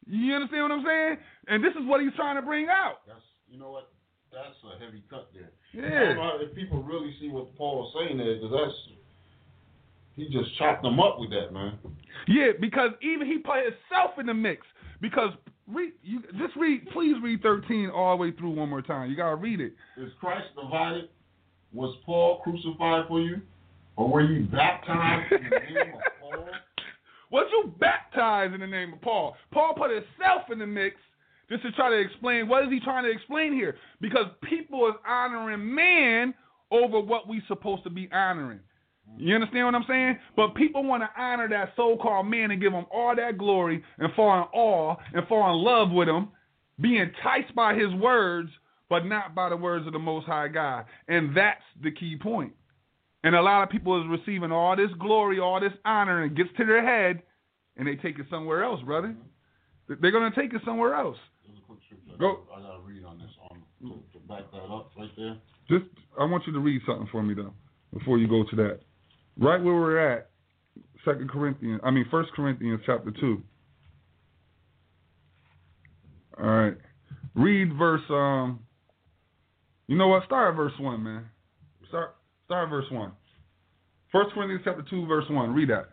You 0.06 0.34
understand 0.34 0.62
what 0.62 0.72
I'm 0.72 0.84
saying? 0.84 1.16
And 1.48 1.64
this 1.64 1.72
is 1.72 1.86
what 1.86 2.00
he's 2.00 2.14
trying 2.16 2.36
to 2.36 2.42
bring 2.42 2.68
out. 2.68 2.98
That's 3.06 3.20
you 3.50 3.58
know 3.58 3.70
what? 3.70 3.90
That's 4.32 4.56
a 4.66 4.84
heavy 4.84 5.02
cut 5.08 5.30
there. 5.32 5.52
Yeah. 5.72 6.16
if 6.40 6.54
people 6.54 6.82
really 6.82 7.14
see 7.20 7.28
what 7.28 7.54
Paul's 7.56 7.94
saying 7.94 8.18
there, 8.18 8.34
because 8.34 8.50
that's 8.50 8.96
he 10.16 10.24
just 10.26 10.56
chopped 10.58 10.82
them 10.82 11.00
up 11.00 11.18
with 11.18 11.30
that, 11.30 11.52
man. 11.52 11.78
Yeah, 12.28 12.52
because 12.60 12.90
even 13.02 13.26
he 13.26 13.38
put 13.38 13.56
himself 13.64 14.18
in 14.18 14.26
the 14.26 14.34
mix. 14.34 14.66
Because 15.00 15.30
read, 15.66 15.92
you 16.02 16.22
just 16.38 16.56
read, 16.56 16.88
please 16.92 17.16
read 17.22 17.42
thirteen 17.42 17.90
all 17.90 18.16
the 18.16 18.22
way 18.22 18.30
through 18.30 18.50
one 18.50 18.68
more 18.68 18.82
time. 18.82 19.10
You 19.10 19.16
gotta 19.16 19.36
read 19.36 19.60
it. 19.60 19.74
Is 19.96 20.10
Christ 20.20 20.46
divided? 20.60 21.08
Was 21.72 21.96
Paul 22.06 22.40
crucified 22.42 23.06
for 23.08 23.20
you? 23.20 23.40
Or 23.96 24.08
were 24.08 24.22
you 24.22 24.46
baptized 24.46 25.32
in 25.32 25.44
the 25.44 25.58
name 25.58 25.94
of 25.94 26.00
Paul? 26.20 26.46
Was 27.34 27.50
you 27.50 27.72
baptized 27.80 28.54
in 28.54 28.60
the 28.60 28.66
name 28.68 28.92
of 28.92 29.00
Paul? 29.00 29.34
Paul 29.52 29.74
put 29.76 29.90
himself 29.90 30.42
in 30.52 30.60
the 30.60 30.68
mix 30.68 30.94
just 31.50 31.64
to 31.64 31.72
try 31.72 31.90
to 31.90 31.96
explain 31.96 32.46
what 32.46 32.62
is 32.62 32.70
he 32.70 32.78
trying 32.78 33.02
to 33.02 33.10
explain 33.10 33.52
here? 33.52 33.74
Because 34.00 34.26
people 34.48 34.86
is 34.86 34.94
honoring 35.04 35.74
man 35.74 36.32
over 36.70 37.00
what 37.00 37.26
we 37.26 37.42
supposed 37.48 37.82
to 37.82 37.90
be 37.90 38.08
honoring. 38.12 38.60
You 39.18 39.34
understand 39.34 39.66
what 39.66 39.74
I'm 39.74 39.84
saying? 39.88 40.18
But 40.36 40.54
people 40.54 40.84
want 40.84 41.02
to 41.02 41.20
honor 41.20 41.48
that 41.48 41.72
so-called 41.74 42.28
man 42.28 42.52
and 42.52 42.62
give 42.62 42.72
him 42.72 42.86
all 42.92 43.16
that 43.16 43.36
glory 43.36 43.82
and 43.98 44.14
fall 44.14 44.38
in 44.38 44.44
awe 44.54 44.94
and 45.12 45.26
fall 45.26 45.56
in 45.56 45.64
love 45.64 45.90
with 45.90 46.08
him, 46.08 46.28
be 46.80 46.98
enticed 46.98 47.52
by 47.56 47.74
his 47.74 47.92
words, 47.94 48.48
but 48.88 49.06
not 49.06 49.34
by 49.34 49.48
the 49.48 49.56
words 49.56 49.88
of 49.88 49.92
the 49.92 49.98
Most 49.98 50.26
High 50.26 50.46
God. 50.46 50.84
And 51.08 51.36
that's 51.36 51.64
the 51.82 51.90
key 51.90 52.16
point. 52.16 52.52
And 53.24 53.34
a 53.34 53.40
lot 53.40 53.62
of 53.62 53.70
people 53.70 54.00
is 54.00 54.06
receiving 54.08 54.52
all 54.52 54.76
this 54.76 54.90
glory, 55.00 55.40
all 55.40 55.58
this 55.58 55.72
honor, 55.86 56.22
and 56.22 56.30
it 56.30 56.36
gets 56.36 56.54
to 56.58 56.66
their 56.66 56.84
head, 56.84 57.22
and 57.76 57.88
they 57.88 57.96
take 57.96 58.18
it 58.18 58.26
somewhere 58.30 58.62
else, 58.62 58.82
brother. 58.82 59.16
They're 59.88 60.12
gonna 60.12 60.34
take 60.36 60.52
it 60.52 60.60
somewhere 60.64 60.94
else. 60.94 61.16
There's 61.46 61.58
a 61.58 61.62
quick. 61.62 61.78
Go. 62.18 62.40
I 62.54 62.60
gotta 62.60 62.80
read 62.80 63.02
on 63.04 63.18
this 63.18 63.30
on 63.50 63.62
to, 63.80 64.02
to 64.12 64.18
back 64.28 64.50
that 64.52 64.70
up 64.70 64.92
right 64.96 65.10
there. 65.16 65.36
Just, 65.68 65.84
I 66.20 66.24
want 66.24 66.46
you 66.46 66.52
to 66.52 66.60
read 66.60 66.82
something 66.86 67.08
for 67.10 67.22
me 67.22 67.34
though, 67.34 67.54
before 67.92 68.18
you 68.18 68.28
go 68.28 68.44
to 68.48 68.56
that. 68.56 68.80
Right 69.38 69.62
where 69.62 69.74
we're 69.74 69.98
at, 69.98 70.30
Second 71.04 71.30
Corinthians, 71.30 71.80
I 71.82 71.90
mean 71.90 72.04
First 72.10 72.30
Corinthians 72.36 72.80
chapter 72.84 73.10
two. 73.10 73.42
All 76.38 76.46
right, 76.46 76.76
read 77.34 77.76
verse. 77.76 78.02
Um, 78.10 78.60
you 79.86 79.96
know 79.96 80.08
what? 80.08 80.24
Start 80.26 80.52
at 80.52 80.56
verse 80.56 80.72
one, 80.78 81.02
man. 81.02 81.24
Start, 81.88 82.16
start 82.54 82.70
verse 82.70 82.90
one. 82.90 83.10
First 84.12 84.32
Corinthians 84.32 84.62
chapter 84.64 84.84
two, 84.88 85.06
verse 85.06 85.24
one. 85.28 85.52
Read 85.52 85.70
that. 85.70 85.88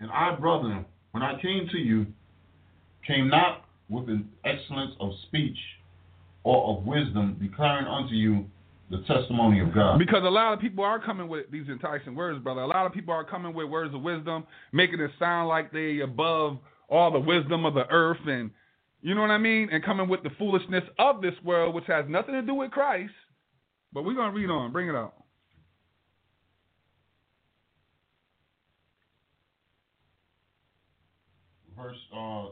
And 0.00 0.10
I, 0.10 0.34
brethren, 0.34 0.84
when 1.12 1.22
I 1.22 1.40
came 1.40 1.66
to 1.72 1.78
you, 1.78 2.06
came 3.06 3.28
not 3.28 3.64
with 3.88 4.10
an 4.10 4.28
excellence 4.44 4.92
of 5.00 5.12
speech 5.28 5.56
or 6.42 6.76
of 6.76 6.84
wisdom, 6.84 7.38
declaring 7.40 7.86
unto 7.86 8.14
you 8.14 8.44
the 8.90 8.98
testimony 9.06 9.60
of 9.60 9.74
God. 9.74 9.98
Because 9.98 10.24
a 10.24 10.30
lot 10.30 10.52
of 10.52 10.60
people 10.60 10.84
are 10.84 11.00
coming 11.00 11.26
with 11.26 11.50
these 11.50 11.66
enticing 11.68 12.14
words, 12.14 12.38
brother. 12.40 12.60
A 12.60 12.66
lot 12.66 12.84
of 12.84 12.92
people 12.92 13.14
are 13.14 13.24
coming 13.24 13.54
with 13.54 13.66
words 13.70 13.94
of 13.94 14.02
wisdom, 14.02 14.44
making 14.72 15.00
it 15.00 15.10
sound 15.18 15.48
like 15.48 15.72
they 15.72 16.00
above 16.00 16.58
all 16.90 17.10
the 17.10 17.18
wisdom 17.18 17.64
of 17.64 17.72
the 17.72 17.86
earth 17.88 18.18
and 18.26 18.50
you 19.04 19.14
know 19.14 19.20
what 19.20 19.30
I 19.30 19.38
mean? 19.38 19.68
And 19.70 19.84
coming 19.84 20.08
with 20.08 20.22
the 20.22 20.30
foolishness 20.38 20.82
of 20.98 21.20
this 21.20 21.34
world, 21.44 21.74
which 21.74 21.84
has 21.88 22.06
nothing 22.08 22.32
to 22.32 22.40
do 22.40 22.54
with 22.54 22.70
Christ. 22.70 23.12
But 23.92 24.04
we're 24.04 24.14
gonna 24.14 24.32
read 24.32 24.48
on. 24.48 24.72
Bring 24.72 24.88
it 24.88 24.94
out. 24.94 25.12
Verse, 31.76 31.96
uh, 32.16 32.46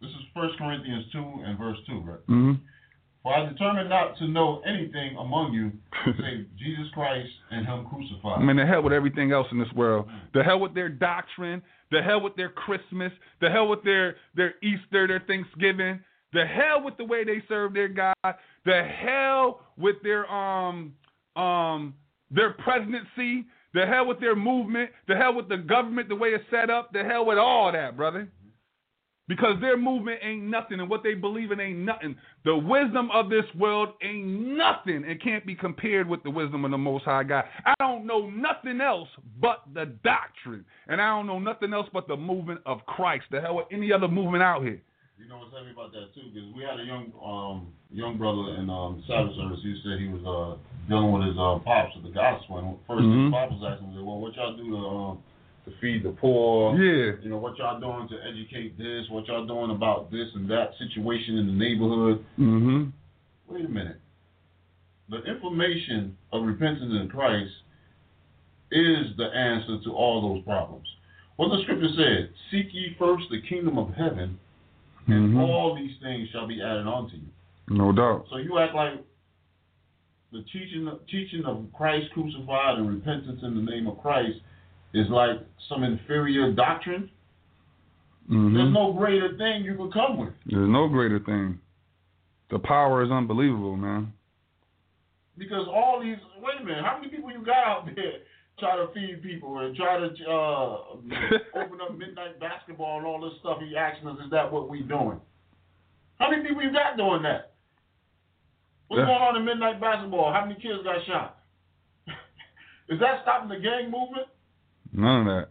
this 0.00 0.08
is 0.10 0.16
First 0.34 0.56
Corinthians 0.56 1.04
two 1.12 1.42
and 1.44 1.58
verse 1.58 1.76
two, 1.86 2.00
right? 2.00 2.26
Mm-hmm. 2.28 2.52
For 3.22 3.34
I 3.34 3.46
determined 3.50 3.90
not 3.90 4.16
to 4.18 4.28
know 4.28 4.62
anything 4.66 5.16
among 5.18 5.52
you 5.52 5.70
save 6.18 6.46
Jesus 6.58 6.86
Christ 6.94 7.28
and 7.50 7.66
Him 7.66 7.86
crucified. 7.90 8.40
I 8.40 8.42
mean, 8.42 8.56
the 8.56 8.64
hell 8.64 8.82
with 8.82 8.94
everything 8.94 9.32
else 9.32 9.48
in 9.52 9.58
this 9.58 9.70
world. 9.76 10.08
The 10.32 10.42
hell 10.42 10.60
with 10.60 10.74
their 10.74 10.88
doctrine. 10.88 11.60
The 11.90 12.02
hell 12.02 12.20
with 12.20 12.36
their 12.36 12.50
Christmas. 12.50 13.12
The 13.40 13.50
hell 13.50 13.68
with 13.68 13.82
their 13.82 14.16
their 14.34 14.54
Easter, 14.62 15.06
their 15.06 15.22
Thanksgiving. 15.26 16.00
The 16.32 16.44
hell 16.46 16.84
with 16.84 16.96
the 16.96 17.04
way 17.04 17.24
they 17.24 17.42
serve 17.48 17.74
their 17.74 17.88
God. 17.88 18.14
The 18.64 18.82
hell 18.84 19.60
with 19.76 19.96
their 20.02 20.30
um 20.30 20.94
um 21.36 21.94
their 22.30 22.52
presidency. 22.52 23.46
The 23.74 23.86
hell 23.86 24.06
with 24.06 24.20
their 24.20 24.36
movement. 24.36 24.90
The 25.08 25.16
hell 25.16 25.34
with 25.34 25.48
the 25.48 25.56
government, 25.56 26.08
the 26.08 26.16
way 26.16 26.30
it's 26.30 26.44
set 26.50 26.70
up. 26.70 26.92
The 26.92 27.04
hell 27.04 27.24
with 27.24 27.38
all 27.38 27.72
that, 27.72 27.96
brother. 27.96 28.28
Because 29.30 29.60
their 29.60 29.76
movement 29.76 30.18
ain't 30.24 30.42
nothing 30.42 30.80
and 30.80 30.90
what 30.90 31.04
they 31.04 31.14
believe 31.14 31.52
in 31.52 31.60
ain't 31.60 31.78
nothing. 31.78 32.16
The 32.44 32.56
wisdom 32.56 33.12
of 33.12 33.30
this 33.30 33.44
world 33.56 33.90
ain't 34.02 34.26
nothing. 34.26 35.04
It 35.06 35.22
can't 35.22 35.46
be 35.46 35.54
compared 35.54 36.08
with 36.08 36.24
the 36.24 36.30
wisdom 36.30 36.64
of 36.64 36.72
the 36.72 36.78
Most 36.78 37.04
High 37.04 37.22
God. 37.22 37.44
I 37.64 37.74
don't 37.78 38.06
know 38.06 38.28
nothing 38.28 38.80
else 38.80 39.06
but 39.40 39.62
the 39.72 39.86
doctrine. 40.02 40.64
And 40.88 41.00
I 41.00 41.10
don't 41.14 41.28
know 41.28 41.38
nothing 41.38 41.72
else 41.72 41.86
but 41.92 42.08
the 42.08 42.16
movement 42.16 42.60
of 42.66 42.84
Christ. 42.86 43.26
The 43.30 43.40
hell 43.40 43.54
with 43.54 43.66
any 43.70 43.92
other 43.92 44.08
movement 44.08 44.42
out 44.42 44.62
here. 44.64 44.82
You 45.16 45.28
know 45.28 45.38
what's 45.38 45.54
heavy 45.54 45.70
about 45.70 45.92
that 45.92 46.10
too? 46.12 46.26
Because 46.34 46.50
we 46.56 46.64
had 46.64 46.80
a 46.80 46.84
young 46.84 47.12
um 47.22 47.68
young 47.92 48.18
brother 48.18 48.58
in 48.58 48.68
um 48.68 49.04
Sabbath 49.06 49.36
service. 49.36 49.60
He 49.62 49.78
said 49.84 50.00
he 50.00 50.08
was 50.08 50.26
uh 50.26 50.58
dealing 50.88 51.12
with 51.12 51.22
his 51.28 51.38
uh 51.38 51.62
pops 51.62 51.94
with 51.94 52.02
the 52.02 52.10
gospel. 52.10 52.58
And 52.58 52.74
first 52.88 53.06
Mhm. 53.06 53.28
his 53.28 53.30
pops 53.30 53.52
was 53.54 53.62
asking 53.62 53.92
him, 53.94 54.02
well, 54.04 54.18
what 54.18 54.34
y'all 54.34 54.56
do 54.56 54.66
to 54.66 54.76
um 54.76 55.22
to 55.70 55.80
feed 55.80 56.04
the 56.04 56.10
poor? 56.10 56.76
Yeah. 56.76 57.12
You 57.22 57.30
know 57.30 57.38
what 57.38 57.56
y'all 57.58 57.80
doing 57.80 58.08
to 58.08 58.16
educate 58.26 58.76
this? 58.78 59.06
What 59.10 59.26
y'all 59.26 59.46
doing 59.46 59.70
about 59.70 60.10
this 60.10 60.28
and 60.34 60.50
that 60.50 60.70
situation 60.78 61.38
in 61.38 61.46
the 61.46 61.52
neighborhood? 61.52 62.24
Mm-hmm. 62.38 62.84
Wait 63.48 63.64
a 63.64 63.68
minute. 63.68 64.00
The 65.08 65.22
information 65.24 66.16
of 66.32 66.44
repentance 66.44 66.92
in 67.00 67.08
Christ 67.08 67.52
is 68.70 69.16
the 69.16 69.26
answer 69.26 69.78
to 69.84 69.92
all 69.92 70.34
those 70.34 70.44
problems. 70.44 70.86
What 71.36 71.48
the 71.48 71.62
scripture 71.62 71.88
said, 71.96 72.30
seek 72.50 72.66
ye 72.72 72.94
first 72.98 73.24
the 73.30 73.40
kingdom 73.42 73.78
of 73.78 73.92
heaven, 73.94 74.38
and 75.06 75.34
Mhm. 75.34 75.40
all 75.40 75.74
these 75.74 75.96
things 75.98 76.28
shall 76.28 76.46
be 76.46 76.62
added 76.62 76.86
unto 76.86 77.16
you. 77.16 77.26
No 77.68 77.90
doubt. 77.92 78.26
So 78.30 78.36
you 78.36 78.58
act 78.58 78.74
like 78.74 79.02
the 80.32 80.42
teaching 80.42 80.88
teaching 81.08 81.44
of 81.44 81.66
Christ 81.72 82.12
crucified 82.12 82.78
and 82.78 82.88
repentance 82.88 83.42
in 83.42 83.56
the 83.56 83.62
name 83.62 83.88
of 83.88 83.98
Christ 84.00 84.38
is 84.94 85.06
like 85.08 85.38
some 85.68 85.84
inferior 85.84 86.52
doctrine. 86.52 87.10
Mm-hmm. 88.30 88.54
There's 88.54 88.72
no 88.72 88.92
greater 88.92 89.36
thing 89.36 89.64
you 89.64 89.74
could 89.76 89.92
come 89.92 90.18
with. 90.18 90.34
There's 90.46 90.68
no 90.68 90.88
greater 90.88 91.18
thing. 91.20 91.58
The 92.50 92.58
power 92.58 93.02
is 93.04 93.10
unbelievable, 93.10 93.76
man. 93.76 94.12
Because 95.38 95.66
all 95.68 96.00
these, 96.02 96.18
wait 96.42 96.60
a 96.60 96.64
minute, 96.64 96.84
how 96.84 96.98
many 96.98 97.10
people 97.10 97.30
you 97.30 97.44
got 97.44 97.64
out 97.66 97.86
there 97.94 98.22
try 98.58 98.76
to 98.76 98.88
feed 98.92 99.22
people 99.22 99.58
and 99.58 99.74
try 99.74 99.98
to 99.98 100.06
uh, 100.06 100.76
open 101.64 101.80
up 101.80 101.96
midnight 101.96 102.38
basketball 102.38 102.98
and 102.98 103.06
all 103.06 103.20
this 103.20 103.38
stuff? 103.40 103.58
He 103.66 103.76
asking 103.76 104.08
us, 104.08 104.18
is 104.24 104.30
that 104.30 104.50
what 104.52 104.68
we 104.68 104.82
doing? 104.82 105.20
How 106.18 106.30
many 106.30 106.46
people 106.46 106.62
you 106.62 106.72
got 106.72 106.96
doing 106.96 107.22
that? 107.22 107.54
What's 108.88 109.00
Yeah. 109.00 109.06
going 109.06 109.22
on 109.22 109.36
in 109.36 109.44
midnight 109.44 109.80
basketball? 109.80 110.32
How 110.32 110.44
many 110.44 110.60
kids 110.60 110.82
got 110.84 110.98
shot? 111.06 111.38
is 112.90 112.98
that 113.00 113.22
stopping 113.22 113.48
the 113.48 113.62
gang 113.62 113.90
movement? 113.90 114.26
None 114.92 115.20
of 115.20 115.26
that. 115.26 115.48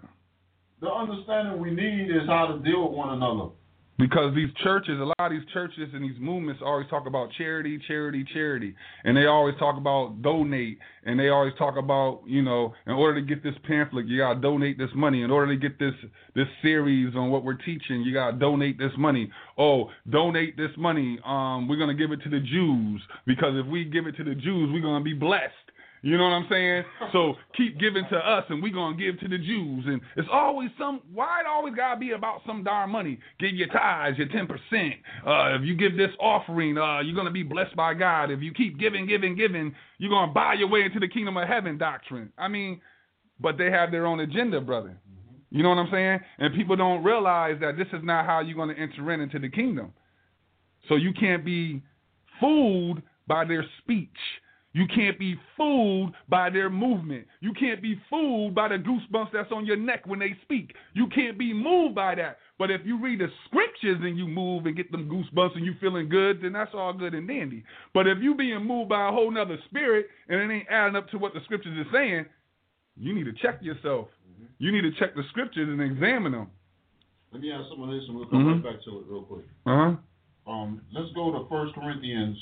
The 0.81 0.89
understanding 0.89 1.61
we 1.61 1.71
need 1.71 2.09
is 2.09 2.27
how 2.27 2.47
to 2.47 2.59
deal 2.59 2.87
with 2.87 2.97
one 2.97 3.13
another. 3.13 3.49
Because 3.99 4.33
these 4.33 4.49
churches, 4.63 4.97
a 4.97 5.03
lot 5.03 5.15
of 5.19 5.31
these 5.31 5.47
churches 5.51 5.89
and 5.93 6.01
these 6.01 6.17
movements 6.21 6.61
always 6.65 6.87
talk 6.89 7.05
about 7.05 7.31
charity, 7.37 7.77
charity, 7.85 8.25
charity. 8.33 8.73
And 9.03 9.15
they 9.15 9.25
always 9.25 9.55
talk 9.59 9.75
about 9.75 10.21
donate. 10.21 10.79
And 11.03 11.19
they 11.19 11.27
always 11.27 11.51
talk 11.57 11.75
about, 11.75 12.21
you 12.25 12.41
know, 12.41 12.73
in 12.87 12.93
order 12.93 13.19
to 13.19 13.27
get 13.27 13.43
this 13.43 13.55
pamphlet, 13.67 14.07
you 14.07 14.19
got 14.19 14.35
to 14.35 14.39
donate 14.39 14.77
this 14.77 14.89
money. 14.95 15.21
In 15.21 15.31
order 15.31 15.53
to 15.53 15.59
get 15.59 15.77
this 15.79 15.93
this 16.33 16.47
series 16.61 17.13
on 17.13 17.29
what 17.29 17.43
we're 17.43 17.55
teaching, 17.55 18.01
you 18.01 18.13
got 18.13 18.31
to 18.31 18.37
donate 18.37 18.77
this 18.77 18.93
money. 18.97 19.29
Oh, 19.57 19.89
donate 20.09 20.55
this 20.55 20.71
money. 20.77 21.19
Um, 21.25 21.67
we're 21.67 21.75
going 21.75 21.95
to 21.95 22.01
give 22.01 22.13
it 22.13 22.23
to 22.23 22.29
the 22.29 22.39
Jews. 22.39 23.01
Because 23.27 23.55
if 23.55 23.65
we 23.65 23.83
give 23.83 24.07
it 24.07 24.15
to 24.15 24.23
the 24.23 24.35
Jews, 24.35 24.69
we're 24.71 24.81
going 24.81 25.01
to 25.01 25.03
be 25.03 25.13
blessed. 25.13 25.51
You 26.01 26.17
know 26.17 26.23
what 26.23 26.33
I'm 26.33 26.47
saying? 26.49 26.83
So 27.11 27.33
keep 27.57 27.79
giving 27.79 28.03
to 28.11 28.17
us, 28.17 28.45
and 28.49 28.61
we're 28.61 28.71
gonna 28.73 28.95
give 28.95 29.19
to 29.21 29.27
the 29.27 29.39
Jews. 29.39 29.85
And 29.87 29.99
it's 30.15 30.27
always 30.31 30.69
some. 30.77 31.01
Why 31.11 31.39
it 31.39 31.47
always 31.47 31.73
gotta 31.73 31.99
be 31.99 32.11
about 32.11 32.41
some 32.45 32.63
darn 32.63 32.91
money? 32.91 33.17
Give 33.39 33.51
your 33.51 33.67
tithes, 33.69 34.17
your 34.19 34.27
ten 34.27 34.45
percent. 34.45 34.93
Uh, 35.25 35.55
if 35.55 35.63
you 35.63 35.75
give 35.75 35.97
this 35.97 36.11
offering, 36.19 36.77
uh, 36.77 36.99
you're 36.99 37.15
gonna 37.15 37.31
be 37.31 37.41
blessed 37.41 37.75
by 37.75 37.95
God. 37.95 38.29
If 38.29 38.41
you 38.41 38.53
keep 38.53 38.79
giving, 38.79 39.07
giving, 39.07 39.35
giving, 39.35 39.73
you're 39.97 40.11
gonna 40.11 40.31
buy 40.31 40.53
your 40.53 40.67
way 40.67 40.83
into 40.83 40.99
the 40.99 41.07
kingdom 41.07 41.35
of 41.35 41.47
heaven 41.47 41.79
doctrine. 41.79 42.31
I 42.37 42.47
mean, 42.47 42.79
but 43.39 43.57
they 43.57 43.71
have 43.71 43.89
their 43.89 44.05
own 44.05 44.19
agenda, 44.19 44.61
brother. 44.61 44.95
You 45.49 45.63
know 45.63 45.69
what 45.69 45.79
I'm 45.79 45.89
saying? 45.91 46.19
And 46.37 46.53
people 46.53 46.75
don't 46.75 47.03
realize 47.03 47.57
that 47.61 47.75
this 47.75 47.87
is 47.91 48.03
not 48.03 48.25
how 48.25 48.41
you're 48.41 48.57
gonna 48.57 48.77
enter 48.77 49.11
in 49.11 49.21
into 49.21 49.39
the 49.39 49.49
kingdom. 49.49 49.93
So 50.87 50.95
you 50.95 51.11
can't 51.13 51.43
be 51.43 51.81
fooled 52.39 53.01
by 53.27 53.45
their 53.45 53.65
speech. 53.81 54.09
You 54.73 54.85
can't 54.85 55.17
be 55.17 55.35
fooled 55.57 56.13
by 56.27 56.51
their 56.51 56.69
movement. 56.69 57.25
You 57.39 57.53
can't 57.53 57.81
be 57.81 57.99
fooled 58.07 58.53
by 58.53 58.67
the 58.67 58.75
goosebumps 58.75 59.31
that's 59.33 59.51
on 59.51 59.65
your 59.65 59.77
neck 59.77 60.05
when 60.05 60.19
they 60.19 60.37
speak. 60.43 60.75
You 60.93 61.07
can't 61.07 61.39
be 61.39 61.53
moved 61.53 61.95
by 61.95 62.13
that. 62.15 62.37
But 62.59 62.69
if 62.69 62.81
you 62.85 63.01
read 63.01 63.19
the 63.19 63.29
scriptures 63.45 63.97
and 64.01 64.15
you 64.15 64.27
move 64.27 64.67
and 64.67 64.75
get 64.75 64.91
them 64.91 65.09
goosebumps 65.09 65.55
and 65.55 65.65
you 65.65 65.73
feeling 65.81 66.07
good, 66.07 66.41
then 66.43 66.53
that's 66.53 66.71
all 66.75 66.93
good 66.93 67.15
and 67.15 67.27
dandy. 67.27 67.63
But 67.95 68.05
if 68.05 68.19
you 68.21 68.35
being 68.35 68.63
moved 68.63 68.89
by 68.89 69.09
a 69.09 69.11
whole 69.11 69.31
nother 69.31 69.57
spirit 69.69 70.07
and 70.27 70.39
it 70.39 70.53
ain't 70.53 70.67
adding 70.69 70.95
up 70.95 71.09
to 71.09 71.17
what 71.17 71.33
the 71.33 71.39
scriptures 71.45 71.75
is 71.79 71.91
saying, 71.91 72.25
you 72.95 73.15
need 73.15 73.25
to 73.25 73.33
check 73.33 73.59
yourself. 73.61 74.07
You 74.59 74.71
need 74.71 74.81
to 74.81 74.91
check 74.99 75.15
the 75.15 75.23
scriptures 75.29 75.67
and 75.67 75.81
examine 75.81 76.33
them. 76.33 76.47
Let 77.31 77.41
me 77.41 77.51
add 77.51 77.61
someone 77.69 77.91
this, 77.91 78.03
and 78.07 78.17
we'll 78.17 78.25
come 78.27 78.45
Mhm. 78.45 78.63
right 78.63 78.73
back 78.73 78.83
to 78.83 78.99
it 78.99 79.05
real 79.07 79.23
quick. 79.23 79.45
Uh 79.65 79.95
huh. 80.45 80.51
Um, 80.51 80.81
let's 80.91 81.11
go 81.13 81.31
to 81.31 81.47
First 81.47 81.75
Corinthians 81.75 82.37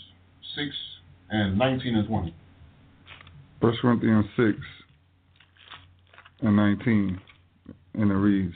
six 0.55 0.75
and 1.29 1.57
nineteen 1.57 1.95
and 1.95 2.07
twenty. 2.07 2.35
First 3.61 3.79
Corinthians 3.81 4.25
six 4.35 4.57
and 6.41 6.55
nineteen, 6.55 7.19
and 7.95 8.11
it 8.11 8.15
reads, 8.15 8.55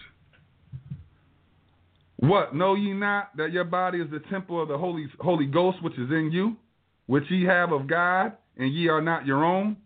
"What 2.17 2.55
know 2.55 2.75
ye 2.75 2.93
not 2.93 3.35
that 3.37 3.51
your 3.51 3.63
body 3.63 3.99
is 3.99 4.09
the 4.11 4.19
temple 4.29 4.61
of 4.61 4.67
the 4.67 4.77
Holy 4.77 5.07
Holy 5.19 5.45
Ghost 5.47 5.81
which 5.81 5.97
is 5.97 6.09
in 6.11 6.31
you, 6.31 6.55
which 7.07 7.23
ye 7.29 7.43
have 7.45 7.71
of 7.71 7.87
God, 7.87 8.33
and 8.57 8.71
ye 8.71 8.87
are 8.87 9.01
not 9.01 9.25
your 9.25 9.43
own? 9.43 9.77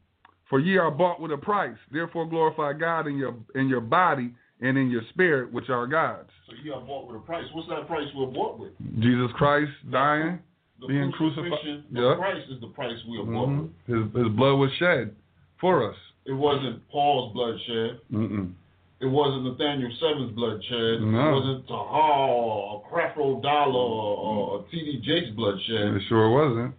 For 0.50 0.60
ye 0.60 0.78
are 0.78 0.92
bought 0.92 1.20
with 1.20 1.32
a 1.32 1.38
price. 1.38 1.78
Therefore 1.92 2.28
glorify 2.28 2.74
God 2.74 3.08
in 3.08 3.18
your 3.18 3.36
in 3.56 3.68
your 3.68 3.82
body 3.82 4.32
and 4.62 4.78
in 4.78 4.92
your 4.92 5.02
spirit, 5.10 5.52
which 5.52 5.70
are 5.70 5.88
God's. 5.88 6.30
So 6.48 6.54
you 6.64 6.74
are 6.74 6.82
bought 6.82 7.08
with 7.08 7.18
a 7.18 7.20
price. 7.26 7.46
What's 7.54 7.68
that 7.70 7.88
price 7.88 8.08
we're 8.16 8.28
bought 8.28 8.60
with? 8.60 8.72
Jesus 9.00 9.32
Christ 9.36 9.72
dying, 9.92 10.40
The 10.80 10.88
Being 10.88 11.12
crucifixion 11.14 11.84
crucified- 11.90 12.04
of 12.04 12.04
yeah. 12.04 12.16
Christ 12.16 12.48
is 12.52 12.60
the 12.62 12.68
price 12.68 12.98
we 13.10 13.18
are 13.20 13.24
mhm. 13.24 13.70
his 13.88 14.12
his 14.14 14.28
blood 14.36 14.56
was 14.60 14.72
shed 14.78 15.16
for 15.60 15.90
us. 15.90 15.96
It 16.26 16.34
wasn't 16.34 16.88
Paul's 16.90 17.34
blood 17.34 17.56
shed. 17.68 18.00
Mm-mm. 18.12 18.52
It 19.00 19.06
wasn't 19.06 19.44
Nathaniel 19.46 19.92
Seven's 20.00 20.32
blood 20.32 20.62
shed. 20.64 21.02
No. 21.02 21.30
It 21.30 21.32
wasn't 21.34 21.68
Tahar 21.68 22.30
or 22.30 22.84
Creflo 22.92 23.42
Dollar 23.42 23.76
or, 23.80 24.18
or 24.60 24.66
T.D. 24.72 25.02
Jakes' 25.06 25.30
blood 25.36 25.56
shed. 25.68 25.94
It 25.96 26.02
sure 26.10 26.30
wasn't. 26.30 26.74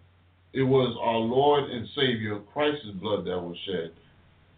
It 0.53 0.63
was 0.63 0.97
our 1.01 1.17
Lord 1.19 1.69
and 1.69 1.87
Savior 1.95 2.39
Christ's 2.53 2.89
blood 3.01 3.25
that 3.25 3.39
was 3.39 3.55
shed 3.65 3.91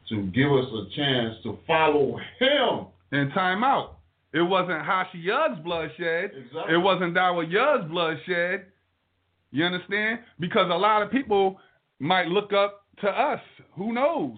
to 0.09 0.23
give 0.27 0.51
us 0.51 0.65
a 0.73 0.95
chance 0.95 1.35
to 1.43 1.57
follow 1.67 2.17
Him. 2.39 2.87
in 3.11 3.29
time 3.31 3.63
out. 3.63 3.97
It 4.33 4.41
wasn't 4.41 4.83
Hashi 4.85 5.19
Yug's 5.19 5.59
bloodshed. 5.63 6.31
Exactly. 6.35 6.73
It 6.73 6.77
wasn't 6.77 7.13
Dawa 7.15 7.49
Yug's 7.49 7.89
bloodshed. 7.91 8.65
You 9.51 9.65
understand? 9.65 10.19
Because 10.39 10.69
a 10.71 10.77
lot 10.77 11.01
of 11.01 11.11
people 11.11 11.57
might 11.99 12.27
look 12.27 12.53
up 12.53 12.85
to 13.01 13.07
us. 13.07 13.41
Who 13.75 13.93
knows? 13.93 14.37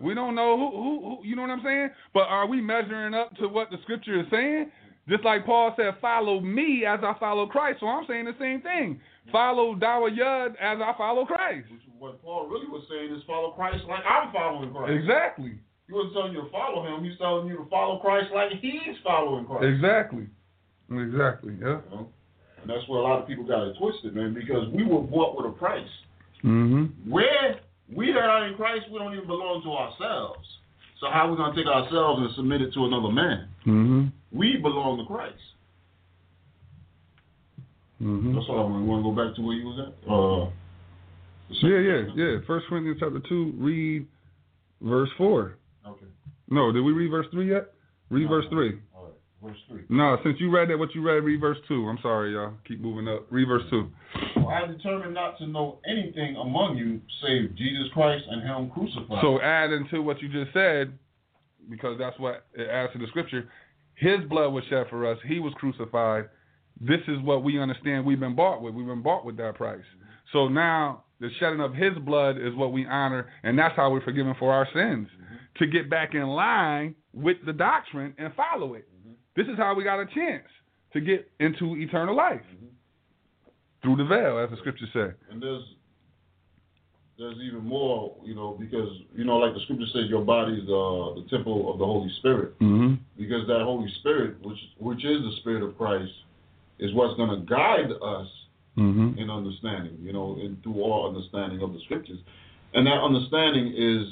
We 0.00 0.14
don't 0.14 0.34
know 0.34 0.56
who, 0.56 0.76
who, 0.76 1.00
who, 1.00 1.26
you 1.26 1.36
know 1.36 1.42
what 1.42 1.50
I'm 1.50 1.62
saying? 1.64 1.88
But 2.12 2.24
are 2.24 2.46
we 2.46 2.60
measuring 2.60 3.14
up 3.14 3.34
to 3.36 3.48
what 3.48 3.70
the 3.70 3.78
scripture 3.82 4.20
is 4.20 4.26
saying? 4.30 4.70
Just 5.08 5.24
like 5.24 5.46
Paul 5.46 5.72
said, 5.76 5.94
follow 6.00 6.40
me 6.40 6.84
as 6.86 7.00
I 7.02 7.14
follow 7.18 7.46
Christ. 7.46 7.80
So 7.80 7.86
I'm 7.86 8.04
saying 8.06 8.24
the 8.24 8.34
same 8.40 8.60
thing. 8.60 9.00
Follow 9.32 9.74
Dawa 9.74 10.10
Yud 10.10 10.50
as 10.60 10.78
I 10.82 10.92
follow 10.98 11.24
Christ. 11.24 11.68
What 11.98 12.20
Paul 12.22 12.48
really 12.48 12.66
was 12.66 12.84
saying 12.90 13.14
is 13.14 13.22
follow 13.26 13.52
Christ 13.52 13.84
like 13.88 14.04
I'm 14.04 14.32
following 14.32 14.72
Christ. 14.72 14.92
Exactly. 14.92 15.58
He 15.86 15.92
wasn't 15.92 16.14
telling 16.14 16.32
you 16.32 16.42
to 16.42 16.50
follow 16.50 16.84
him. 16.84 17.04
He's 17.04 17.16
telling 17.18 17.46
you 17.48 17.56
to 17.56 17.66
follow 17.70 17.98
Christ 18.00 18.26
like 18.34 18.50
he's 18.60 18.96
following 19.02 19.46
Christ. 19.46 19.64
Exactly. 19.64 20.26
Exactly. 20.90 21.54
Yeah. 21.60 21.80
You 21.90 21.90
know? 21.90 22.08
And 22.66 22.74
that's 22.76 22.88
where 22.88 22.98
a 22.98 23.02
lot 23.02 23.22
of 23.22 23.28
people 23.28 23.44
got 23.44 23.62
it 23.62 23.76
twisted, 23.78 24.12
man, 24.16 24.34
because 24.34 24.68
we 24.74 24.84
were 24.84 25.00
bought 25.00 25.36
with 25.36 25.46
a 25.46 25.56
price. 25.56 25.86
Mm-hmm. 26.42 27.08
Where 27.08 27.60
we 27.94 28.12
that 28.12 28.24
are 28.24 28.48
in 28.48 28.56
Christ, 28.56 28.86
we 28.90 28.98
don't 28.98 29.14
even 29.14 29.28
belong 29.28 29.62
to 29.62 29.70
ourselves. 29.70 30.44
So 30.98 31.06
how 31.08 31.28
are 31.28 31.30
we 31.30 31.36
going 31.36 31.54
to 31.54 31.62
take 31.62 31.70
ourselves 31.70 32.22
and 32.22 32.34
submit 32.34 32.62
it 32.62 32.74
to 32.74 32.86
another 32.86 33.12
man? 33.12 33.48
Mm-hmm. 33.64 34.06
We 34.36 34.56
belong 34.56 34.98
to 34.98 35.04
Christ. 35.04 35.38
Mm-hmm. 38.02 38.34
That's 38.34 38.46
all. 38.48 38.66
I 38.66 38.80
want 38.82 39.04
to 39.04 39.12
go 39.12 39.14
back 39.14 39.36
to 39.36 39.42
where 39.42 39.54
you 39.54 39.66
was 39.66 39.86
at. 39.86 40.10
Uh, 40.10 40.50
Yeah, 41.68 41.78
yeah, 41.78 42.02
yeah. 42.16 42.38
First 42.48 42.66
Corinthians 42.68 42.98
chapter 42.98 43.20
two, 43.28 43.52
read 43.58 44.08
verse 44.80 45.08
four. 45.16 45.54
Okay. 45.86 46.06
No, 46.50 46.72
did 46.72 46.80
we 46.80 46.90
read 46.90 47.12
verse 47.12 47.26
three 47.30 47.50
yet? 47.50 47.72
Read 48.10 48.24
No, 48.24 48.28
verse 48.28 48.46
three. 48.50 48.80
Verse 49.42 49.58
three. 49.68 49.82
No, 49.90 50.16
since 50.24 50.36
you 50.40 50.50
read 50.50 50.70
that, 50.70 50.78
what 50.78 50.94
you 50.94 51.02
read, 51.06 51.22
read 51.22 51.40
verse 51.40 51.58
two. 51.68 51.86
I'm 51.86 51.98
sorry, 52.00 52.32
y'all. 52.32 52.54
Keep 52.66 52.80
moving 52.80 53.06
up. 53.06 53.26
Read 53.30 53.46
verse 53.46 53.62
two. 53.70 53.90
For 54.34 54.52
I 54.52 54.66
determined 54.66 55.14
not 55.14 55.36
to 55.38 55.46
know 55.46 55.78
anything 55.86 56.36
among 56.36 56.78
you 56.78 57.00
save 57.22 57.54
Jesus 57.54 57.84
Christ 57.92 58.24
and 58.30 58.42
Him 58.42 58.70
crucified. 58.70 59.18
So 59.20 59.40
add 59.40 59.72
into 59.72 60.00
what 60.00 60.22
you 60.22 60.28
just 60.28 60.54
said, 60.54 60.98
because 61.68 61.98
that's 61.98 62.18
what 62.18 62.46
it 62.54 62.68
adds 62.68 62.92
to 62.94 62.98
the 62.98 63.06
scripture. 63.08 63.48
His 63.94 64.20
blood 64.28 64.52
was 64.52 64.64
shed 64.70 64.86
for 64.88 65.10
us. 65.10 65.18
He 65.26 65.38
was 65.38 65.52
crucified. 65.56 66.28
This 66.80 67.00
is 67.06 67.20
what 67.22 67.44
we 67.44 67.60
understand 67.60 68.04
we've 68.04 68.20
been 68.20 68.36
bought 68.36 68.62
with. 68.62 68.74
We've 68.74 68.86
been 68.86 69.02
bought 69.02 69.24
with 69.24 69.36
that 69.36 69.54
price. 69.54 69.84
So 70.32 70.48
now 70.48 71.04
the 71.20 71.28
shedding 71.38 71.60
of 71.60 71.74
his 71.74 71.92
blood 72.04 72.36
is 72.36 72.54
what 72.54 72.72
we 72.72 72.86
honor, 72.86 73.30
and 73.42 73.58
that's 73.58 73.76
how 73.76 73.90
we're 73.90 74.04
forgiven 74.04 74.34
for 74.38 74.52
our 74.52 74.66
sins. 74.74 75.08
Mm-hmm. 75.08 75.34
To 75.58 75.66
get 75.66 75.88
back 75.88 76.14
in 76.14 76.26
line 76.26 76.94
with 77.14 77.38
the 77.46 77.52
doctrine 77.52 78.14
and 78.18 78.32
follow 78.34 78.74
it. 78.74 78.86
This 79.36 79.46
is 79.46 79.56
how 79.56 79.74
we 79.74 79.84
got 79.84 80.00
a 80.00 80.06
chance 80.06 80.46
to 80.92 81.00
get 81.00 81.30
into 81.40 81.76
eternal 81.76 82.16
life. 82.16 82.40
Through 83.82 83.96
the 83.96 84.04
veil, 84.04 84.38
as 84.38 84.50
the 84.50 84.56
scriptures 84.56 84.88
say. 84.92 85.12
and 85.30 85.40
there's 85.40 85.62
there's 87.18 87.36
even 87.46 87.64
more, 87.64 88.14
you 88.24 88.34
know, 88.34 88.56
because 88.58 88.88
you 89.14 89.24
know, 89.24 89.36
like 89.38 89.54
the 89.54 89.60
scripture 89.60 89.86
says, 89.92 90.04
your 90.08 90.22
body's 90.24 90.64
uh, 90.64 91.14
the 91.16 91.24
temple 91.30 91.72
of 91.72 91.78
the 91.78 91.84
Holy 91.84 92.10
Spirit. 92.18 92.58
Mm-hmm. 92.58 92.94
Because 93.16 93.46
that 93.46 93.60
Holy 93.62 93.90
Spirit, 94.00 94.44
which 94.44 94.58
which 94.78 95.04
is 95.04 95.22
the 95.22 95.32
Spirit 95.40 95.62
of 95.62 95.76
Christ, 95.78 96.12
is 96.78 96.92
what's 96.94 97.16
going 97.16 97.30
to 97.30 97.46
guide 97.46 97.90
us 98.02 98.28
Mm-hmm. 98.78 99.18
in 99.18 99.30
understanding, 99.30 99.96
you 100.02 100.12
know, 100.12 100.36
and 100.38 100.62
through 100.62 100.82
all 100.82 101.08
understanding 101.08 101.62
of 101.62 101.72
the 101.72 101.80
scriptures. 101.86 102.18
And 102.74 102.86
that 102.86 103.00
understanding 103.00 103.72
is 103.74 104.04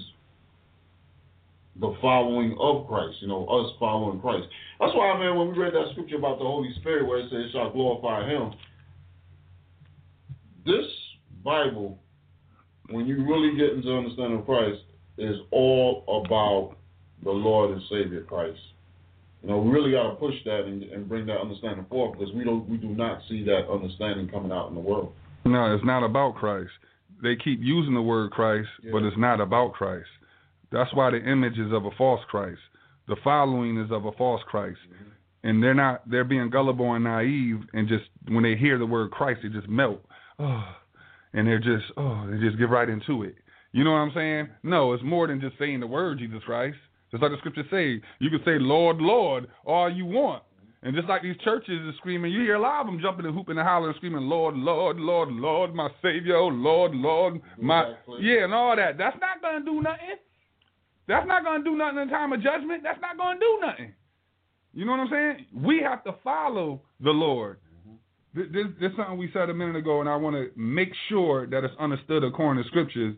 the 1.80 1.94
following 2.00 2.56
of 2.60 2.86
Christ, 2.86 3.16
you 3.20 3.28
know, 3.28 3.46
us 3.46 3.72
following 3.80 4.20
Christ. 4.20 4.46
That's 4.78 4.94
why, 4.94 5.18
man, 5.18 5.36
when 5.36 5.52
we 5.52 5.58
read 5.58 5.74
that 5.74 5.90
scripture 5.92 6.16
about 6.16 6.38
the 6.38 6.44
Holy 6.44 6.72
Spirit 6.80 7.06
where 7.06 7.18
it 7.18 7.30
says, 7.30 7.46
it 7.46 7.52
shall 7.52 7.70
glorify 7.70 8.28
Him, 8.28 8.52
this 10.64 10.86
Bible, 11.44 11.98
when 12.90 13.06
you 13.06 13.24
really 13.24 13.56
get 13.56 13.70
into 13.76 13.92
understanding 13.92 14.42
Christ, 14.44 14.80
is 15.18 15.36
all 15.50 16.04
about 16.24 16.76
the 17.22 17.30
Lord 17.30 17.72
and 17.72 17.82
Savior 17.90 18.22
Christ. 18.22 18.58
You 19.42 19.50
know, 19.50 19.58
we 19.58 19.70
really 19.70 19.92
got 19.92 20.08
to 20.08 20.14
push 20.14 20.34
that 20.46 20.64
and, 20.64 20.82
and 20.84 21.08
bring 21.08 21.26
that 21.26 21.38
understanding 21.38 21.84
forth 21.90 22.18
because 22.18 22.32
we 22.34 22.44
don't, 22.44 22.68
we 22.68 22.78
do 22.78 22.88
not 22.88 23.20
see 23.28 23.44
that 23.44 23.68
understanding 23.70 24.28
coming 24.28 24.52
out 24.52 24.68
in 24.68 24.74
the 24.74 24.80
world. 24.80 25.12
No, 25.44 25.74
it's 25.74 25.84
not 25.84 26.02
about 26.02 26.36
Christ. 26.36 26.70
They 27.22 27.36
keep 27.36 27.60
using 27.60 27.94
the 27.94 28.02
word 28.02 28.30
Christ, 28.30 28.68
but 28.90 29.02
it's 29.02 29.16
not 29.18 29.40
about 29.40 29.74
Christ. 29.74 30.08
That's 30.74 30.92
why 30.94 31.10
the 31.10 31.22
image 31.24 31.58
is 31.58 31.72
of 31.72 31.86
a 31.86 31.90
false 31.92 32.20
Christ. 32.28 32.60
The 33.08 33.16
following 33.22 33.78
is 33.78 33.90
of 33.90 34.04
a 34.04 34.12
false 34.12 34.42
Christ. 34.46 34.78
Mm-hmm. 34.86 35.48
And 35.48 35.62
they're 35.62 35.74
not 35.74 36.08
they're 36.10 36.24
being 36.24 36.50
gullible 36.50 36.94
and 36.94 37.04
naive 37.04 37.60
and 37.72 37.86
just 37.88 38.04
when 38.28 38.42
they 38.42 38.56
hear 38.56 38.78
the 38.78 38.86
word 38.86 39.10
Christ 39.10 39.40
they 39.42 39.50
just 39.50 39.68
melt. 39.68 40.00
Oh 40.38 40.64
and 41.34 41.46
they're 41.46 41.58
just 41.58 41.84
oh, 41.96 42.26
they 42.30 42.38
just 42.38 42.58
get 42.58 42.70
right 42.70 42.88
into 42.88 43.24
it. 43.24 43.34
You 43.72 43.84
know 43.84 43.90
what 43.90 43.98
I'm 43.98 44.12
saying? 44.14 44.48
No, 44.62 44.92
it's 44.92 45.02
more 45.02 45.26
than 45.26 45.40
just 45.40 45.58
saying 45.58 45.80
the 45.80 45.86
word 45.86 46.18
Jesus 46.18 46.42
Christ. 46.46 46.76
Just 47.10 47.22
like 47.22 47.32
the 47.32 47.38
scriptures 47.38 47.66
say, 47.70 48.00
you 48.20 48.30
can 48.30 48.40
say 48.44 48.58
Lord, 48.58 48.98
Lord 48.98 49.48
all 49.66 49.92
you 49.92 50.06
want. 50.06 50.42
And 50.82 50.94
just 50.94 51.08
like 51.08 51.22
these 51.22 51.36
churches 51.42 51.80
are 51.80 51.94
screaming, 51.96 52.30
you 52.30 52.40
hear 52.40 52.56
a 52.56 52.60
lot 52.60 52.82
of 52.82 52.86
them 52.86 53.00
jumping 53.00 53.24
and 53.24 53.34
hooping 53.34 53.56
and 53.56 53.66
hollering 53.66 53.88
and 53.88 53.96
screaming, 53.96 54.28
Lord, 54.28 54.54
Lord, 54.54 54.98
Lord, 54.98 55.30
Lord, 55.30 55.74
my 55.74 55.88
Savior, 56.02 56.36
oh 56.36 56.48
Lord, 56.48 56.94
Lord, 56.94 57.40
my 57.58 57.94
yeah, 58.20 58.44
and 58.44 58.54
all 58.54 58.76
that. 58.76 58.98
That's 58.98 59.16
not 59.20 59.40
gonna 59.40 59.64
do 59.64 59.80
nothing. 59.80 60.16
That's 61.06 61.26
not 61.26 61.44
gonna 61.44 61.64
do 61.64 61.76
nothing 61.76 61.98
in 61.98 62.08
time 62.08 62.32
of 62.32 62.42
judgment. 62.42 62.82
That's 62.82 63.00
not 63.00 63.18
gonna 63.18 63.38
do 63.38 63.58
nothing. 63.60 63.92
You 64.72 64.84
know 64.84 64.92
what 64.92 65.00
I'm 65.00 65.10
saying? 65.10 65.46
We 65.54 65.80
have 65.82 66.02
to 66.04 66.14
follow 66.24 66.82
the 67.00 67.10
Lord. 67.10 67.58
Mm-hmm. 67.88 68.40
This, 68.40 68.46
this, 68.52 68.72
this 68.80 68.90
is 68.90 68.96
something 68.96 69.18
we 69.18 69.30
said 69.32 69.50
a 69.50 69.54
minute 69.54 69.76
ago, 69.76 70.00
and 70.00 70.08
I 70.08 70.16
want 70.16 70.34
to 70.34 70.50
make 70.56 70.92
sure 71.08 71.46
that 71.46 71.62
it's 71.62 71.74
understood 71.78 72.24
according 72.24 72.62
to 72.62 72.68
scriptures. 72.68 73.14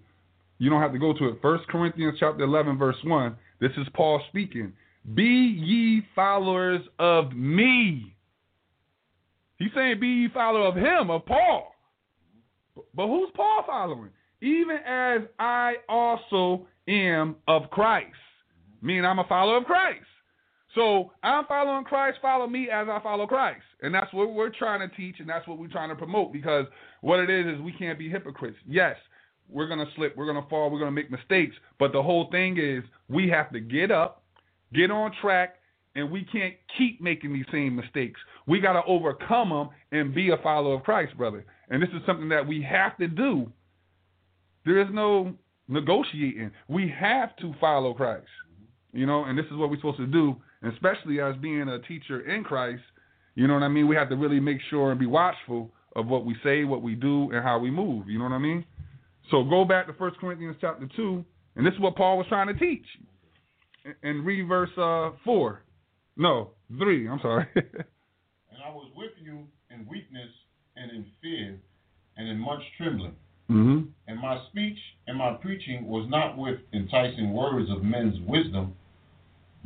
You 0.59 0.71
don't 0.71 0.83
have 0.83 0.93
to 0.93 0.99
go 0.99 1.13
to 1.15 1.29
it. 1.29 1.39
First 1.41 1.67
Corinthians 1.69 2.17
chapter 2.21 2.45
11, 2.45 2.77
verse 2.79 2.97
1. 3.05 3.37
This 3.61 3.73
is 3.79 3.87
Paul 3.95 4.21
speaking. 4.29 4.73
Be 5.15 5.25
ye 5.25 6.03
followers 6.15 6.83
of 6.99 7.33
me. 7.33 8.15
He's 9.59 9.71
saying, 9.75 10.01
be 10.01 10.09
ye 10.09 10.29
follower 10.35 10.67
of 10.67 10.77
him, 10.77 11.11
of 11.11 11.25
Paul. 11.25 11.75
But 12.95 13.07
who's 13.07 13.31
Paul 13.35 13.65
following? 13.67 14.11
Even 14.43 14.77
as 14.87 15.23
I 15.39 15.77
also 15.89 16.67
am 16.89 17.37
of 17.49 17.71
Christ. 17.71 18.15
Meaning 18.83 19.05
I'm 19.05 19.19
a 19.19 19.25
follower 19.25 19.59
of 19.59 19.65
Christ. 19.65 20.05
So 20.75 21.11
I'm 21.23 21.47
following 21.47 21.85
Christ, 21.85 22.19
follow 22.21 22.47
me 22.47 22.69
as 22.71 22.87
I 22.89 23.01
follow 23.03 23.27
Christ. 23.27 23.65
And 23.81 23.95
that's 23.95 24.13
what 24.13 24.35
we're 24.35 24.51
trying 24.51 24.87
to 24.87 24.95
teach 24.95 25.17
and 25.21 25.29
that's 25.29 25.49
what 25.49 25.59
we're 25.59 25.69
trying 25.69 25.89
to 25.89 25.95
promote 25.95 26.33
because 26.33 26.67
what 27.01 27.19
it 27.19 27.31
is 27.31 27.55
is 27.55 27.61
we 27.63 27.73
can't 27.73 27.99
be 27.99 28.11
hypocrites. 28.11 28.59
Yes, 28.69 28.97
we're 29.49 29.69
going 29.69 29.79
to 29.79 29.87
slip, 29.97 30.17
we're 30.17 30.31
going 30.31 30.43
to 30.43 30.49
fall, 30.51 30.71
we're 30.71 30.79
going 30.79 30.91
to 30.91 30.95
make 30.95 31.11
mistakes, 31.11 31.57
but 31.79 31.93
the 31.93 32.03
whole 32.03 32.31
thing 32.31 32.59
is 32.59 32.85
we 33.09 33.29
have 33.29 33.51
to 33.53 33.61
get 33.61 33.91
up, 33.91 34.23
get 34.75 34.91
on 34.91 35.13
track, 35.23 35.57
and 35.95 36.11
we 36.11 36.25
can't 36.25 36.55
keep 36.77 37.01
making 37.01 37.33
these 37.33 37.47
same 37.51 37.75
mistakes. 37.75 38.21
We 38.47 38.61
got 38.61 38.75
to 38.75 38.85
overcome 38.87 39.49
them 39.49 39.71
and 39.93 40.15
be 40.15 40.31
a 40.31 40.37
follower 40.39 40.75
of 40.75 40.83
Christ, 40.83 41.17
brother. 41.17 41.47
And 41.71 41.83
this 41.83 41.89
is 41.91 42.03
something 42.05 42.29
that 42.29 42.47
we 42.47 42.61
have 42.63 42.99
to 42.99 43.09
do. 43.09 43.51
There 44.67 44.79
is 44.79 44.89
no 44.93 45.33
negotiating. 45.69 46.51
We 46.69 46.93
have 46.99 47.37
to 47.37 47.55
follow 47.61 47.95
Christ. 47.95 48.27
You 48.93 49.07
know, 49.07 49.25
and 49.25 49.39
this 49.39 49.47
is 49.47 49.53
what 49.57 49.69
we're 49.71 49.77
supposed 49.77 49.99
to 49.99 50.07
do, 50.07 50.37
especially 50.73 51.21
as 51.21 51.37
being 51.37 51.69
a 51.69 51.81
teacher 51.81 52.21
in 52.21 52.45
Christ. 52.45 52.83
You 53.35 53.47
know 53.47 53.55
what 53.55 53.63
I 53.63 53.69
mean? 53.69 53.89
We 53.89 53.97
have 53.97 54.09
to 54.09 54.17
really 54.17 54.41
make 54.41 54.59
sure 54.71 54.91
and 54.91 54.99
be 54.99 55.07
watchful 55.07 55.71
of 55.95 56.07
what 56.07 56.25
we 56.25 56.35
say, 56.43 56.65
what 56.65 56.83
we 56.83 56.95
do, 56.95 57.31
and 57.33 57.43
how 57.43 57.59
we 57.59 57.71
move. 57.71 58.09
You 58.09 58.19
know 58.19 58.25
what 58.25 58.33
I 58.33 58.39
mean? 58.39 58.65
So 59.31 59.43
go 59.45 59.65
back 59.65 59.87
to 59.87 59.93
1 59.93 60.13
Corinthians 60.21 60.57
chapter 60.61 60.89
2, 60.97 61.25
and 61.57 61.67
this 61.67 61.75
is 61.75 61.81
what 61.81 61.97
Paul 61.97 62.17
was 62.19 62.27
trying 62.29 62.47
to 62.47 62.55
teach. 62.55 62.87
And- 64.03 64.25
read 64.25 64.49
verse 64.49 64.71
uh, 64.79 65.11
4. 65.25 65.63
No, 66.17 66.51
3. 66.79 67.09
I'm 67.09 67.21
sorry. 67.21 67.47
And 68.57 68.65
I 68.65 68.75
was 68.75 68.91
with 68.97 69.11
you 69.23 69.47
in 69.71 69.87
weakness 69.87 70.31
and 70.77 70.91
in 70.91 71.05
fear 71.21 71.61
and 72.17 72.27
in 72.27 72.39
much 72.39 72.63
trembling. 72.79 73.15
Hmm 73.49 73.83
And 74.09 74.21
my 74.21 74.41
speech 74.51 74.79
and 75.07 75.17
my 75.19 75.35
preaching 75.35 75.87
was 75.87 76.07
not 76.09 76.37
with 76.37 76.59
enticing 76.73 77.33
words 77.33 77.71
of 77.71 77.83
men's 77.83 78.17
wisdom, 78.27 78.75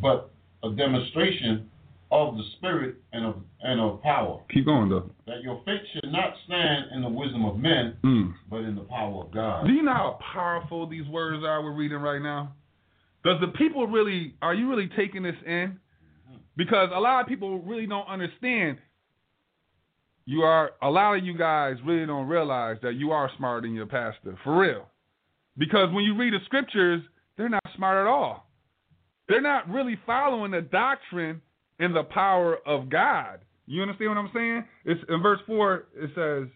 but 0.00 0.30
a 0.62 0.70
demonstration 0.70 1.68
of 2.12 2.36
the 2.36 2.42
Spirit 2.56 2.96
and 3.12 3.24
of 3.24 3.36
and 3.62 3.80
of 3.80 4.02
power. 4.02 4.40
Keep 4.52 4.64
going, 4.66 4.88
though. 4.88 5.10
That 5.26 5.42
your 5.42 5.62
faith 5.64 5.80
should 5.92 6.10
not 6.10 6.34
stand 6.46 6.86
in 6.94 7.02
the 7.02 7.08
wisdom 7.08 7.44
of 7.44 7.56
men, 7.58 7.96
Mm. 8.02 8.34
but 8.50 8.60
in 8.62 8.74
the 8.74 8.82
power 8.82 9.24
of 9.24 9.30
God. 9.30 9.66
Do 9.66 9.72
you 9.72 9.82
know 9.82 9.92
how 9.94 10.18
powerful 10.32 10.86
these 10.86 11.06
words 11.06 11.44
are 11.44 11.62
we're 11.62 11.72
reading 11.72 11.98
right 11.98 12.20
now? 12.20 12.52
Does 13.24 13.40
the 13.40 13.48
people 13.48 13.86
really, 13.86 14.34
are 14.42 14.54
you 14.54 14.68
really 14.68 14.88
taking 14.96 15.22
this 15.22 15.36
in? 15.46 15.78
Because 16.56 16.90
a 16.92 16.98
lot 16.98 17.20
of 17.20 17.26
people 17.28 17.58
really 17.60 17.86
don't 17.86 18.08
understand. 18.08 18.78
You 20.26 20.42
are, 20.42 20.72
a 20.82 20.90
lot 20.90 21.16
of 21.16 21.24
you 21.24 21.36
guys 21.36 21.76
really 21.84 22.06
don't 22.06 22.28
realize 22.28 22.76
that 22.82 22.94
you 22.94 23.10
are 23.10 23.30
smarter 23.36 23.62
than 23.62 23.74
your 23.74 23.86
pastor, 23.86 24.38
for 24.44 24.58
real. 24.58 24.86
Because 25.58 25.92
when 25.92 26.04
you 26.04 26.16
read 26.16 26.32
the 26.32 26.38
scriptures, 26.44 27.02
they're 27.36 27.48
not 27.48 27.62
smart 27.76 27.98
at 27.98 28.06
all. 28.06 28.48
They're 29.28 29.40
not 29.40 29.68
really 29.68 29.98
following 30.06 30.52
the 30.52 30.60
doctrine 30.60 31.40
and 31.78 31.94
the 31.94 32.04
power 32.04 32.58
of 32.66 32.88
God. 32.88 33.40
You 33.66 33.82
understand 33.82 34.10
what 34.10 34.18
I'm 34.18 34.30
saying? 34.34 34.64
It's 34.84 35.00
in 35.08 35.22
verse 35.22 35.40
4, 35.46 35.84
it 35.96 36.10
says, 36.14 36.48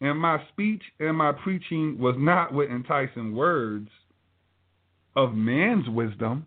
and 0.00 0.18
my 0.18 0.42
speech 0.52 0.82
and 0.98 1.16
my 1.16 1.32
preaching 1.32 1.96
was 1.98 2.16
not 2.18 2.52
with 2.52 2.70
enticing 2.70 3.34
words 3.34 3.88
of 5.14 5.34
man's 5.34 5.88
wisdom, 5.88 6.46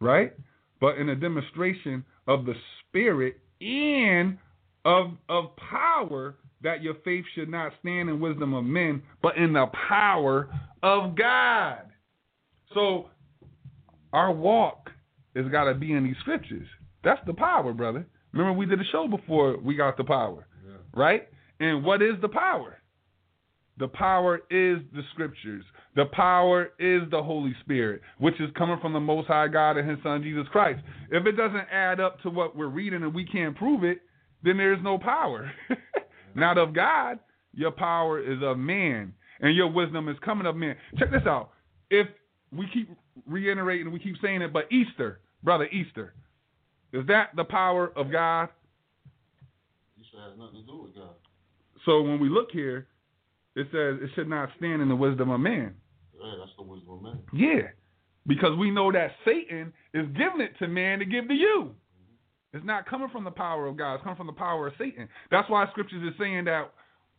right? 0.00 0.32
But 0.80 0.96
in 0.96 1.08
a 1.10 1.16
demonstration 1.16 2.04
of 2.26 2.46
the 2.46 2.54
Spirit 2.88 3.38
and 3.60 4.38
of 4.84 5.12
of 5.28 5.56
power 5.56 6.36
that 6.62 6.82
your 6.82 6.94
faith 7.04 7.24
should 7.34 7.48
not 7.48 7.72
stand 7.80 8.08
in 8.08 8.20
wisdom 8.20 8.54
of 8.54 8.64
men, 8.64 9.02
but 9.22 9.36
in 9.36 9.52
the 9.52 9.66
power 9.88 10.48
of 10.82 11.16
God. 11.16 11.82
So 12.74 13.06
our 14.12 14.32
walk 14.32 14.90
has 15.36 15.46
got 15.46 15.64
to 15.64 15.74
be 15.74 15.92
in 15.92 16.04
these 16.04 16.16
scriptures. 16.20 16.66
That's 17.04 17.20
the 17.26 17.34
power, 17.34 17.72
brother. 17.72 18.06
Remember 18.32 18.58
we 18.58 18.66
did 18.66 18.80
a 18.80 18.84
show 18.90 19.06
before 19.08 19.56
we 19.58 19.76
got 19.76 19.96
the 19.96 20.04
power, 20.04 20.46
right? 20.94 21.28
And 21.60 21.84
what 21.84 22.02
is 22.02 22.14
the 22.20 22.28
power? 22.28 22.78
The 23.78 23.88
power 23.88 24.36
is 24.50 24.78
the 24.92 25.02
scriptures. 25.12 25.64
The 25.94 26.06
power 26.06 26.70
is 26.78 27.02
the 27.10 27.22
Holy 27.22 27.54
Spirit, 27.60 28.02
which 28.18 28.40
is 28.40 28.50
coming 28.56 28.78
from 28.80 28.92
the 28.92 29.00
Most 29.00 29.28
High 29.28 29.48
God 29.48 29.76
and 29.76 29.88
His 29.88 29.98
Son 30.02 30.22
Jesus 30.22 30.46
Christ. 30.50 30.80
If 31.10 31.26
it 31.26 31.32
doesn't 31.32 31.66
add 31.72 32.00
up 32.00 32.20
to 32.22 32.30
what 32.30 32.56
we're 32.56 32.66
reading 32.66 33.02
and 33.02 33.14
we 33.14 33.24
can't 33.24 33.56
prove 33.56 33.84
it, 33.84 34.00
then 34.42 34.56
there's 34.56 34.82
no 34.82 34.98
power. 34.98 35.50
Not 36.34 36.58
of 36.58 36.74
God. 36.74 37.18
Your 37.54 37.70
power 37.72 38.20
is 38.20 38.38
of 38.42 38.58
man, 38.58 39.12
and 39.40 39.56
your 39.56 39.68
wisdom 39.68 40.08
is 40.08 40.16
coming 40.24 40.46
of 40.46 40.54
man. 40.54 40.76
Check 40.98 41.10
this 41.10 41.26
out. 41.26 41.50
If 41.90 42.06
we 42.56 42.68
keep 42.72 42.88
reiterating, 43.26 43.90
we 43.90 43.98
keep 43.98 44.16
saying 44.22 44.42
it, 44.42 44.52
but 44.52 44.70
Easter, 44.70 45.20
brother, 45.42 45.66
Easter, 45.66 46.14
is 46.92 47.06
that 47.08 47.30
the 47.36 47.44
power 47.44 47.92
of 47.96 48.12
God? 48.12 48.48
You 49.96 50.04
said 50.12 50.30
has 50.30 50.38
nothing 50.38 50.60
to 50.60 50.66
do 50.66 50.82
with 50.82 50.94
God. 50.94 51.14
So 51.84 52.02
when 52.02 52.20
we 52.20 52.28
look 52.28 52.48
here, 52.52 52.86
it 53.56 53.66
says 53.72 53.98
it 54.02 54.10
should 54.14 54.28
not 54.28 54.50
stand 54.58 54.82
in 54.82 54.88
the 54.88 54.96
wisdom 54.96 55.30
of 55.30 55.40
man. 55.40 55.74
Yeah, 56.14 56.34
that's 56.38 56.52
the 56.56 56.62
wisdom 56.62 56.94
of 56.94 57.02
man. 57.02 57.18
Yeah, 57.32 57.68
because 58.26 58.56
we 58.56 58.70
know 58.70 58.92
that 58.92 59.12
Satan 59.24 59.72
is 59.94 60.06
giving 60.08 60.40
it 60.40 60.52
to 60.60 60.68
man 60.68 61.00
to 61.00 61.04
give 61.04 61.28
to 61.28 61.34
you. 61.34 61.74
It's 62.52 62.64
not 62.64 62.86
coming 62.86 63.08
from 63.10 63.24
the 63.24 63.30
power 63.30 63.66
of 63.66 63.76
God. 63.76 63.94
It's 63.94 64.02
coming 64.02 64.16
from 64.16 64.26
the 64.26 64.32
power 64.32 64.68
of 64.68 64.72
Satan. 64.78 65.08
That's 65.30 65.48
why 65.50 65.68
scriptures 65.70 66.02
is 66.02 66.18
saying 66.18 66.44
that. 66.46 66.72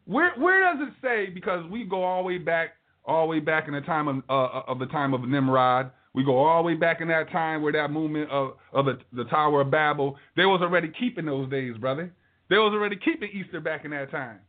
Where 0.05 0.31
where 0.37 0.61
does 0.61 0.87
it 0.87 0.93
say? 1.03 1.29
Because 1.31 1.69
we 1.69 1.83
go 1.83 2.03
all 2.03 2.23
the 2.23 2.27
way 2.27 2.37
back, 2.39 2.71
all 3.05 3.25
the 3.25 3.29
way 3.29 3.39
back 3.39 3.67
in 3.67 3.73
the 3.73 3.81
time 3.81 4.07
of 4.07 4.23
uh, 4.29 4.61
of 4.67 4.79
the 4.79 4.87
time 4.87 5.13
of 5.13 5.21
Nimrod. 5.21 5.91
We 6.15 6.25
go 6.25 6.37
all 6.37 6.63
the 6.63 6.67
way 6.67 6.73
back 6.73 7.01
in 7.01 7.07
that 7.09 7.31
time 7.31 7.61
where 7.61 7.71
that 7.73 7.91
movement 7.91 8.31
of 8.31 8.53
of 8.73 8.85
the, 8.85 8.97
the 9.13 9.25
Tower 9.25 9.61
of 9.61 9.69
Babel. 9.69 10.17
They 10.35 10.45
was 10.45 10.61
already 10.61 10.91
keeping 10.99 11.25
those 11.25 11.49
days, 11.49 11.77
brother. 11.77 12.11
They 12.49 12.57
was 12.57 12.73
already 12.73 12.95
keeping 12.95 13.29
Easter 13.31 13.61
back 13.61 13.85
in 13.85 13.91
that 13.91 14.09
time. 14.09 14.39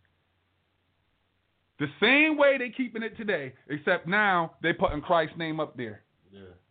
The 1.78 1.89
same 2.01 2.39
way 2.39 2.57
they 2.59 2.70
keeping 2.70 3.02
it 3.02 3.16
today, 3.16 3.52
except 3.69 4.07
now 4.07 4.52
they 4.62 4.73
putting 4.73 5.01
Christ's 5.02 5.36
name 5.39 5.61
up 5.61 5.77
there. 5.77 6.02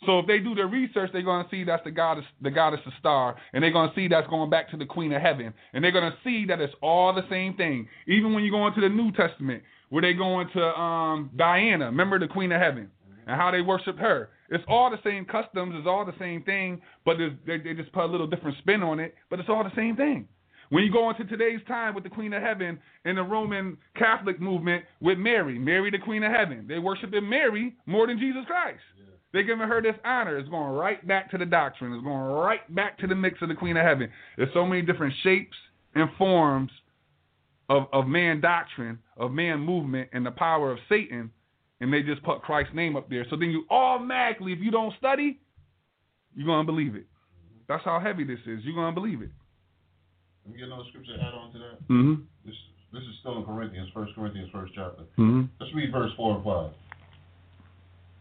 So 0.06 0.19
if 0.19 0.27
they 0.27 0.40
do 0.40 0.56
their 0.56 0.68
research, 0.68 1.10
they're 1.11 1.22
gonna 1.22 1.48
see 1.52 1.64
that's 1.64 1.84
the 1.84 1.91
goddess, 1.91 2.26
the 2.41 2.52
goddess 2.52 2.80
the 2.86 2.91
star, 2.99 3.36
and 3.53 3.64
they're 3.64 3.72
gonna 3.72 3.91
see 3.95 4.07
that's 4.07 4.27
going 4.27 4.49
back 4.49 4.69
to 4.72 4.77
the 4.77 4.86
Queen 4.86 5.11
of 5.11 5.22
Heaven, 5.22 5.53
and 5.73 5.84
they're 5.84 5.91
gonna 5.91 6.15
see 6.23 6.45
that 6.45 6.61
it's 6.61 6.73
all 6.81 7.14
the 7.14 7.27
same 7.30 7.56
thing. 7.56 7.88
Even 8.07 8.34
when 8.34 8.44
you 8.44 8.52
go 8.52 8.65
into 8.68 8.81
the 8.81 8.90
New 8.90 9.11
Testament, 9.11 9.61
where 9.90 10.02
they 10.02 10.14
go 10.14 10.40
into 10.40 10.64
um, 10.64 11.30
Diana, 11.36 11.86
remember 11.86 12.18
the 12.19 12.27
Queen 12.27 12.52
of 12.52 12.61
Heaven, 12.61 12.90
and 13.27 13.40
how 13.40 13.52
they 13.52 13.61
worship 13.61 13.98
her. 13.98 14.30
It's 14.49 14.64
all 14.68 14.90
the 14.90 14.99
same 15.03 15.26
customs, 15.26 15.76
it's 15.77 15.88
all 15.88 16.06
the 16.06 16.18
same 16.18 16.44
thing, 16.44 16.81
but 17.06 17.18
they, 17.45 17.57
they 17.57 17.73
just 17.73 17.91
put 17.91 18.06
a 18.06 18.07
little 18.07 18.27
different 18.27 18.57
spin 18.60 18.81
on 18.81 18.99
it, 18.99 19.15
but 19.30 19.40
it's 19.40 19.49
all 19.49 19.64
the 19.64 19.76
same 19.76 19.95
thing. 19.95 20.27
When 20.69 20.84
you 20.84 20.91
go 20.91 21.10
into 21.10 21.26
today's 21.26 21.61
time 21.68 21.95
with 21.95 22.03
the 22.03 22.10
Queen 22.11 22.31
of 22.34 22.44
Heaven 22.44 22.80
and 23.06 23.18
the 23.18 23.23
Roman 23.23 23.77
Catholic 23.95 24.40
movement 24.40 24.86
with 25.02 25.18
Mary, 25.18 25.57
Mary 25.57 25.90
the 25.90 25.98
Queen 25.98 26.23
of 26.23 26.31
Heaven, 26.31 26.65
they 26.68 26.77
worshiping 26.77 27.27
Mary 27.27 27.76
more 27.88 28.06
than 28.07 28.19
Jesus 28.19 28.44
Christ. 28.45 28.80
They're 29.32 29.44
giving 29.44 29.68
her 29.68 29.82
this 29.82 29.96
honor. 30.04 30.38
It's 30.38 30.50
going 30.50 30.72
right 30.72 31.06
back 31.08 31.30
to 31.32 31.38
the 31.38 31.46
doctrine. 31.46 31.94
It's 31.94 32.04
going 32.04 32.32
right 32.32 32.74
back 32.74 32.98
to 33.00 33.08
the 33.08 33.16
mix 33.16 33.42
of 33.42 33.50
the 33.50 33.56
Queen 33.56 33.78
of 33.78 33.86
Heaven. 33.86 34.10
There's 34.38 34.54
so 34.54 34.66
many 34.66 34.82
different 34.82 35.14
shapes 35.24 35.56
and 35.94 36.10
forms 36.18 36.72
of, 37.70 37.84
of 37.94 38.08
man 38.08 38.42
doctrine, 38.42 39.00
of 39.18 39.32
man 39.32 39.60
movement, 39.60 40.10
and 40.14 40.26
the 40.26 40.32
power 40.32 40.72
of 40.72 40.80
Satan, 40.90 41.32
and 41.80 41.94
they 41.94 42.02
just 42.02 42.24
put 42.24 42.42
Christ's 42.42 42.74
name 42.74 42.96
up 42.96 43.10
there. 43.10 43.26
So 43.30 43.36
then 43.36 43.52
you 43.52 43.66
automatically, 43.70 44.52
if 44.54 44.60
you 44.60 44.72
don't 44.72 44.94
study, 44.98 45.40
you're 46.36 46.48
going 46.48 46.66
to 46.66 46.72
believe 46.72 46.96
it. 46.96 47.06
That's 47.68 47.84
how 47.86 48.00
heavy 48.00 48.24
this 48.24 48.40
is. 48.48 48.64
You're 48.64 48.74
going 48.74 48.94
to 48.94 49.00
believe 49.00 49.22
it. 49.22 49.30
Let 50.46 50.54
me 50.54 50.60
get 50.60 50.68
another 50.68 50.86
scripture 50.90 51.16
to 51.16 51.22
add 51.22 51.36
on 51.36 51.54
to 51.54 51.60
that. 51.60 51.88
Mm-hmm. 51.88 52.22
This 52.44 52.56
this 52.92 53.04
is 53.04 53.20
still 53.20 53.38
in 53.38 53.46
Corinthians, 53.46 53.90
First 53.94 54.16
Corinthians, 54.16 54.50
first 54.52 54.74
chapter. 54.74 55.04
Mm-hmm. 55.20 55.44
Let's 55.60 55.74
read 55.76 55.92
verse 55.92 56.12
four 56.18 56.36
and 56.36 56.44
five. 56.44 56.72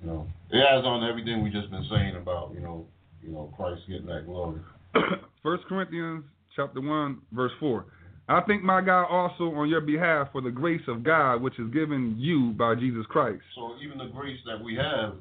You 0.03 0.07
know, 0.09 0.27
it 0.51 0.59
adds 0.59 0.87
on 0.87 1.09
everything 1.09 1.43
we 1.43 1.51
just 1.51 1.71
been 1.71 1.87
saying 1.91 2.17
about 2.17 2.53
you 2.55 2.61
know, 2.61 2.87
you 3.23 3.33
know, 3.33 3.53
Christ 3.57 3.83
getting 3.89 4.07
that 4.07 4.27
glory. 4.27 4.61
First 5.43 5.65
Corinthians 5.69 6.25
chapter 6.55 6.81
one, 6.81 7.19
verse 7.33 7.53
four. 7.59 7.87
I 8.29 8.43
thank 8.47 8.63
my 8.63 8.83
God 8.83 9.07
also 9.07 9.55
on 9.55 9.71
your 9.71 9.81
behalf 9.81 10.29
for 10.33 10.43
the 10.43 10.51
grace 10.51 10.83
of 10.87 11.03
God 11.03 11.41
which 11.41 11.59
is 11.59 11.71
given 11.73 12.15
you 12.19 12.51
by 12.59 12.75
Jesus 12.75 13.07
Christ. 13.09 13.41
So 13.55 13.75
even 13.83 13.97
the 13.97 14.13
grace 14.13 14.39
that 14.47 14.63
we 14.63 14.75
have, 14.75 15.15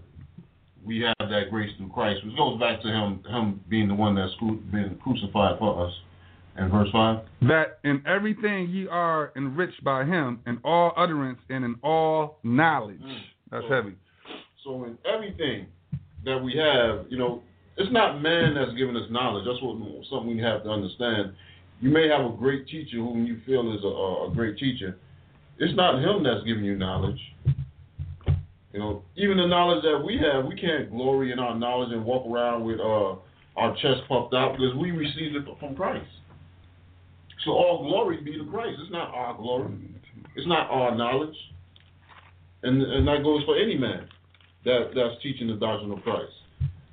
we 0.85 0.99
have 1.01 1.29
that 1.29 1.49
grace 1.49 1.71
through 1.77 1.89
Christ, 1.89 2.25
which 2.25 2.35
goes 2.35 2.59
back 2.59 2.81
to 2.81 2.87
him 2.87 3.23
him 3.29 3.61
being 3.69 3.87
the 3.87 3.95
one 3.95 4.13
that's 4.15 4.33
cru- 4.39 4.57
been 4.71 4.97
crucified 5.01 5.57
for 5.57 5.87
us. 5.87 5.93
And 6.57 6.71
verse 6.71 6.89
five. 6.91 7.19
That 7.43 7.79
in 7.83 8.01
everything 8.07 8.69
ye 8.69 8.87
are 8.87 9.31
enriched 9.35 9.83
by 9.83 10.05
him 10.05 10.39
in 10.47 10.59
all 10.63 10.91
utterance 10.97 11.39
and 11.49 11.63
in 11.63 11.75
all 11.83 12.39
knowledge. 12.43 12.99
Mm. 12.99 13.17
That's 13.51 13.63
So- 13.65 13.73
heavy. 13.73 13.95
So 14.67 14.83
in 14.83 14.97
everything 15.05 15.67
that 16.25 16.37
we 16.43 16.53
have, 16.57 17.05
you 17.09 17.17
know, 17.17 17.41
it's 17.77 17.91
not 17.93 18.21
man 18.21 18.53
that's 18.53 18.77
giving 18.77 18.97
us 18.97 19.09
knowledge. 19.09 19.45
That's 19.47 19.61
what 19.61 19.77
something 20.09 20.35
we 20.35 20.43
have 20.43 20.63
to 20.63 20.69
understand. 20.69 21.31
You 21.79 21.89
may 21.89 22.09
have 22.09 22.25
a 22.25 22.35
great 22.35 22.67
teacher 22.67 22.97
whom 22.97 23.25
you 23.25 23.39
feel 23.45 23.71
is 23.73 23.81
a, 23.85 24.29
a 24.29 24.35
great 24.35 24.57
teacher. 24.57 24.97
It's 25.57 25.75
not 25.77 26.03
him 26.03 26.21
that's 26.21 26.43
giving 26.45 26.65
you 26.65 26.75
knowledge. 26.75 27.19
You 28.73 28.79
know, 28.79 29.03
even 29.15 29.37
the 29.37 29.47
knowledge 29.47 29.83
that 29.83 30.03
we 30.03 30.19
have, 30.19 30.45
we 30.45 30.55
can't 30.59 30.91
glory 30.91 31.31
in 31.31 31.39
our 31.39 31.57
knowledge 31.57 31.93
and 31.93 32.03
walk 32.03 32.29
around 32.29 32.65
with 32.65 32.81
uh, 32.81 33.15
our 33.55 33.73
chest 33.81 34.01
puffed 34.09 34.33
out 34.33 34.57
because 34.57 34.75
we 34.75 34.91
received 34.91 35.37
it 35.37 35.45
from 35.61 35.75
Christ. 35.75 36.05
So 37.45 37.51
all 37.51 37.87
glory 37.87 38.19
be 38.21 38.37
to 38.37 38.45
Christ. 38.51 38.79
It's 38.83 38.91
not 38.91 39.13
our 39.13 39.37
glory. 39.37 39.73
It's 40.35 40.47
not 40.47 40.69
our 40.69 40.93
knowledge. 40.93 41.35
And 42.63 42.81
and 42.81 43.07
that 43.07 43.23
goes 43.23 43.45
for 43.45 43.55
any 43.55 43.77
man 43.77 44.09
that 44.67 44.91
that's 44.93 45.15
teaching 45.23 45.47
the 45.47 45.55
doctrine 45.55 45.91
of 45.91 46.03
Christ. 46.03 46.33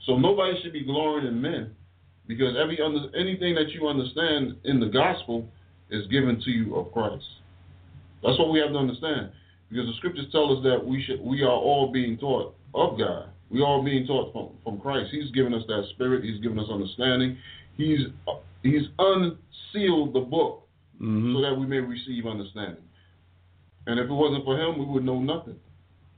So 0.06 0.16
nobody 0.16 0.54
should 0.62 0.72
be 0.72 0.84
glorying 0.84 1.26
in 1.26 1.40
men. 1.42 1.74
Because 2.26 2.54
every 2.56 2.80
under, 2.80 3.14
anything 3.16 3.54
that 3.56 3.70
you 3.70 3.86
understand 3.88 4.56
in 4.64 4.80
the 4.80 4.86
gospel 4.86 5.46
is 5.90 6.06
given 6.06 6.40
to 6.42 6.50
you 6.50 6.76
of 6.76 6.92
Christ. 6.92 7.24
That's 8.22 8.38
what 8.38 8.50
we 8.50 8.60
have 8.60 8.70
to 8.70 8.78
understand. 8.78 9.30
Because 9.68 9.86
the 9.86 9.92
scriptures 9.98 10.26
tell 10.32 10.56
us 10.56 10.62
that 10.64 10.82
we 10.82 11.02
should 11.02 11.20
we 11.20 11.42
are 11.42 11.50
all 11.50 11.92
being 11.92 12.16
taught 12.16 12.54
of 12.74 12.96
God. 12.98 13.28
We 13.50 13.60
are 13.60 13.66
all 13.66 13.84
being 13.84 14.06
taught 14.06 14.32
from, 14.32 14.50
from 14.62 14.80
Christ. 14.80 15.10
He's 15.10 15.30
given 15.32 15.52
us 15.52 15.62
that 15.68 15.84
spirit. 15.94 16.24
He's 16.24 16.40
given 16.40 16.58
us 16.58 16.66
understanding. 16.70 17.36
He's 17.76 18.00
He's 18.62 18.88
unsealed 18.98 20.14
the 20.14 20.20
book 20.20 20.62
Mhm. 21.02 21.34
so 21.34 21.42
that 21.42 21.58
we 21.58 21.66
may 21.66 21.80
receive 21.80 22.24
understanding. 22.24 22.84
And 23.86 23.98
if 23.98 24.06
it 24.08 24.12
wasn't 24.12 24.44
for 24.44 24.56
Him, 24.56 24.78
we 24.78 24.84
would 24.86 25.04
know 25.04 25.18
nothing. 25.18 25.56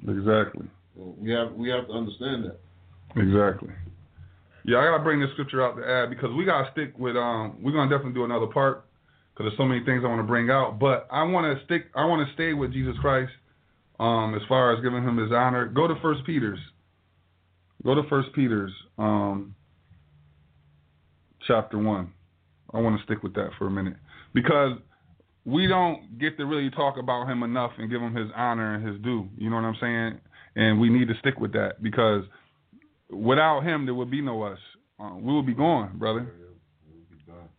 Exactly. 0.06 0.66
We 0.96 1.30
have 1.30 1.52
we 1.52 1.68
have 1.68 1.86
to 1.88 1.92
understand 1.92 2.44
that. 2.44 2.58
Exactly. 3.16 3.70
Yeah, 4.64 4.78
I 4.78 4.84
gotta 4.90 5.04
bring 5.04 5.20
this 5.20 5.30
scripture 5.32 5.62
out 5.62 5.76
to 5.76 5.86
add 5.88 6.10
because 6.10 6.30
we 6.36 6.44
gotta 6.44 6.70
stick 6.72 6.98
with. 6.98 7.16
Um, 7.16 7.58
we're 7.62 7.72
gonna 7.72 7.90
definitely 7.90 8.14
do 8.14 8.24
another 8.24 8.46
part 8.46 8.84
because 9.32 9.50
there's 9.50 9.58
so 9.58 9.64
many 9.64 9.84
things 9.84 10.02
I 10.04 10.08
want 10.08 10.20
to 10.20 10.26
bring 10.26 10.50
out. 10.50 10.78
But 10.78 11.06
I 11.10 11.22
want 11.22 11.46
to 11.46 11.64
stick. 11.64 11.86
I 11.94 12.04
want 12.04 12.26
to 12.26 12.34
stay 12.34 12.52
with 12.52 12.72
Jesus 12.72 12.96
Christ. 13.00 13.32
Um, 13.98 14.34
as 14.34 14.42
far 14.48 14.74
as 14.74 14.82
giving 14.82 15.02
him 15.02 15.16
his 15.16 15.32
honor, 15.32 15.66
go 15.66 15.86
to 15.86 15.94
First 16.02 16.24
Peter's. 16.26 16.58
Go 17.84 17.94
to 17.94 18.02
First 18.08 18.28
Peter's, 18.34 18.72
um, 18.98 19.54
chapter 21.46 21.78
one. 21.78 22.12
I 22.74 22.80
want 22.80 22.98
to 22.98 23.04
stick 23.04 23.22
with 23.22 23.34
that 23.34 23.50
for 23.58 23.68
a 23.68 23.70
minute 23.70 23.96
because 24.34 24.72
we 25.44 25.66
don't 25.66 26.18
get 26.18 26.36
to 26.36 26.44
really 26.44 26.68
talk 26.70 26.96
about 26.98 27.28
him 27.28 27.42
enough 27.42 27.70
and 27.78 27.88
give 27.88 28.02
him 28.02 28.14
his 28.14 28.28
honor 28.34 28.74
and 28.74 28.86
his 28.86 29.00
due. 29.02 29.28
You 29.38 29.48
know 29.48 29.56
what 29.56 29.64
I'm 29.64 29.76
saying? 29.80 30.20
And 30.56 30.80
we 30.80 30.88
need 30.88 31.08
to 31.08 31.14
stick 31.20 31.38
with 31.38 31.52
that 31.52 31.82
because 31.82 32.24
without 33.10 33.60
him, 33.60 33.84
there 33.84 33.94
would 33.94 34.10
be 34.10 34.22
no 34.22 34.42
us. 34.42 34.58
Uh, 34.98 35.14
we 35.16 35.34
would 35.34 35.46
be 35.46 35.54
gone, 35.54 35.96
brother. 35.98 36.26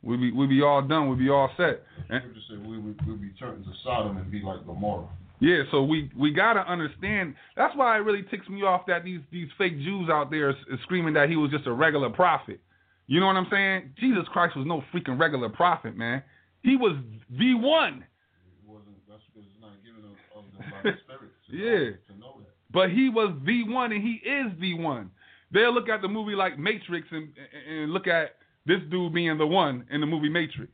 We'd 0.03 0.21
be 0.21 0.31
we'd 0.31 0.49
be 0.49 0.61
all 0.61 0.81
done. 0.81 1.09
We'd 1.09 1.19
be 1.19 1.29
all 1.29 1.49
set. 1.57 1.83
And, 2.09 2.21
Scripture 2.21 2.41
said 2.49 2.65
we 2.65 2.79
would 2.79 2.99
we'll 3.05 3.17
be 3.17 3.29
turned 3.39 3.65
to 3.65 3.71
Sodom 3.83 4.17
and 4.17 4.31
be 4.31 4.41
like 4.41 4.65
Gomorrah. 4.65 5.07
yeah, 5.39 5.63
so 5.69 5.83
we 5.83 6.09
we 6.17 6.31
gotta 6.31 6.61
understand. 6.61 7.35
That's 7.55 7.75
why 7.75 7.97
it 7.97 8.01
really 8.01 8.23
ticks 8.31 8.47
me 8.47 8.63
off 8.63 8.85
that 8.87 9.03
these 9.03 9.19
these 9.31 9.49
fake 9.57 9.77
Jews 9.79 10.09
out 10.09 10.31
there 10.31 10.49
is, 10.49 10.55
is 10.71 10.79
screaming 10.83 11.13
that 11.15 11.29
he 11.29 11.35
was 11.35 11.51
just 11.51 11.67
a 11.67 11.73
regular 11.73 12.09
prophet. 12.09 12.61
You 13.07 13.19
know 13.19 13.27
what 13.27 13.35
I'm 13.35 13.47
saying? 13.51 13.93
Jesus 13.99 14.23
Christ 14.31 14.55
was 14.55 14.65
no 14.65 14.83
freaking 14.93 15.19
regular 15.19 15.49
prophet, 15.49 15.95
man. 15.97 16.23
He 16.61 16.75
was 16.77 16.97
the 17.29 17.55
one. 17.55 18.03
It 18.03 18.69
wasn't 18.69 18.95
that's 19.09 19.21
because 19.33 19.47
it's 19.49 19.61
not 19.61 19.75
given 19.83 20.03
of, 20.05 20.39
of 20.39 20.45
the 20.55 20.91
Spirit. 21.03 21.31
Yeah. 21.49 21.69
Know, 21.69 21.95
to 22.07 22.19
know 22.19 22.33
that. 22.39 22.56
But 22.71 22.91
he 22.91 23.09
was 23.09 23.33
the 23.45 23.63
one, 23.63 23.91
and 23.91 24.03
he 24.03 24.21
is 24.27 24.51
the 24.59 24.73
one. 24.75 25.11
They'll 25.51 25.73
look 25.73 25.89
at 25.89 26.01
the 26.01 26.07
movie 26.07 26.35
like 26.35 26.59
Matrix 26.59 27.07
and 27.11 27.29
and 27.69 27.91
look 27.91 28.07
at 28.07 28.35
this 28.65 28.79
dude 28.91 29.13
being 29.13 29.37
the 29.37 29.47
one 29.47 29.85
in 29.91 30.01
the 30.01 30.07
movie 30.07 30.29
Matrix. 30.29 30.71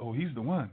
Oh, 0.00 0.12
he's 0.12 0.32
the 0.34 0.42
one. 0.42 0.70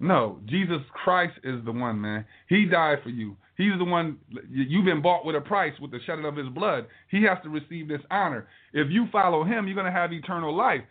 No, 0.00 0.40
Jesus 0.46 0.82
Christ 0.92 1.34
is 1.44 1.64
the 1.64 1.72
one, 1.72 2.00
man. 2.00 2.24
He 2.48 2.66
died 2.66 2.98
for 3.02 3.10
you. 3.10 3.36
He's 3.56 3.78
the 3.78 3.84
one. 3.84 4.18
You've 4.50 4.84
been 4.84 5.00
bought 5.00 5.24
with 5.24 5.36
a 5.36 5.40
price, 5.40 5.72
with 5.80 5.92
the 5.92 6.00
shedding 6.04 6.24
of 6.24 6.36
His 6.36 6.48
blood. 6.48 6.86
He 7.10 7.22
has 7.22 7.38
to 7.44 7.48
receive 7.48 7.88
this 7.88 8.00
honor. 8.10 8.48
If 8.72 8.90
you 8.90 9.06
follow 9.12 9.44
Him, 9.44 9.66
you're 9.66 9.76
gonna 9.76 9.92
have 9.92 10.12
eternal 10.12 10.54
life. 10.54 10.82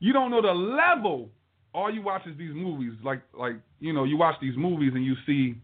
You 0.00 0.12
don't 0.12 0.30
know 0.30 0.42
the 0.42 0.52
level. 0.52 1.30
All 1.72 1.92
you 1.92 2.02
watch 2.02 2.26
is 2.26 2.36
these 2.36 2.54
movies, 2.54 2.92
like 3.04 3.22
like 3.38 3.56
you 3.78 3.92
know, 3.92 4.04
you 4.04 4.16
watch 4.16 4.36
these 4.40 4.56
movies 4.56 4.92
and 4.94 5.04
you 5.04 5.14
see 5.24 5.54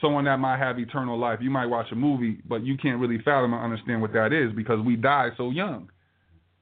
someone 0.00 0.24
that 0.24 0.38
might 0.38 0.58
have 0.58 0.78
eternal 0.78 1.18
life. 1.18 1.38
You 1.42 1.50
might 1.50 1.66
watch 1.66 1.86
a 1.92 1.94
movie, 1.94 2.38
but 2.48 2.64
you 2.64 2.76
can't 2.76 3.00
really 3.00 3.18
fathom 3.22 3.54
or 3.54 3.62
understand 3.62 4.00
what 4.00 4.12
that 4.12 4.32
is 4.32 4.52
because 4.54 4.80
we 4.84 4.96
die 4.96 5.30
so 5.36 5.50
young. 5.50 5.90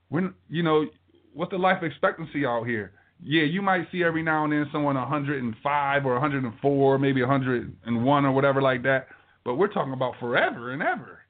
When 0.09 0.35
you 0.49 0.63
know 0.63 0.87
what's 1.35 1.51
the 1.51 1.59
life 1.59 1.83
expectancy 1.83 2.45
out 2.47 2.67
here? 2.67 2.93
Yeah, 3.23 3.43
you 3.43 3.63
might 3.63 3.89
see 3.91 4.05
every 4.05 4.23
now 4.23 4.45
and 4.45 4.53
then 4.53 4.67
someone 4.73 4.95
105 4.95 6.07
or 6.07 6.13
104, 6.13 6.99
maybe 6.99 7.21
101 7.21 8.25
or 8.25 8.33
whatever 8.33 8.63
like 8.63 8.83
that. 8.85 9.09
But 9.45 9.55
we're 9.55 9.73
talking 9.73 9.93
about 9.93 10.15
forever 10.21 10.73
and 10.73 10.83
ever. 10.83 11.21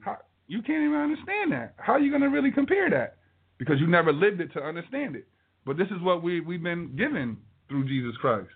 How, 0.00 0.18
you 0.48 0.62
can't 0.62 0.82
even 0.82 0.96
understand 0.96 1.52
that. 1.52 1.74
How 1.76 1.94
are 1.94 2.00
you 2.00 2.10
going 2.10 2.22
to 2.22 2.28
really 2.28 2.50
compare 2.50 2.90
that? 2.90 3.16
Because 3.58 3.78
you 3.80 3.86
never 3.86 4.12
lived 4.12 4.40
it 4.40 4.52
to 4.54 4.60
understand 4.60 5.14
it. 5.14 5.26
But 5.64 5.76
this 5.76 5.88
is 5.88 6.00
what 6.02 6.22
we 6.22 6.40
we've 6.40 6.62
been 6.62 6.96
given 6.96 7.36
through 7.68 7.86
Jesus 7.86 8.16
Christ. 8.20 8.48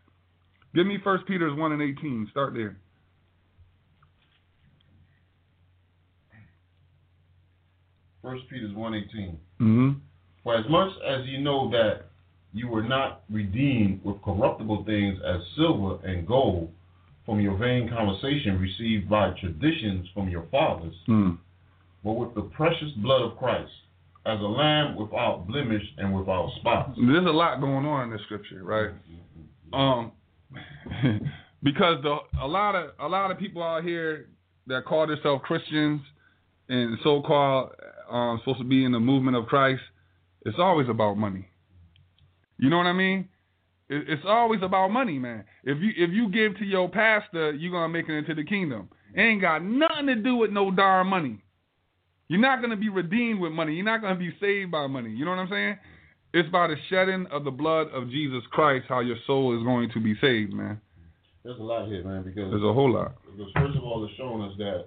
Give 0.75 0.87
me 0.87 0.99
First 1.05 1.27
Peter's 1.27 1.57
1 1.57 1.73
and 1.73 1.83
18. 1.83 2.29
Start 2.31 2.55
there. 2.55 2.77
First 8.23 8.43
Peter's 8.51 8.75
one 8.75 8.95
eighteen. 8.95 9.39
Mm-hmm. 9.61 9.91
For 10.45 10.57
as 10.57 10.65
much 10.69 10.91
as 11.07 11.27
you 11.27 11.41
know 11.41 11.71
that 11.71 12.07
you 12.53 12.69
were 12.69 12.83
not 12.83 13.23
redeemed 13.31 14.05
with 14.05 14.21
corruptible 14.23 14.85
things 14.85 15.19
as 15.27 15.41
silver 15.57 15.99
and 16.07 16.27
gold 16.27 16.71
from 17.25 17.41
your 17.41 17.57
vain 17.57 17.89
conversation 17.89 18.59
received 18.61 19.09
by 19.09 19.31
traditions 19.41 20.07
from 20.13 20.29
your 20.29 20.43
fathers, 20.51 20.95
Mm. 21.09 21.39
but 22.05 22.13
with 22.15 22.35
the 22.35 22.43
precious 22.43 22.91
blood 22.97 23.23
of 23.23 23.39
Christ, 23.39 23.71
as 24.27 24.39
a 24.41 24.43
lamb 24.43 24.97
without 24.97 25.47
blemish 25.47 25.83
and 25.99 26.15
without 26.15 26.51
spot. 26.61 26.95
There's 26.97 27.25
a 27.27 27.31
lot 27.31 27.61
going 27.61 27.87
on 27.87 28.05
in 28.05 28.11
this 28.11 28.21
scripture, 28.23 28.63
right? 28.65 28.91
Um, 29.73 30.13
because 31.63 32.03
the 32.03 32.19
a 32.41 32.47
lot 32.47 32.75
of 32.75 32.91
a 33.01 33.09
lot 33.09 33.31
of 33.31 33.39
people 33.39 33.63
out 33.63 33.85
here 33.85 34.29
that 34.67 34.85
call 34.85 35.07
themselves 35.07 35.43
Christians 35.45 36.01
and 36.69 36.99
so-called 37.03 37.71
um, 38.13 38.39
supposed 38.41 38.59
to 38.59 38.65
be 38.65 38.85
in 38.85 38.93
the 38.93 39.01
movement 39.01 39.37
of 39.37 39.47
Christ, 39.47 39.83
it's 40.43 40.59
always 40.59 40.89
about 40.89 41.17
money. 41.17 41.49
You 42.59 42.71
know 42.71 42.77
what 42.77 42.87
I 42.87 42.93
mean? 42.93 43.29
It, 43.89 44.05
it's 44.09 44.23
always 44.27 44.61
about 44.63 44.91
money, 44.91 45.19
man. 45.19 45.45
If 45.65 45.79
you 45.81 45.91
if 45.97 46.11
you 46.11 46.29
give 46.31 46.59
to 46.59 46.65
your 46.65 46.89
pastor, 46.89 47.53
you're 47.53 47.73
gonna 47.73 47.93
make 47.93 48.09
it 48.09 48.17
into 48.17 48.35
the 48.35 48.45
kingdom. 48.45 48.89
It 49.15 49.21
ain't 49.21 49.41
got 49.41 49.65
nothing 49.65 50.07
to 50.07 50.15
do 50.17 50.37
with 50.37 50.51
no 50.51 50.71
darn 50.71 51.07
money. 51.09 51.43
You're 52.29 52.41
not 52.41 52.61
gonna 52.61 52.77
be 52.77 52.89
redeemed 52.89 53.41
with 53.41 53.53
money. 53.53 53.75
You're 53.75 53.85
not 53.85 54.03
gonna 54.03 54.19
be 54.19 54.33
saved 54.41 54.71
by 54.71 54.87
money. 54.87 55.11
You 55.11 55.25
know 55.25 55.33
what 55.33 55.41
I'm 55.41 55.51
saying? 55.51 55.79
It's 56.35 56.49
by 56.49 56.69
the 56.69 56.77
shedding 56.89 57.27
of 57.31 57.45
the 57.45 57.51
blood 57.51 57.89
of 57.93 58.09
Jesus 58.09 58.43
Christ 58.51 58.87
how 58.89 59.01
your 59.01 59.19
soul 59.27 59.57
is 59.59 59.63
going 59.65 59.91
to 59.91 60.01
be 60.01 60.15
saved, 60.21 60.53
man. 60.53 60.81
There's 61.45 61.59
a 61.59 61.63
lot 61.63 61.89
here, 61.89 62.05
man, 62.05 62.23
because 62.23 62.51
There's 62.51 62.63
a 62.63 62.73
whole 62.73 62.93
lot. 62.93 63.17
Because 63.37 63.53
first 63.55 63.77
of 63.77 63.85
all, 63.85 64.05
it's 64.05 64.15
showing 64.17 64.43
us 64.43 64.57
that 64.59 64.87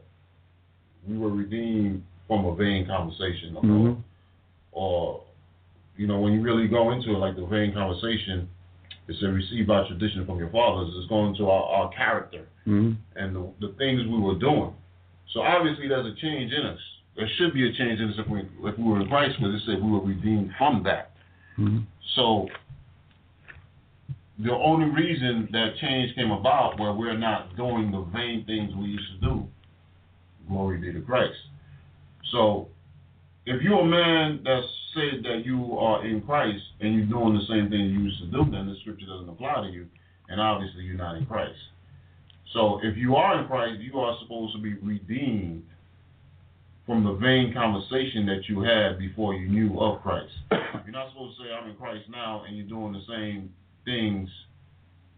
we 1.07 1.17
were 1.17 1.29
redeemed 1.29 2.03
from 2.27 2.45
a 2.45 2.55
vain 2.55 2.85
conversation, 2.87 3.55
or, 3.57 3.63
Mhm. 3.63 3.97
or 4.71 5.21
you 5.97 6.07
know, 6.07 6.19
when 6.19 6.33
you 6.33 6.41
really 6.41 6.67
go 6.67 6.91
into 6.91 7.11
it, 7.11 7.17
like 7.19 7.35
the 7.35 7.45
vain 7.45 7.71
conversation, 7.73 8.49
it's 9.07 9.21
a 9.23 9.27
received 9.29 9.67
by 9.67 9.87
tradition 9.87 10.25
from 10.25 10.39
your 10.39 10.49
fathers. 10.49 10.93
It's 10.97 11.07
going 11.07 11.35
to 11.35 11.49
our, 11.49 11.63
our 11.63 11.89
character 11.91 12.45
Mm-hmm. 12.67 12.93
and 13.15 13.35
the, 13.35 13.67
the 13.67 13.73
things 13.73 14.01
we 14.07 14.19
were 14.19 14.33
doing. 14.35 14.73
So 15.33 15.41
obviously, 15.41 15.87
there's 15.87 16.07
a 16.07 16.15
change 16.15 16.51
in 16.51 16.65
us. 16.65 16.79
There 17.15 17.27
should 17.37 17.53
be 17.53 17.69
a 17.69 17.73
change 17.73 17.99
in 18.01 18.09
us 18.09 18.15
if 18.17 18.27
we 18.27 18.39
if 18.63 18.77
we 18.77 18.83
were 18.83 19.01
in 19.01 19.07
Christ, 19.07 19.35
because 19.37 19.53
it 19.53 19.65
said 19.65 19.83
we 19.83 19.91
were 19.91 20.01
redeemed 20.01 20.51
from 20.57 20.81
that. 20.83 21.11
Mm-hmm. 21.59 21.79
So 22.15 22.47
the 24.39 24.51
only 24.51 24.89
reason 24.89 25.47
that 25.51 25.75
change 25.79 26.13
came 26.15 26.31
about 26.31 26.79
where 26.79 26.91
we're 26.93 27.17
not 27.17 27.55
doing 27.55 27.91
the 27.91 28.01
vain 28.11 28.43
things 28.45 28.73
we 28.75 28.87
used 28.87 29.21
to 29.21 29.27
do, 29.27 29.47
glory 30.49 30.77
be 30.77 30.91
to 30.91 31.01
Christ. 31.01 31.37
So 32.31 32.69
if 33.45 33.61
you're 33.61 33.81
a 33.81 33.85
man 33.85 34.41
that 34.43 34.61
said 34.93 35.23
that 35.23 35.45
you 35.45 35.77
are 35.77 36.05
in 36.05 36.21
Christ 36.21 36.63
and 36.79 36.95
you're 36.95 37.05
doing 37.05 37.35
the 37.35 37.45
same 37.47 37.69
thing 37.69 37.79
you 37.81 37.99
used 37.99 38.19
to 38.19 38.27
do, 38.27 38.49
then 38.49 38.67
the 38.67 38.75
scripture 38.81 39.05
doesn't 39.05 39.29
apply 39.29 39.61
to 39.61 39.71
you, 39.71 39.87
and 40.29 40.39
obviously 40.39 40.83
you're 40.83 40.97
not 40.97 41.17
in 41.17 41.25
Christ. 41.25 41.59
So 42.53 42.79
if 42.83 42.97
you 42.97 43.15
are 43.15 43.41
in 43.41 43.47
Christ, 43.47 43.81
you 43.81 43.99
are 43.99 44.17
supposed 44.21 44.55
to 44.55 44.61
be 44.61 44.73
redeemed 44.75 45.63
from 46.85 47.03
the 47.03 47.13
vain 47.13 47.53
conversation 47.53 48.25
that 48.27 48.47
you 48.47 48.61
had 48.61 48.97
before 48.97 49.33
you 49.33 49.49
knew 49.49 49.79
of 49.79 50.01
Christ. 50.01 50.31
You're 50.51 50.91
not 50.91 51.09
supposed 51.09 51.37
to 51.37 51.43
say, 51.43 51.49
I'm 51.51 51.67
in 51.67 51.75
Christ 51.75 52.05
now, 52.11 52.43
and 52.47 52.55
you're 52.55 52.67
doing 52.67 52.93
the 52.93 53.01
same 53.09 53.49
things 53.85 54.29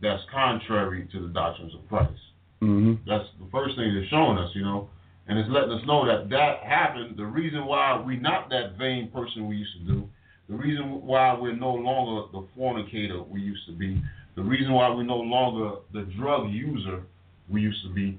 that's 0.01 0.23
contrary 0.31 1.09
to 1.11 1.19
the 1.19 1.27
doctrines 1.27 1.73
of 1.75 1.85
Christ. 1.89 2.21
Mm-hmm. 2.61 3.09
That's 3.09 3.27
the 3.38 3.49
first 3.51 3.75
thing 3.75 3.89
it's 3.89 4.09
showing 4.09 4.38
us, 4.38 4.49
you 4.55 4.61
know, 4.61 4.89
and 5.28 5.38
it's 5.38 5.49
letting 5.49 5.72
us 5.72 5.82
know 5.86 6.06
that 6.06 6.30
that 6.30 6.64
happened. 6.64 7.18
The 7.18 7.26
reason 7.26 7.66
why 7.66 8.02
we're 8.04 8.20
not 8.20 8.49
that 8.49 8.78
vain 8.78 9.10
person 9.12 9.48
we 9.48 9.58
used 9.58 9.74
to 9.80 9.94
do, 9.94 10.10
the 10.49 10.56
reason 10.56 11.06
why 11.06 11.38
we're 11.38 11.56
no 11.56 11.74
longer 11.74 12.28
the 12.32 12.48
fornicator 12.56 13.22
we 13.22 13.41
used 13.41 13.66
to 13.68 13.74
be, 13.74 14.02
the 14.36 14.44
reason 14.44 14.72
why 14.72 14.90
we're 14.90 15.04
no 15.04 15.18
longer 15.18 15.80
the 15.94 16.04
drug 16.18 16.49
user 16.49 17.04
we 17.49 17.62
used 17.62 17.84
to 17.84 17.94
be, 17.94 18.18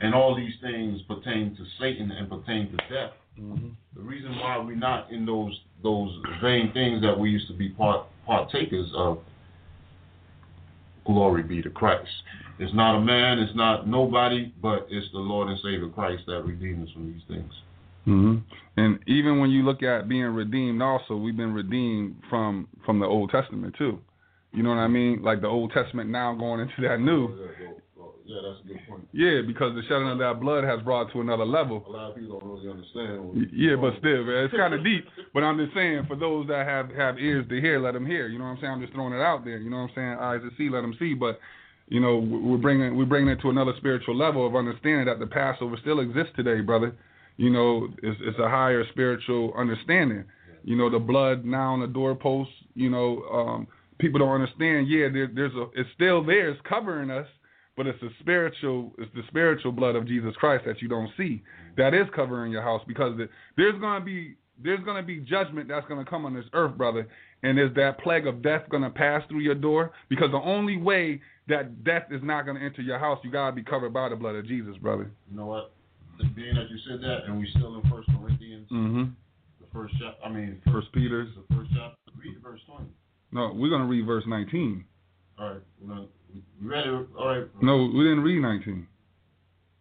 and 0.00 0.14
all 0.14 0.34
these 0.34 0.54
things 0.62 1.00
pertain 1.02 1.54
to 1.56 1.64
Satan 1.78 2.10
and 2.10 2.28
pertain 2.28 2.70
to 2.70 2.76
death. 2.76 3.12
Mm-hmm. 3.38 3.68
The 3.94 4.02
reason 4.02 4.38
why 4.38 4.58
we're 4.58 4.76
not 4.76 5.10
in 5.10 5.26
those 5.26 5.58
those 5.82 6.10
vain 6.42 6.72
things 6.72 7.02
that 7.02 7.18
we 7.18 7.30
used 7.30 7.48
to 7.48 7.54
be 7.54 7.68
part 7.68 8.06
partakers 8.26 8.90
of. 8.96 9.18
Glory 11.04 11.42
be 11.42 11.62
to 11.62 11.70
Christ. 11.70 12.10
It's 12.58 12.72
not 12.74 12.96
a 12.96 13.00
man, 13.00 13.38
it's 13.38 13.54
not 13.54 13.86
nobody, 13.86 14.52
but 14.62 14.86
it's 14.90 15.06
the 15.12 15.18
Lord 15.18 15.48
and 15.48 15.58
Savior 15.58 15.88
Christ 15.88 16.22
that 16.26 16.42
redeemed 16.44 16.86
us 16.86 16.92
from 16.92 17.12
these 17.12 17.22
things. 17.28 17.52
hmm 18.04 18.36
And 18.76 18.98
even 19.06 19.40
when 19.40 19.50
you 19.50 19.62
look 19.62 19.82
at 19.82 20.08
being 20.08 20.24
redeemed, 20.24 20.80
also 20.82 21.16
we've 21.16 21.36
been 21.36 21.52
redeemed 21.52 22.16
from 22.30 22.68
from 22.84 22.98
the 22.98 23.06
Old 23.06 23.30
Testament 23.30 23.74
too. 23.76 23.98
You 24.52 24.62
know 24.62 24.70
what 24.70 24.78
I 24.78 24.88
mean? 24.88 25.22
Like 25.22 25.42
the 25.42 25.48
Old 25.48 25.72
Testament 25.72 26.08
now 26.08 26.32
going 26.34 26.60
into 26.60 26.80
that 26.88 27.00
new. 27.00 27.28
Yeah, 28.26 28.42
that's 28.42 28.58
a 28.64 28.66
good 28.66 28.80
point. 28.88 29.06
Yeah, 29.12 29.42
because 29.46 29.76
the 29.76 29.82
shedding 29.86 30.08
of 30.08 30.18
that 30.18 30.40
blood 30.40 30.64
has 30.64 30.82
brought 30.82 31.12
to 31.12 31.20
another 31.20 31.44
level. 31.46 31.84
A 31.86 31.90
lot 31.90 32.10
of 32.10 32.16
people 32.16 32.40
don't 32.40 32.50
really 32.50 32.68
understand. 32.68 33.22
what- 33.22 33.52
Yeah, 33.52 33.76
but 33.76 33.94
still, 33.98 34.24
man, 34.24 34.44
it's 34.46 34.54
kind 34.54 34.74
of 34.74 34.82
deep. 34.82 35.06
But 35.32 35.44
I'm 35.44 35.56
just 35.58 35.72
saying, 35.74 36.06
for 36.08 36.16
those 36.16 36.48
that 36.48 36.66
have 36.66 36.90
have 36.90 37.18
ears 37.20 37.46
to 37.50 37.60
hear, 37.60 37.78
let 37.78 37.94
them 37.94 38.04
hear. 38.04 38.26
You 38.26 38.38
know 38.38 38.46
what 38.46 38.58
I'm 38.58 38.60
saying? 38.60 38.72
I'm 38.72 38.80
just 38.80 38.94
throwing 38.94 39.12
it 39.12 39.20
out 39.22 39.44
there. 39.44 39.58
You 39.58 39.70
know 39.70 39.76
what 39.82 39.90
I'm 39.90 39.94
saying? 39.94 40.18
Eyes 40.18 40.40
to 40.42 40.50
see, 40.56 40.68
let 40.70 40.80
them 40.80 40.96
see. 40.98 41.14
But 41.14 41.38
you 41.88 42.00
know, 42.00 42.18
we- 42.18 42.38
we're 42.38 42.56
bringing 42.58 42.96
we're 42.96 43.04
bringing 43.06 43.28
it 43.30 43.40
to 43.40 43.50
another 43.50 43.72
spiritual 43.76 44.14
level 44.16 44.46
of 44.46 44.56
understanding 44.56 45.06
that 45.06 45.18
the 45.18 45.26
Passover 45.26 45.76
still 45.78 46.00
exists 46.00 46.32
today, 46.36 46.60
brother. 46.60 46.94
You 47.36 47.50
know, 47.50 47.88
it's 48.02 48.20
it's 48.22 48.38
a 48.38 48.48
higher 48.48 48.84
spiritual 48.88 49.52
understanding. 49.56 50.24
You 50.64 50.76
know, 50.76 50.90
the 50.90 50.98
blood 50.98 51.44
now 51.44 51.72
on 51.74 51.80
the 51.80 51.86
doorpost. 51.86 52.50
You 52.74 52.90
know, 52.90 53.22
um, 53.32 53.66
people 53.98 54.18
don't 54.18 54.34
understand. 54.40 54.88
Yeah, 54.88 55.08
there, 55.12 55.28
there's 55.32 55.54
a 55.54 55.66
it's 55.74 55.90
still 55.94 56.24
there. 56.24 56.48
It's 56.50 56.60
covering 56.62 57.10
us. 57.10 57.26
But 57.76 57.86
it's 57.86 58.00
the 58.00 58.08
spiritual, 58.20 58.94
it's 58.96 59.12
the 59.14 59.22
spiritual 59.28 59.70
blood 59.70 59.96
of 59.96 60.06
Jesus 60.06 60.34
Christ 60.36 60.64
that 60.64 60.80
you 60.80 60.88
don't 60.88 61.10
see 61.14 61.42
that 61.76 61.92
is 61.92 62.06
covering 62.14 62.50
your 62.50 62.62
house 62.62 62.80
because 62.88 63.16
the, 63.18 63.28
there's 63.58 63.78
gonna 63.82 64.02
be 64.02 64.36
there's 64.64 64.82
gonna 64.84 65.02
be 65.02 65.20
judgment 65.20 65.68
that's 65.68 65.86
gonna 65.86 66.04
come 66.04 66.24
on 66.24 66.32
this 66.34 66.46
earth, 66.54 66.74
brother. 66.78 67.06
And 67.42 67.58
is 67.60 67.70
that 67.76 67.98
plague 68.00 68.26
of 68.26 68.42
death 68.42 68.62
gonna 68.70 68.90
pass 68.90 69.22
through 69.28 69.40
your 69.40 69.54
door? 69.54 69.92
Because 70.08 70.30
the 70.30 70.38
only 70.40 70.76
way 70.76 71.20
that 71.48 71.84
death 71.84 72.04
is 72.10 72.20
not 72.22 72.46
gonna 72.46 72.60
enter 72.60 72.82
your 72.82 72.98
house, 72.98 73.18
you 73.22 73.30
gotta 73.30 73.54
be 73.54 73.62
covered 73.62 73.92
by 73.92 74.08
the 74.08 74.16
blood 74.16 74.34
of 74.34 74.46
Jesus, 74.46 74.76
brother. 74.78 75.10
You 75.30 75.36
know 75.36 75.46
what? 75.46 75.72
Being 76.34 76.54
that 76.54 76.70
you 76.70 76.78
said 76.88 77.00
that, 77.02 77.24
and 77.26 77.38
we 77.38 77.46
still 77.50 77.78
in 77.78 77.82
First 77.90 78.08
Corinthians, 78.18 78.68
Mm-hmm. 78.72 79.04
the 79.60 79.66
first 79.72 79.94
chapter. 80.00 80.24
I 80.24 80.30
mean, 80.30 80.60
First 80.72 80.90
Peter's. 80.92 81.28
the 81.36 81.54
first 81.54 81.70
chapter. 81.74 81.96
Read 82.18 82.38
verse 82.42 82.60
twenty. 82.66 82.88
No, 83.32 83.52
we're 83.54 83.68
gonna 83.70 83.84
read 83.86 84.06
verse 84.06 84.24
19. 84.26 84.84
All 85.38 85.48
right, 85.50 85.60
we're 85.80 85.88
gonna, 85.94 86.06
ready? 86.62 86.88
All 87.18 87.28
right. 87.28 87.46
No, 87.62 87.84
we 87.84 88.02
didn't 88.04 88.22
read 88.22 88.40
19. 88.40 88.86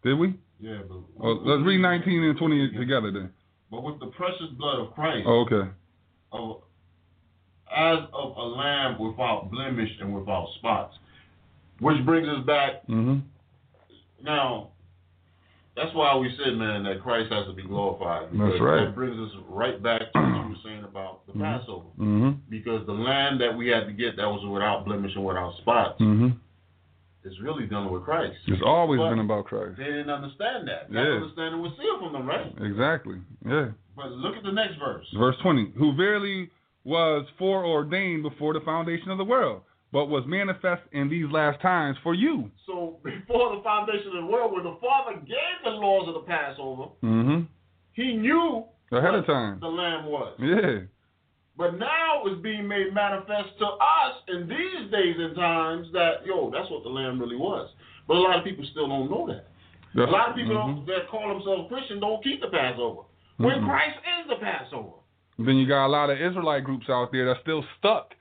Did 0.04 0.16
we? 0.20 0.34
Yeah, 0.60 0.80
but 0.88 0.98
Oh, 1.22 1.40
let's 1.46 1.64
read 1.66 1.80
19 1.80 2.24
and 2.24 2.38
20 2.38 2.72
together 2.78 3.12
then. 3.12 3.30
But 3.72 3.84
with 3.84 4.00
the 4.02 4.08
precious 4.08 4.50
blood 4.58 4.80
of 4.80 4.94
Christ, 4.94 5.26
Oh, 5.26 5.46
okay. 5.46 5.70
of, 6.34 6.62
as 7.76 8.00
of 8.14 8.38
a 8.38 8.42
lamb 8.44 9.00
without 9.00 9.50
blemish 9.52 9.90
and 10.02 10.14
without 10.14 10.48
spots, 10.60 10.96
which 11.80 12.04
brings 12.06 12.28
us 12.28 12.46
back 12.46 12.86
Mm-hmm. 12.88 13.20
now. 14.24 14.70
That's 15.76 15.94
why 15.94 16.16
we 16.16 16.34
said, 16.42 16.56
man, 16.56 16.84
that 16.86 17.02
Christ 17.04 17.34
has 17.34 17.48
to 17.48 17.54
be 17.54 17.62
glorified. 17.64 18.32
because 18.32 18.52
That's 18.54 18.62
right. 18.62 18.86
That 18.86 18.96
brings 18.96 19.20
us 19.20 19.36
right 19.50 19.84
back 19.84 20.00
to 20.14 20.20
what 20.22 20.44
you 20.48 20.50
were 20.56 20.64
saying 20.64 20.86
about 20.86 21.28
the 21.28 21.34
Mhm. 21.34 21.42
Passover. 21.42 21.86
Mm-hmm. 22.00 22.32
Because 22.50 22.86
the 22.86 22.94
lamb 22.94 23.38
that 23.40 23.58
we 23.58 23.68
had 23.68 23.86
to 23.86 23.92
get 23.92 24.16
that 24.16 24.26
was 24.26 24.40
without 24.46 24.86
blemish 24.86 25.14
and 25.16 25.26
without 25.26 25.54
spots 25.58 26.00
Mm-hmm. 26.00 26.30
is 27.28 27.38
really 27.42 27.66
dealing 27.66 27.92
with 27.92 28.04
Christ. 28.06 28.38
It's 28.48 28.62
always 28.66 29.00
But 29.00 29.10
been 29.10 29.20
about 29.20 29.46
Christ. 29.48 29.76
They 29.78 29.84
didn't 29.84 30.10
understand 30.10 30.66
that. 30.70 30.90
That 30.92 31.04
Yeah. 31.04 31.16
understanding 31.20 31.62
was 31.62 31.74
sealed 31.78 32.00
from 32.00 32.14
them, 32.14 32.26
right? 32.26 32.54
Exactly. 32.62 33.20
Yeah. 33.46 33.72
But 33.98 34.12
look 34.14 34.38
at 34.38 34.44
the 34.44 34.54
next 34.54 34.76
verse. 34.78 35.06
Verse 35.12 35.36
20. 35.40 35.72
Who 35.76 35.92
verily 35.92 36.50
was 36.86 37.26
foreordained 37.38 38.24
before 38.24 38.54
the 38.54 38.62
foundation 38.62 39.10
of 39.10 39.18
the 39.18 39.24
world, 39.26 39.62
but 39.92 40.06
was 40.06 40.24
manifest 40.28 40.84
in 40.94 41.10
these 41.10 41.26
last 41.32 41.60
times 41.62 41.98
for 42.04 42.14
you. 42.14 42.50
So 42.66 43.00
before 43.04 43.56
the 43.58 43.62
foundation 43.64 44.08
of 44.16 44.24
the 44.24 44.32
world, 44.32 44.54
when 44.54 44.64
the 44.64 44.78
Father 44.80 45.20
gave 45.26 45.58
the 45.64 45.72
laws 45.72 46.08
of 46.08 46.14
the 46.14 46.22
Passover, 46.22 46.90
Mm-hmm. 47.04 47.42
He 47.94 48.14
knew 48.14 48.66
Ahead 48.92 49.16
of 49.16 49.26
time. 49.26 49.60
the 49.62 49.68
Lamb 49.68 50.06
was. 50.06 50.36
Yeah. 50.40 50.82
But 51.58 51.80
now 51.80 52.24
it's 52.26 52.42
being 52.42 52.68
made 52.68 52.94
manifest 52.94 53.58
to 53.60 53.66
us 53.66 54.14
in 54.28 54.48
these 54.50 54.92
days 54.92 55.16
and 55.18 55.34
times 55.36 55.88
that 55.94 56.26
yo, 56.26 56.52
that's 56.52 56.70
what 56.70 56.84
the 56.84 56.90
Lamb 56.90 57.20
really 57.20 57.38
was. 57.38 57.70
But 58.08 58.18
a 58.18 58.20
lot 58.20 58.38
of 58.38 58.44
people 58.44 58.66
still 58.72 58.88
don't 58.88 59.10
know 59.10 59.26
that. 59.28 59.48
That's- 59.96 60.10
a 60.10 60.12
lot 60.12 60.30
of 60.30 60.36
people 60.36 60.54
mhm. 60.56 60.76
don't, 60.76 60.86
that 60.88 61.08
call 61.10 61.30
themselves 61.34 61.70
Christian 61.72 62.00
don't 62.02 62.22
keep 62.22 62.42
the 62.42 62.50
Passover. 62.50 63.04
When 63.38 63.62
Mhm. 63.62 63.66
Christ 63.66 63.98
is 64.20 64.28
the 64.30 64.36
Passover 64.44 65.00
Then 65.38 65.56
you 65.58 65.68
got 65.68 65.86
a 65.86 65.90
lot 65.90 66.10
of 66.10 66.18
Israelite 66.18 66.64
groups 66.64 66.86
out 66.90 67.12
there 67.12 67.26
that's 67.28 67.42
still 67.42 67.64
stuck 67.78 68.14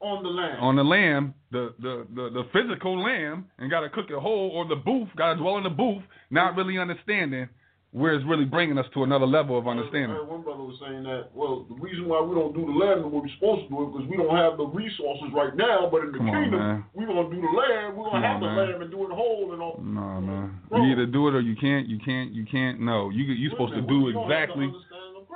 on 0.00 0.22
the 0.22 0.28
Lamb. 0.28 0.60
on 0.60 0.76
the 0.76 0.84
lamb, 0.84 1.34
the 1.50 1.74
the 1.80 2.06
the, 2.14 2.30
the 2.30 2.42
physical 2.52 3.02
lamb, 3.02 3.46
and 3.58 3.70
got 3.70 3.80
to 3.80 3.88
cook 3.88 4.06
it 4.10 4.18
whole, 4.18 4.50
or 4.50 4.66
the 4.68 4.76
booth, 4.76 5.08
got 5.16 5.34
to 5.34 5.40
dwell 5.40 5.56
in 5.56 5.64
the 5.64 5.70
booth, 5.70 6.02
not 6.30 6.54
really 6.56 6.78
understanding 6.78 7.48
where 7.94 8.12
it's 8.12 8.26
really 8.26 8.44
bringing 8.44 8.76
us 8.76 8.86
to 8.92 9.04
another 9.04 9.24
level 9.24 9.56
of 9.56 9.68
understanding. 9.68 10.10
one 10.26 10.42
brother 10.42 10.66
was 10.66 10.74
saying 10.82 11.04
that, 11.04 11.30
well, 11.32 11.64
the 11.70 11.78
reason 11.78 12.08
why 12.10 12.18
we 12.20 12.34
don't 12.34 12.50
do 12.52 12.66
the 12.66 12.74
lamb 12.74 13.06
we're 13.06 13.22
supposed 13.38 13.62
to 13.62 13.68
do 13.70 13.86
it 13.86 13.94
because 13.94 14.06
we 14.10 14.18
don't 14.18 14.34
have 14.34 14.58
the 14.58 14.66
resources 14.66 15.30
right 15.30 15.54
now, 15.54 15.86
but 15.86 16.02
in 16.02 16.10
the 16.10 16.18
Come 16.18 16.26
kingdom, 16.26 16.58
man. 16.58 16.84
we're 16.90 17.06
going 17.06 17.22
to 17.22 17.30
do 17.30 17.38
the 17.40 17.54
lamb, 17.54 17.94
we're 17.94 18.10
going 18.10 18.18
to 18.20 18.26
have 18.26 18.42
on, 18.42 18.42
the 18.42 18.50
man. 18.50 18.66
lamb 18.66 18.82
and 18.82 18.90
do 18.90 19.06
it 19.06 19.14
whole 19.14 19.54
and 19.54 19.62
all. 19.62 19.78
No, 19.78 20.20
man. 20.20 20.58
Bro. 20.68 20.82
You 20.82 20.90
either 20.90 21.06
do 21.06 21.30
it 21.30 21.38
or 21.38 21.40
you 21.40 21.54
can't. 21.54 21.86
You 21.86 22.02
can't. 22.02 22.34
You 22.34 22.42
can't. 22.50 22.82
No, 22.82 23.14
you 23.14 23.30
you're 23.30 23.54
supposed 23.54 23.78
to 23.78 23.80
do 23.86 24.10
we 24.10 24.12
don't 24.12 24.26
have 24.26 24.50
the 24.50 24.58
exactly. 24.58 24.66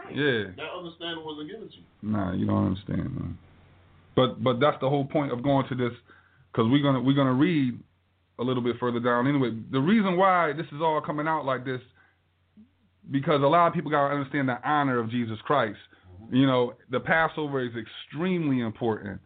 Understanding 0.09 0.49
of 0.49 0.55
Christ. 0.55 0.57
Yeah. 0.59 0.65
That 0.65 0.79
understanding 0.79 1.25
wasn't 1.25 1.51
given 1.51 1.69
to 1.69 1.77
you. 1.77 1.83
Nah, 2.03 2.33
you 2.33 2.47
don't 2.47 2.67
understand, 2.67 3.15
man. 3.15 3.39
But 4.17 4.43
but 4.43 4.61
that's 4.61 4.81
the 4.81 4.89
whole 4.89 5.05
point 5.05 5.33
of 5.33 5.43
going 5.43 5.69
to 5.69 5.75
this, 5.75 5.93
because 6.53 6.71
we're 6.71 6.83
gonna 6.83 7.01
we're 7.01 7.17
gonna 7.17 7.33
read 7.33 7.79
a 8.39 8.43
little 8.45 8.63
bit 8.63 8.77
further 8.79 9.01
down. 9.01 9.27
Anyway, 9.27 9.51
the 9.71 9.81
reason 9.81 10.17
why 10.17 10.53
this 10.53 10.67
is 10.67 10.81
all 10.81 11.01
coming 11.01 11.29
out 11.29 11.45
like 11.45 11.65
this, 11.65 11.81
because 13.11 13.43
a 13.43 13.47
lot 13.47 13.69
of 13.69 13.75
people 13.75 13.91
gotta 13.91 14.15
understand 14.15 14.49
the 14.49 14.59
honor 14.69 14.99
of 14.99 15.11
Jesus 15.11 15.39
Christ. 15.45 15.79
You 16.31 16.47
know, 16.47 16.75
the 16.91 17.01
Passover 17.01 17.65
is 17.65 17.73
extremely 17.77 18.61
important. 18.61 19.21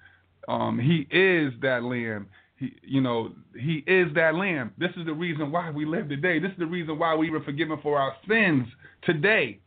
Um, 0.46 0.78
he 0.78 1.06
is 1.16 1.52
that 1.62 1.82
lamb. 1.82 2.28
He, 2.58 2.74
you 2.82 3.00
know, 3.00 3.32
he 3.58 3.82
is 3.86 4.12
that 4.14 4.34
lamb. 4.34 4.72
This 4.78 4.90
is 4.96 5.06
the 5.06 5.12
reason 5.12 5.50
why 5.50 5.70
we 5.70 5.84
live 5.84 6.08
today. 6.08 6.38
This 6.38 6.52
is 6.52 6.58
the 6.58 6.66
reason 6.66 6.98
why 6.98 7.14
we 7.14 7.30
were 7.30 7.42
forgiven 7.42 7.78
for 7.82 7.98
our 7.98 8.14
sins 8.28 8.66
today. 9.04 9.58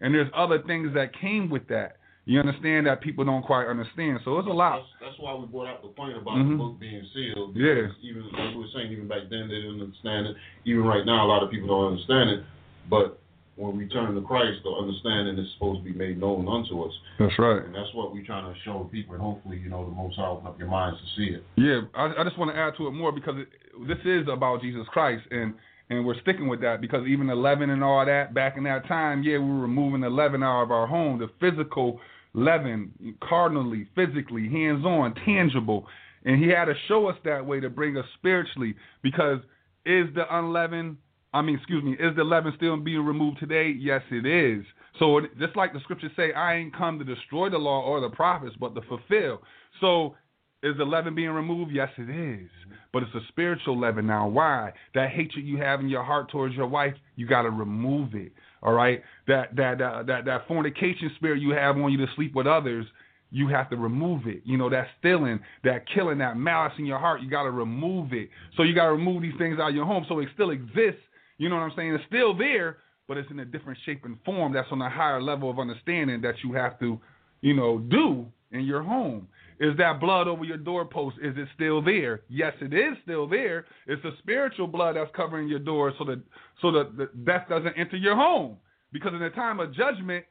And 0.00 0.14
there's 0.14 0.30
other 0.34 0.62
things 0.66 0.94
that 0.94 1.18
came 1.20 1.50
with 1.50 1.66
that. 1.68 1.96
You 2.24 2.38
understand 2.40 2.86
that 2.86 3.00
people 3.00 3.24
don't 3.24 3.42
quite 3.42 3.66
understand. 3.66 4.20
So 4.24 4.38
it's 4.38 4.46
a 4.48 4.52
lot. 4.52 4.82
That's, 5.00 5.10
that's 5.12 5.18
why 5.18 5.34
we 5.34 5.46
brought 5.46 5.66
up 5.72 5.82
the 5.82 5.88
point 5.88 6.14
about 6.16 6.36
Mhm. 6.36 6.50
the 6.50 6.56
book 6.56 6.78
being 6.78 7.02
sealed. 7.14 7.56
Yeah. 7.56 7.88
Even 8.02 8.28
like 8.36 8.54
we 8.54 8.60
were 8.60 8.68
saying, 8.74 8.92
even 8.92 9.08
back 9.08 9.30
then 9.30 9.48
they 9.48 9.56
didn't 9.64 9.80
understand 9.80 10.26
it. 10.28 10.36
Even 10.66 10.84
right 10.84 11.06
now, 11.06 11.24
a 11.24 11.28
lot 11.28 11.42
of 11.42 11.50
people 11.50 11.68
don't 11.68 11.92
understand 11.92 12.30
it. 12.30 12.44
But 12.90 13.18
when 13.56 13.76
we 13.78 13.88
turn 13.88 14.14
to 14.14 14.20
Christ, 14.20 14.60
the 14.62 14.70
understanding 14.70 15.38
is 15.42 15.50
supposed 15.54 15.82
to 15.82 15.90
be 15.90 15.96
made 15.98 16.20
known 16.20 16.46
unto 16.46 16.82
us, 16.82 16.92
That's 17.18 17.36
right. 17.40 17.64
and 17.64 17.74
that's 17.74 17.92
what 17.94 18.12
we're 18.12 18.24
trying 18.24 18.44
to 18.52 18.60
show 18.60 18.84
people. 18.92 19.14
And 19.14 19.22
hopefully, 19.22 19.56
you 19.58 19.68
know, 19.70 19.84
the 19.84 19.90
Most 19.90 20.14
High 20.16 20.26
open 20.28 20.46
up 20.46 20.58
your 20.60 20.68
minds 20.68 21.00
to 21.00 21.06
see 21.16 21.34
it. 21.34 21.42
Yeah, 21.56 21.80
I, 21.94 22.20
I 22.20 22.24
just 22.24 22.38
want 22.38 22.52
to 22.52 22.56
add 22.56 22.76
to 22.76 22.86
it 22.86 22.92
more 22.92 23.10
because 23.10 23.34
it, 23.38 23.48
this 23.88 23.98
is 24.04 24.28
about 24.28 24.60
Jesus 24.60 24.86
Christ, 24.92 25.24
and 25.32 25.54
and 25.90 26.04
we're 26.04 26.20
sticking 26.20 26.48
with 26.48 26.60
that 26.60 26.80
because 26.80 27.06
even 27.06 27.26
leaven 27.28 27.70
and 27.70 27.82
all 27.82 28.04
that 28.04 28.34
back 28.34 28.56
in 28.56 28.64
that 28.64 28.86
time, 28.86 29.22
yeah, 29.22 29.38
we 29.38 29.46
were 29.46 29.60
removing 29.60 30.00
the 30.00 30.10
leaven 30.10 30.42
out 30.42 30.62
of 30.62 30.70
our 30.70 30.86
home, 30.86 31.18
the 31.18 31.28
physical 31.40 32.00
leaven, 32.34 32.92
cardinally, 33.26 33.88
physically, 33.94 34.48
hands 34.48 34.84
on, 34.84 35.14
tangible, 35.24 35.86
and 36.24 36.42
he 36.42 36.50
had 36.50 36.66
to 36.66 36.74
show 36.88 37.06
us 37.08 37.16
that 37.24 37.44
way 37.44 37.60
to 37.60 37.70
bring 37.70 37.96
us 37.96 38.04
spiritually 38.18 38.74
because 39.02 39.38
is 39.86 40.06
the 40.14 40.24
unleavened 40.30 40.98
I 41.32 41.42
mean, 41.42 41.56
excuse 41.56 41.84
me, 41.84 41.92
is 41.92 42.16
the 42.16 42.24
leaven 42.24 42.52
still 42.56 42.76
being 42.78 43.04
removed 43.04 43.38
today? 43.38 43.74
Yes, 43.78 44.02
it 44.10 44.24
is. 44.24 44.64
So 44.98 45.20
just 45.38 45.56
like 45.56 45.72
the 45.72 45.80
scriptures 45.80 46.10
say, 46.16 46.32
I 46.32 46.56
ain't 46.56 46.74
come 46.74 46.98
to 46.98 47.04
destroy 47.04 47.50
the 47.50 47.58
law 47.58 47.82
or 47.82 48.00
the 48.00 48.08
prophets, 48.08 48.56
but 48.58 48.74
to 48.74 48.80
fulfill. 48.82 49.42
So 49.80 50.16
is 50.62 50.76
the 50.76 50.84
leaven 50.84 51.14
being 51.14 51.30
removed? 51.30 51.72
Yes, 51.72 51.90
it 51.96 52.10
is. 52.10 52.48
But 52.92 53.02
it's 53.02 53.14
a 53.14 53.20
spiritual 53.28 53.78
leaven 53.78 54.06
now. 54.06 54.28
Why? 54.28 54.72
That 54.94 55.10
hatred 55.10 55.44
you 55.44 55.58
have 55.58 55.80
in 55.80 55.88
your 55.88 56.02
heart 56.02 56.30
towards 56.30 56.54
your 56.54 56.66
wife, 56.66 56.94
you 57.16 57.26
got 57.26 57.42
to 57.42 57.50
remove 57.50 58.14
it. 58.14 58.32
All 58.62 58.72
right. 58.72 59.02
That 59.26 59.54
that 59.56 59.78
that 59.78 60.06
that 60.06 60.24
that 60.24 60.48
fornication 60.48 61.10
spirit 61.16 61.40
you 61.40 61.50
have 61.50 61.76
on 61.76 61.92
you 61.92 61.98
to 61.98 62.12
sleep 62.16 62.34
with 62.34 62.46
others, 62.46 62.86
you 63.30 63.46
have 63.48 63.70
to 63.70 63.76
remove 63.76 64.26
it. 64.26 64.42
You 64.44 64.56
know, 64.56 64.70
that 64.70 64.88
stealing, 64.98 65.40
that 65.64 65.84
killing, 65.94 66.18
that 66.18 66.36
malice 66.36 66.72
in 66.78 66.86
your 66.86 66.98
heart, 66.98 67.20
you 67.20 67.30
got 67.30 67.44
to 67.44 67.50
remove 67.50 68.12
it. 68.12 68.30
So 68.56 68.62
you 68.62 68.74
got 68.74 68.86
to 68.86 68.92
remove 68.92 69.22
these 69.22 69.34
things 69.38 69.60
out 69.60 69.70
of 69.70 69.74
your 69.76 69.86
home 69.86 70.06
so 70.08 70.18
it 70.18 70.28
still 70.34 70.50
exists. 70.50 71.02
You 71.36 71.48
know 71.48 71.56
what 71.56 71.62
I'm 71.62 71.72
saying? 71.76 71.94
It's 71.94 72.04
still 72.08 72.36
there, 72.36 72.78
but 73.06 73.16
it's 73.16 73.30
in 73.30 73.38
a 73.38 73.44
different 73.44 73.78
shape 73.84 74.04
and 74.04 74.16
form 74.24 74.52
that's 74.52 74.68
on 74.72 74.82
a 74.82 74.90
higher 74.90 75.22
level 75.22 75.50
of 75.50 75.58
understanding 75.58 76.20
that 76.22 76.34
you 76.42 76.52
have 76.54 76.80
to, 76.80 76.98
you 77.42 77.54
know, 77.54 77.78
do 77.78 78.26
in 78.50 78.62
your 78.64 78.82
home. 78.82 79.28
Is 79.60 79.76
that 79.78 80.00
blood 80.00 80.28
over 80.28 80.44
your 80.44 80.56
doorpost? 80.56 81.16
Is 81.22 81.34
it 81.36 81.48
still 81.54 81.82
there? 81.82 82.22
Yes, 82.28 82.54
it 82.60 82.72
is 82.72 82.96
still 83.02 83.26
there. 83.26 83.66
It's 83.86 84.02
the 84.02 84.12
spiritual 84.18 84.68
blood 84.68 84.96
that's 84.96 85.10
covering 85.16 85.48
your 85.48 85.58
door 85.58 85.92
so 85.98 86.04
that 86.04 86.22
so 86.62 86.70
that 86.72 86.96
the 86.96 87.10
death 87.24 87.48
doesn't 87.48 87.76
enter 87.76 87.96
your 87.96 88.14
home. 88.14 88.58
Because 88.92 89.12
in 89.12 89.20
the 89.20 89.30
time 89.30 89.60
of 89.60 89.74
judgment, 89.74 90.24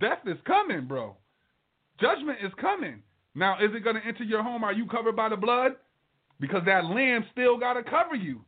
death 0.00 0.20
is 0.26 0.38
coming, 0.46 0.86
bro. 0.86 1.16
Judgment 2.00 2.38
is 2.42 2.52
coming. 2.60 3.02
Now, 3.34 3.56
is 3.62 3.70
it 3.74 3.84
going 3.84 3.96
to 3.96 4.06
enter 4.06 4.24
your 4.24 4.42
home? 4.42 4.64
Are 4.64 4.72
you 4.72 4.86
covered 4.86 5.16
by 5.16 5.28
the 5.28 5.36
blood? 5.36 5.72
Because 6.40 6.62
that 6.66 6.84
lamb 6.84 7.24
still 7.32 7.58
got 7.58 7.74
to 7.74 7.82
cover 7.82 8.14
you. 8.14 8.40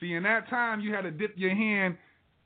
See, 0.00 0.14
in 0.14 0.22
that 0.22 0.48
time, 0.48 0.80
you 0.80 0.94
had 0.94 1.02
to 1.02 1.10
dip 1.10 1.34
your 1.36 1.54
hand 1.54 1.96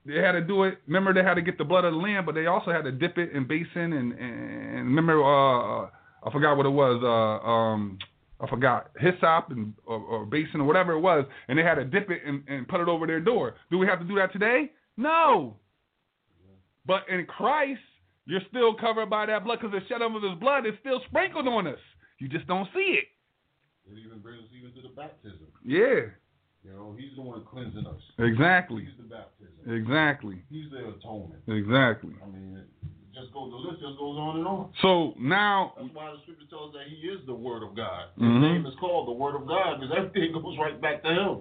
they 0.05 0.17
had 0.17 0.33
to 0.33 0.41
do 0.41 0.65
it. 0.65 0.79
Remember, 0.87 1.15
they 1.15 1.23
had 1.23 1.35
to 1.35 1.43
get 1.43 1.59
the 1.59 1.65
blood 1.65 1.85
of 1.85 1.93
the 1.93 1.99
lamb, 1.99 2.27
but 2.27 2.35
they 2.35 2.47
also 2.47 2.73
had 2.73 2.83
to 2.85 2.93
dip 2.93 3.19
it 3.19 3.33
in 3.33 3.47
basin 3.47 3.93
and 3.93 4.13
and 4.13 4.87
remember, 4.87 5.23
uh, 5.23 5.89
I 6.25 6.31
forgot 6.31 6.57
what 6.57 6.67
it 6.67 6.71
was. 6.71 7.01
Uh, 7.03 7.47
um, 7.47 7.99
I 8.41 8.49
forgot 8.49 8.91
hyssop 8.99 9.51
and 9.51 9.73
or, 9.87 9.99
or 9.99 10.27
basin 10.27 10.61
or 10.61 10.65
whatever 10.65 10.93
it 10.93 11.01
was, 11.01 11.25
and 11.49 11.59
they 11.59 11.63
had 11.63 11.77
to 11.77 11.85
dip 11.85 12.11
it 12.11 12.23
and, 12.27 12.43
and 12.49 12.67
put 12.67 12.81
it 12.81 12.89
over 12.89 13.07
their 13.07 13.21
door. 13.21 13.55
Do 13.71 13.79
we 13.79 13.87
have 13.87 14.01
to 14.01 14.05
do 14.05 14.17
that 14.17 14.33
today? 14.33 14.73
No. 14.97 15.57
But 16.85 17.03
in 17.09 17.25
Christ, 17.27 17.81
you're 18.27 18.41
still 18.49 18.75
covered 18.75 19.11
by 19.11 19.27
that 19.27 19.45
blood 19.45 19.59
because 19.61 19.73
the 19.73 19.87
shed 19.89 20.03
of 20.03 20.13
His 20.15 20.39
blood 20.41 20.67
is 20.67 20.75
still 20.81 21.01
sprinkled 21.09 21.47
on 21.47 21.67
us. 21.67 21.79
You 22.19 22.29
just 22.29 22.47
don't 22.47 22.69
see 22.75 22.99
it. 22.99 23.07
It 23.91 23.99
even 23.99 24.19
brings 24.19 24.43
us 24.43 24.51
even 24.57 24.73
to 24.75 24.83
the 24.83 24.95
baptism. 24.95 25.47
Yeah. 25.65 26.11
You 26.65 26.73
know, 26.75 26.95
He's 26.99 27.15
the 27.17 27.23
one 27.23 27.45
cleansing 27.45 27.87
us. 27.87 28.01
Exactly. 28.19 28.83
He's 28.83 28.97
the 28.99 29.11
baptism. 29.11 29.67
Exactly. 29.67 30.43
He's 30.51 30.71
the 30.71 30.95
atonement. 30.99 31.43
Exactly. 31.47 32.15
I 32.23 32.27
mean, 32.31 32.63
just 33.23 33.33
goes. 33.33 33.51
The 33.51 33.57
list 33.57 33.81
just 33.81 33.97
goes 33.99 34.19
on 34.19 34.39
and 34.39 34.47
on. 34.47 34.69
So 34.83 35.15
now, 35.19 35.73
That's 35.79 35.95
why 35.95 36.11
the 36.11 36.19
scripture 36.23 36.47
tells 36.51 36.75
us 36.75 36.83
that 36.83 36.89
He 36.91 37.07
is 37.09 37.21
the 37.27 37.35
Word 37.35 37.63
of 37.63 37.75
God. 37.75 38.11
His 38.19 38.27
Mhm. 38.27 38.41
name 38.43 38.67
is 38.67 38.75
called 38.77 39.07
the 39.09 39.13
Word 39.13 39.35
of 39.37 39.47
God 39.47 39.81
because 39.81 39.95
everything 39.97 40.33
goes 40.43 40.59
right 40.59 40.81
back 40.81 41.03
to 41.03 41.09
Him. 41.09 41.41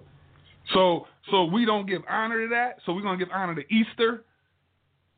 so 0.74 1.08
so 1.32 1.46
we 1.46 1.66
don't 1.66 1.88
give 1.88 2.04
honor 2.08 2.44
to 2.44 2.50
that. 2.50 2.80
So 2.86 2.94
we're 2.94 3.02
gonna 3.02 3.18
give 3.18 3.32
honor 3.34 3.56
to 3.56 3.66
Easter, 3.74 4.24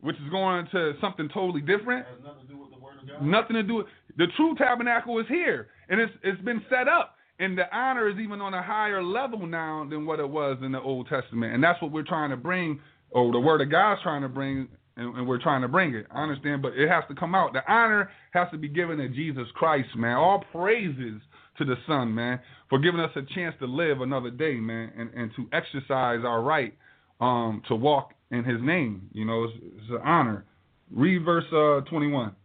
which 0.02 0.16
is 0.18 0.30
going 0.30 0.68
to 0.72 0.94
something 1.02 1.30
totally 1.30 1.62
different. 1.62 2.06
It 2.08 2.16
has 2.16 2.24
nothing 2.24 2.48
to 2.48 2.54
do 2.54 2.58
with 2.58 2.72
the 2.72 2.80
Word 2.80 2.96
of 3.02 3.08
God. 3.08 3.22
Nothing 3.22 3.56
to 3.56 3.64
do 3.64 3.76
with 3.76 3.88
the 4.18 4.28
true 4.36 4.56
tabernacle 4.56 5.20
is 5.20 5.28
here, 5.28 5.70
and 5.90 6.00
it's 6.00 6.14
it's 6.24 6.42
been 6.42 6.64
set 6.70 6.88
up, 6.88 7.18
and 7.40 7.58
the 7.58 7.68
honor 7.76 8.08
is 8.10 8.18
even 8.20 8.42
on 8.42 8.54
a 8.54 8.62
higher 8.62 9.02
level 9.04 9.46
now 9.46 9.86
than 9.90 10.06
what 10.06 10.20
it 10.20 10.30
was 10.30 10.58
in 10.62 10.72
the 10.72 10.82
Old 10.82 11.08
Testament, 11.08 11.54
and 11.54 11.64
that's 11.64 11.82
what 11.82 11.92
we're 11.92 12.04
trying 12.04 12.30
to 12.30 12.38
bring, 12.38 12.80
or 13.12 13.32
the 13.32 13.40
Word 13.40 13.62
of 13.62 13.70
God's 13.72 14.02
trying 14.02 14.22
to 14.22 14.30
bring, 14.30 14.68
and, 14.98 15.18
and 15.18 15.28
we're 15.28 15.42
trying 15.42 15.62
to 15.62 15.68
bring 15.68 15.94
it. 15.94 16.06
I 16.12 16.24
understand, 16.24 16.62
but 16.62 16.74
it 16.74 16.90
has 16.90 17.04
to 17.10 17.16
come 17.16 17.36
out. 17.36 17.54
The 17.54 17.62
honor 17.72 18.10
has 18.32 18.48
to 18.52 18.58
be 18.58 18.68
given 18.68 18.98
to 18.98 19.10
Jesus 19.10 19.48
Christ, 19.56 19.90
man. 19.96 20.18
All 20.18 20.44
praises 20.52 21.22
to 21.58 21.66
the 21.66 21.76
Son, 21.88 22.14
man, 22.14 22.40
for 22.70 22.80
giving 22.80 23.00
us 23.00 23.12
a 23.16 23.22
chance 23.34 23.56
to 23.60 23.66
live 23.66 24.02
another 24.02 24.30
day, 24.30 24.56
man, 24.56 24.92
and, 24.98 25.10
and 25.14 25.32
to 25.36 25.48
exercise 25.56 26.20
our 26.26 26.42
right 26.42 26.74
um, 27.22 27.62
to 27.68 27.76
walk 27.76 28.14
in 28.32 28.44
His 28.44 28.62
name. 28.62 29.10
You 29.14 29.26
know, 29.26 29.44
it's, 29.46 29.54
it's 29.64 29.90
an 29.90 30.02
honor. 30.04 30.46
Read 30.92 31.24
verse 31.24 31.46
uh, 31.52 31.82
21. 31.90 32.36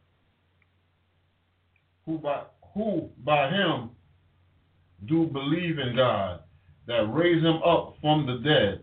who 2.07 2.19
by 2.19 2.43
who 2.75 3.09
by 3.25 3.51
him 3.51 3.91
do 5.07 5.27
believe 5.27 5.79
in 5.79 5.95
God 5.97 6.41
that 6.87 7.07
raised 7.13 7.45
him 7.45 7.61
up 7.65 7.97
from 8.01 8.27
the 8.27 8.39
dead 8.49 8.83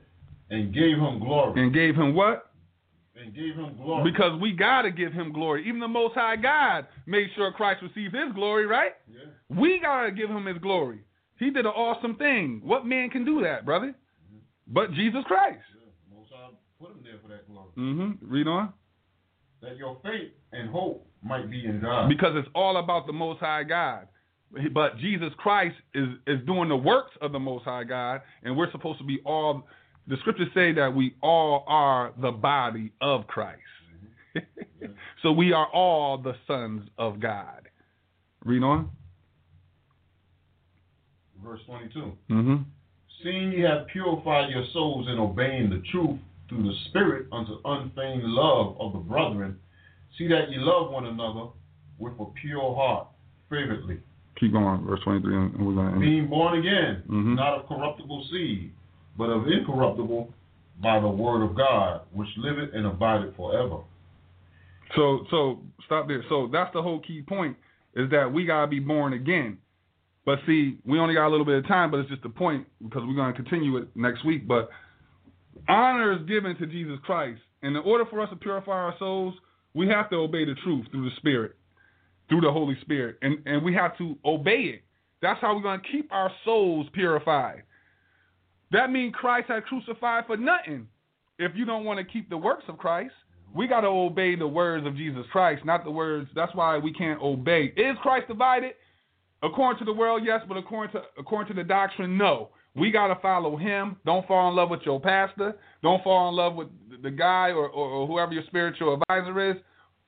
and 0.50 0.74
gave 0.74 0.98
him 0.98 1.20
glory 1.20 1.62
and 1.62 1.74
gave 1.74 1.96
him 1.96 2.14
what? 2.14 2.52
And 3.26 3.34
gave 3.36 3.56
him 3.56 3.76
glory 3.82 4.12
Because 4.12 4.40
we 4.40 4.52
got 4.54 4.84
to 4.84 4.92
give 4.92 5.12
him 5.14 5.34
glory. 5.34 5.68
Even 5.68 5.80
the 5.80 5.88
Most 5.88 6.14
High 6.16 6.36
God 6.36 6.88
made 7.06 7.28
sure 7.36 7.52
Christ 7.52 7.82
received 7.82 8.14
his 8.16 8.32
glory, 8.34 8.66
right? 8.66 8.94
yeah. 9.10 9.26
We 9.50 9.80
got 9.80 10.04
to 10.06 10.12
give 10.12 10.30
him 10.30 10.46
his 10.46 10.58
glory. 10.60 11.00
He 11.40 11.50
did 11.50 11.66
an 11.66 11.72
awesome 11.74 12.16
thing. 12.16 12.62
What 12.64 12.86
man 12.86 13.10
can 13.10 13.26
do 13.26 13.42
that, 13.44 13.66
brother? 13.66 13.94
But 14.68 14.92
Jesus 14.94 15.24
Christ. 15.28 15.60
yeah. 15.76 16.18
Most 16.18 16.30
High 16.34 16.50
put 16.80 16.92
him 16.92 17.00
there 17.04 17.20
for 17.22 17.28
that 17.30 17.48
glory 17.48 17.70
Mm-hmm. 17.78 18.32
Read 18.32 18.48
on. 18.48 18.74
that 19.62 19.76
your 19.78 19.98
faith 20.04 20.32
and 20.54 20.70
hope 20.70 21.06
might 21.24 21.50
be 21.50 21.66
in 21.66 21.82
God 21.82 22.08
Because 22.08 22.34
it's 22.36 22.48
all 22.56 22.78
about 22.78 23.08
the 23.08 23.14
Most 23.14 23.40
High 23.40 23.64
God. 23.64 24.08
But 24.74 24.98
Jesus 25.00 25.34
Christ 25.38 25.76
is, 25.94 26.08
is 26.28 26.40
doing 26.46 26.70
the 26.70 26.78
works 26.78 27.12
of 27.22 27.32
the 27.34 27.40
Most 27.40 27.66
High 27.66 27.84
God, 27.84 28.22
and 28.44 28.56
we're 28.56 28.72
supposed 28.72 29.00
to 29.00 29.06
be 29.06 29.20
all. 29.26 29.68
The 30.08 30.18
scriptures 30.18 30.50
say 30.54 30.72
that 30.74 30.94
we 30.94 31.16
all 31.22 31.64
are 31.68 32.14
the 32.22 32.32
body 32.32 32.92
of 33.02 33.26
Christ. 33.28 33.62
so 35.24 35.32
we 35.32 35.52
are 35.54 35.68
all 35.68 36.18
the 36.18 36.36
sons 36.46 36.88
of 36.98 37.20
God. 37.20 37.68
Read 38.44 38.62
on. 38.64 38.90
verse 41.44 41.62
22 41.66 42.12
Mm-hmm. 42.30 42.56
seeing 43.24 43.52
ye 43.52 43.62
have 43.62 43.88
purified 43.88 44.50
your 44.50 44.66
souls 44.74 45.08
in 45.08 45.18
obeying 45.20 45.70
the 45.70 45.82
truth 45.92 46.20
through 46.50 46.64
the 46.64 46.74
spirit 46.90 47.28
unto 47.32 47.58
unfeigned 47.66 48.24
love 48.24 48.76
of 48.80 48.94
the 48.94 49.00
brethren 49.00 49.58
see 50.18 50.28
that 50.28 50.50
ye 50.52 50.58
love 50.58 50.92
one 50.92 51.06
another 51.08 51.48
with 51.98 52.14
a 52.20 52.26
pure 52.42 52.76
heart 52.76 53.08
fervently 53.50 54.00
Keep 54.40 54.52
going, 54.52 54.86
verse 54.86 55.00
23, 55.06 55.34
and 55.34 55.66
we're 55.66 55.74
going 55.76 55.88
to 55.88 55.92
end. 55.94 56.02
being 56.02 56.28
born 56.28 56.60
again, 56.60 57.04
Mhm. 57.10 57.36
not 57.38 57.54
of 57.60 57.68
corruptible 57.70 58.22
seed, 58.30 58.74
but 59.18 59.26
of 59.26 59.48
incorruptible 59.48 60.34
by 60.82 61.00
the 61.00 61.08
word 61.08 61.44
of 61.44 61.56
God, 61.56 62.02
which 62.14 62.30
liveth 62.38 62.74
and 62.74 62.86
abideth 62.86 63.36
forever. 63.36 63.78
So, 64.96 65.26
so 65.32 65.60
stop 65.86 66.08
there. 66.08 66.24
So 66.30 66.50
that's 66.52 66.72
the 66.74 66.82
whole 66.82 67.00
key 67.00 67.22
point 67.22 67.58
is 67.96 68.10
that 68.12 68.32
we 68.32 68.46
gotta 68.46 68.68
be 68.68 68.80
born 68.80 69.14
again. 69.14 69.58
But 70.26 70.40
see, 70.46 70.78
we 70.86 71.00
only 71.00 71.14
got 71.14 71.28
a 71.28 71.30
little 71.30 71.46
bit 71.46 71.58
of 71.58 71.68
time, 71.68 71.92
but 71.92 72.00
it's 72.00 72.10
just 72.10 72.26
a 72.26 72.30
point 72.30 72.68
because 72.84 73.04
we're 73.06 73.16
gonna 73.16 73.34
continue 73.34 73.78
it 73.78 73.88
next 73.96 74.26
week. 74.26 74.48
But 74.48 74.70
honor 75.68 76.14
is 76.14 76.28
given 76.28 76.58
to 76.58 76.66
Jesus 76.66 76.98
Christ, 77.04 77.42
and 77.62 77.76
in 77.76 77.84
order 77.84 78.06
for 78.06 78.22
us 78.22 78.30
to 78.32 78.36
purify 78.36 78.72
our 78.72 78.96
souls, 79.00 79.36
we 79.74 79.88
have 79.88 80.10
to 80.10 80.18
obey 80.18 80.46
the 80.46 80.56
truth 80.64 80.88
through 80.92 81.10
the 81.10 81.16
Spirit, 81.18 81.56
through 82.28 82.42
the 82.42 82.52
Holy 82.52 82.78
Spirit, 82.82 83.18
and 83.22 83.38
and 83.46 83.64
we 83.64 83.74
have 83.74 83.98
to 83.98 84.18
obey 84.26 84.62
it. 84.62 84.82
That's 85.22 85.40
how 85.40 85.56
we're 85.56 85.64
gonna 85.64 85.82
keep 85.92 86.12
our 86.12 86.32
souls 86.44 86.88
purified. 86.94 87.64
That 88.72 88.92
means 88.92 89.14
Christ 89.16 89.48
had 89.48 89.66
crucified 89.66 90.26
for 90.28 90.38
nothing. 90.38 90.88
If 91.38 91.52
you 91.56 91.66
don't 91.66 91.86
want 91.86 92.00
to 92.00 92.06
keep 92.06 92.30
the 92.30 92.38
works 92.38 92.64
of 92.68 92.78
Christ, 92.78 93.14
we 93.54 93.68
got 93.68 93.82
to 93.82 93.88
obey 93.88 94.36
the 94.36 94.48
words 94.48 94.86
of 94.86 94.96
Jesus 94.96 95.26
Christ, 95.32 95.64
not 95.66 95.84
the 95.84 95.92
words. 95.92 96.30
That's 96.36 96.54
why 96.56 96.78
we 96.78 96.92
can't 96.94 97.22
obey. 97.22 97.74
Is 97.78 97.96
Christ 98.02 98.28
divided? 98.28 98.74
According 99.44 99.80
to 99.80 99.86
the 99.86 99.94
world, 99.94 100.24
yes, 100.26 100.42
but 100.48 100.58
according 100.58 100.94
to 100.94 101.04
according 101.18 101.56
to 101.56 101.62
the 101.62 101.68
doctrine, 101.68 102.18
no. 102.18 102.50
We 102.76 102.92
got 102.92 103.08
to 103.08 103.16
follow 103.22 103.56
him. 103.56 103.96
Don't 104.06 104.28
fall 104.28 104.50
in 104.50 104.56
love 104.56 104.70
with 104.70 104.82
your 104.86 105.00
pastor. 105.00 105.56
Don't 105.82 106.04
fall 106.04 106.28
in 106.30 106.36
love 106.36 106.56
with 106.56 106.68
the 107.02 107.12
guy 107.12 107.50
or, 107.52 107.70
or, 107.70 107.90
or 107.90 108.08
whoever 108.08 108.34
your 108.34 108.44
spiritual 108.48 109.00
advisor 109.02 109.52
is. 109.52 109.56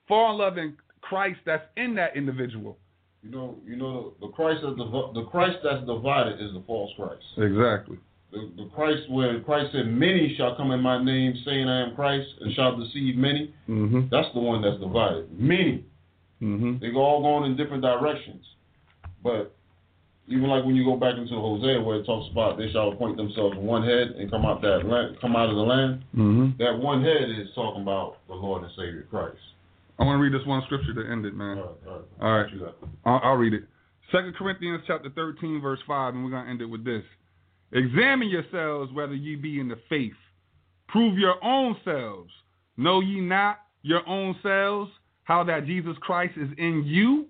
Fall 0.06 0.32
in 0.32 0.38
love 0.38 0.58
in 0.58 0.76
Christ 1.00 1.40
that's 1.46 1.64
in 1.76 1.94
that 1.94 2.16
individual. 2.16 2.76
You 3.22 3.30
know, 3.30 3.56
you 3.66 3.76
know, 3.76 4.12
the 4.20 4.28
Christ 4.28 4.60
that's 4.62 4.76
div- 4.76 5.14
the 5.14 5.26
Christ 5.30 5.58
that's 5.64 5.84
divided 5.86 6.40
is 6.40 6.52
the 6.52 6.62
false 6.66 6.90
Christ. 6.96 7.24
Exactly. 7.38 7.98
The, 8.30 8.50
the 8.56 8.64
Christ 8.74 9.08
where 9.10 9.40
Christ 9.40 9.72
said, 9.72 9.86
"Many 9.86 10.34
shall 10.36 10.54
come 10.54 10.70
in 10.72 10.80
my 10.80 11.02
name, 11.02 11.34
saying 11.46 11.66
I 11.68 11.80
am 11.88 11.94
Christ, 11.94 12.28
and 12.40 12.52
shall 12.54 12.76
deceive 12.76 13.16
many." 13.16 13.54
Mhm. 13.68 14.10
That's 14.10 14.28
the 14.34 14.40
one 14.40 14.60
that's 14.60 14.78
divided. 14.78 15.28
Many. 15.38 15.84
Mhm. 16.42 16.78
They 16.80 16.90
go 16.90 17.00
all 17.00 17.22
going 17.22 17.50
in 17.50 17.56
different 17.56 17.82
directions. 17.82 18.44
But 19.22 19.54
even 20.28 20.44
like 20.48 20.64
when 20.64 20.76
you 20.76 20.84
go 20.84 20.96
back 20.96 21.16
into 21.16 21.34
Hosea, 21.34 21.80
where 21.80 21.96
it 22.00 22.04
talks 22.04 22.30
about 22.30 22.58
they 22.58 22.70
shall 22.70 22.92
appoint 22.92 23.16
themselves 23.16 23.56
one 23.56 23.82
head 23.82 24.08
and 24.18 24.30
come 24.30 24.44
out 24.44 24.60
that 24.60 24.84
land, 24.86 25.16
come 25.20 25.34
out 25.34 25.48
of 25.48 25.56
the 25.56 25.62
land. 25.62 26.04
Mhm. 26.14 26.58
That 26.58 26.78
one 26.78 27.02
head 27.02 27.30
is 27.30 27.48
talking 27.54 27.80
about 27.82 28.18
the 28.28 28.34
Lord 28.34 28.62
and 28.62 28.70
Savior 28.72 29.06
Christ. 29.10 29.38
I 29.98 30.04
want 30.04 30.18
to 30.18 30.22
read 30.22 30.32
this 30.34 30.46
one 30.46 30.62
scripture 30.62 30.92
to 30.94 31.10
end 31.10 31.24
it, 31.24 31.34
man. 31.34 31.58
All 31.58 31.64
right, 31.64 31.72
all 31.88 31.92
right. 31.94 32.02
All 32.20 32.38
right. 32.42 32.52
You? 32.52 32.68
I'll, 33.06 33.20
I'll 33.24 33.36
read 33.36 33.54
it. 33.54 33.64
Second 34.12 34.34
Corinthians 34.36 34.82
chapter 34.86 35.10
13, 35.10 35.60
verse 35.60 35.80
5, 35.86 36.14
and 36.14 36.22
we're 36.24 36.30
going 36.30 36.44
to 36.44 36.50
end 36.50 36.62
it 36.62 36.66
with 36.66 36.84
this. 36.84 37.02
Examine 37.72 38.28
yourselves 38.28 38.92
whether 38.92 39.14
ye 39.14 39.36
be 39.36 39.60
in 39.60 39.68
the 39.68 39.78
faith. 39.88 40.12
Prove 40.88 41.18
your 41.18 41.42
own 41.44 41.76
selves. 41.84 42.30
Know 42.76 43.00
ye 43.00 43.20
not 43.20 43.60
your 43.82 44.06
own 44.08 44.36
selves 44.42 44.90
how 45.24 45.44
that 45.44 45.66
Jesus 45.66 45.96
Christ 46.00 46.34
is 46.38 46.48
in 46.56 46.84
you, 46.86 47.26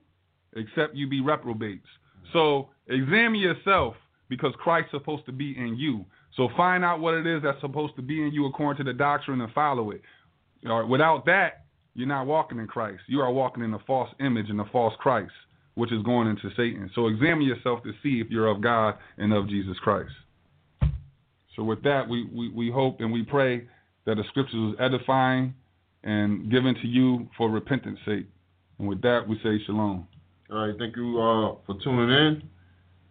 except 0.55 0.94
you 0.94 1.09
be 1.09 1.20
reprobates. 1.20 1.86
So 2.32 2.69
examine 2.86 3.40
yourself 3.40 3.97
because 4.28 4.52
Christ's 4.59 4.93
supposed 4.93 5.27
to 5.27 5.32
be 5.32 5.56
in 5.59 5.77
you. 5.77 6.05
So 6.36 6.48
find 6.56 6.85
out 6.85 7.01
what 7.01 7.15
it 7.15 7.27
is 7.27 7.43
that's 7.43 7.60
supposed 7.60 7.97
to 7.97 8.02
be 8.02 8.23
in 8.23 8.32
you 8.32 8.47
according 8.47 8.85
to 8.85 8.93
the 8.93 8.97
doctrine 8.97 9.40
and 9.40 9.52
follow 9.52 9.90
it. 9.90 10.02
Right, 10.65 10.86
without 10.86 11.27
that, 11.27 11.65
you're 11.94 12.06
not 12.06 12.27
walking 12.27 12.59
in 12.59 12.69
Christ. 12.69 13.01
You 13.09 13.20
are 13.20 13.32
walking 13.32 13.65
in 13.65 13.74
a 13.74 13.78
false 13.81 14.10
image 14.20 14.51
and 14.51 14.60
a 14.60 14.65
false 14.66 14.94
Christ, 14.98 15.32
which 15.74 15.93
is 15.93 16.02
going 16.05 16.28
into 16.28 16.51
Satan. 16.56 16.90
So 16.94 17.09
examine 17.09 17.43
yourself 17.47 17.82
to 17.82 17.93
see 18.02 18.20
if 18.20 18.31
you're 18.31 18.47
of 18.47 18.60
God 18.60 18.97
and 19.16 19.32
of 19.32 19.48
Jesus 19.48 19.77
Christ. 19.78 20.12
So 21.59 21.65
with 21.65 21.83
that, 21.83 22.09
we, 22.09 22.25
we, 22.33 22.51
we 22.51 22.71
hope 22.71 23.01
and 23.01 23.13
we 23.13 23.25
pray 23.25 23.67
that 24.07 24.15
the 24.15 24.23
scriptures 24.29 24.73
is 24.73 24.81
edifying 24.81 25.53
and 26.05 26.49
given 26.53 26.77
to 26.77 26.87
you 26.87 27.29
for 27.37 27.51
repentance 27.51 27.99
sake. 28.07 28.27
And 28.79 28.87
with 28.87 29.03
that, 29.03 29.27
we 29.29 29.35
say 29.43 29.59
shalom. 29.67 30.07
All 30.53 30.69
right, 30.69 30.75
thank 30.79 30.97
you 30.97 31.19
uh, 31.21 31.57
for 31.67 31.75
tuning 31.83 32.11
in. 32.11 32.43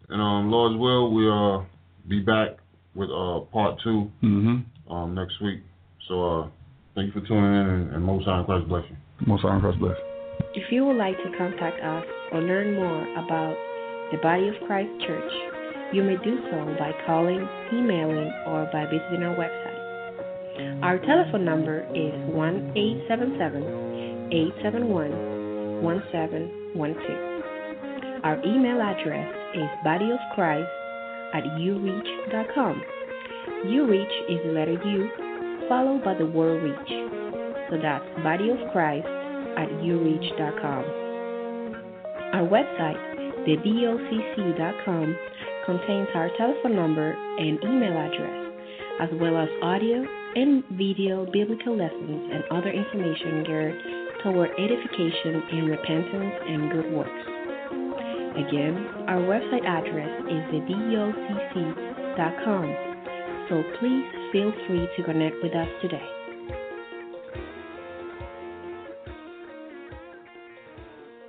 And 0.08 0.22
um, 0.22 0.50
Lord's 0.50 0.78
will, 0.80 1.12
we'll 1.12 1.58
uh, 1.58 1.64
be 2.08 2.20
back 2.20 2.56
with 2.94 3.10
uh, 3.10 3.40
part 3.52 3.78
two 3.84 4.10
Mm-hmm. 4.24 4.92
um, 4.92 5.14
next 5.14 5.42
week. 5.42 5.60
So 6.08 6.40
uh, 6.40 6.48
thank 6.94 7.14
you 7.14 7.20
for 7.20 7.26
tuning 7.28 7.44
in, 7.44 7.68
and, 7.68 7.94
and 7.96 8.02
Most 8.02 8.24
High 8.24 8.38
in 8.38 8.46
Christ 8.46 8.66
bless 8.66 8.84
you. 8.88 8.96
Most 9.26 9.42
High 9.42 9.52
and 9.52 9.60
Christ 9.60 9.78
bless. 9.78 9.96
If 10.54 10.72
you 10.72 10.86
would 10.86 10.96
like 10.96 11.18
to 11.18 11.36
contact 11.36 11.84
us 11.84 12.04
or 12.32 12.40
learn 12.40 12.74
more 12.74 13.02
about 13.22 13.58
the 14.10 14.16
Body 14.22 14.48
of 14.48 14.54
Christ 14.66 14.88
Church, 15.06 15.32
you 15.92 16.02
may 16.02 16.16
do 16.24 16.38
so 16.50 16.74
by 16.78 16.92
calling, 17.06 17.46
emailing, 17.72 18.32
or 18.46 18.68
by 18.72 18.84
visiting 18.84 19.22
our 19.22 19.36
website. 19.36 19.76
Our 20.82 20.98
telephone 20.98 21.44
number 21.44 21.86
is 21.94 22.14
1 22.34 22.72
877 22.76 23.62
871 24.32 25.82
1712. 25.82 28.24
Our 28.24 28.42
email 28.44 28.82
address 28.82 29.32
is 29.54 29.68
bodyofchrist 29.86 30.66
at 31.34 31.44
ureach.com. 31.44 32.82
Ureach 33.66 34.16
is 34.28 34.40
the 34.44 34.52
letter 34.52 34.76
U 34.84 35.08
followed 35.68 36.02
by 36.04 36.14
the 36.14 36.26
word 36.26 36.62
reach. 36.62 36.88
So 37.70 37.76
that's 37.80 38.04
bodyofchrist 38.26 39.06
at 39.56 39.68
ureach.com. 39.82 40.84
Our 42.32 42.46
website, 42.46 42.98
thebocc.com, 43.46 45.16
contains 45.68 46.08
our 46.14 46.30
telephone 46.38 46.74
number 46.74 47.12
and 47.12 47.62
email 47.62 47.92
address, 47.92 48.52
as 49.04 49.10
well 49.20 49.36
as 49.36 49.50
audio 49.60 50.02
and 50.34 50.64
video 50.72 51.26
biblical 51.30 51.76
lessons 51.76 52.30
and 52.32 52.42
other 52.50 52.70
information 52.70 53.44
geared 53.44 53.76
toward 54.22 54.48
edification 54.56 55.42
in 55.52 55.66
repentance 55.66 56.34
and 56.48 56.72
good 56.72 56.90
works. 56.90 57.20
Again, 58.40 58.88
our 59.08 59.20
website 59.20 59.66
address 59.68 60.08
is 60.24 60.40
thebocc.com, 60.56 61.46
so 63.50 63.62
please 63.78 64.06
feel 64.32 64.52
free 64.66 64.88
to 64.96 65.02
connect 65.04 65.36
with 65.42 65.52
us 65.54 65.68
today. 65.82 66.17